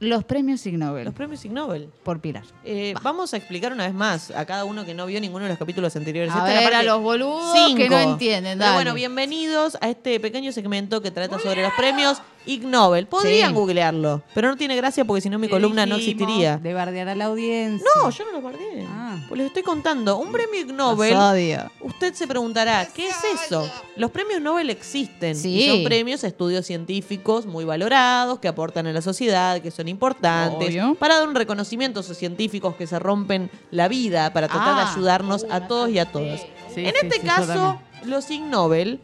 Los 0.00 0.22
premios 0.22 0.64
Ig 0.64 0.78
Nobel 0.78 1.04
Los 1.06 1.14
premios 1.14 1.44
Ig 1.44 1.50
Nobel. 1.52 1.88
por 2.04 2.20
Pilar. 2.20 2.44
Eh, 2.64 2.94
vamos 3.02 3.34
a 3.34 3.36
explicar 3.36 3.72
una 3.72 3.84
vez 3.84 3.92
más 3.94 4.30
a 4.30 4.46
cada 4.46 4.64
uno 4.64 4.84
que 4.84 4.94
no 4.94 5.06
vio 5.06 5.20
ninguno 5.20 5.42
de 5.44 5.48
los 5.48 5.58
capítulos 5.58 5.96
anteriores. 5.96 6.32
A 6.32 6.38
Esta 6.38 6.48
es 6.50 6.54
la 6.64 6.70
ver, 6.70 6.74
a 6.78 6.82
los 6.84 7.02
boludos 7.02 7.52
cinco. 7.66 7.76
que 7.82 7.88
no 7.90 7.98
entienden. 7.98 8.58
Pero 8.58 8.64
dale. 8.70 8.74
bueno, 8.76 8.94
bienvenidos 8.94 9.76
a 9.80 9.88
este 9.88 10.20
pequeño 10.20 10.52
segmento 10.52 11.02
que 11.02 11.10
trata 11.10 11.40
sobre 11.40 11.62
los 11.62 11.72
premios 11.72 12.22
Ig 12.46 12.64
Nobel. 12.64 13.06
Podrían 13.08 13.48
Sí. 13.48 13.54
googlearlo, 13.54 14.22
pero 14.34 14.48
no 14.48 14.56
tiene 14.56 14.76
gracia 14.76 15.04
porque 15.04 15.20
si 15.20 15.30
no 15.30 15.38
mi 15.40 15.48
¿Qué 15.48 15.54
columna 15.54 15.84
no 15.84 15.96
existiría. 15.96 16.58
De 16.58 16.74
bardear 16.74 17.08
a 17.08 17.16
la 17.16 17.24
audiencia. 17.24 17.84
No, 18.00 18.08
yo 18.10 18.24
no 18.24 18.32
lo 18.32 18.40
guardé. 18.40 18.86
Ah. 18.88 18.97
Pues 19.28 19.38
les 19.38 19.46
estoy 19.48 19.62
contando, 19.62 20.16
un 20.18 20.30
premio 20.32 20.60
Ig 20.60 20.72
Nobel, 20.72 21.14
Los 21.14 21.22
odio. 21.32 21.70
usted 21.80 22.14
se 22.14 22.26
preguntará, 22.26 22.86
¿qué 22.94 23.08
es 23.08 23.16
eso? 23.34 23.70
Los 23.96 24.10
premios 24.10 24.40
Nobel 24.40 24.70
existen 24.70 25.34
Sí. 25.36 25.60
y 25.60 25.68
son 25.68 25.84
premios 25.84 26.24
a 26.24 26.26
estudios 26.28 26.66
científicos 26.66 27.46
muy 27.46 27.64
valorados, 27.64 28.38
que 28.38 28.48
aportan 28.48 28.86
a 28.86 28.92
la 28.92 29.02
sociedad, 29.02 29.60
que 29.60 29.70
son 29.70 29.88
importantes, 29.88 30.68
Obvio. 30.68 30.94
para 30.96 31.16
dar 31.18 31.28
un 31.28 31.34
reconocimiento 31.34 32.00
a 32.00 32.02
esos 32.02 32.16
científicos 32.16 32.74
que 32.76 32.86
se 32.86 32.98
rompen 32.98 33.50
la 33.70 33.88
vida 33.88 34.32
para 34.32 34.48
tratar 34.48 34.76
de 34.76 34.82
Ah. 34.82 34.92
ayudarnos 34.92 35.46
a 35.50 35.66
todos 35.66 35.90
y 35.90 35.98
a 35.98 36.10
todas. 36.10 36.40
Sí, 36.74 36.84
en 36.86 36.92
sí, 36.94 37.00
este 37.02 37.20
caso, 37.20 37.80
los 38.04 38.30
Ig 38.30 38.42
Nobel 38.42 39.00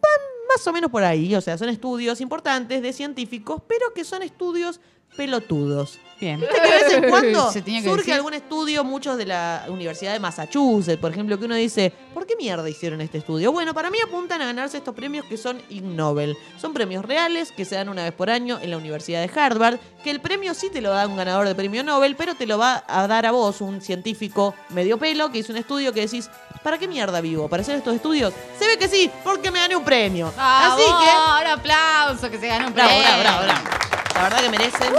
van 0.00 0.56
más 0.56 0.66
o 0.66 0.72
menos 0.72 0.90
por 0.90 1.04
ahí, 1.04 1.34
o 1.34 1.40
sea, 1.40 1.58
son 1.58 1.68
estudios 1.68 2.20
importantes 2.20 2.82
de 2.82 2.92
científicos, 2.92 3.62
pero 3.68 3.92
que 3.94 4.04
son 4.04 4.22
estudios 4.22 4.80
pelotudos. 5.18 5.98
Bien. 6.20 6.40
¿Viste 6.40 6.54
que 6.56 6.60
de 6.66 6.82
vez 6.84 6.92
en 6.94 7.10
cuando 7.10 7.52
Se 7.52 7.62
tenía 7.62 7.80
que 7.80 7.86
surge 7.86 7.98
decir. 8.02 8.14
algún 8.14 8.34
estudio, 8.34 8.82
muchos 8.82 9.16
de 9.18 9.24
la 9.26 9.64
Universidad 9.68 10.12
de 10.12 10.18
Massachusetts, 10.18 10.98
por 11.00 11.12
ejemplo, 11.12 11.38
que 11.38 11.44
uno 11.44 11.54
dice, 11.54 11.92
¿por 12.12 12.26
qué 12.26 12.34
mierda 12.34 12.68
hicieron 12.68 13.00
este 13.00 13.18
estudio? 13.18 13.52
Bueno, 13.52 13.72
para 13.72 13.88
mí 13.88 13.98
apuntan 14.04 14.42
a 14.42 14.46
ganarse 14.46 14.78
estos 14.78 14.96
premios 14.96 15.24
que 15.26 15.36
son 15.36 15.62
Ig 15.70 15.84
Nobel. 15.84 16.36
Son 16.60 16.72
premios 16.72 17.04
reales 17.04 17.52
que 17.52 17.64
se 17.64 17.76
dan 17.76 17.88
una 17.88 18.02
vez 18.02 18.12
por 18.14 18.30
año 18.30 18.58
en 18.60 18.70
la 18.72 18.78
Universidad 18.78 19.20
de 19.24 19.40
Harvard, 19.40 19.78
que 20.02 20.10
el 20.10 20.20
premio 20.20 20.54
sí 20.54 20.70
te 20.70 20.80
lo 20.80 20.90
da 20.90 21.06
un 21.06 21.16
ganador 21.16 21.46
de 21.46 21.54
premio 21.54 21.84
Nobel, 21.84 22.16
pero 22.16 22.34
te 22.34 22.46
lo 22.46 22.58
va 22.58 22.82
a 22.88 23.06
dar 23.06 23.24
a 23.26 23.30
vos, 23.30 23.60
un 23.60 23.80
científico 23.80 24.56
medio 24.70 24.98
pelo, 24.98 25.30
que 25.30 25.38
hizo 25.38 25.52
un 25.52 25.58
estudio 25.58 25.92
que 25.92 26.00
decís, 26.00 26.28
¿para 26.64 26.78
qué 26.78 26.88
mierda 26.88 27.20
vivo? 27.20 27.48
¿Para 27.48 27.62
hacer 27.62 27.76
estos 27.76 27.94
estudios? 27.94 28.34
Se 28.58 28.66
ve 28.66 28.76
que 28.76 28.88
sí, 28.88 29.08
porque 29.22 29.52
me 29.52 29.60
gané 29.60 29.76
un 29.76 29.84
premio. 29.84 30.32
Así 30.36 30.82
que... 30.82 31.10
Ah, 31.12 31.40
un 31.42 31.46
aplauso 31.60 32.28
que 32.28 32.38
se 32.40 32.48
ganó 32.48 32.66
un 32.66 32.74
Bravo, 32.74 32.88
premio. 32.90 33.20
bravo, 33.20 33.42
bravo, 33.44 33.44
bravo. 33.44 33.87
La 34.18 34.24
verdad 34.24 34.40
que 34.40 34.48
merecen, 34.50 34.92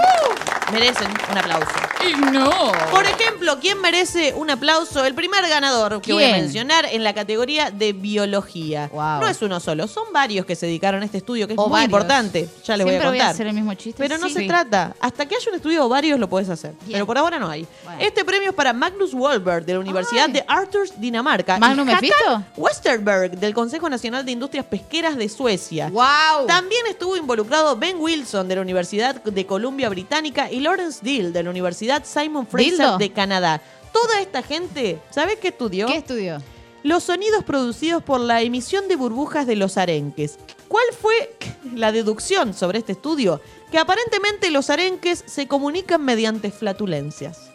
merecen 0.72 1.08
un 1.32 1.38
aplauso. 1.38 1.68
Y 2.08 2.14
no. 2.32 2.72
Por 2.90 3.06
ejemplo, 3.06 3.60
¿quién 3.60 3.82
merece 3.82 4.34
un 4.34 4.50
aplauso? 4.50 5.04
El 5.04 5.14
primer 5.14 5.46
ganador 5.50 6.02
que 6.02 6.14
voy 6.14 6.24
a 6.24 6.28
¿Quién? 6.30 6.42
mencionar 6.44 6.86
en 6.90 7.04
la 7.04 7.14
categoría 7.14 7.70
de 7.70 7.92
biología. 7.92 8.90
Wow. 8.94 9.20
No 9.20 9.28
es 9.28 9.42
uno 9.42 9.60
solo, 9.60 9.88
son 9.90 10.06
varios 10.14 10.46
que 10.46 10.56
se 10.56 10.68
dedicaron 10.68 11.02
a 11.02 11.06
este 11.06 11.18
estudio, 11.18 11.48
que 11.48 11.54
es 11.54 11.60
muy 11.60 11.82
importante. 11.82 12.48
Ya 12.64 12.78
les 12.78 12.86
voy 12.86 12.96
a 12.96 13.00
Siempre 13.00 13.10
contar. 13.20 13.32
hacer 13.34 13.48
el 13.48 13.54
mismo 13.54 13.74
chiste. 13.74 14.02
Pero 14.02 14.18
no 14.18 14.28
Sí. 14.30 14.36
se 14.36 14.48
trata. 14.48 14.96
Hasta 15.02 15.26
que 15.26 15.36
haya 15.36 15.50
un 15.50 15.56
estudio 15.58 15.86
o 15.86 15.90
varios 15.90 16.18
lo 16.18 16.30
puedes 16.30 16.48
hacer. 16.50 16.72
Bien. 16.86 16.94
Pero 16.94 17.06
por 17.06 17.18
ahora 17.18 17.38
no 17.40 17.50
hay. 17.50 17.68
Bueno. 17.84 18.00
Este 18.02 18.24
premio 18.24 18.50
es 18.52 18.56
para 18.56 18.72
Magnus 18.72 19.14
Wahlberg 19.14 19.66
de 19.66 19.74
la 19.74 19.80
Universidad 19.82 20.26
Ay. 20.28 20.32
de 20.32 20.46
Arthurs, 20.48 20.94
Dinamarca. 21.02 21.58
y 21.58 21.60
¿Magnus 21.60 21.86
Hakan 21.90 21.96
Mephisto? 22.02 22.44
Westerberg 22.56 23.32
del 23.38 23.54
Consejo 23.54 23.90
Nacional 23.90 24.24
de 24.26 24.32
Industrias 24.32 24.66
Pesqueras 24.66 25.18
de 25.18 25.28
Suecia. 25.28 25.90
¡Wow! 25.90 26.48
También 26.48 26.86
estuvo 26.88 27.18
involucrado 27.18 27.76
Ben 27.76 27.98
Wilson 28.00 28.48
de 28.48 28.56
la 28.56 28.62
Universidad 28.62 29.09
de 29.14 29.46
Columbia 29.46 29.90
Británica 29.90 30.52
y 30.52 30.60
Lawrence 30.60 31.00
Deal 31.02 31.34
de 31.34 31.44
la 31.44 31.50
Universidad 31.50 32.04
Simon 32.06 32.48
Fraser 32.48 32.72
¿Dildo? 32.72 32.98
de 32.98 33.12
Canadá. 33.12 33.62
Toda 33.92 34.22
esta 34.22 34.44
gente, 34.44 35.00
¿sabes 35.10 35.38
qué 35.40 35.50
estudió? 35.50 35.88
¿Qué 35.88 35.98
estudió? 35.98 36.42
Los 36.84 37.04
sonidos 37.04 37.44
producidos 37.44 38.04
por 38.04 38.20
la 38.22 38.42
emisión 38.42 38.88
de 38.88 38.96
burbujas 38.96 39.46
de 39.46 39.56
los 39.56 39.78
arenques. 39.78 40.38
¿Cuál 40.68 40.86
fue 41.00 41.36
la 41.74 41.92
deducción 41.92 42.54
sobre 42.54 42.80
este 42.80 42.94
estudio? 42.94 43.42
Que 43.72 43.80
aparentemente 43.80 44.52
los 44.52 44.70
arenques 44.70 45.24
se 45.26 45.48
comunican 45.48 46.04
mediante 46.06 46.52
flatulencias. 46.52 47.50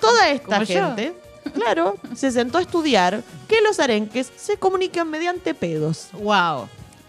Toda 0.00 0.28
esta 0.28 0.64
gente, 0.64 1.14
claro, 1.54 1.96
se 2.14 2.30
sentó 2.30 2.58
a 2.58 2.60
estudiar 2.60 3.24
que 3.48 3.60
los 3.62 3.80
arenques 3.80 4.30
se 4.36 4.58
comunican 4.58 5.10
mediante 5.10 5.54
pedos. 5.54 6.08
¡Wow! 6.12 6.68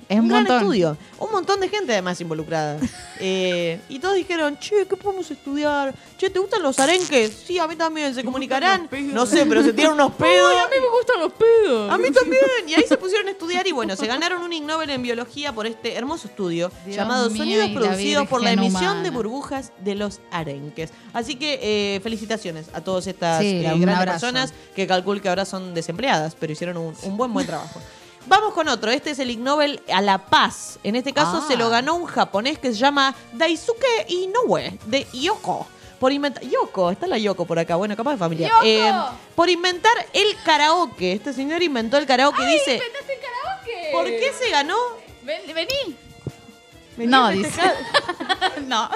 Es 0.10 0.18
un 0.18 0.24
un 0.24 0.28
gran 0.30 0.40
montón. 0.44 0.58
estudio. 0.58 0.98
Un 1.20 1.32
montón 1.32 1.60
de 1.60 1.70
gente 1.70 1.94
además 1.94 2.20
involucrada. 2.20 2.78
Eh, 3.22 3.82
y 3.90 4.00
todos 4.00 4.16
dijeron, 4.16 4.58
che, 4.60 4.86
¿qué 4.88 4.96
podemos 4.96 5.30
estudiar? 5.30 5.94
Che, 6.18 6.30
¿te 6.30 6.40
gustan 6.40 6.64
los 6.64 6.80
arenques? 6.80 7.34
Sí, 7.46 7.60
a 7.60 7.68
mí 7.68 7.76
también. 7.76 8.16
¿Se 8.16 8.24
comunicarán? 8.24 8.88
No 9.14 9.26
sé, 9.26 9.46
pero 9.46 9.62
se 9.62 9.74
tiran 9.74 9.92
unos 9.92 10.14
pedos. 10.18 10.54
a 10.56 10.70
mí 10.70 10.76
me 10.82 10.88
gustan 10.98 11.20
los 11.20 11.34
pedos. 11.34 11.92
A 11.92 11.98
mí 11.98 12.10
también. 12.12 12.40
Y 12.66 12.76
ahí 12.76 12.86
se 12.88 12.96
pusieron 12.96 13.28
a 13.28 13.32
estudiar 13.32 13.68
y 13.68 13.74
bueno, 13.74 13.98
se 13.98 14.08
ganaron 14.08 14.42
un 14.42 14.54
Ig 14.54 14.64
Nobel 14.64 14.90
en 14.92 15.02
biología 15.02 15.52
por 15.54 15.68
este 15.68 15.96
hermoso 15.98 16.30
estudio 16.30 16.72
Dios 16.86 16.96
llamado 16.96 17.30
mío, 17.30 17.40
Sonidos 17.44 17.70
producidos 17.72 18.28
por 18.30 18.42
la 18.42 18.54
emisión 18.54 18.84
humana. 18.84 19.04
de 19.04 19.10
burbujas 19.10 19.74
de 19.84 19.96
los 19.96 20.22
arenques. 20.32 20.92
Así 21.12 21.36
que 21.36 21.60
eh, 21.62 22.00
felicitaciones 22.00 22.68
a 22.72 22.80
todas 22.80 23.06
estas 23.06 23.42
Sí, 23.42 23.48
eh, 23.48 23.64
grandes 23.64 23.90
abrazo. 23.90 24.12
personas 24.28 24.54
que 24.78 24.88
calculo 24.88 25.22
que 25.22 25.28
ahora 25.28 25.44
son 25.44 25.74
desempleadas, 25.74 26.36
pero 26.40 26.54
hicieron 26.54 26.78
un, 26.78 26.96
un 27.04 27.18
buen 27.18 27.34
buen 27.34 27.46
trabajo. 27.46 27.82
Vamos 28.30 28.54
con 28.54 28.68
otro. 28.70 28.92
Este 28.92 29.10
es 29.12 29.20
el 29.20 29.32
Ig 29.32 29.40
Nobel 29.40 29.82
a 29.92 30.02
la 30.02 30.20
paz. 30.20 30.80
En 30.84 30.96
este 30.96 31.12
caso 31.14 31.42
Ah. 31.44 31.46
se 31.48 31.58
lo 31.58 31.70
ganó 31.70 31.96
un 31.96 32.06
japonés 32.06 32.60
que 32.60 32.70
se 32.72 32.78
llama 32.78 33.14
Daisuke 33.34 34.06
Inoue 34.08 34.78
de 34.86 35.06
Yoko. 35.12 35.68
Por 36.00 36.14
inventar. 36.14 36.44
Yoko, 36.44 36.92
está 36.92 37.08
la 37.08 37.18
Yoko 37.18 37.46
por 37.46 37.60
acá. 37.60 37.76
Bueno, 37.76 37.96
capaz 37.98 38.12
de 38.14 38.18
familia. 38.18 38.52
Eh, 38.64 38.90
por 39.36 39.50
inventar 39.50 39.92
el 40.14 40.28
karaoke. 40.46 41.12
Este 41.14 41.34
señor 41.34 41.62
inventó 41.64 41.98
el 41.98 42.06
karaoke. 42.06 42.46
dice. 42.46 42.76
¿Inventaste 42.76 43.14
el 43.14 43.20
karaoke? 43.20 43.90
¿Por 43.92 44.06
qué 44.06 44.32
se 44.40 44.50
ganó? 44.50 44.78
Ven- 45.24 45.42
vení. 45.54 45.98
No, 47.08 47.30
dice. 47.30 47.62
no. 48.68 48.90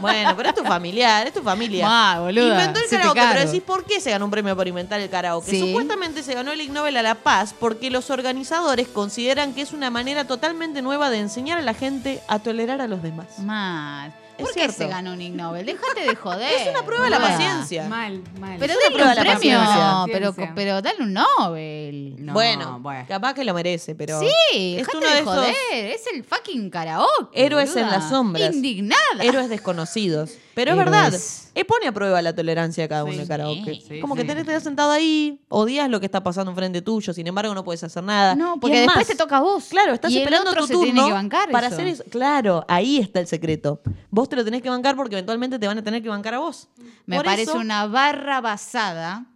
Bueno, 0.00 0.34
pero 0.36 0.48
es 0.48 0.54
tu 0.54 0.64
familiar, 0.64 1.26
es 1.26 1.32
tu 1.32 1.42
familia. 1.42 1.86
Ma, 1.86 2.20
boluda, 2.20 2.48
Inventó 2.48 2.80
el 2.80 2.88
karaoke, 2.88 3.20
pero 3.32 3.46
decís, 3.46 3.62
¿por 3.62 3.84
qué 3.84 4.00
se 4.00 4.10
ganó 4.10 4.24
un 4.24 4.30
premio 4.30 4.56
por 4.56 4.66
inventar 4.68 5.00
el 5.00 5.10
karaoke? 5.10 5.50
Sí. 5.50 5.60
Supuestamente 5.60 6.22
se 6.22 6.34
ganó 6.34 6.52
el 6.52 6.60
Ig 6.60 6.70
Nobel 6.70 6.96
a 6.96 7.02
la 7.02 7.14
paz 7.14 7.54
porque 7.58 7.90
los 7.90 8.10
organizadores 8.10 8.88
consideran 8.88 9.54
que 9.54 9.62
es 9.62 9.72
una 9.72 9.90
manera 9.90 10.26
totalmente 10.26 10.82
nueva 10.82 11.10
de 11.10 11.18
enseñar 11.18 11.58
a 11.58 11.62
la 11.62 11.74
gente 11.74 12.20
a 12.28 12.38
tolerar 12.38 12.80
a 12.80 12.86
los 12.86 13.02
demás. 13.02 13.38
Mal. 13.38 14.12
Es 14.36 14.42
¿Por 14.44 14.48
qué 14.48 14.60
cierto. 14.60 14.76
se 14.78 14.88
ganó 14.88 15.12
un 15.12 15.20
Ig 15.20 15.32
Nobel? 15.34 15.64
Déjate 15.66 16.00
de 16.00 16.16
joder. 16.16 16.52
Es 16.60 16.68
una 16.68 16.84
prueba 16.84 17.04
de 17.04 17.10
la 17.10 17.20
paciencia. 17.20 17.88
Mal, 17.88 18.20
mal. 18.40 18.56
Pero 18.58 18.72
Es 18.72 18.78
una 18.78 18.84
dale 18.84 18.94
prueba 18.94 19.10
un 19.10 19.16
de 19.16 19.24
la 19.24 19.36
premio. 19.38 19.58
paciencia. 19.58 20.04
Pero, 20.12 20.54
pero 20.56 20.82
dale 20.82 21.02
un 21.02 21.12
Nobel. 21.12 22.16
No, 22.18 22.32
bueno, 22.32 22.78
bueno. 22.80 23.04
capaz 23.08 23.34
que 23.34 23.44
lo 23.44 23.54
merece, 23.54 23.94
pero 23.94 24.18
Sí, 24.20 24.76
es 24.78 24.88
uno 24.92 25.00
de, 25.06 25.14
de 25.14 25.20
esos 25.20 25.34
joder. 25.34 25.54
Es 25.72 26.02
el 26.12 26.24
fucking 26.24 26.68
karaoke. 26.70 27.28
Héroes 27.32 27.76
en 27.76 27.88
las 27.90 28.08
sombras. 28.08 28.52
Indignada. 28.54 29.22
héroes 29.22 29.48
desconocidos. 29.48 30.32
Pero 30.54 30.70
es 30.72 30.76
verdad, 30.76 31.12
eh, 31.54 31.64
pone 31.64 31.86
a 31.88 31.92
prueba 31.92 32.22
la 32.22 32.34
tolerancia 32.34 32.84
de 32.84 32.88
cada 32.88 33.02
uno 33.04 33.12
Sí. 33.12 33.16
en 33.18 33.22
el 33.22 33.28
karaoke. 33.28 33.82
Sí, 33.86 34.00
Como 34.00 34.14
que 34.14 34.22
tenés 34.22 34.44
que 34.44 34.50
estar 34.52 34.60
sentado 34.62 34.92
ahí, 34.92 35.40
odias 35.48 35.88
lo 35.90 35.98
que 36.00 36.06
está 36.06 36.22
pasando 36.22 36.50
enfrente 36.52 36.80
tuyo, 36.82 37.12
sin 37.12 37.26
embargo 37.26 37.54
no 37.54 37.64
puedes 37.64 37.82
hacer 37.84 38.02
nada. 38.04 38.34
No, 38.34 38.58
porque 38.60 38.76
es 38.76 38.80
después 38.82 38.96
más, 38.98 39.06
te 39.08 39.16
toca 39.16 39.38
a 39.38 39.40
vos. 39.40 39.64
Claro, 39.68 39.94
estás 39.94 40.10
Y 40.12 40.16
el 40.16 40.22
esperando 40.22 40.50
otro 40.50 40.62
tu 40.62 40.66
se 40.68 40.72
turno 40.74 40.92
tiene 40.92 41.08
que 41.08 41.12
bancar 41.12 41.50
para 41.50 41.66
eso. 41.66 41.74
hacer 41.76 41.86
eso. 41.88 42.04
Claro, 42.10 42.64
ahí 42.68 42.98
está 42.98 43.20
el 43.20 43.26
secreto. 43.26 43.80
Vos 44.10 44.28
te 44.28 44.36
lo 44.36 44.44
tenés 44.44 44.62
que 44.62 44.70
bancar 44.70 44.94
porque 44.96 45.14
eventualmente 45.16 45.58
te 45.58 45.66
van 45.66 45.78
a 45.78 45.82
tener 45.82 46.02
que 46.02 46.08
bancar 46.08 46.34
a 46.34 46.38
vos. 46.38 46.68
Me 47.06 47.16
Por 47.16 47.24
parece 47.24 47.50
eso- 47.50 47.58
una 47.58 47.86
barra 47.86 48.40
basada, 48.40 49.26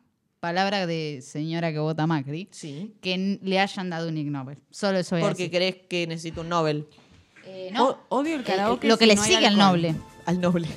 palabra 0.41 0.87
de 0.87 1.21
señora 1.21 1.73
que 1.73 1.81
vota 1.81 2.07
Macri, 2.07 2.49
Sí. 2.53 2.95
que 3.01 3.41
le 3.43 3.59
hayan 3.59 3.91
dado 3.91 4.09
un 4.09 4.17
Ig 4.17 4.31
Nobel. 4.31 4.59
Solo 4.71 4.99
eso 4.99 5.17
Porque 5.19 5.51
crees 5.51 5.77
que 5.89 6.07
necesito 6.07 6.43
un 6.43 6.49
Nobel. 6.49 6.87
Eh, 7.45 7.71
no, 7.73 7.89
O- 7.89 7.99
odio 8.21 8.37
el 8.37 8.45
karaoke. 8.45 8.87
lo 8.87 8.97
que 8.99 9.05
si 9.07 9.09
le 9.09 9.17
no 9.17 9.25
sigue 9.25 9.47
al 9.47 9.57
noble. 9.57 9.95
Al 10.27 10.41
noble. 10.41 10.69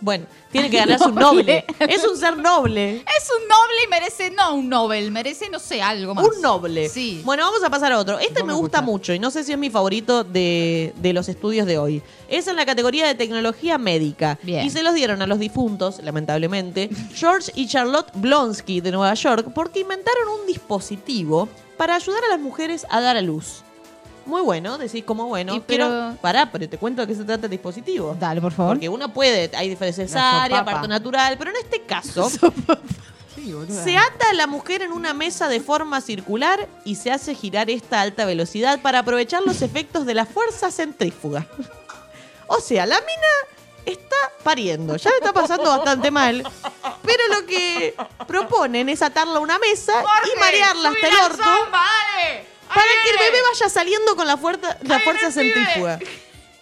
Bueno, 0.00 0.26
tiene 0.52 0.68
que 0.68 0.76
ganarse 0.76 1.06
un 1.06 1.14
noble. 1.14 1.64
Es 1.80 2.04
un 2.04 2.16
ser 2.16 2.36
noble. 2.36 2.96
Es 2.96 3.30
un 3.40 3.48
noble 3.48 3.74
y 3.84 3.88
merece, 3.88 4.30
no 4.30 4.54
un 4.54 4.68
Nobel, 4.68 5.10
merece, 5.10 5.48
no 5.48 5.58
sé, 5.58 5.80
algo 5.80 6.14
más. 6.14 6.26
Un 6.26 6.42
noble. 6.42 6.88
Sí. 6.90 7.22
Bueno, 7.24 7.44
vamos 7.44 7.62
a 7.64 7.70
pasar 7.70 7.92
a 7.92 7.98
otro. 7.98 8.18
Este 8.18 8.40
Vamos 8.40 8.46
me 8.46 8.52
a 8.52 8.56
gusta 8.56 8.78
escuchar. 8.78 8.92
mucho 8.92 9.14
y 9.14 9.18
no 9.18 9.30
sé 9.30 9.44
si 9.44 9.52
es 9.52 9.58
mi 9.58 9.70
favorito 9.70 10.22
de, 10.24 10.92
de 10.96 11.12
los 11.14 11.28
estudios 11.28 11.66
de 11.66 11.78
hoy. 11.78 12.02
Es 12.28 12.46
en 12.48 12.56
la 12.56 12.66
categoría 12.66 13.06
de 13.06 13.14
tecnología 13.14 13.78
médica. 13.78 14.38
Bien. 14.42 14.66
Y 14.66 14.70
se 14.70 14.82
los 14.82 14.94
dieron 14.94 15.22
a 15.22 15.26
los 15.26 15.38
difuntos, 15.38 16.00
lamentablemente, 16.02 16.90
George 17.14 17.50
y 17.54 17.66
Charlotte 17.66 18.10
Blonsky 18.14 18.80
de 18.82 18.90
Nueva 18.92 19.14
York, 19.14 19.52
porque 19.54 19.80
inventaron 19.80 20.28
un 20.40 20.46
dispositivo 20.46 21.48
para 21.78 21.96
ayudar 21.96 22.22
a 22.24 22.28
las 22.28 22.40
mujeres 22.40 22.86
a 22.90 23.00
dar 23.00 23.16
a 23.16 23.22
luz. 23.22 23.63
Muy 24.26 24.42
bueno, 24.42 24.78
decís 24.78 25.04
como 25.04 25.26
bueno, 25.26 25.54
Y 25.56 25.60
pero... 25.60 25.86
pero- 25.88 26.16
Pará, 26.20 26.50
pero 26.50 26.68
te 26.68 26.78
cuento 26.78 27.02
de 27.02 27.08
qué 27.08 27.14
se 27.14 27.24
trata 27.24 27.46
el 27.46 27.50
dispositivo. 27.50 28.16
Dale, 28.18 28.40
por 28.40 28.52
favor. 28.52 28.74
Porque 28.74 28.88
uno 28.88 29.12
puede, 29.12 29.50
hay 29.56 29.68
diferencias 29.68 30.10
La 30.12 30.30
cesárea, 30.30 30.64
parto 30.64 30.88
natural, 30.88 31.36
pero 31.38 31.50
en 31.50 31.56
este 31.56 31.82
caso 31.82 32.30
Sí, 33.34 33.52
se 33.68 33.96
ata 33.98 34.30
a 34.30 34.34
la 34.34 34.46
mujer 34.46 34.82
en 34.82 34.92
una 34.92 35.12
mesa 35.12 35.48
de 35.48 35.60
forma 35.60 36.00
circular 36.00 36.68
y 36.84 36.94
se 36.94 37.10
hace 37.10 37.34
girar 37.34 37.68
esta 37.68 37.98
a 37.98 38.02
alta 38.02 38.24
velocidad 38.24 38.80
para 38.80 39.00
aprovechar 39.00 39.42
los 39.44 39.60
efectos 39.62 40.06
de 40.06 40.14
la 40.14 40.24
fuerza 40.24 40.70
centrífuga. 40.70 41.46
O 42.46 42.60
sea, 42.60 42.86
la 42.86 42.96
mina 43.00 43.92
está 43.96 44.16
pariendo, 44.42 44.96
ya 44.96 45.10
le 45.10 45.16
está 45.16 45.32
pasando 45.32 45.64
bastante 45.64 46.10
mal, 46.10 46.42
pero 47.02 47.22
lo 47.38 47.46
que 47.46 47.94
proponen 48.26 48.88
es 48.88 49.02
atarla 49.02 49.38
a 49.38 49.40
una 49.40 49.58
mesa 49.58 49.92
y 50.34 50.38
marearla 50.38 50.88
hasta 50.90 51.08
el 51.08 51.14
orto 51.16 51.50
para 52.74 52.86
que 53.04 53.10
el 53.10 53.18
bebé 53.18 53.38
vaya 53.52 53.68
saliendo 53.68 54.16
con 54.16 54.26
la 54.26 54.36
fuerza, 54.36 54.76
la 54.82 55.00
fuerza 55.00 55.30
centrífuga. 55.30 55.98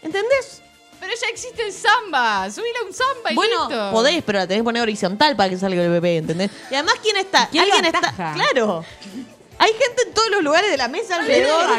¿Entendés? 0.02 0.60
Pero 1.00 1.12
ya 1.20 1.28
existe 1.30 1.62
el 1.66 1.72
samba. 1.72 2.48
Subile 2.50 2.78
a 2.80 2.86
un 2.86 2.92
samba 2.94 3.32
y 3.32 3.34
Bueno, 3.34 3.68
listo. 3.68 3.90
podés, 3.90 4.22
pero 4.24 4.38
la 4.38 4.46
tenés 4.46 4.60
que 4.60 4.64
poner 4.64 4.82
horizontal 4.82 5.34
para 5.34 5.48
que 5.50 5.58
salga 5.58 5.82
el 5.82 5.90
bebé, 5.90 6.18
¿entendés? 6.18 6.50
Y 6.70 6.74
además, 6.74 6.94
¿quién 7.02 7.16
está? 7.16 7.48
¿Quién 7.50 7.64
Alguien 7.64 7.84
está. 7.86 7.98
ataja? 7.98 8.34
Claro. 8.34 8.84
Hay 9.62 9.70
gente 9.74 10.02
en 10.08 10.12
todos 10.14 10.28
los 10.30 10.42
lugares 10.42 10.70
de 10.72 10.76
la 10.76 10.88
mesa 10.88 11.16
alrededor. 11.16 11.70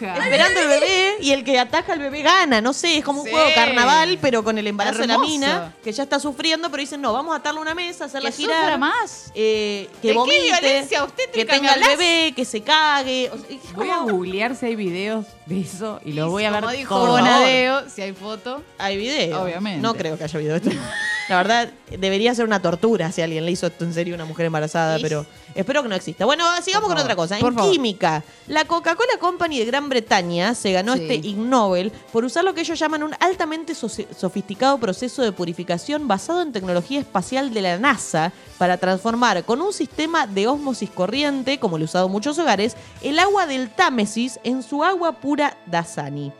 esperando 0.00 0.60
el 0.60 0.66
bebé 0.68 1.16
y 1.20 1.30
el 1.30 1.44
que 1.44 1.58
ataja 1.60 1.92
al 1.92 2.00
bebé 2.00 2.22
gana. 2.22 2.60
No 2.60 2.72
sé, 2.72 2.98
es 2.98 3.04
como 3.04 3.20
un 3.20 3.26
Sí. 3.26 3.32
juego 3.32 3.48
carnaval, 3.54 4.18
pero 4.20 4.42
con 4.42 4.58
el 4.58 4.66
embarazo 4.66 4.98
de 4.98 5.04
Hermoso. 5.04 5.20
la 5.22 5.26
mina, 5.28 5.74
que 5.84 5.92
ya 5.92 6.02
está 6.02 6.18
sufriendo, 6.18 6.70
pero 6.70 6.80
dicen, 6.80 7.00
no, 7.00 7.12
vamos 7.12 7.32
a 7.34 7.36
atarle 7.38 7.58
a 7.58 7.62
una 7.62 7.74
mesa, 7.74 8.06
hacerla 8.06 8.30
Que 8.30 8.36
girar. 8.36 8.60
sufra 8.62 8.78
más. 8.78 9.30
eh, 9.36 9.88
¿De 9.92 9.98
que 10.00 10.08
qué 10.08 10.14
vomite, 10.14 10.42
violencia? 10.42 11.04
¿Usted 11.04 11.30
que 11.30 11.38
me 11.38 11.44
tenga 11.44 11.74
el 11.74 11.80
bebé, 11.84 12.32
que 12.34 12.44
se 12.44 12.62
cague. 12.62 13.30
o 13.32 13.38
sea, 13.38 13.46
es 13.56 13.72
Voy 13.74 13.90
a 13.90 13.98
como- 13.98 14.10
googlear 14.14 14.56
si 14.56 14.66
hay 14.66 14.74
videos 14.74 15.26
de 15.46 15.60
eso 15.60 16.00
y 16.04 16.12
lo 16.14 16.30
voy 16.30 16.44
a 16.46 16.50
ver 16.50 16.60
Como 16.62 16.72
dijo 16.72 16.94
todo. 16.96 17.06
Bonadeo, 17.12 17.88
si 17.88 18.02
hay 18.02 18.12
foto. 18.12 18.62
Hay 18.78 18.96
video. 18.96 19.42
Obviamente. 19.42 19.80
No 19.80 19.94
creo 19.94 20.18
que 20.18 20.24
haya 20.24 20.38
video 20.38 20.58
de 20.58 20.68
esto. 20.70 20.70
La 21.30 21.36
verdad, 21.36 21.70
debería 21.98 22.34
ser 22.34 22.44
una 22.44 22.60
tortura 22.60 23.12
si 23.12 23.22
alguien 23.22 23.44
le 23.46 23.52
hizo 23.52 23.68
esto 23.68 23.84
en 23.84 23.94
serio 23.94 24.14
a 24.14 24.16
una 24.16 24.24
mujer 24.24 24.46
embarazada, 24.46 24.98
pero 25.00 25.24
espero 25.54 25.82
que 25.82 25.88
no 25.88 25.94
exista. 25.94 26.24
Bueno, 26.24 26.44
sigamos 26.62 26.88
con 26.88 26.98
otra 26.98 27.14
cosa. 27.14 27.38
por 27.38 27.50
En 27.52 27.54
favor. 27.56 27.72
química, 27.72 28.24
la 28.48 28.64
Coca-Cola 28.64 29.12
Company 29.20 29.60
de 29.60 29.64
Gran 29.64 29.88
Bretaña 29.88 30.54
se 30.56 30.72
ganó 30.72 30.94
Sí. 30.96 31.02
este 31.02 31.14
Ig 31.28 31.36
Nobel 31.36 31.92
por 32.12 32.24
usar 32.24 32.42
lo 32.42 32.52
que 32.52 32.62
ellos 32.62 32.76
llaman 32.78 33.04
un 33.04 33.14
altamente 33.20 33.74
sofisticado 33.76 34.78
proceso 34.78 35.22
de 35.22 35.30
purificación 35.30 36.08
basado 36.08 36.42
en 36.42 36.52
tecnología 36.52 36.98
espacial 36.98 37.54
de 37.54 37.62
la 37.62 37.78
NASA 37.78 38.32
para 38.58 38.76
transformar 38.78 39.44
con 39.44 39.60
un 39.60 39.72
sistema 39.72 40.26
de 40.26 40.48
ósmosis 40.48 40.90
corriente, 40.90 41.60
como 41.60 41.78
lo 41.78 41.84
usado 41.84 42.06
en 42.06 42.12
muchos 42.12 42.38
hogares, 42.40 42.76
el 43.02 43.20
agua 43.20 43.46
del 43.46 43.70
Támesis 43.70 44.40
en 44.42 44.64
su 44.64 44.82
agua 44.82 45.12
pura 45.12 45.56
Dasani. 45.66 46.32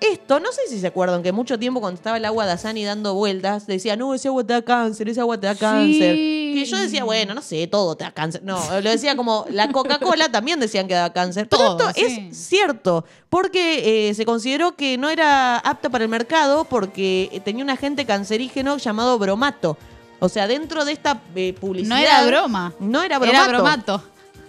Esto, 0.00 0.40
no 0.40 0.50
sé 0.50 0.62
si 0.68 0.80
se 0.80 0.86
acuerdan 0.86 1.22
que 1.22 1.30
mucho 1.30 1.58
tiempo 1.58 1.80
cuando 1.80 1.96
estaba 1.96 2.16
el 2.16 2.24
agua 2.24 2.46
de 2.46 2.52
Asani 2.52 2.84
dando 2.84 3.14
vueltas, 3.14 3.66
decía, 3.66 3.96
no, 3.96 4.14
ese 4.14 4.28
agua 4.28 4.44
te 4.44 4.54
da 4.54 4.62
cáncer, 4.62 5.08
ese 5.08 5.20
agua 5.20 5.38
te 5.38 5.46
da 5.46 5.54
cáncer. 5.54 6.14
Que 6.14 6.64
yo 6.64 6.78
decía, 6.78 7.04
bueno, 7.04 7.34
no 7.34 7.42
sé, 7.42 7.66
todo 7.66 7.96
te 7.96 8.04
da 8.04 8.12
cáncer. 8.12 8.42
No, 8.42 8.58
lo 8.80 8.90
decía 8.90 9.14
como 9.14 9.44
la 9.50 9.70
Coca-Cola 9.70 10.28
también 10.32 10.58
decían 10.58 10.88
que 10.88 10.94
daba 10.94 11.12
cáncer. 11.12 11.48
Pero 11.48 11.76
Todo, 11.76 11.88
esto 11.90 12.00
sí. 12.00 12.28
es 12.30 12.36
cierto, 12.36 13.04
porque 13.28 14.08
eh, 14.08 14.14
se 14.14 14.24
consideró 14.24 14.74
que 14.74 14.96
no 14.96 15.10
era 15.10 15.58
apta 15.58 15.90
para 15.90 16.04
el 16.04 16.10
mercado 16.10 16.64
porque 16.64 17.42
tenía 17.44 17.62
un 17.62 17.70
agente 17.70 18.06
cancerígeno 18.06 18.78
llamado 18.78 19.18
bromato. 19.18 19.76
O 20.18 20.28
sea, 20.28 20.46
dentro 20.46 20.84
de 20.84 20.92
esta 20.92 21.20
eh, 21.34 21.54
publicidad... 21.58 21.96
No 21.96 22.02
era 22.02 22.26
broma. 22.26 22.74
No 22.78 23.02
era 23.02 23.18
bromato. 23.18 23.38
Era 23.38 23.48
bromato. 23.48 24.04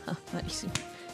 Ah, 0.08 0.16
malísimo. 0.34 0.72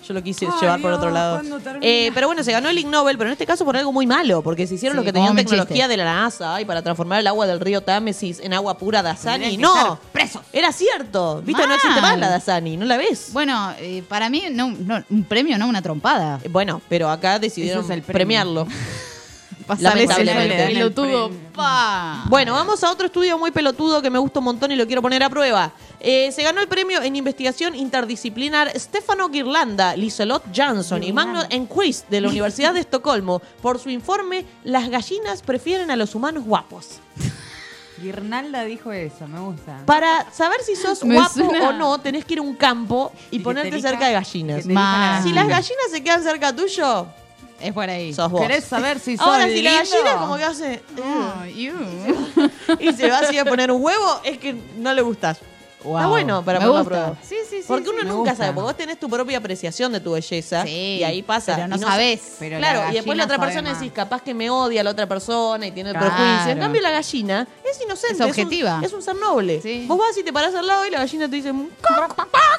Yo 0.08 0.14
lo 0.14 0.24
quise 0.24 0.45
Ay, 0.45 0.51
llevar 0.62 0.80
por 0.82 0.91
Dios, 0.91 0.99
otro 0.99 1.12
lado. 1.12 1.41
Eh, 1.82 2.12
pero 2.14 2.28
bueno, 2.28 2.43
se 2.43 2.51
ganó 2.51 2.70
el 2.70 2.78
Ig 2.78 2.88
Nobel, 2.88 3.18
pero 3.18 3.30
en 3.30 3.34
este 3.34 3.45
caso 3.45 3.66
por 3.66 3.76
algo 3.76 3.91
muy 3.91 4.08
malo, 4.08 4.41
porque 4.41 4.66
se 4.66 4.76
hicieron 4.76 4.93
Sí, 4.95 4.97
los 4.97 5.05
que 5.05 5.12
tenían 5.14 5.36
tecnología 5.36 5.76
chiste. 5.76 5.88
de 5.89 5.97
la 5.97 6.05
NASA 6.05 6.62
y 6.62 6.66
para 6.66 6.82
transformar 6.82 7.20
el 7.20 7.28
agua 7.28 7.45
del 7.45 7.60
río 7.60 7.82
Támesis 7.82 8.39
en 8.39 8.53
agua 8.53 8.78
pura 8.78 9.03
Dasani. 9.03 9.58
No, 9.58 9.99
presos. 10.14 10.41
era 10.53 10.72
cierto. 10.72 11.41
Viste, 11.43 11.68
no 11.68 11.74
existe 11.74 11.99
más 12.01 12.18
la 12.18 12.30
Dasani, 12.30 12.78
¿no 12.78 12.86
la 12.86 12.97
ves? 12.97 13.30
Bueno, 13.34 13.74
eh, 13.80 14.03
para 14.08 14.30
mí, 14.30 14.43
no, 14.51 14.72
no, 14.72 15.03
un 15.10 15.24
premio, 15.24 15.58
no 15.58 15.68
una 15.68 15.82
trompada. 15.82 16.39
Bueno, 16.49 16.82
pero 16.88 17.10
acá 17.10 17.39
decidieron 17.39 17.89
es 17.91 18.03
premiarlo. 18.03 18.68
Lamentablemente. 19.80 20.63
el 20.68 20.74
pelotudo. 20.74 21.32
Pa. 21.53 22.24
Bueno, 22.30 22.53
vamos 22.53 22.84
a 22.84 22.91
otro 22.91 23.07
estudio 23.07 23.38
muy 23.38 23.51
pelotudo 23.51 24.01
que 24.01 24.09
me 24.09 24.20
gusta 24.20 24.39
un 24.39 24.45
montón 24.45 24.72
y 24.72 24.76
lo 24.76 24.86
quiero 24.88 25.01
poner 25.01 25.24
a 25.24 25.30
prueba. 25.30 25.72
Eh, 25.99 26.32
se 26.32 26.43
ganó 26.43 26.61
el 26.61 26.68
premio 26.68 27.01
en 27.01 27.15
investigación 27.15 27.76
interdisciplinar 27.76 28.72
Stefano 28.80 29.30
Girlanda, 29.30 29.95
Liselot 29.95 30.43
Jansson 30.53 31.03
y 31.03 31.11
Magnus 31.11 31.45
Enquist 31.49 32.07
de 32.09 32.22
la 32.22 32.30
Universidad 32.30 32.74
de 32.74 32.82
Estocolmo 32.82 33.41
por 33.61 33.80
su 33.80 33.89
informe 33.89 34.45
Las 34.63 34.89
gallinas 34.89 35.41
prefieren 35.41 35.89
a 35.91 35.95
los 35.95 36.13
humanos 36.15 36.43
guapos. 36.45 36.99
Guirnalda 37.99 38.63
dijo 38.63 38.91
eso, 38.91 39.28
me 39.28 39.39
gusta. 39.39 39.82
Para 39.88 40.32
saber 40.32 40.57
si 40.63 40.76
sos 40.76 41.03
Me 41.03 41.15
guapo 41.15 41.34
suena- 41.34 41.70
o 41.70 41.74
no, 41.74 41.97
tenés 41.99 42.26
que 42.26 42.34
ir 42.36 42.39
a 42.39 42.43
un 42.43 42.53
campo 42.55 43.11
y 43.32 43.39
que 43.39 43.43
ponerte 43.43 43.70
elija- 43.70 43.89
cerca 43.89 44.05
de 44.07 44.13
gallinas. 44.13 44.57
que 44.57 44.63
te 44.63 44.70
elija 44.70 44.82
la 44.99 45.11
Ma. 45.18 45.24
Si 45.24 45.34
las 45.34 45.47
gallinas 45.47 45.86
se 45.91 46.03
quedan 46.03 46.22
cerca 46.22 46.55
tuyo, 46.55 47.07
Es 47.60 47.74
por 47.74 47.89
ahí. 47.89 48.14
sos 48.14 48.30
vos. 48.32 48.41
¿Querés 48.41 48.64
saber 48.66 48.99
si 48.99 49.18
sos 49.18 49.26
Ahora, 49.28 49.45
si 49.47 49.62
la 49.62 49.72
lindo? 49.82 49.89
gallina 49.91 50.18
como 50.20 50.38
que 50.38 50.43
hace... 50.43 50.84
Oh, 51.03 51.45
you. 51.45 51.74
y 52.80 52.93
se 52.93 53.10
va 53.10 53.20
así 53.20 53.38
a 53.38 53.45
poner 53.45 53.72
un 53.72 53.82
huevo, 53.84 54.22
es 54.24 54.38
que 54.38 54.53
no 54.78 54.93
le 54.93 55.01
gustás. 55.01 55.38
Está 55.38 55.47
Wow. 55.84 56.10
bueno 56.10 56.43
para 56.43 56.58
ponerlo 56.58 56.80
a 56.80 56.84
prueba. 56.84 57.16
Sí, 57.22 57.36
sí, 57.49 57.58
sí. 57.60 57.66
Porque 57.68 57.89
uno 57.91 58.03
nunca 58.03 58.36
sabe, 58.36 58.51
porque 58.51 58.66
vos 58.66 58.76
tenés 58.76 58.99
tu 58.99 59.08
propia 59.10 59.38
apreciación 59.38 59.91
de 59.93 59.99
tu 60.01 60.12
belleza 60.14 60.64
Sí, 60.66 60.97
y 60.99 61.03
ahí 61.03 61.22
pasa. 61.22 61.55
pero 61.55 61.68
no 61.68 61.76
y 61.76 61.80
sabés. 61.80 62.20
Pero 62.39 62.58
claro, 62.58 62.80
la 62.86 62.91
y 62.91 62.93
después 62.95 63.16
la 63.18 63.24
otra 63.26 63.38
persona 63.39 63.70
más. 63.70 63.80
decís, 63.80 63.93
capaz 63.93 64.22
que 64.24 64.34
me 64.34 64.49
odia 64.49 64.84
la 64.84 64.89
otra 64.89 65.08
persona 65.08 65.66
y 65.68 65.72
tiene 65.72 65.91
el 65.91 65.95
Claro. 65.95 66.14
prejuicio. 66.14 66.51
En 66.51 66.60
cambio, 66.60 66.82
la 66.82 66.89
gallina 66.89 67.47
es 67.64 67.80
inocente. 67.82 68.16
Es 68.16 68.22
objetiva. 68.30 68.82
Es 68.84 68.91
un, 68.91 69.01
ser 69.03 69.16
noble. 69.16 69.62
Sí. 69.62 69.86
Vos 69.88 69.97
vas 69.99 70.18
y 70.18 70.24
te 70.24 70.34
parás 70.34 70.53
al 70.55 70.66
lado 70.68 70.86
y 70.86 70.89
la 70.89 70.97
gallina 70.99 71.30
te 71.30 71.36
dice, 71.38 71.53
"Mm, 71.53 71.68
Y 71.68 71.84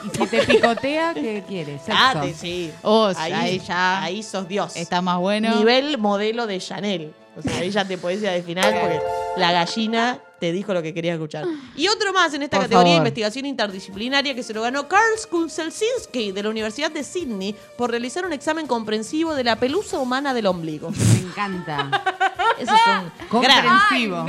si 0.12 0.26
te 0.26 0.42
picotea, 0.46 1.14
¿qué 1.14 1.42
quieres? 1.46 1.82
Sexo. 1.82 1.92
ah, 2.00 2.20
te- 2.22 2.34
sí. 2.34 2.70
Ahí 3.16 3.60
ya 3.66 4.02
Ahí 4.02 4.22
sos 4.22 4.46
Dios. 4.48 4.76
Está 4.76 5.00
más 5.02 5.18
bueno. 5.18 5.56
Nivel 5.56 5.98
modelo 5.98 6.46
de 6.46 6.58
Chanel. 6.60 7.12
O 7.36 7.42
sea, 7.42 7.58
ahí 7.58 7.70
ya 7.70 7.84
te 7.86 7.96
podés 7.98 8.20
ir 8.22 8.28
al 8.28 8.42
final 8.42 8.74
porque 8.80 9.00
la 9.36 9.52
gallina 9.52 10.18
te 10.40 10.50
dijo 10.52 10.74
lo 10.74 10.82
que 10.82 10.92
querías 10.92 11.14
escuchar. 11.14 11.44
Y 11.76 11.86
otro 11.88 12.12
más 12.12 12.34
en 12.34 12.42
esta 12.42 12.56
Por 12.56 12.64
categoría 12.66 12.92
de 12.92 12.96
favor. 12.98 13.06
investigación 13.08 13.46
interdisciplinaria 13.46 14.34
que 14.34 14.42
se 14.42 14.52
lo 14.54 14.62
ganó 14.62 14.88
Karl 14.88 15.16
Skunselsinski 15.18 16.32
de 16.32 16.42
la 16.42 16.48
Universidad 16.50 16.90
de 16.90 17.02
Sydney 17.04 17.54
por 17.76 17.90
realizar 17.90 18.24
un 18.26 18.32
examen 18.32 18.66
comprensivo 18.66 19.34
de 19.34 19.44
la 19.44 19.56
pelusa 19.56 19.98
humana 19.98 20.34
del 20.34 20.46
ombligo. 20.46 20.90
Me 20.90 21.20
encanta. 21.28 21.90
Ese 22.58 22.62
es 22.64 22.70
un 22.70 23.40
gran, 23.42 23.66
Comprensivo. 23.66 24.24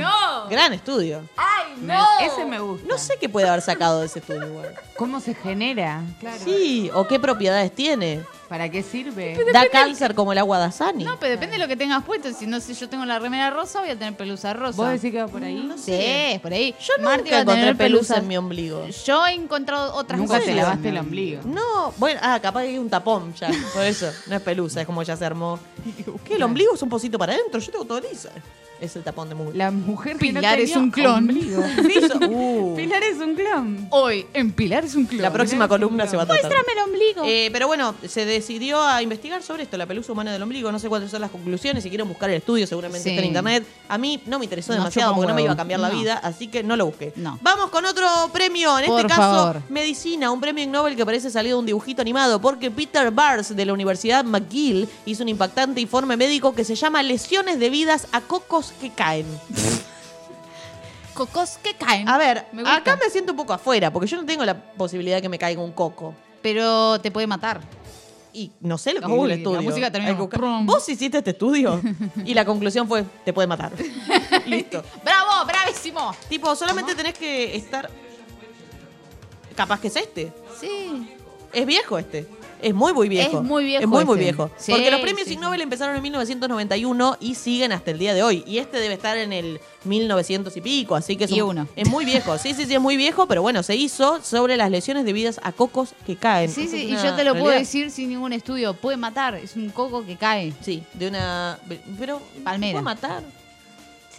gran 0.48 0.72
estudio. 0.72 1.22
Me- 1.80 1.94
ese 2.22 2.44
me 2.44 2.58
gusta. 2.60 2.86
No 2.88 2.98
sé 2.98 3.16
qué 3.20 3.28
puede 3.28 3.48
haber 3.48 3.62
sacado 3.62 4.00
de 4.00 4.06
ese 4.06 4.18
estudio. 4.18 4.46
igual. 4.46 4.74
¿Cómo 4.96 5.20
se 5.20 5.34
genera? 5.34 6.02
Claro. 6.20 6.38
Sí, 6.44 6.90
o 6.94 7.06
qué 7.06 7.18
propiedades 7.18 7.74
tiene. 7.74 8.22
¿Para 8.50 8.68
qué 8.68 8.82
sirve? 8.82 9.38
Da 9.52 9.68
cáncer 9.68 10.12
como 10.16 10.32
el 10.32 10.38
agua 10.38 10.58
de 10.58 10.64
Asani. 10.64 11.04
No, 11.04 11.20
pero 11.20 11.30
depende 11.30 11.52
de 11.54 11.62
lo 11.62 11.68
que 11.68 11.76
tengas 11.76 12.02
puesto. 12.02 12.32
Si 12.32 12.48
no, 12.48 12.58
si 12.58 12.74
yo 12.74 12.88
tengo 12.88 13.04
la 13.04 13.20
remera 13.20 13.48
rosa, 13.48 13.78
voy 13.78 13.90
a 13.90 13.96
tener 13.96 14.16
pelusa 14.16 14.52
rosa. 14.52 14.76
¿Vos 14.76 14.90
decís 14.90 15.12
que 15.12 15.22
va 15.22 15.28
por 15.28 15.44
ahí? 15.44 15.70
Sí, 15.76 15.92
es 15.94 16.40
por 16.40 16.52
ahí. 16.52 16.74
Yo 16.80 16.94
Marti 17.00 17.30
nunca 17.30 17.36
va 17.36 17.42
a 17.42 17.44
tener 17.44 17.64
encontré 17.68 17.74
pelusa 17.76 18.14
pelusas. 18.14 18.18
en 18.18 18.26
mi 18.28 18.36
ombligo. 18.36 18.88
Yo 19.06 19.24
he 19.24 19.34
encontrado 19.34 19.94
otras 19.94 20.18
Nunca 20.18 20.34
cosas. 20.34 20.46
te 20.46 20.56
lavaste 20.56 20.88
el 20.88 20.98
ombligo. 20.98 21.42
No, 21.44 21.94
bueno, 21.96 22.18
ah, 22.24 22.40
capaz 22.42 22.62
que 22.62 22.68
hay 22.70 22.78
un 22.78 22.90
tapón 22.90 23.32
ya, 23.34 23.52
por 23.72 23.84
eso. 23.84 24.10
No 24.26 24.34
es 24.34 24.42
pelusa, 24.42 24.80
es 24.80 24.86
como 24.86 25.04
ya 25.04 25.16
se 25.16 25.24
armó. 25.24 25.60
¿Qué? 26.24 26.34
¿El 26.34 26.42
ombligo 26.42 26.74
es 26.74 26.82
un 26.82 26.88
pocito 26.88 27.20
para 27.20 27.34
adentro? 27.34 27.60
Yo 27.60 27.70
tengo 27.70 27.84
todo 27.84 28.00
lisa. 28.00 28.30
Es 28.80 28.96
el 28.96 29.02
tapón 29.02 29.28
de 29.28 29.34
mugre. 29.34 29.58
La 29.58 29.70
mujer 29.70 30.16
que 30.16 30.32
no 30.32 30.40
Pilar 30.40 30.58
es 30.58 30.74
un 30.74 30.90
clon. 30.90 31.28
Sí, 31.30 32.00
uh. 32.30 32.74
Pilar 32.74 33.02
es 33.02 33.18
un 33.18 33.34
clon. 33.34 33.88
Hoy, 33.90 34.26
en 34.32 34.52
Pilar 34.52 34.84
es 34.86 34.94
un 34.94 35.04
club. 35.04 35.20
La 35.20 35.30
próxima 35.30 35.68
columna 35.68 36.06
se 36.06 36.16
va 36.16 36.22
a 36.22 36.26
tratar. 36.26 36.50
Muéstrame 36.50 36.80
el 36.80 36.88
ombligo. 36.88 37.22
Eh, 37.26 37.50
pero 37.52 37.66
bueno, 37.66 37.94
se 38.08 38.24
decidió 38.40 38.82
a 38.82 39.02
investigar 39.02 39.42
sobre 39.42 39.62
esto, 39.62 39.76
la 39.76 39.86
pelusa 39.86 40.12
humana 40.12 40.32
del 40.32 40.42
ombligo. 40.42 40.70
No 40.72 40.78
sé 40.78 40.88
cuáles 40.88 41.10
son 41.10 41.20
las 41.20 41.30
conclusiones. 41.30 41.82
Si 41.82 41.88
quieren 41.88 42.08
buscar 42.08 42.28
el 42.30 42.36
estudio, 42.36 42.66
seguramente 42.66 43.04
Sí. 43.04 43.10
está 43.10 43.20
en 43.22 43.28
internet. 43.28 43.66
A 43.88 43.96
mí 43.98 44.20
no 44.26 44.38
me 44.38 44.44
interesó 44.46 44.72
No, 44.72 44.78
demasiado 44.78 45.10
chupa 45.10 45.12
un 45.12 45.16
porque 45.16 45.28
no 45.28 45.34
me 45.34 45.42
huevo. 45.42 45.46
iba 45.46 45.52
a 45.54 45.56
cambiar 45.56 45.80
la 45.80 45.88
No. 45.90 45.98
vida, 45.98 46.18
así 46.22 46.48
que 46.48 46.62
no 46.62 46.76
lo 46.76 46.86
busqué. 46.86 47.12
No. 47.16 47.38
Vamos 47.42 47.70
con 47.70 47.84
otro 47.84 48.06
premio. 48.32 48.78
En 48.78 48.86
Por 48.86 49.00
este 49.00 49.08
caso, 49.08 49.20
favor. 49.22 49.62
medicina, 49.68 50.30
un 50.30 50.40
premio 50.40 50.64
Ig 50.64 50.70
Nobel 50.70 50.96
que 50.96 51.04
parece 51.06 51.30
salido 51.30 51.56
de 51.56 51.60
un 51.60 51.66
dibujito 51.66 52.02
animado. 52.02 52.40
Porque 52.40 52.70
Peter 52.70 53.10
Bars 53.10 53.54
de 53.54 53.64
la 53.64 53.72
Universidad 53.72 54.24
McGill 54.24 54.88
hizo 55.06 55.22
un 55.22 55.28
impactante 55.28 55.80
informe 55.80 56.16
médico 56.16 56.54
que 56.54 56.64
se 56.64 56.74
llama 56.74 57.02
Lesiones 57.02 57.58
debidas 57.58 58.06
a 58.12 58.20
cocos 58.20 58.72
que 58.80 58.90
caen. 58.90 59.26
Cocos 61.14 61.58
que 61.62 61.74
caen. 61.74 62.08
A 62.08 62.16
ver, 62.16 62.46
Me 62.52 62.62
gusta. 62.62 62.76
acá 62.76 62.96
me 62.96 63.10
siento 63.10 63.32
un 63.32 63.36
poco 63.36 63.52
afuera 63.52 63.92
porque 63.92 64.06
yo 64.06 64.16
no 64.16 64.24
tengo 64.24 64.44
la 64.44 64.54
posibilidad 64.54 65.16
de 65.16 65.22
que 65.22 65.28
me 65.28 65.38
caiga 65.38 65.60
un 65.60 65.72
coco. 65.72 66.14
Pero 66.40 66.98
te 67.00 67.10
puede 67.10 67.26
matar. 67.26 67.60
Y 68.32 68.52
no 68.60 68.78
sé 68.78 68.94
lo 68.94 69.00
que 69.00 69.06
Uy, 69.06 69.22
el 69.22 69.28
la 69.28 69.34
estudio. 69.34 69.62
música 69.62 69.90
termina. 69.90 70.12
Vos 70.64 70.88
hiciste 70.88 71.18
este 71.18 71.30
estudio 71.30 71.80
y 72.24 72.34
la 72.34 72.44
conclusión 72.44 72.86
fue, 72.86 73.04
te 73.24 73.32
puede 73.32 73.48
matar. 73.48 73.72
Listo. 74.46 74.82
¡Bravo! 75.04 75.44
¡Bravísimo! 75.46 76.14
tipo, 76.28 76.54
solamente 76.54 76.94
tenés 76.94 77.14
que 77.14 77.56
estar... 77.56 77.90
Capaz 79.56 79.80
que 79.80 79.88
es 79.88 79.96
este. 79.96 80.32
Sí. 80.60 81.10
Es 81.52 81.66
viejo 81.66 81.98
este. 81.98 82.26
Es 82.62 82.74
muy, 82.74 82.92
muy 82.92 83.08
viejo. 83.08 83.38
Es 83.38 83.44
muy 83.44 83.64
viejo 83.64 83.82
Es 83.82 83.88
muy, 83.88 84.04
muy 84.04 84.14
este. 84.14 84.24
viejo. 84.24 84.50
Sí, 84.56 84.72
Porque 84.72 84.90
los 84.90 85.00
premios 85.00 85.26
sí, 85.26 85.34
Ig 85.34 85.40
Nobel 85.40 85.60
empezaron 85.60 85.96
en 85.96 86.02
1991 86.02 87.16
y 87.20 87.34
siguen 87.34 87.72
hasta 87.72 87.90
el 87.90 87.98
día 87.98 88.14
de 88.14 88.22
hoy. 88.22 88.44
Y 88.46 88.58
este 88.58 88.78
debe 88.78 88.94
estar 88.94 89.16
en 89.16 89.32
el 89.32 89.60
1900 89.84 90.56
y 90.56 90.60
pico, 90.60 90.94
así 90.94 91.16
que 91.16 91.24
es, 91.24 91.30
Y 91.32 91.40
un- 91.40 91.50
uno. 91.50 91.68
es 91.76 91.88
muy 91.88 92.04
viejo. 92.04 92.36
Sí, 92.38 92.54
sí, 92.54 92.66
sí, 92.66 92.74
es 92.74 92.80
muy 92.80 92.96
viejo, 92.96 93.26
pero 93.26 93.42
bueno, 93.42 93.62
se 93.62 93.76
hizo 93.76 94.22
sobre 94.22 94.56
las 94.56 94.70
lesiones 94.70 95.04
debidas 95.04 95.40
a 95.42 95.52
cocos 95.52 95.94
que 96.06 96.16
caen. 96.16 96.50
Sí, 96.50 96.68
sí, 96.68 96.84
y 96.88 96.92
yo 97.02 97.14
te 97.14 97.24
lo 97.24 97.32
puedo 97.34 97.50
decir 97.50 97.90
sin 97.90 98.08
ningún 98.10 98.32
estudio. 98.32 98.74
Puede 98.74 98.96
matar. 98.96 99.34
Es 99.36 99.56
un 99.56 99.70
coco 99.70 100.04
que 100.04 100.16
cae. 100.16 100.52
Sí, 100.60 100.82
de 100.94 101.08
una... 101.08 101.58
Pero... 101.98 102.20
Palmera. 102.44 102.72
¿Puede 102.72 102.84
matar? 102.84 103.22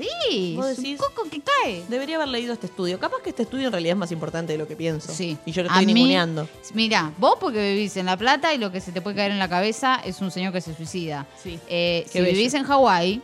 Sí, 0.01 0.55
¿Vos 0.57 0.67
es 0.67 0.77
un 0.79 0.83
decís? 0.83 0.99
coco 0.99 1.29
que 1.29 1.41
cae. 1.41 1.83
Debería 1.87 2.15
haber 2.17 2.29
leído 2.29 2.53
este 2.53 2.67
estudio. 2.67 2.99
Capaz 2.99 3.21
que 3.23 3.29
este 3.29 3.43
estudio 3.43 3.67
en 3.67 3.71
realidad 3.71 3.93
es 3.93 3.99
más 3.99 4.11
importante 4.11 4.53
de 4.53 4.57
lo 4.57 4.67
que 4.67 4.75
pienso. 4.75 5.13
Sí. 5.13 5.37
Y 5.45 5.51
yo 5.51 5.63
lo 5.63 5.69
estoy 5.69 5.85
ninguneando. 5.85 6.47
Mira, 6.73 7.11
vos 7.17 7.35
porque 7.39 7.73
vivís 7.73 7.95
en 7.97 8.05
La 8.07 8.17
Plata 8.17 8.53
y 8.53 8.57
lo 8.57 8.71
que 8.71 8.81
se 8.81 8.91
te 8.91 9.01
puede 9.01 9.15
caer 9.15 9.31
en 9.31 9.39
la 9.39 9.49
cabeza 9.49 10.01
es 10.03 10.21
un 10.21 10.31
señor 10.31 10.53
que 10.53 10.61
se 10.61 10.73
suicida. 10.75 11.25
Sí. 11.41 11.59
Eh, 11.67 12.05
si 12.09 12.19
bello. 12.19 12.33
vivís 12.33 12.53
en 12.53 12.63
Hawái, 12.63 13.21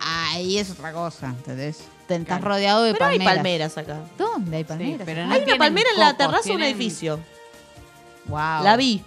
ahí 0.00 0.58
es 0.58 0.70
otra 0.70 0.92
cosa, 0.92 1.28
¿entendés? 1.28 1.78
Te 2.06 2.16
estás 2.16 2.40
rodeado 2.40 2.82
de 2.82 2.92
Pero 2.92 3.04
hay 3.06 3.18
palmeras. 3.18 3.36
palmeras 3.74 3.78
acá. 3.78 4.00
¿Dónde 4.18 4.56
hay 4.56 4.64
palmeras? 4.64 5.02
pero 5.04 5.26
no 5.26 5.32
hay 5.32 5.42
una 5.44 5.56
palmera 5.56 5.88
en 5.94 6.00
la 6.00 6.16
terraza 6.16 6.48
de 6.48 6.56
un 6.56 6.62
edificio. 6.62 7.20
Wow. 8.26 8.64
La 8.64 8.76
vi. 8.76 9.02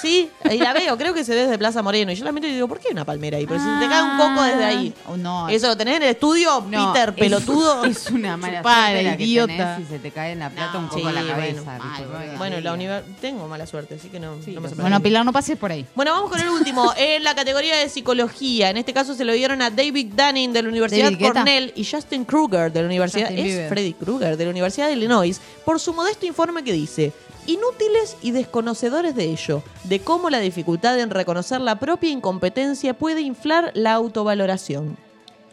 Sí, 0.00 0.28
ahí 0.44 0.58
la 0.58 0.72
veo, 0.72 0.98
creo 0.98 1.14
que 1.14 1.22
se 1.24 1.34
ve 1.34 1.42
desde 1.42 1.56
Plaza 1.58 1.82
Moreno. 1.82 2.10
Y 2.10 2.16
yo 2.16 2.24
la 2.24 2.32
miro 2.32 2.48
y 2.48 2.52
digo, 2.52 2.66
¿por 2.66 2.80
qué 2.80 2.88
hay 2.88 2.92
una 2.92 3.04
palmera 3.04 3.36
ahí? 3.38 3.46
Pero 3.46 3.60
si 3.60 3.66
te 3.80 3.88
cae 3.88 4.02
un 4.02 4.18
coco 4.18 4.42
desde 4.42 4.64
ahí. 4.64 4.94
Oh, 5.06 5.16
no. 5.16 5.48
Eso 5.48 5.68
lo 5.68 5.76
tenés 5.76 5.96
en 5.98 6.02
el 6.02 6.08
estudio, 6.10 6.64
No, 6.68 6.92
Peter, 6.92 7.10
es- 7.10 7.14
pelotudo. 7.14 7.84
Es 7.92 8.10
una 8.10 8.36
mala 8.36 8.62
suerte 8.62 9.16
que 9.16 9.24
idiota. 9.24 9.76
tenés 9.76 9.80
y 9.80 9.84
se 9.92 9.98
te 10.00 10.10
cae 10.10 10.32
en 10.32 10.40
la 10.40 10.50
plata 10.50 10.78
un 10.78 10.88
poco 10.88 11.00
Sí, 11.00 11.06
a 11.06 11.12
la 11.12 11.22
bueno, 11.22 11.64
cabeza. 11.64 11.78
mal. 11.78 12.34
Bueno, 12.38 12.60
la 12.60 12.72
universidad 12.72 13.16
tengo 13.20 13.46
mala 13.46 13.66
suerte, 13.66 13.94
así 13.94 14.08
que 14.08 14.18
no, 14.18 14.34
Sí, 14.44 14.50
me. 14.58 14.68
Bueno, 14.68 15.00
Pilar, 15.00 15.24
no 15.24 15.32
pases 15.32 15.56
por 15.56 15.70
ahí. 15.70 15.86
Bueno, 15.94 16.12
vamos 16.12 16.30
con 16.30 16.40
el 16.40 16.48
último. 16.48 16.92
En 16.96 17.22
la 17.24 17.34
categoría 17.34 17.76
de 17.78 17.88
psicología. 17.88 18.70
En 18.70 18.76
este 18.78 18.92
caso 18.92 19.14
se 19.14 19.24
lo 19.24 19.32
dieron 19.32 19.62
a 19.62 19.70
David 19.70 20.12
Dunning 20.16 20.52
de 20.52 20.62
la 20.62 20.68
Universidad 20.68 21.04
David 21.04 21.18
Guetta. 21.18 21.32
Cornell 21.34 21.72
y 21.76 21.84
Justin 21.84 22.24
Kruger 22.24 22.72
de 22.72 22.80
la 22.80 22.86
Universidad. 22.86 23.26
Justin 23.28 23.38
es 23.38 23.52
Bieber. 23.52 23.68
Freddy 23.68 23.92
Krueger 23.94 24.36
de 24.36 24.44
la 24.44 24.50
Universidad 24.50 24.86
de 24.88 24.94
Illinois. 24.94 25.40
Por 25.64 25.78
su 25.78 25.92
modesto 25.92 26.26
informe 26.26 26.64
que 26.64 26.72
dice. 26.72 27.12
Inútiles 27.46 28.16
y 28.22 28.30
desconocedores 28.30 29.14
de 29.16 29.24
ello, 29.24 29.62
de 29.84 30.00
cómo 30.00 30.30
la 30.30 30.38
dificultad 30.38 30.98
en 31.00 31.10
reconocer 31.10 31.60
la 31.60 31.78
propia 31.80 32.10
incompetencia 32.10 32.94
puede 32.94 33.20
inflar 33.20 33.72
la 33.74 33.94
autovaloración. 33.94 34.96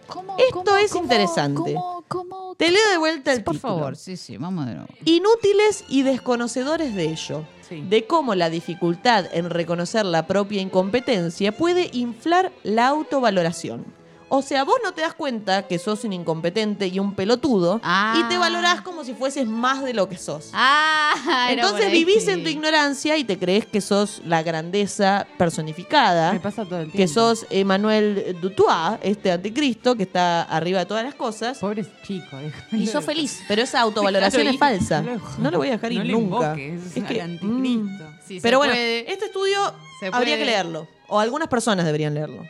¿Cómo, 0.08 0.36
Esto 0.38 0.78
es 0.78 0.96
interesante. 0.96 1.74
¿Cómo, 1.74 2.04
cómo? 2.08 2.56
Te 2.58 2.72
leo 2.72 2.90
de 2.92 2.98
vuelta 2.98 3.32
el 3.32 3.44
Por 3.44 3.56
título. 3.56 3.74
favor, 3.76 3.96
sí, 3.96 4.18
sí, 4.18 4.38
vamos 4.38 4.66
de 4.66 4.74
nuevo. 4.76 4.90
Inútiles 5.06 5.84
y 5.88 6.02
desconocedores 6.04 6.94
de 6.96 7.06
ello. 7.06 7.46
Sí. 7.68 7.82
De 7.88 8.06
cómo 8.06 8.34
la 8.34 8.50
dificultad 8.50 9.26
en 9.32 9.50
reconocer 9.52 10.06
la 10.06 10.26
propia 10.26 10.62
incompetencia 10.62 11.56
puede 11.56 11.90
inflar 11.94 12.52
la 12.64 12.88
autovaloración. 12.88 13.86
O 14.32 14.42
sea, 14.44 14.64
vos 14.64 14.76
no 14.84 14.94
te 14.94 15.02
das 15.02 15.14
cuenta 15.16 15.64
que 15.68 15.80
sos 15.80 16.04
un 16.04 16.14
incompetente 16.14 16.86
y 16.88 17.00
un 17.00 17.16
pelotudo 17.16 17.82
Ah. 17.84 18.16
y 18.20 18.30
te 18.30 18.38
valorás 18.38 18.82
como 18.82 19.04
si 19.04 19.14
fueses 19.14 19.48
más 19.48 19.84
de 19.84 19.94
lo 19.96 20.08
que 20.08 20.18
sos. 20.18 20.52
Ah, 20.54 21.48
Entonces 21.50 21.92
vivís 21.92 22.28
en 22.28 22.44
tu 22.44 22.50
ignorancia 22.50 23.18
y 23.18 23.24
te 23.24 23.40
crees 23.40 23.66
que 23.66 23.82
sos 23.82 24.22
la 24.26 24.44
grandeza 24.44 25.26
personificada. 25.38 26.34
Me 26.34 26.40
pasa 26.40 26.64
todo 26.64 26.78
el 26.80 26.92
tiempo. 26.92 26.98
Que 26.98 27.08
sos 27.08 27.46
Emmanuel 27.50 28.38
Dutois, 28.42 29.00
este 29.02 29.32
anticristo 29.32 29.96
que 29.96 30.04
está 30.04 30.44
arriba 30.44 30.80
de 30.80 30.86
todas 30.86 31.04
las 31.04 31.16
cosas. 31.16 31.58
Pobre 31.58 31.86
chico. 32.06 32.38
Y 32.72 32.86
sos 32.88 33.04
feliz. 33.04 33.42
Pero 33.48 33.64
esa 33.64 33.82
autovaloración 33.82 34.48
es 34.48 34.58
falsa. 34.60 35.04
No 35.40 35.50
lo- 35.52 35.58
voy 35.58 35.70
a 35.70 35.72
dejar 35.72 35.92
no 35.92 36.04
ir 36.06 36.12
nunca. 36.12 36.54
invoques, 36.56 36.96
es 36.98 37.04
que, 37.04 37.22
anticristo. 37.22 38.04
mm. 38.06 38.40
Pero 38.44 38.58
bueno, 38.60 38.74
puede. 38.74 39.12
este 39.12 39.26
estudio 39.26 39.60
habría 40.02 40.12
puede. 40.12 40.38
que 40.38 40.46
leerlo. 40.46 40.88
O 41.08 41.20
algunas 41.20 41.48
personas 41.48 41.84
deberían 41.86 42.14
leerlo. 42.14 42.46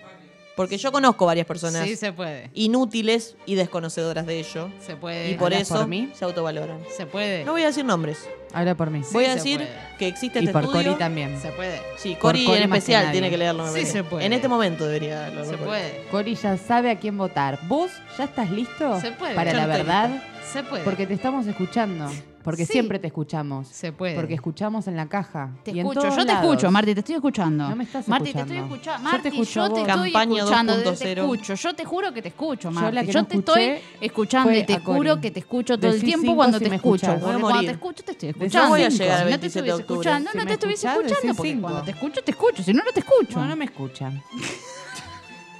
Porque 0.59 0.77
yo 0.77 0.91
conozco 0.91 1.25
varias 1.25 1.47
personas 1.47 1.85
Sí, 1.87 1.95
se 1.95 2.11
puede. 2.11 2.49
inútiles 2.53 3.37
y 3.45 3.55
desconocedoras 3.55 4.25
de 4.25 4.39
ello. 4.39 4.69
Se 4.85 4.97
puede. 4.97 5.31
Y 5.31 5.35
por 5.35 5.53
¿Hablas 5.53 5.61
eso 5.61 5.75
por 5.77 5.87
mí? 5.87 6.09
se 6.13 6.25
autovaloran. 6.25 6.79
Se 6.97 7.05
puede. 7.05 7.45
No 7.45 7.53
voy 7.53 7.61
a 7.63 7.67
decir 7.67 7.85
nombres. 7.85 8.27
Habla 8.51 8.75
por 8.75 8.89
mí. 8.91 8.99
voy 9.13 9.23
a 9.23 9.29
se 9.29 9.35
decir 9.35 9.57
puede. 9.59 9.77
que 9.97 10.07
existe 10.09 10.39
Y 10.39 10.43
este 10.43 10.51
por 10.51 10.65
estudio. 10.65 10.83
Cori 10.87 10.99
también. 10.99 11.39
Se 11.41 11.51
puede. 11.53 11.79
Sí, 11.95 12.09
Por 12.15 12.33
Cori 12.33 12.43
Cori 12.43 12.57
en 12.63 12.69
más 12.69 12.75
que 12.75 12.79
especial 12.79 13.03
nadie. 13.05 13.11
tiene 13.13 13.29
que 13.29 13.37
leerlo. 13.37 13.63
me 13.63 13.69
Sí, 13.69 13.73
parece. 13.75 13.91
se 13.93 14.03
puede. 14.03 14.25
En 14.25 14.33
este 14.33 14.47
momento 14.49 14.85
debería 14.85 15.21
leerlo. 15.29 15.45
Se 15.45 15.51
Cori. 15.51 15.63
puede. 15.63 16.03
Cori 16.11 16.35
ya 16.35 16.57
sabe 16.57 16.91
a 16.91 16.99
quién 16.99 17.17
votar. 17.17 17.57
¿Vos 17.69 17.91
ya 18.17 18.25
estás 18.25 18.51
listo? 18.51 18.99
Se 18.99 19.13
puede. 19.13 19.35
Para 19.35 19.51
Yo 19.51 19.57
la 19.59 19.63
estoy 19.63 19.77
verdad. 19.77 20.23
Se 20.51 20.63
puede. 20.63 20.83
Porque 20.83 21.07
te 21.07 21.13
estamos 21.13 21.47
escuchando. 21.47 22.11
Porque 22.43 22.65
Sí. 22.65 22.71
siempre 22.73 22.99
te 22.99 23.07
escuchamos. 23.07 23.67
Se 23.67 23.91
puede. 23.91 24.15
Porque 24.15 24.33
escuchamos 24.33 24.87
en 24.87 24.95
la 24.95 25.07
caja. 25.07 25.51
Te 25.63 25.71
y 25.71 25.73
en 25.73 25.85
escucho, 25.85 25.99
todos 26.01 26.15
yo 26.15 26.21
te 26.25 26.31
lados. 26.33 26.45
escucho, 26.45 26.71
Marti, 26.71 26.93
te 26.93 26.99
estoy 27.01 27.15
escuchando. 27.15 27.69
No 27.69 27.75
me 27.75 27.83
estás 27.83 28.07
Marti, 28.07 28.31
te 28.31 28.39
escuchando. 28.39 28.53
estoy 28.53 28.67
escuchando. 28.77 28.97
Yo 28.97 29.09
te 29.09 29.13
Marti, 29.13 29.27
escucho 29.27 29.53
yo 29.67 29.73
te 29.73 29.79
estoy 29.81 30.11
Campaña 30.13 30.37
escuchando, 30.39 30.73
te, 30.77 30.83
2.0. 30.85 30.97
te 30.97 31.21
escucho. 31.21 31.53
Yo 31.55 31.73
te 31.75 31.85
juro 31.85 32.13
que 32.13 32.21
te 32.21 32.27
escucho, 32.29 32.71
Marti. 32.71 32.95
la 32.95 33.03
que 33.03 33.11
yo 33.11 33.21
no 33.21 33.27
te 33.27 33.37
estoy 33.37 33.79
escuchando 34.01 34.53
y 34.53 34.63
te 34.65 34.79
juro 34.79 35.19
que 35.21 35.31
te 35.31 35.39
escucho 35.39 35.77
todo 35.77 35.91
el 35.91 36.01
tiempo 36.01 36.35
cuando 36.35 36.57
si 36.59 36.63
te 36.63 36.69
me 36.69 36.75
escucho. 36.77 37.07
Porque 37.19 37.39
cuando 37.41 37.59
te 37.59 37.71
escucho 37.71 38.03
te 38.03 38.11
estoy 38.13 38.29
escuchando. 38.29 38.59
Yo 38.65 38.69
voy 38.69 38.83
a 38.83 38.89
llegar 38.89 39.17
si 39.17 39.23
no 39.25 39.29
te 39.31 39.37
27 39.37 39.61
de 39.61 39.69
estuviese 39.69 39.81
escuchando, 39.81 40.31
Si 40.31 40.37
no 40.37 40.45
te 40.45 40.53
estuviese 40.53 40.87
escuchando. 40.87 41.35
Porque 41.35 41.49
cinco. 41.51 41.61
cuando 41.61 41.83
te 41.83 41.91
escucho, 41.91 42.21
te 42.23 42.31
escucho. 42.31 42.63
Si 42.63 42.73
no, 42.73 42.83
no 42.83 42.91
te 42.93 42.99
escucho. 43.01 43.39
No, 43.39 43.45
no 43.47 43.55
me 43.57 43.65
escucha. 43.65 44.11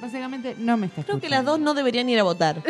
Básicamente 0.02 0.56
no 0.58 0.78
me 0.78 0.86
está 0.86 1.04
Creo 1.04 1.18
escuchando. 1.18 1.22
que 1.22 1.30
las 1.30 1.44
dos 1.46 1.60
no 1.60 1.74
deberían 1.74 2.08
ir 2.08 2.20
a 2.20 2.24
votar. 2.24 2.64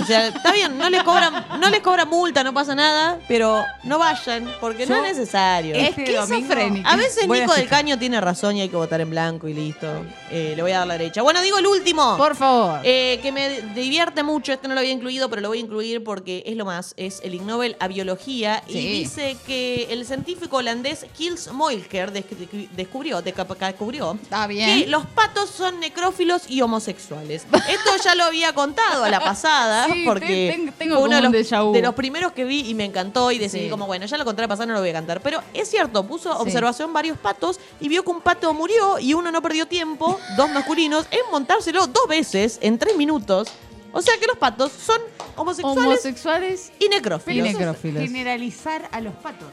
O 0.00 0.04
sea, 0.04 0.28
está 0.28 0.52
bien, 0.52 0.78
no 0.78 0.88
les 0.88 1.02
cobran, 1.02 1.46
no 1.60 1.68
les 1.70 1.80
cobra 1.80 2.04
multa, 2.04 2.42
no 2.42 2.54
pasa 2.54 2.74
nada, 2.74 3.18
pero 3.28 3.62
no 3.84 3.98
vayan, 3.98 4.50
porque 4.60 4.86
no 4.86 4.96
Yo- 4.96 5.04
es 5.04 5.16
necesario. 5.16 5.74
Es 5.74 5.90
Este 5.90 6.14
domingo- 6.14 6.34
esquizofrénica. 6.34 6.90
A 6.90 6.96
veces 6.96 7.26
Voy 7.26 7.38
a 7.38 7.40
Nico 7.42 7.52
del 7.52 7.62
escuchar. 7.64 7.78
Caño 7.80 7.98
tiene 7.98 8.20
razón 8.20 8.56
y 8.56 8.62
hay 8.62 8.68
que 8.68 8.76
votar 8.76 9.00
en 9.00 9.10
blanco 9.10 9.48
y 9.48 9.54
listo. 9.54 9.86
Eh, 10.30 10.54
le 10.56 10.62
voy 10.62 10.72
a 10.72 10.78
dar 10.78 10.86
la 10.86 10.98
derecha. 10.98 11.22
Bueno, 11.22 11.40
digo 11.42 11.58
el 11.58 11.66
último. 11.66 12.16
Por 12.16 12.34
favor. 12.36 12.80
Eh, 12.84 13.18
que 13.22 13.32
me 13.32 13.60
divierte 13.74 14.22
mucho, 14.22 14.52
este 14.52 14.68
no 14.68 14.74
lo 14.74 14.80
había 14.80 14.92
incluido, 14.92 15.28
pero 15.28 15.42
lo 15.42 15.48
voy 15.48 15.58
a 15.58 15.60
incluir 15.60 16.02
porque 16.02 16.42
es 16.46 16.56
lo 16.56 16.64
más, 16.64 16.94
es 16.96 17.20
el 17.22 17.34
Ig 17.34 17.42
Nobel 17.42 17.76
a 17.80 17.88
biología 17.88 18.62
y 18.68 18.74
dice 18.74 19.36
que 19.46 19.88
el 19.90 20.06
científico 20.06 20.56
holandés 20.58 21.06
Kils 21.16 21.50
Moilker 21.52 22.12
descri- 22.12 22.68
descubrió, 22.70 23.20
descubrió 23.22 24.18
Está 24.22 24.46
bien. 24.46 24.80
que 24.84 24.86
los 24.88 25.06
patos 25.06 25.50
son 25.50 25.80
necrófilos 25.80 26.42
y 26.48 26.60
homosexuales. 26.62 27.44
Esto 27.68 27.90
ya 28.04 28.14
lo 28.14 28.24
había 28.24 28.52
contado 28.54 29.04
a 29.04 29.08
la 29.10 29.20
pasada 29.20 29.81
Sí, 29.90 30.04
porque 30.06 30.70
tengo- 30.78 30.96
fue 30.96 31.04
uno 31.04 31.20
de 31.20 31.26
un 31.26 31.32
los, 31.32 31.72
de 31.72 31.82
los 31.82 31.94
primeros 31.94 32.32
que 32.32 32.44
vi 32.44 32.68
y 32.68 32.74
me 32.74 32.84
encantó 32.84 33.30
y 33.32 33.38
decidí 33.38 33.64
Sí. 33.64 33.70
como, 33.70 33.86
bueno, 33.86 34.06
ya 34.06 34.16
lo 34.18 34.24
conté 34.24 34.42
la 34.42 34.48
pasada, 34.48 34.66
no 34.66 34.74
lo 34.74 34.80
voy 34.80 34.90
a 34.90 34.94
cantar. 34.94 35.20
Pero 35.22 35.40
es 35.54 35.68
cierto, 35.68 36.06
puso 36.06 36.36
observación 36.38 36.92
varios 36.92 37.18
patos 37.18 37.58
y 37.80 37.88
vio 37.88 38.02
que 38.04 38.10
un 38.10 38.20
pato 38.20 38.52
murió 38.54 38.98
y 38.98 39.14
uno 39.14 39.30
no 39.32 39.40
perdió 39.42 39.66
tiempo, 39.66 40.18
dos 40.36 40.50
masculinos, 40.50 41.06
en 41.10 41.20
montárselo 41.30 41.86
dos 41.86 42.06
veces 42.08 42.58
en 42.62 42.78
tres 42.78 42.96
minutos. 42.96 43.48
O 43.94 44.00
sea 44.00 44.14
que 44.18 44.26
los 44.26 44.38
patos 44.38 44.72
son 44.72 44.98
homosexuales 45.36 45.84
Homosexuales. 45.86 46.72
y 46.78 46.88
necrófilos. 46.88 47.46
Y 47.46 47.52
necrófilos. 47.52 48.02
generalizar 48.02 48.88
a 48.90 49.00
los 49.02 49.12
patos. 49.16 49.48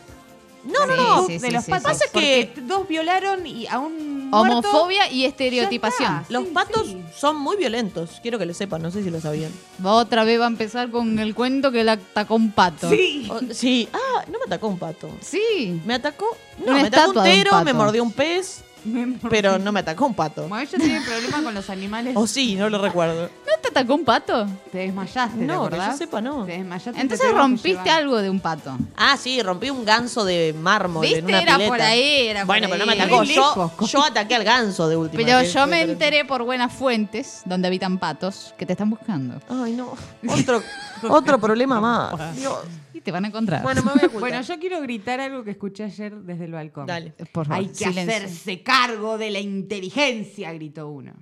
No, 0.64 0.86
no, 0.86 0.94
Sí, 0.94 1.00
no. 1.02 1.28
sí, 1.28 1.34
de 1.34 1.40
sí, 1.48 1.52
los 1.52 1.64
sí, 1.66 1.72
patos. 1.72 1.84
Pasa 1.92 2.06
que- 2.12 2.54
dos 2.64 2.88
violaron 2.88 3.48
y 3.48 3.66
a 3.68 3.80
un 3.80 4.30
muerto, 4.30 4.70
Homofobia 4.70 5.10
y 5.12 5.26
estereotipación. 5.26 6.26
Los 6.30 6.44
Sí, 6.46 6.50
patos 6.54 6.88
sí. 6.88 7.02
son 7.16 7.38
muy 7.38 7.58
violentos. 7.58 8.20
Quiero 8.22 8.38
que 8.38 8.46
lo 8.46 8.54
sepan, 8.54 8.82
no 8.82 8.92
sé 8.92 9.04
si 9.04 9.10
lo 9.10 9.20
sabían. 9.22 9.52
Otra 9.84 10.24
vez 10.24 10.40
va 10.40 10.46
a 10.46 10.50
empezar 10.50 10.92
con 10.92 11.18
el 11.20 11.34
cuento 11.34 11.72
que 11.72 11.84
la 11.84 11.94
atacó 11.94 12.36
un 12.36 12.52
pato. 12.52 12.90
Sí. 12.90 13.32
Sí. 13.54 13.90
Ah, 13.94 14.24
no 14.28 14.34
me 14.38 14.46
atacó 14.46 14.68
un 14.68 14.78
pato. 14.78 15.10
Sí. 15.22 15.82
Me 15.86 15.96
atacó. 15.96 16.26
No, 16.60 16.72
Una 16.74 16.82
me 16.82 16.88
atacó 16.88 17.12
un 17.12 17.18
estatua 17.18 17.24
de 17.24 17.30
un 17.30 17.36
tero, 17.44 17.58
me 17.60 17.66
pato. 17.66 17.76
mordió 17.76 18.04
un 18.04 18.12
pez, 18.12 18.64
pero 19.30 19.60
no 19.60 19.72
me 19.72 19.80
atacó 19.82 20.06
un 20.06 20.14
pato. 20.14 20.44
Como 20.44 20.58
ella 20.58 20.78
tiene 20.78 21.02
problema 21.02 21.44
con 21.44 21.54
los 21.54 21.70
animales, 21.70 22.16
O 22.16 22.26
sí, 22.28 22.56
no 22.56 22.70
lo 22.70 22.80
recuerdo. 22.82 23.24
¿No 23.24 23.62
te 23.62 23.68
atacó 23.70 23.96
un 23.96 24.06
pato? 24.06 24.48
te 24.72 24.80
desmayaste, 24.80 25.40
¿te 25.40 25.46
No, 25.46 25.54
que 25.62 25.76
acordás? 25.76 25.92
yo 25.92 25.98
sepa, 25.98 26.22
no. 26.22 26.46
Te 26.46 26.52
desmayaste. 26.54 26.94
te 26.94 27.02
Entonces 27.02 27.28
que 27.28 27.34
rompiste 27.34 27.70
llevar. 27.84 27.98
algo 28.00 28.18
de 28.18 28.30
un 28.30 28.40
pato. 28.40 28.78
Ah, 28.96 29.18
sí, 29.18 29.42
rompí 29.42 29.70
un 29.70 29.84
ganso 29.86 30.24
de 30.26 30.54
mármol 30.60 31.06
en 31.06 31.12
¿Viste? 31.12 31.26
una 31.26 31.42
Era 31.42 31.54
pileta. 31.56 31.72
por 31.72 31.82
ahí, 31.82 32.28
era 32.28 32.40
por 32.42 32.48
Bueno, 32.48 32.68
pero 32.70 32.80
no 32.80 32.86
me 32.86 32.94
ahí. 32.94 33.00
atacó. 33.02 33.18
Muy 33.18 33.28
Yo, 33.28 33.42
lejos. 33.68 33.92
yo 33.92 34.04
ataqué 34.04 34.36
al 34.36 34.44
ganso 34.44 34.88
de 34.90 34.96
última. 34.98 35.24
Pero 35.24 35.40
que 35.40 35.48
yo 35.48 35.68
me 35.68 35.82
enteré 35.82 36.26
por 36.26 36.44
buenas 36.44 36.72
fuentes, 36.74 37.42
donde 37.46 37.68
habitan 37.68 37.98
patos, 37.98 38.54
que 38.58 38.66
te 38.66 38.74
están 38.74 38.90
buscando. 38.90 39.40
Ay, 39.50 39.74
no. 39.74 39.94
Otro, 40.30 40.62
otro 41.10 41.40
problema 41.40 41.80
más. 41.82 42.36
Dios. 42.36 42.58
Y 43.00 43.02
te 43.02 43.12
van 43.12 43.24
a 43.24 43.30
encontrar. 43.30 43.64
Bueno, 43.64 43.82
me 43.84 43.92
voy 43.94 44.02
a 44.04 44.06
ocultar. 44.08 44.20
Bueno, 44.30 44.42
yo 44.42 44.60
quiero 44.60 44.82
gritar 44.82 45.20
algo 45.22 45.44
que 45.44 45.52
escuché 45.52 45.86
ayer 45.86 46.14
desde 46.22 46.46
el 46.46 46.52
balcón. 46.52 46.86
Dale. 46.86 47.12
Por 47.32 47.46
favor, 47.48 47.54
Hay 47.64 47.68
que 47.70 47.76
silencio. 47.76 48.16
hacerse 48.16 48.62
cargo 48.62 49.18
de 49.18 49.32
la 49.32 49.40
inteligencia, 49.40 50.52
gritó 50.54 50.90
uno. 50.90 51.14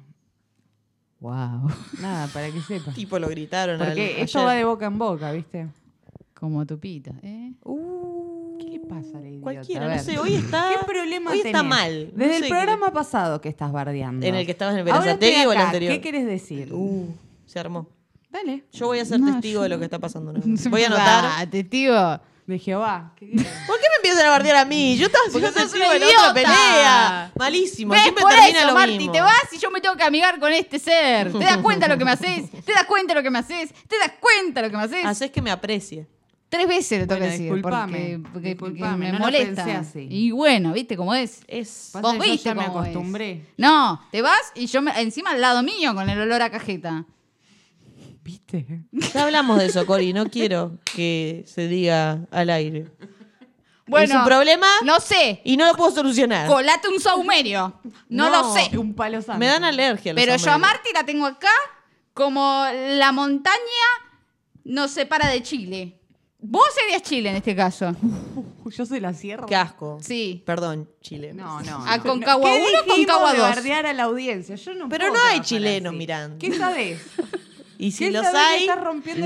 Wow. 1.20 1.70
Nada, 2.02 2.28
para 2.34 2.50
que 2.52 2.60
sepas. 2.62 2.94
Tipo 2.96 3.20
lo 3.20 3.28
gritaron 3.30 3.82
al- 3.82 3.88
Porque 3.90 4.22
esto 4.22 4.40
ayer. 4.40 4.48
va 4.50 4.54
de 4.56 4.64
boca 4.66 4.86
en 4.88 4.98
boca, 4.98 5.32
¿viste? 5.32 5.68
Como 6.34 6.66
tupita, 6.66 7.12
¿eh? 7.24 7.54
Uh, 7.64 8.58
¿Qué 8.60 8.66
le 8.70 8.80
pasa 8.82 9.18
a 9.18 9.22
la 9.22 9.28
idiota? 9.28 9.44
Cualquiera, 9.44 9.96
no 9.96 10.04
sé, 10.04 10.20
hoy 10.20 10.36
está. 10.36 10.70
¿Qué 10.70 10.86
problema 10.86 11.32
hoy 11.32 11.38
tenés? 11.40 11.54
está 11.54 11.64
mal. 11.64 12.12
No 12.14 12.18
Desde 12.20 12.32
sé 12.34 12.38
el 12.38 12.44
qué- 12.44 12.50
programa 12.50 12.92
pasado 12.92 13.42
que 13.42 13.50
estás 13.50 13.72
bardeando. 13.72 14.26
En 14.26 14.36
el 14.36 14.46
que 14.46 14.52
estabas 14.52 14.76
en 14.76 14.82
el 14.82 14.90
Ahora 14.90 15.00
Verazategui 15.16 15.46
o 15.48 15.52
el 15.52 15.58
anterior. 15.58 15.94
¿Qué 15.94 16.02
querés 16.02 16.26
decir? 16.28 16.72
Uh, 16.74 17.08
se 17.46 17.60
armó. 17.60 17.90
Dale. 18.30 18.66
Yo 18.74 18.88
voy 18.88 19.00
a 19.00 19.06
ser 19.06 19.20
No, 19.20 19.32
testigo 19.34 19.60
yo- 19.60 19.64
de 19.64 19.70
lo 19.70 19.80
que 19.80 19.86
está 19.86 20.00
pasando. 20.00 20.34
¿no? 20.34 20.40
Voy 20.70 20.84
a 20.84 20.88
anotar. 20.88 21.26
Ah, 21.26 21.46
testigo. 21.50 22.20
De 22.46 22.58
Jehová. 22.60 23.12
¿Qué 23.18 23.30
querés? 23.30 23.46
¿Por 23.68 23.76
qué 23.78 23.86
me 23.90 23.96
empiezan 23.98 24.26
a 24.28 24.30
bardear 24.30 24.56
a 24.56 24.64
mí? 24.66 24.96
Yo 24.98 25.08
estaba 25.08 25.26
Porque 25.34 25.40
siendo 25.50 25.60
sos 25.60 25.70
testigo 25.72 25.86
una 25.86 25.94
de 25.94 26.00
la 26.14 26.22
otra 26.22 26.34
pelea. 26.34 27.32
Malísimo. 27.38 27.92
¿Ves? 27.92 28.02
Siempre 28.04 28.22
Por 28.22 28.32
termina 28.32 28.60
eso, 28.60 28.68
lo 28.70 28.74
Marti, 28.74 28.98
mismo. 28.98 29.12
te 29.12 29.20
vas 29.22 29.44
y 29.52 29.58
yo 29.58 29.70
me 29.70 29.82
tengo 29.82 29.96
que 29.98 30.04
amigar 30.04 30.40
con 30.40 30.54
este 30.54 30.80
ser. 30.80 31.32
¿Te 31.34 31.40
das 31.44 31.58
cuenta 31.58 31.90
lo 31.90 31.98
que 31.98 32.06
me 32.06 32.12
haces? 32.12 32.50
¿Te 32.64 32.72
das 32.74 32.86
cuenta 32.86 33.14
lo 33.16 33.22
que 33.24 33.30
me 33.30 33.40
haces? 33.40 33.72
¿Te 33.74 33.98
das 33.98 34.12
cuenta 34.20 34.62
lo 34.62 34.70
que 34.72 34.78
me 34.78 34.84
haces? 34.84 35.06
Haces 35.06 35.30
que 35.32 35.42
me 35.42 35.52
aprecie. 35.52 36.08
Tres 36.48 36.68
veces 36.70 37.00
le 37.02 37.08
tengo 37.08 37.20
que 37.20 37.28
Bueno, 37.28 37.32
decir. 37.34 37.54
disculpame, 37.54 37.92
Porque, 37.92 38.20
porque- 38.32 38.56
porque 38.56 38.72
disculpame, 38.76 38.98
me 39.08 39.12
no 39.12 39.18
lo 39.20 39.26
molesta. 39.26 39.66
pensé 39.66 39.72
así. 39.78 40.08
Y 40.10 40.32
bueno, 40.32 40.72
¿viste 40.72 40.96
cómo 40.96 41.14
es? 41.14 41.42
Es. 41.48 41.90
Pasa 41.92 42.02
Vos 42.02 42.14
que 42.14 42.20
yo 42.20 42.32
viste 42.32 42.46
ya 42.48 42.56
me 42.56 42.66
cómo 42.68 42.80
es. 42.84 42.90
acostumbré. 42.92 43.46
No, 43.58 44.02
te 44.10 44.22
vas 44.22 44.54
y 44.56 44.68
yo 44.68 44.82
me- 44.82 44.98
encima 45.02 45.32
al 45.32 45.42
lado 45.42 45.62
mío 45.64 45.94
con 45.94 46.10
el 46.10 46.22
olor 46.22 46.42
a 46.42 46.50
cajeta. 46.50 47.04
¿Viste? 48.28 48.66
Ya 49.14 49.24
hablamos 49.24 49.58
de 49.58 49.68
eso, 49.68 49.86
Cori. 49.86 50.12
No 50.12 50.26
quiero 50.30 50.80
que 50.84 51.46
se 51.48 51.70
diga 51.70 52.20
al 52.30 52.50
aire. 52.50 52.88
Bueno, 53.86 54.16
es 54.16 54.20
un 54.20 54.26
problema 54.26 54.68
No 54.84 55.00
sé. 55.00 55.40
y 55.46 55.56
no 55.56 55.66
lo 55.66 55.74
puedo 55.76 55.92
solucionar. 55.92 56.46
Colate 56.46 56.90
un 56.90 57.00
saumerio. 57.00 57.80
No, 58.10 58.30
lo 58.30 58.54
sé. 58.54 58.78
Un 58.78 58.94
palo 58.94 59.22
santo. 59.22 59.40
Me 59.40 59.46
dan 59.46 59.64
alergia. 59.64 60.12
los 60.12 60.22
Pero 60.22 60.36
yo 60.36 60.52
a 60.52 60.56
hombres. 60.56 60.74
Marti 60.74 60.90
la 60.94 61.06
tengo 61.06 61.26
acá 61.26 61.48
como 62.14 62.66
la 62.98 63.14
montaña 63.14 63.88
nos 64.66 64.92
separa 64.92 65.30
de 65.30 65.42
Chile. 65.42 65.94
Vos 66.40 66.66
serías 66.78 67.02
Chile 67.04 67.30
en 67.30 67.38
este 67.38 67.56
caso. 67.56 67.96
Yo 68.66 68.86
soy 68.86 69.00
la 69.00 69.14
sierra. 69.14 69.46
Qué 69.46 69.56
asco. 69.56 70.00
Sí. 70.02 70.44
Perdón, 70.46 70.90
Chile. 71.00 71.32
No, 71.34 71.62
no. 71.62 71.86
A 71.86 71.96
no. 71.96 72.04
Concagua 72.04 72.52
¿Qué 72.52 72.58
1 72.58 72.68
dijimos 72.68 72.94
Concagua 72.98 73.32
de 73.32 73.38
2. 73.40 73.50
bardear 73.50 73.86
a 73.86 73.94
la 73.94 74.04
audiencia? 74.04 74.56
Yo 74.58 74.74
no 74.74 74.90
Pero 74.90 75.06
puedo 75.06 75.14
no 75.14 75.20
hay 75.20 75.26
trabajar 75.40 75.46
chilenos 75.46 75.92
así. 75.92 75.98
mirando. 75.98 76.38
¿Qué 76.40 76.52
sabés? 76.54 77.00
Y 77.78 77.92
si 77.92 78.06
¿Qué 78.06 78.12
los 78.12 78.26
hay, 78.26 78.68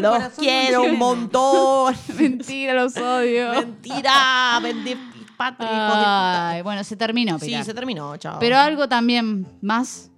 los 0.02 0.34
quiero 0.38 0.84
un 0.84 0.98
montón. 0.98 1.96
Mentira, 2.20 2.74
los 2.74 2.96
odio. 2.98 3.52
Mentira, 3.54 4.60
vende 4.62 4.98
patria, 5.38 5.70
hijo 5.72 5.82
de 5.82 5.88
puta. 5.90 6.50
Ay, 6.50 6.62
bueno, 6.62 6.84
se 6.84 6.96
terminó, 6.98 7.40
Sí, 7.40 7.46
Pilar. 7.48 7.64
se 7.66 7.74
terminó, 7.74 8.16
chao. 8.18 8.38
Pero 8.40 8.58
algo 8.58 8.88
también 8.90 9.48
más. 9.62 10.11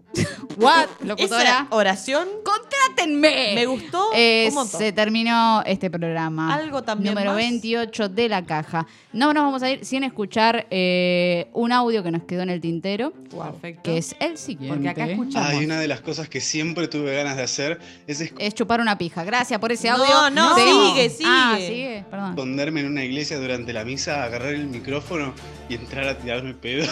What? 0.57 0.87
Locutora. 1.03 1.41
Esa 1.41 1.67
oración 1.71 2.27
¡Contrátenme! 2.43 3.53
me 3.55 3.65
gustó 3.65 4.09
Eh, 4.15 4.45
un 4.49 4.55
montón. 4.55 4.79
se 4.79 4.91
terminó 4.91 5.63
este 5.65 5.89
programa. 5.89 6.53
Algo 6.53 6.83
también 6.83 7.13
Número 7.13 7.31
más. 7.31 7.37
28 7.37 8.09
de 8.09 8.29
la 8.29 8.45
caja. 8.45 8.85
No 9.13 9.33
nos 9.33 9.43
vamos 9.43 9.63
a 9.63 9.71
ir 9.71 9.85
sin 9.85 10.03
escuchar 10.03 10.67
eh, 10.69 11.47
un 11.53 11.71
audio 11.71 12.03
que 12.03 12.11
nos 12.11 12.23
quedó 12.23 12.41
en 12.43 12.49
el 12.51 12.61
tintero, 12.61 13.11
Perfecto. 13.35 13.81
que 13.83 13.97
es 13.97 14.15
el 14.19 14.37
siguiente. 14.37 14.75
Porque 14.75 14.89
acá 14.89 15.05
escuchamos. 15.09 15.49
Ah, 15.49 15.55
y 15.55 15.65
una 15.65 15.79
de 15.79 15.87
las 15.87 16.01
cosas 16.01 16.29
que 16.29 16.41
siempre 16.41 16.87
tuve 16.87 17.15
ganas 17.15 17.35
de 17.37 17.43
hacer 17.43 17.79
es 18.07 18.21
Es 18.37 18.53
chupar 18.53 18.79
una 18.81 18.97
pija. 18.97 19.23
Gracias 19.23 19.59
por 19.59 19.71
ese 19.71 19.89
No, 19.89 19.95
audio. 19.95 20.29
no, 20.29 20.55
Seguimos. 20.55 20.89
sigue, 20.93 21.09
sigue. 21.09 21.29
Ah, 21.29 21.55
sigue, 21.59 22.05
perdón. 22.09 22.29
esconderme 22.31 22.79
en 22.81 22.87
una 22.87 23.03
iglesia 23.03 23.39
durante 23.39 23.73
la 23.73 23.83
misa, 23.83 24.23
agarrar 24.23 24.53
el 24.53 24.67
micrófono 24.67 25.33
y 25.69 25.75
entrar 25.75 26.07
a 26.07 26.17
tirarme 26.17 26.53
pedos. 26.53 26.89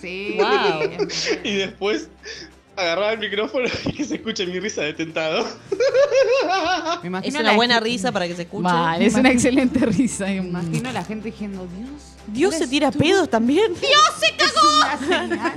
Sí. 0.00 0.36
Wow. 0.38 1.08
y 1.44 1.54
después 1.56 2.08
agarrar 2.76 3.14
el 3.14 3.18
micrófono 3.20 3.66
y 3.86 3.92
que 3.92 4.04
se 4.04 4.16
escuche 4.16 4.46
mi 4.46 4.58
risa 4.60 4.82
de 4.82 4.92
tentado. 4.94 5.46
Me 7.02 7.18
Es 7.22 7.34
una 7.34 7.42
la 7.42 7.52
buena 7.54 7.74
gente- 7.74 7.90
risa 7.90 8.12
para 8.12 8.26
que 8.26 8.34
se 8.34 8.42
escuche. 8.42 8.62
Vale, 8.64 9.06
es 9.06 9.14
una 9.14 9.30
excelente 9.30 9.84
risa. 9.86 10.26
Me 10.26 10.36
imagino 10.36 10.90
la 10.92 11.04
gente 11.04 11.30
diciendo, 11.30 11.66
Dios. 11.78 12.13
Dios 12.28 12.54
se 12.54 12.66
tira 12.66 12.90
pedos 12.90 13.28
también. 13.28 13.72
¡Dios 13.74 14.02
se 14.18 14.34
cagó! 14.36 14.54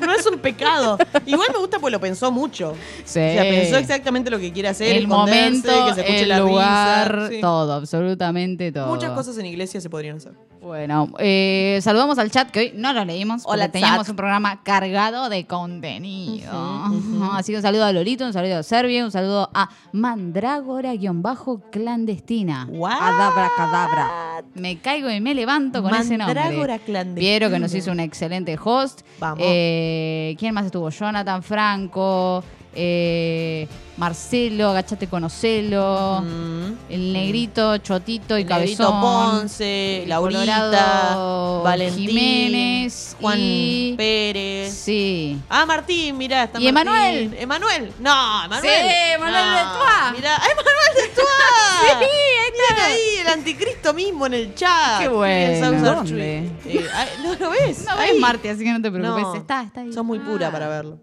no 0.06 0.14
es 0.14 0.26
un 0.26 0.40
pecado. 0.40 0.98
Igual 1.26 1.50
me 1.54 1.60
gusta 1.60 1.80
porque 1.80 1.92
lo 1.92 2.00
pensó 2.00 2.32
mucho. 2.32 2.74
Sí. 3.06 3.20
O 3.20 3.34
sea, 3.34 3.44
pensó 3.44 3.78
exactamente 3.78 4.30
lo 4.30 4.40
que 4.40 4.52
quiere 4.52 4.70
hacer. 4.70 4.96
el 4.96 5.08
momento, 5.08 5.70
que 5.88 5.94
se 5.94 6.02
escuche 6.02 6.24
el 6.24 6.30
la 6.30 6.40
lugar, 6.40 7.16
risa. 7.16 7.30
Sí. 7.30 7.42
todo, 7.42 7.74
absolutamente 7.74 8.72
todo. 8.72 8.88
Muchas 8.88 9.12
cosas 9.12 9.38
en 9.38 9.46
iglesia 9.46 9.80
se 9.82 9.90
podrían 9.90 10.18
hacer. 10.18 10.34
Bueno, 10.62 11.12
eh, 11.20 11.80
saludamos 11.82 12.18
al 12.18 12.32
chat 12.32 12.50
que 12.52 12.60
hoy 12.60 12.74
no 12.76 12.92
lo 12.92 13.06
leímos 13.06 13.44
porque 13.44 13.54
Hola, 13.54 13.72
teníamos 13.72 14.00
chat. 14.00 14.10
un 14.10 14.16
programa 14.18 14.64
cargado 14.64 15.30
de 15.30 15.46
contenido. 15.46 16.52
Así 17.34 17.54
que 17.54 17.58
un 17.58 17.62
saludo 17.62 17.86
a 17.86 17.94
Lolito, 17.94 18.26
un 18.26 18.34
saludo 18.34 18.58
a 18.58 18.64
Servio, 18.64 19.06
un 19.06 19.12
saludo 19.12 19.50
a 19.54 19.70
Mandrágora-clandestina. 19.94 22.68
What? 22.70 22.92
Adabra, 23.00 23.50
cadabra. 23.56 24.44
Me 24.56 24.80
caigo 24.80 25.10
y 25.10 25.22
me 25.22 25.34
levanto 25.36 25.82
con 25.82 25.96
ese 25.96 26.18
nombre. 26.18 26.42
Clandestina. 26.66 27.16
Piero 27.16 27.50
que 27.50 27.60
nos 27.60 27.74
hizo 27.74 27.92
un 27.92 28.00
excelente 28.00 28.58
host. 28.62 29.02
Vamos. 29.20 29.40
Eh, 29.42 30.36
¿Quién 30.40 30.54
más 30.54 30.66
estuvo? 30.66 30.90
Jonathan 30.90 31.44
Franco. 31.44 32.44
Eh, 32.80 33.68
Marcelo, 33.98 34.70
agachate 34.70 35.08
conocelo. 35.08 36.22
Mm. 36.24 36.74
El 36.90 37.14
negrito, 37.14 37.78
Chotito 37.80 38.38
y 38.38 38.44
El 38.44 38.48
Negrito 38.48 38.84
Cabezón. 38.84 39.02
Ponce, 39.02 40.04
el 40.04 40.10
Laurita, 40.10 40.40
Colorado 40.40 41.64
Valentín, 41.64 42.08
Jiménez 42.10 43.18
Juan 43.20 43.40
y- 43.42 43.96
Pérez. 43.98 44.72
Sí. 44.74 45.40
Ah, 45.50 45.66
Martín, 45.66 46.16
mirá, 46.18 46.44
está 46.44 46.60
¿Y. 46.60 46.68
Emanuel? 46.68 47.36
Emanuel. 47.40 47.92
No, 48.00 48.46
Emanuel. 48.46 48.62
Sí, 48.72 48.94
Emanuel 49.16 49.46
no. 49.46 49.56
de 49.56 49.62
Tuá. 49.64 50.14
Mirá, 50.16 50.36
¡ah, 50.38 50.46
Emanuel 50.52 50.96
de 50.96 51.08
Tuá. 51.16 51.26
Sí, 51.82 51.88
ahí 51.90 52.06
está. 52.54 52.86
Ahí, 52.86 53.00
el 53.22 53.28
anticristo 53.28 53.94
mismo 53.96 54.28
en 54.28 54.34
el 54.36 54.54
chat. 54.56 55.00
Qué 55.02 55.08
bueno. 55.08 55.82
¿Dónde? 55.82 56.52
Eh, 56.66 56.90
¿No 57.24 57.34
lo 57.34 57.50
ves? 57.50 57.84
No 57.86 57.92
Ahí. 57.94 58.12
ves 58.12 58.20
Marte, 58.22 58.50
así 58.52 58.64
que 58.64 58.72
no 58.72 58.82
te 58.82 58.92
preocupes. 58.92 59.24
No. 59.24 59.36
Está, 59.36 59.64
está 59.64 59.82
ahí. 59.82 59.92
Sos 59.92 60.06
muy 60.06 60.20
pura 60.20 60.52
para 60.52 60.68
verlo. 60.68 61.00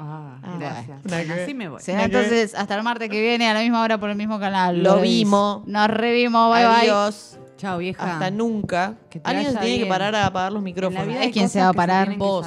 Ah, 0.00 0.38
Ah, 0.42 0.56
gracias. 0.58 1.40
así 1.42 1.54
me 1.54 1.68
voy. 1.68 1.80
Será 1.80 2.04
entonces 2.04 2.54
hasta 2.54 2.74
el 2.76 2.82
martes 2.82 3.10
que 3.10 3.20
viene 3.20 3.48
a 3.48 3.54
la 3.54 3.60
misma 3.60 3.82
hora 3.82 3.98
por 3.98 4.10
el 4.10 4.16
mismo 4.16 4.40
canal. 4.40 4.82
Lo 4.82 5.00
vimos. 5.00 5.66
Nos 5.66 5.88
revimos. 5.88 6.54
Bye 6.54 6.64
Adiós. 6.64 7.38
Chao, 7.58 7.78
vieja. 7.78 8.14
Hasta 8.14 8.30
nunca. 8.30 8.94
Que 9.10 9.20
te 9.20 9.28
Alguien 9.28 9.58
tiene 9.58 9.84
que 9.84 9.86
parar 9.86 10.14
a 10.14 10.26
apagar 10.26 10.52
los 10.52 10.62
micrófonos. 10.62 11.14
Es 11.20 11.32
quien 11.32 11.48
se 11.48 11.60
va 11.60 11.68
a 11.68 11.72
parar. 11.74 12.16
Vos. 12.16 12.46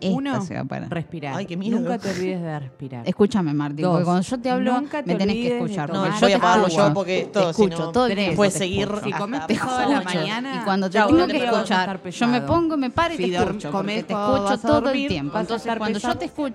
Esta 0.00 0.16
Uno, 0.16 0.40
se 0.42 0.54
va 0.54 0.60
a 0.60 0.64
parar. 0.64 0.88
respirar. 0.90 1.34
Ay, 1.36 1.46
qué 1.46 1.56
miedo. 1.56 1.78
Nunca 1.78 1.98
te 1.98 2.10
olvides 2.10 2.40
de 2.40 2.58
respirar. 2.60 3.08
Escúchame, 3.08 3.52
Martín, 3.52 3.82
Dos. 3.82 3.92
porque 3.92 4.04
cuando 4.04 4.22
yo 4.22 4.40
te 4.40 4.50
hablo 4.50 4.80
Nunca 4.80 5.02
te 5.02 5.12
me 5.12 5.18
tenés 5.18 5.34
que 5.36 5.56
escuchar. 5.56 5.88
No, 5.92 6.04
yo 6.06 6.20
voy 6.20 6.32
a 6.32 6.36
escucho. 6.56 6.76
yo 6.88 6.94
porque 6.94 7.30
todo, 7.32 7.52
si 7.52 7.62
escucho 7.62 7.78
no, 7.86 7.92
todo 7.92 8.06
el 8.06 8.12
tres. 8.12 8.24
tiempo. 8.24 8.36
Puedes 8.36 8.54
seguir. 8.54 8.88
Si 9.02 9.10
toda 9.12 9.86
la 9.88 10.00
mañana. 10.02 10.54
Y 10.60 10.64
cuando 10.64 10.88
te 10.90 10.98
tengo 10.98 11.12
no 11.12 11.26
que 11.26 11.44
escuchar, 11.44 12.02
yo 12.10 12.26
me 12.28 12.40
pongo, 12.42 12.76
me 12.76 12.90
paro 12.90 13.14
y 13.14 13.16
Si 13.16 13.30
te 13.30 13.36
escucho. 13.36 13.70
comes 13.70 13.96
Porque 13.96 14.02
te 14.04 14.12
escucho 14.12 14.42
vas 14.44 14.64
a 14.64 14.66
todo 14.66 14.90
el 14.90 15.08
tiempo. 15.08 15.38
Entonces, 15.38 15.74
cuando 15.76 15.98
yo 15.98 16.14
te 16.16 16.24
escucho. 16.26 16.54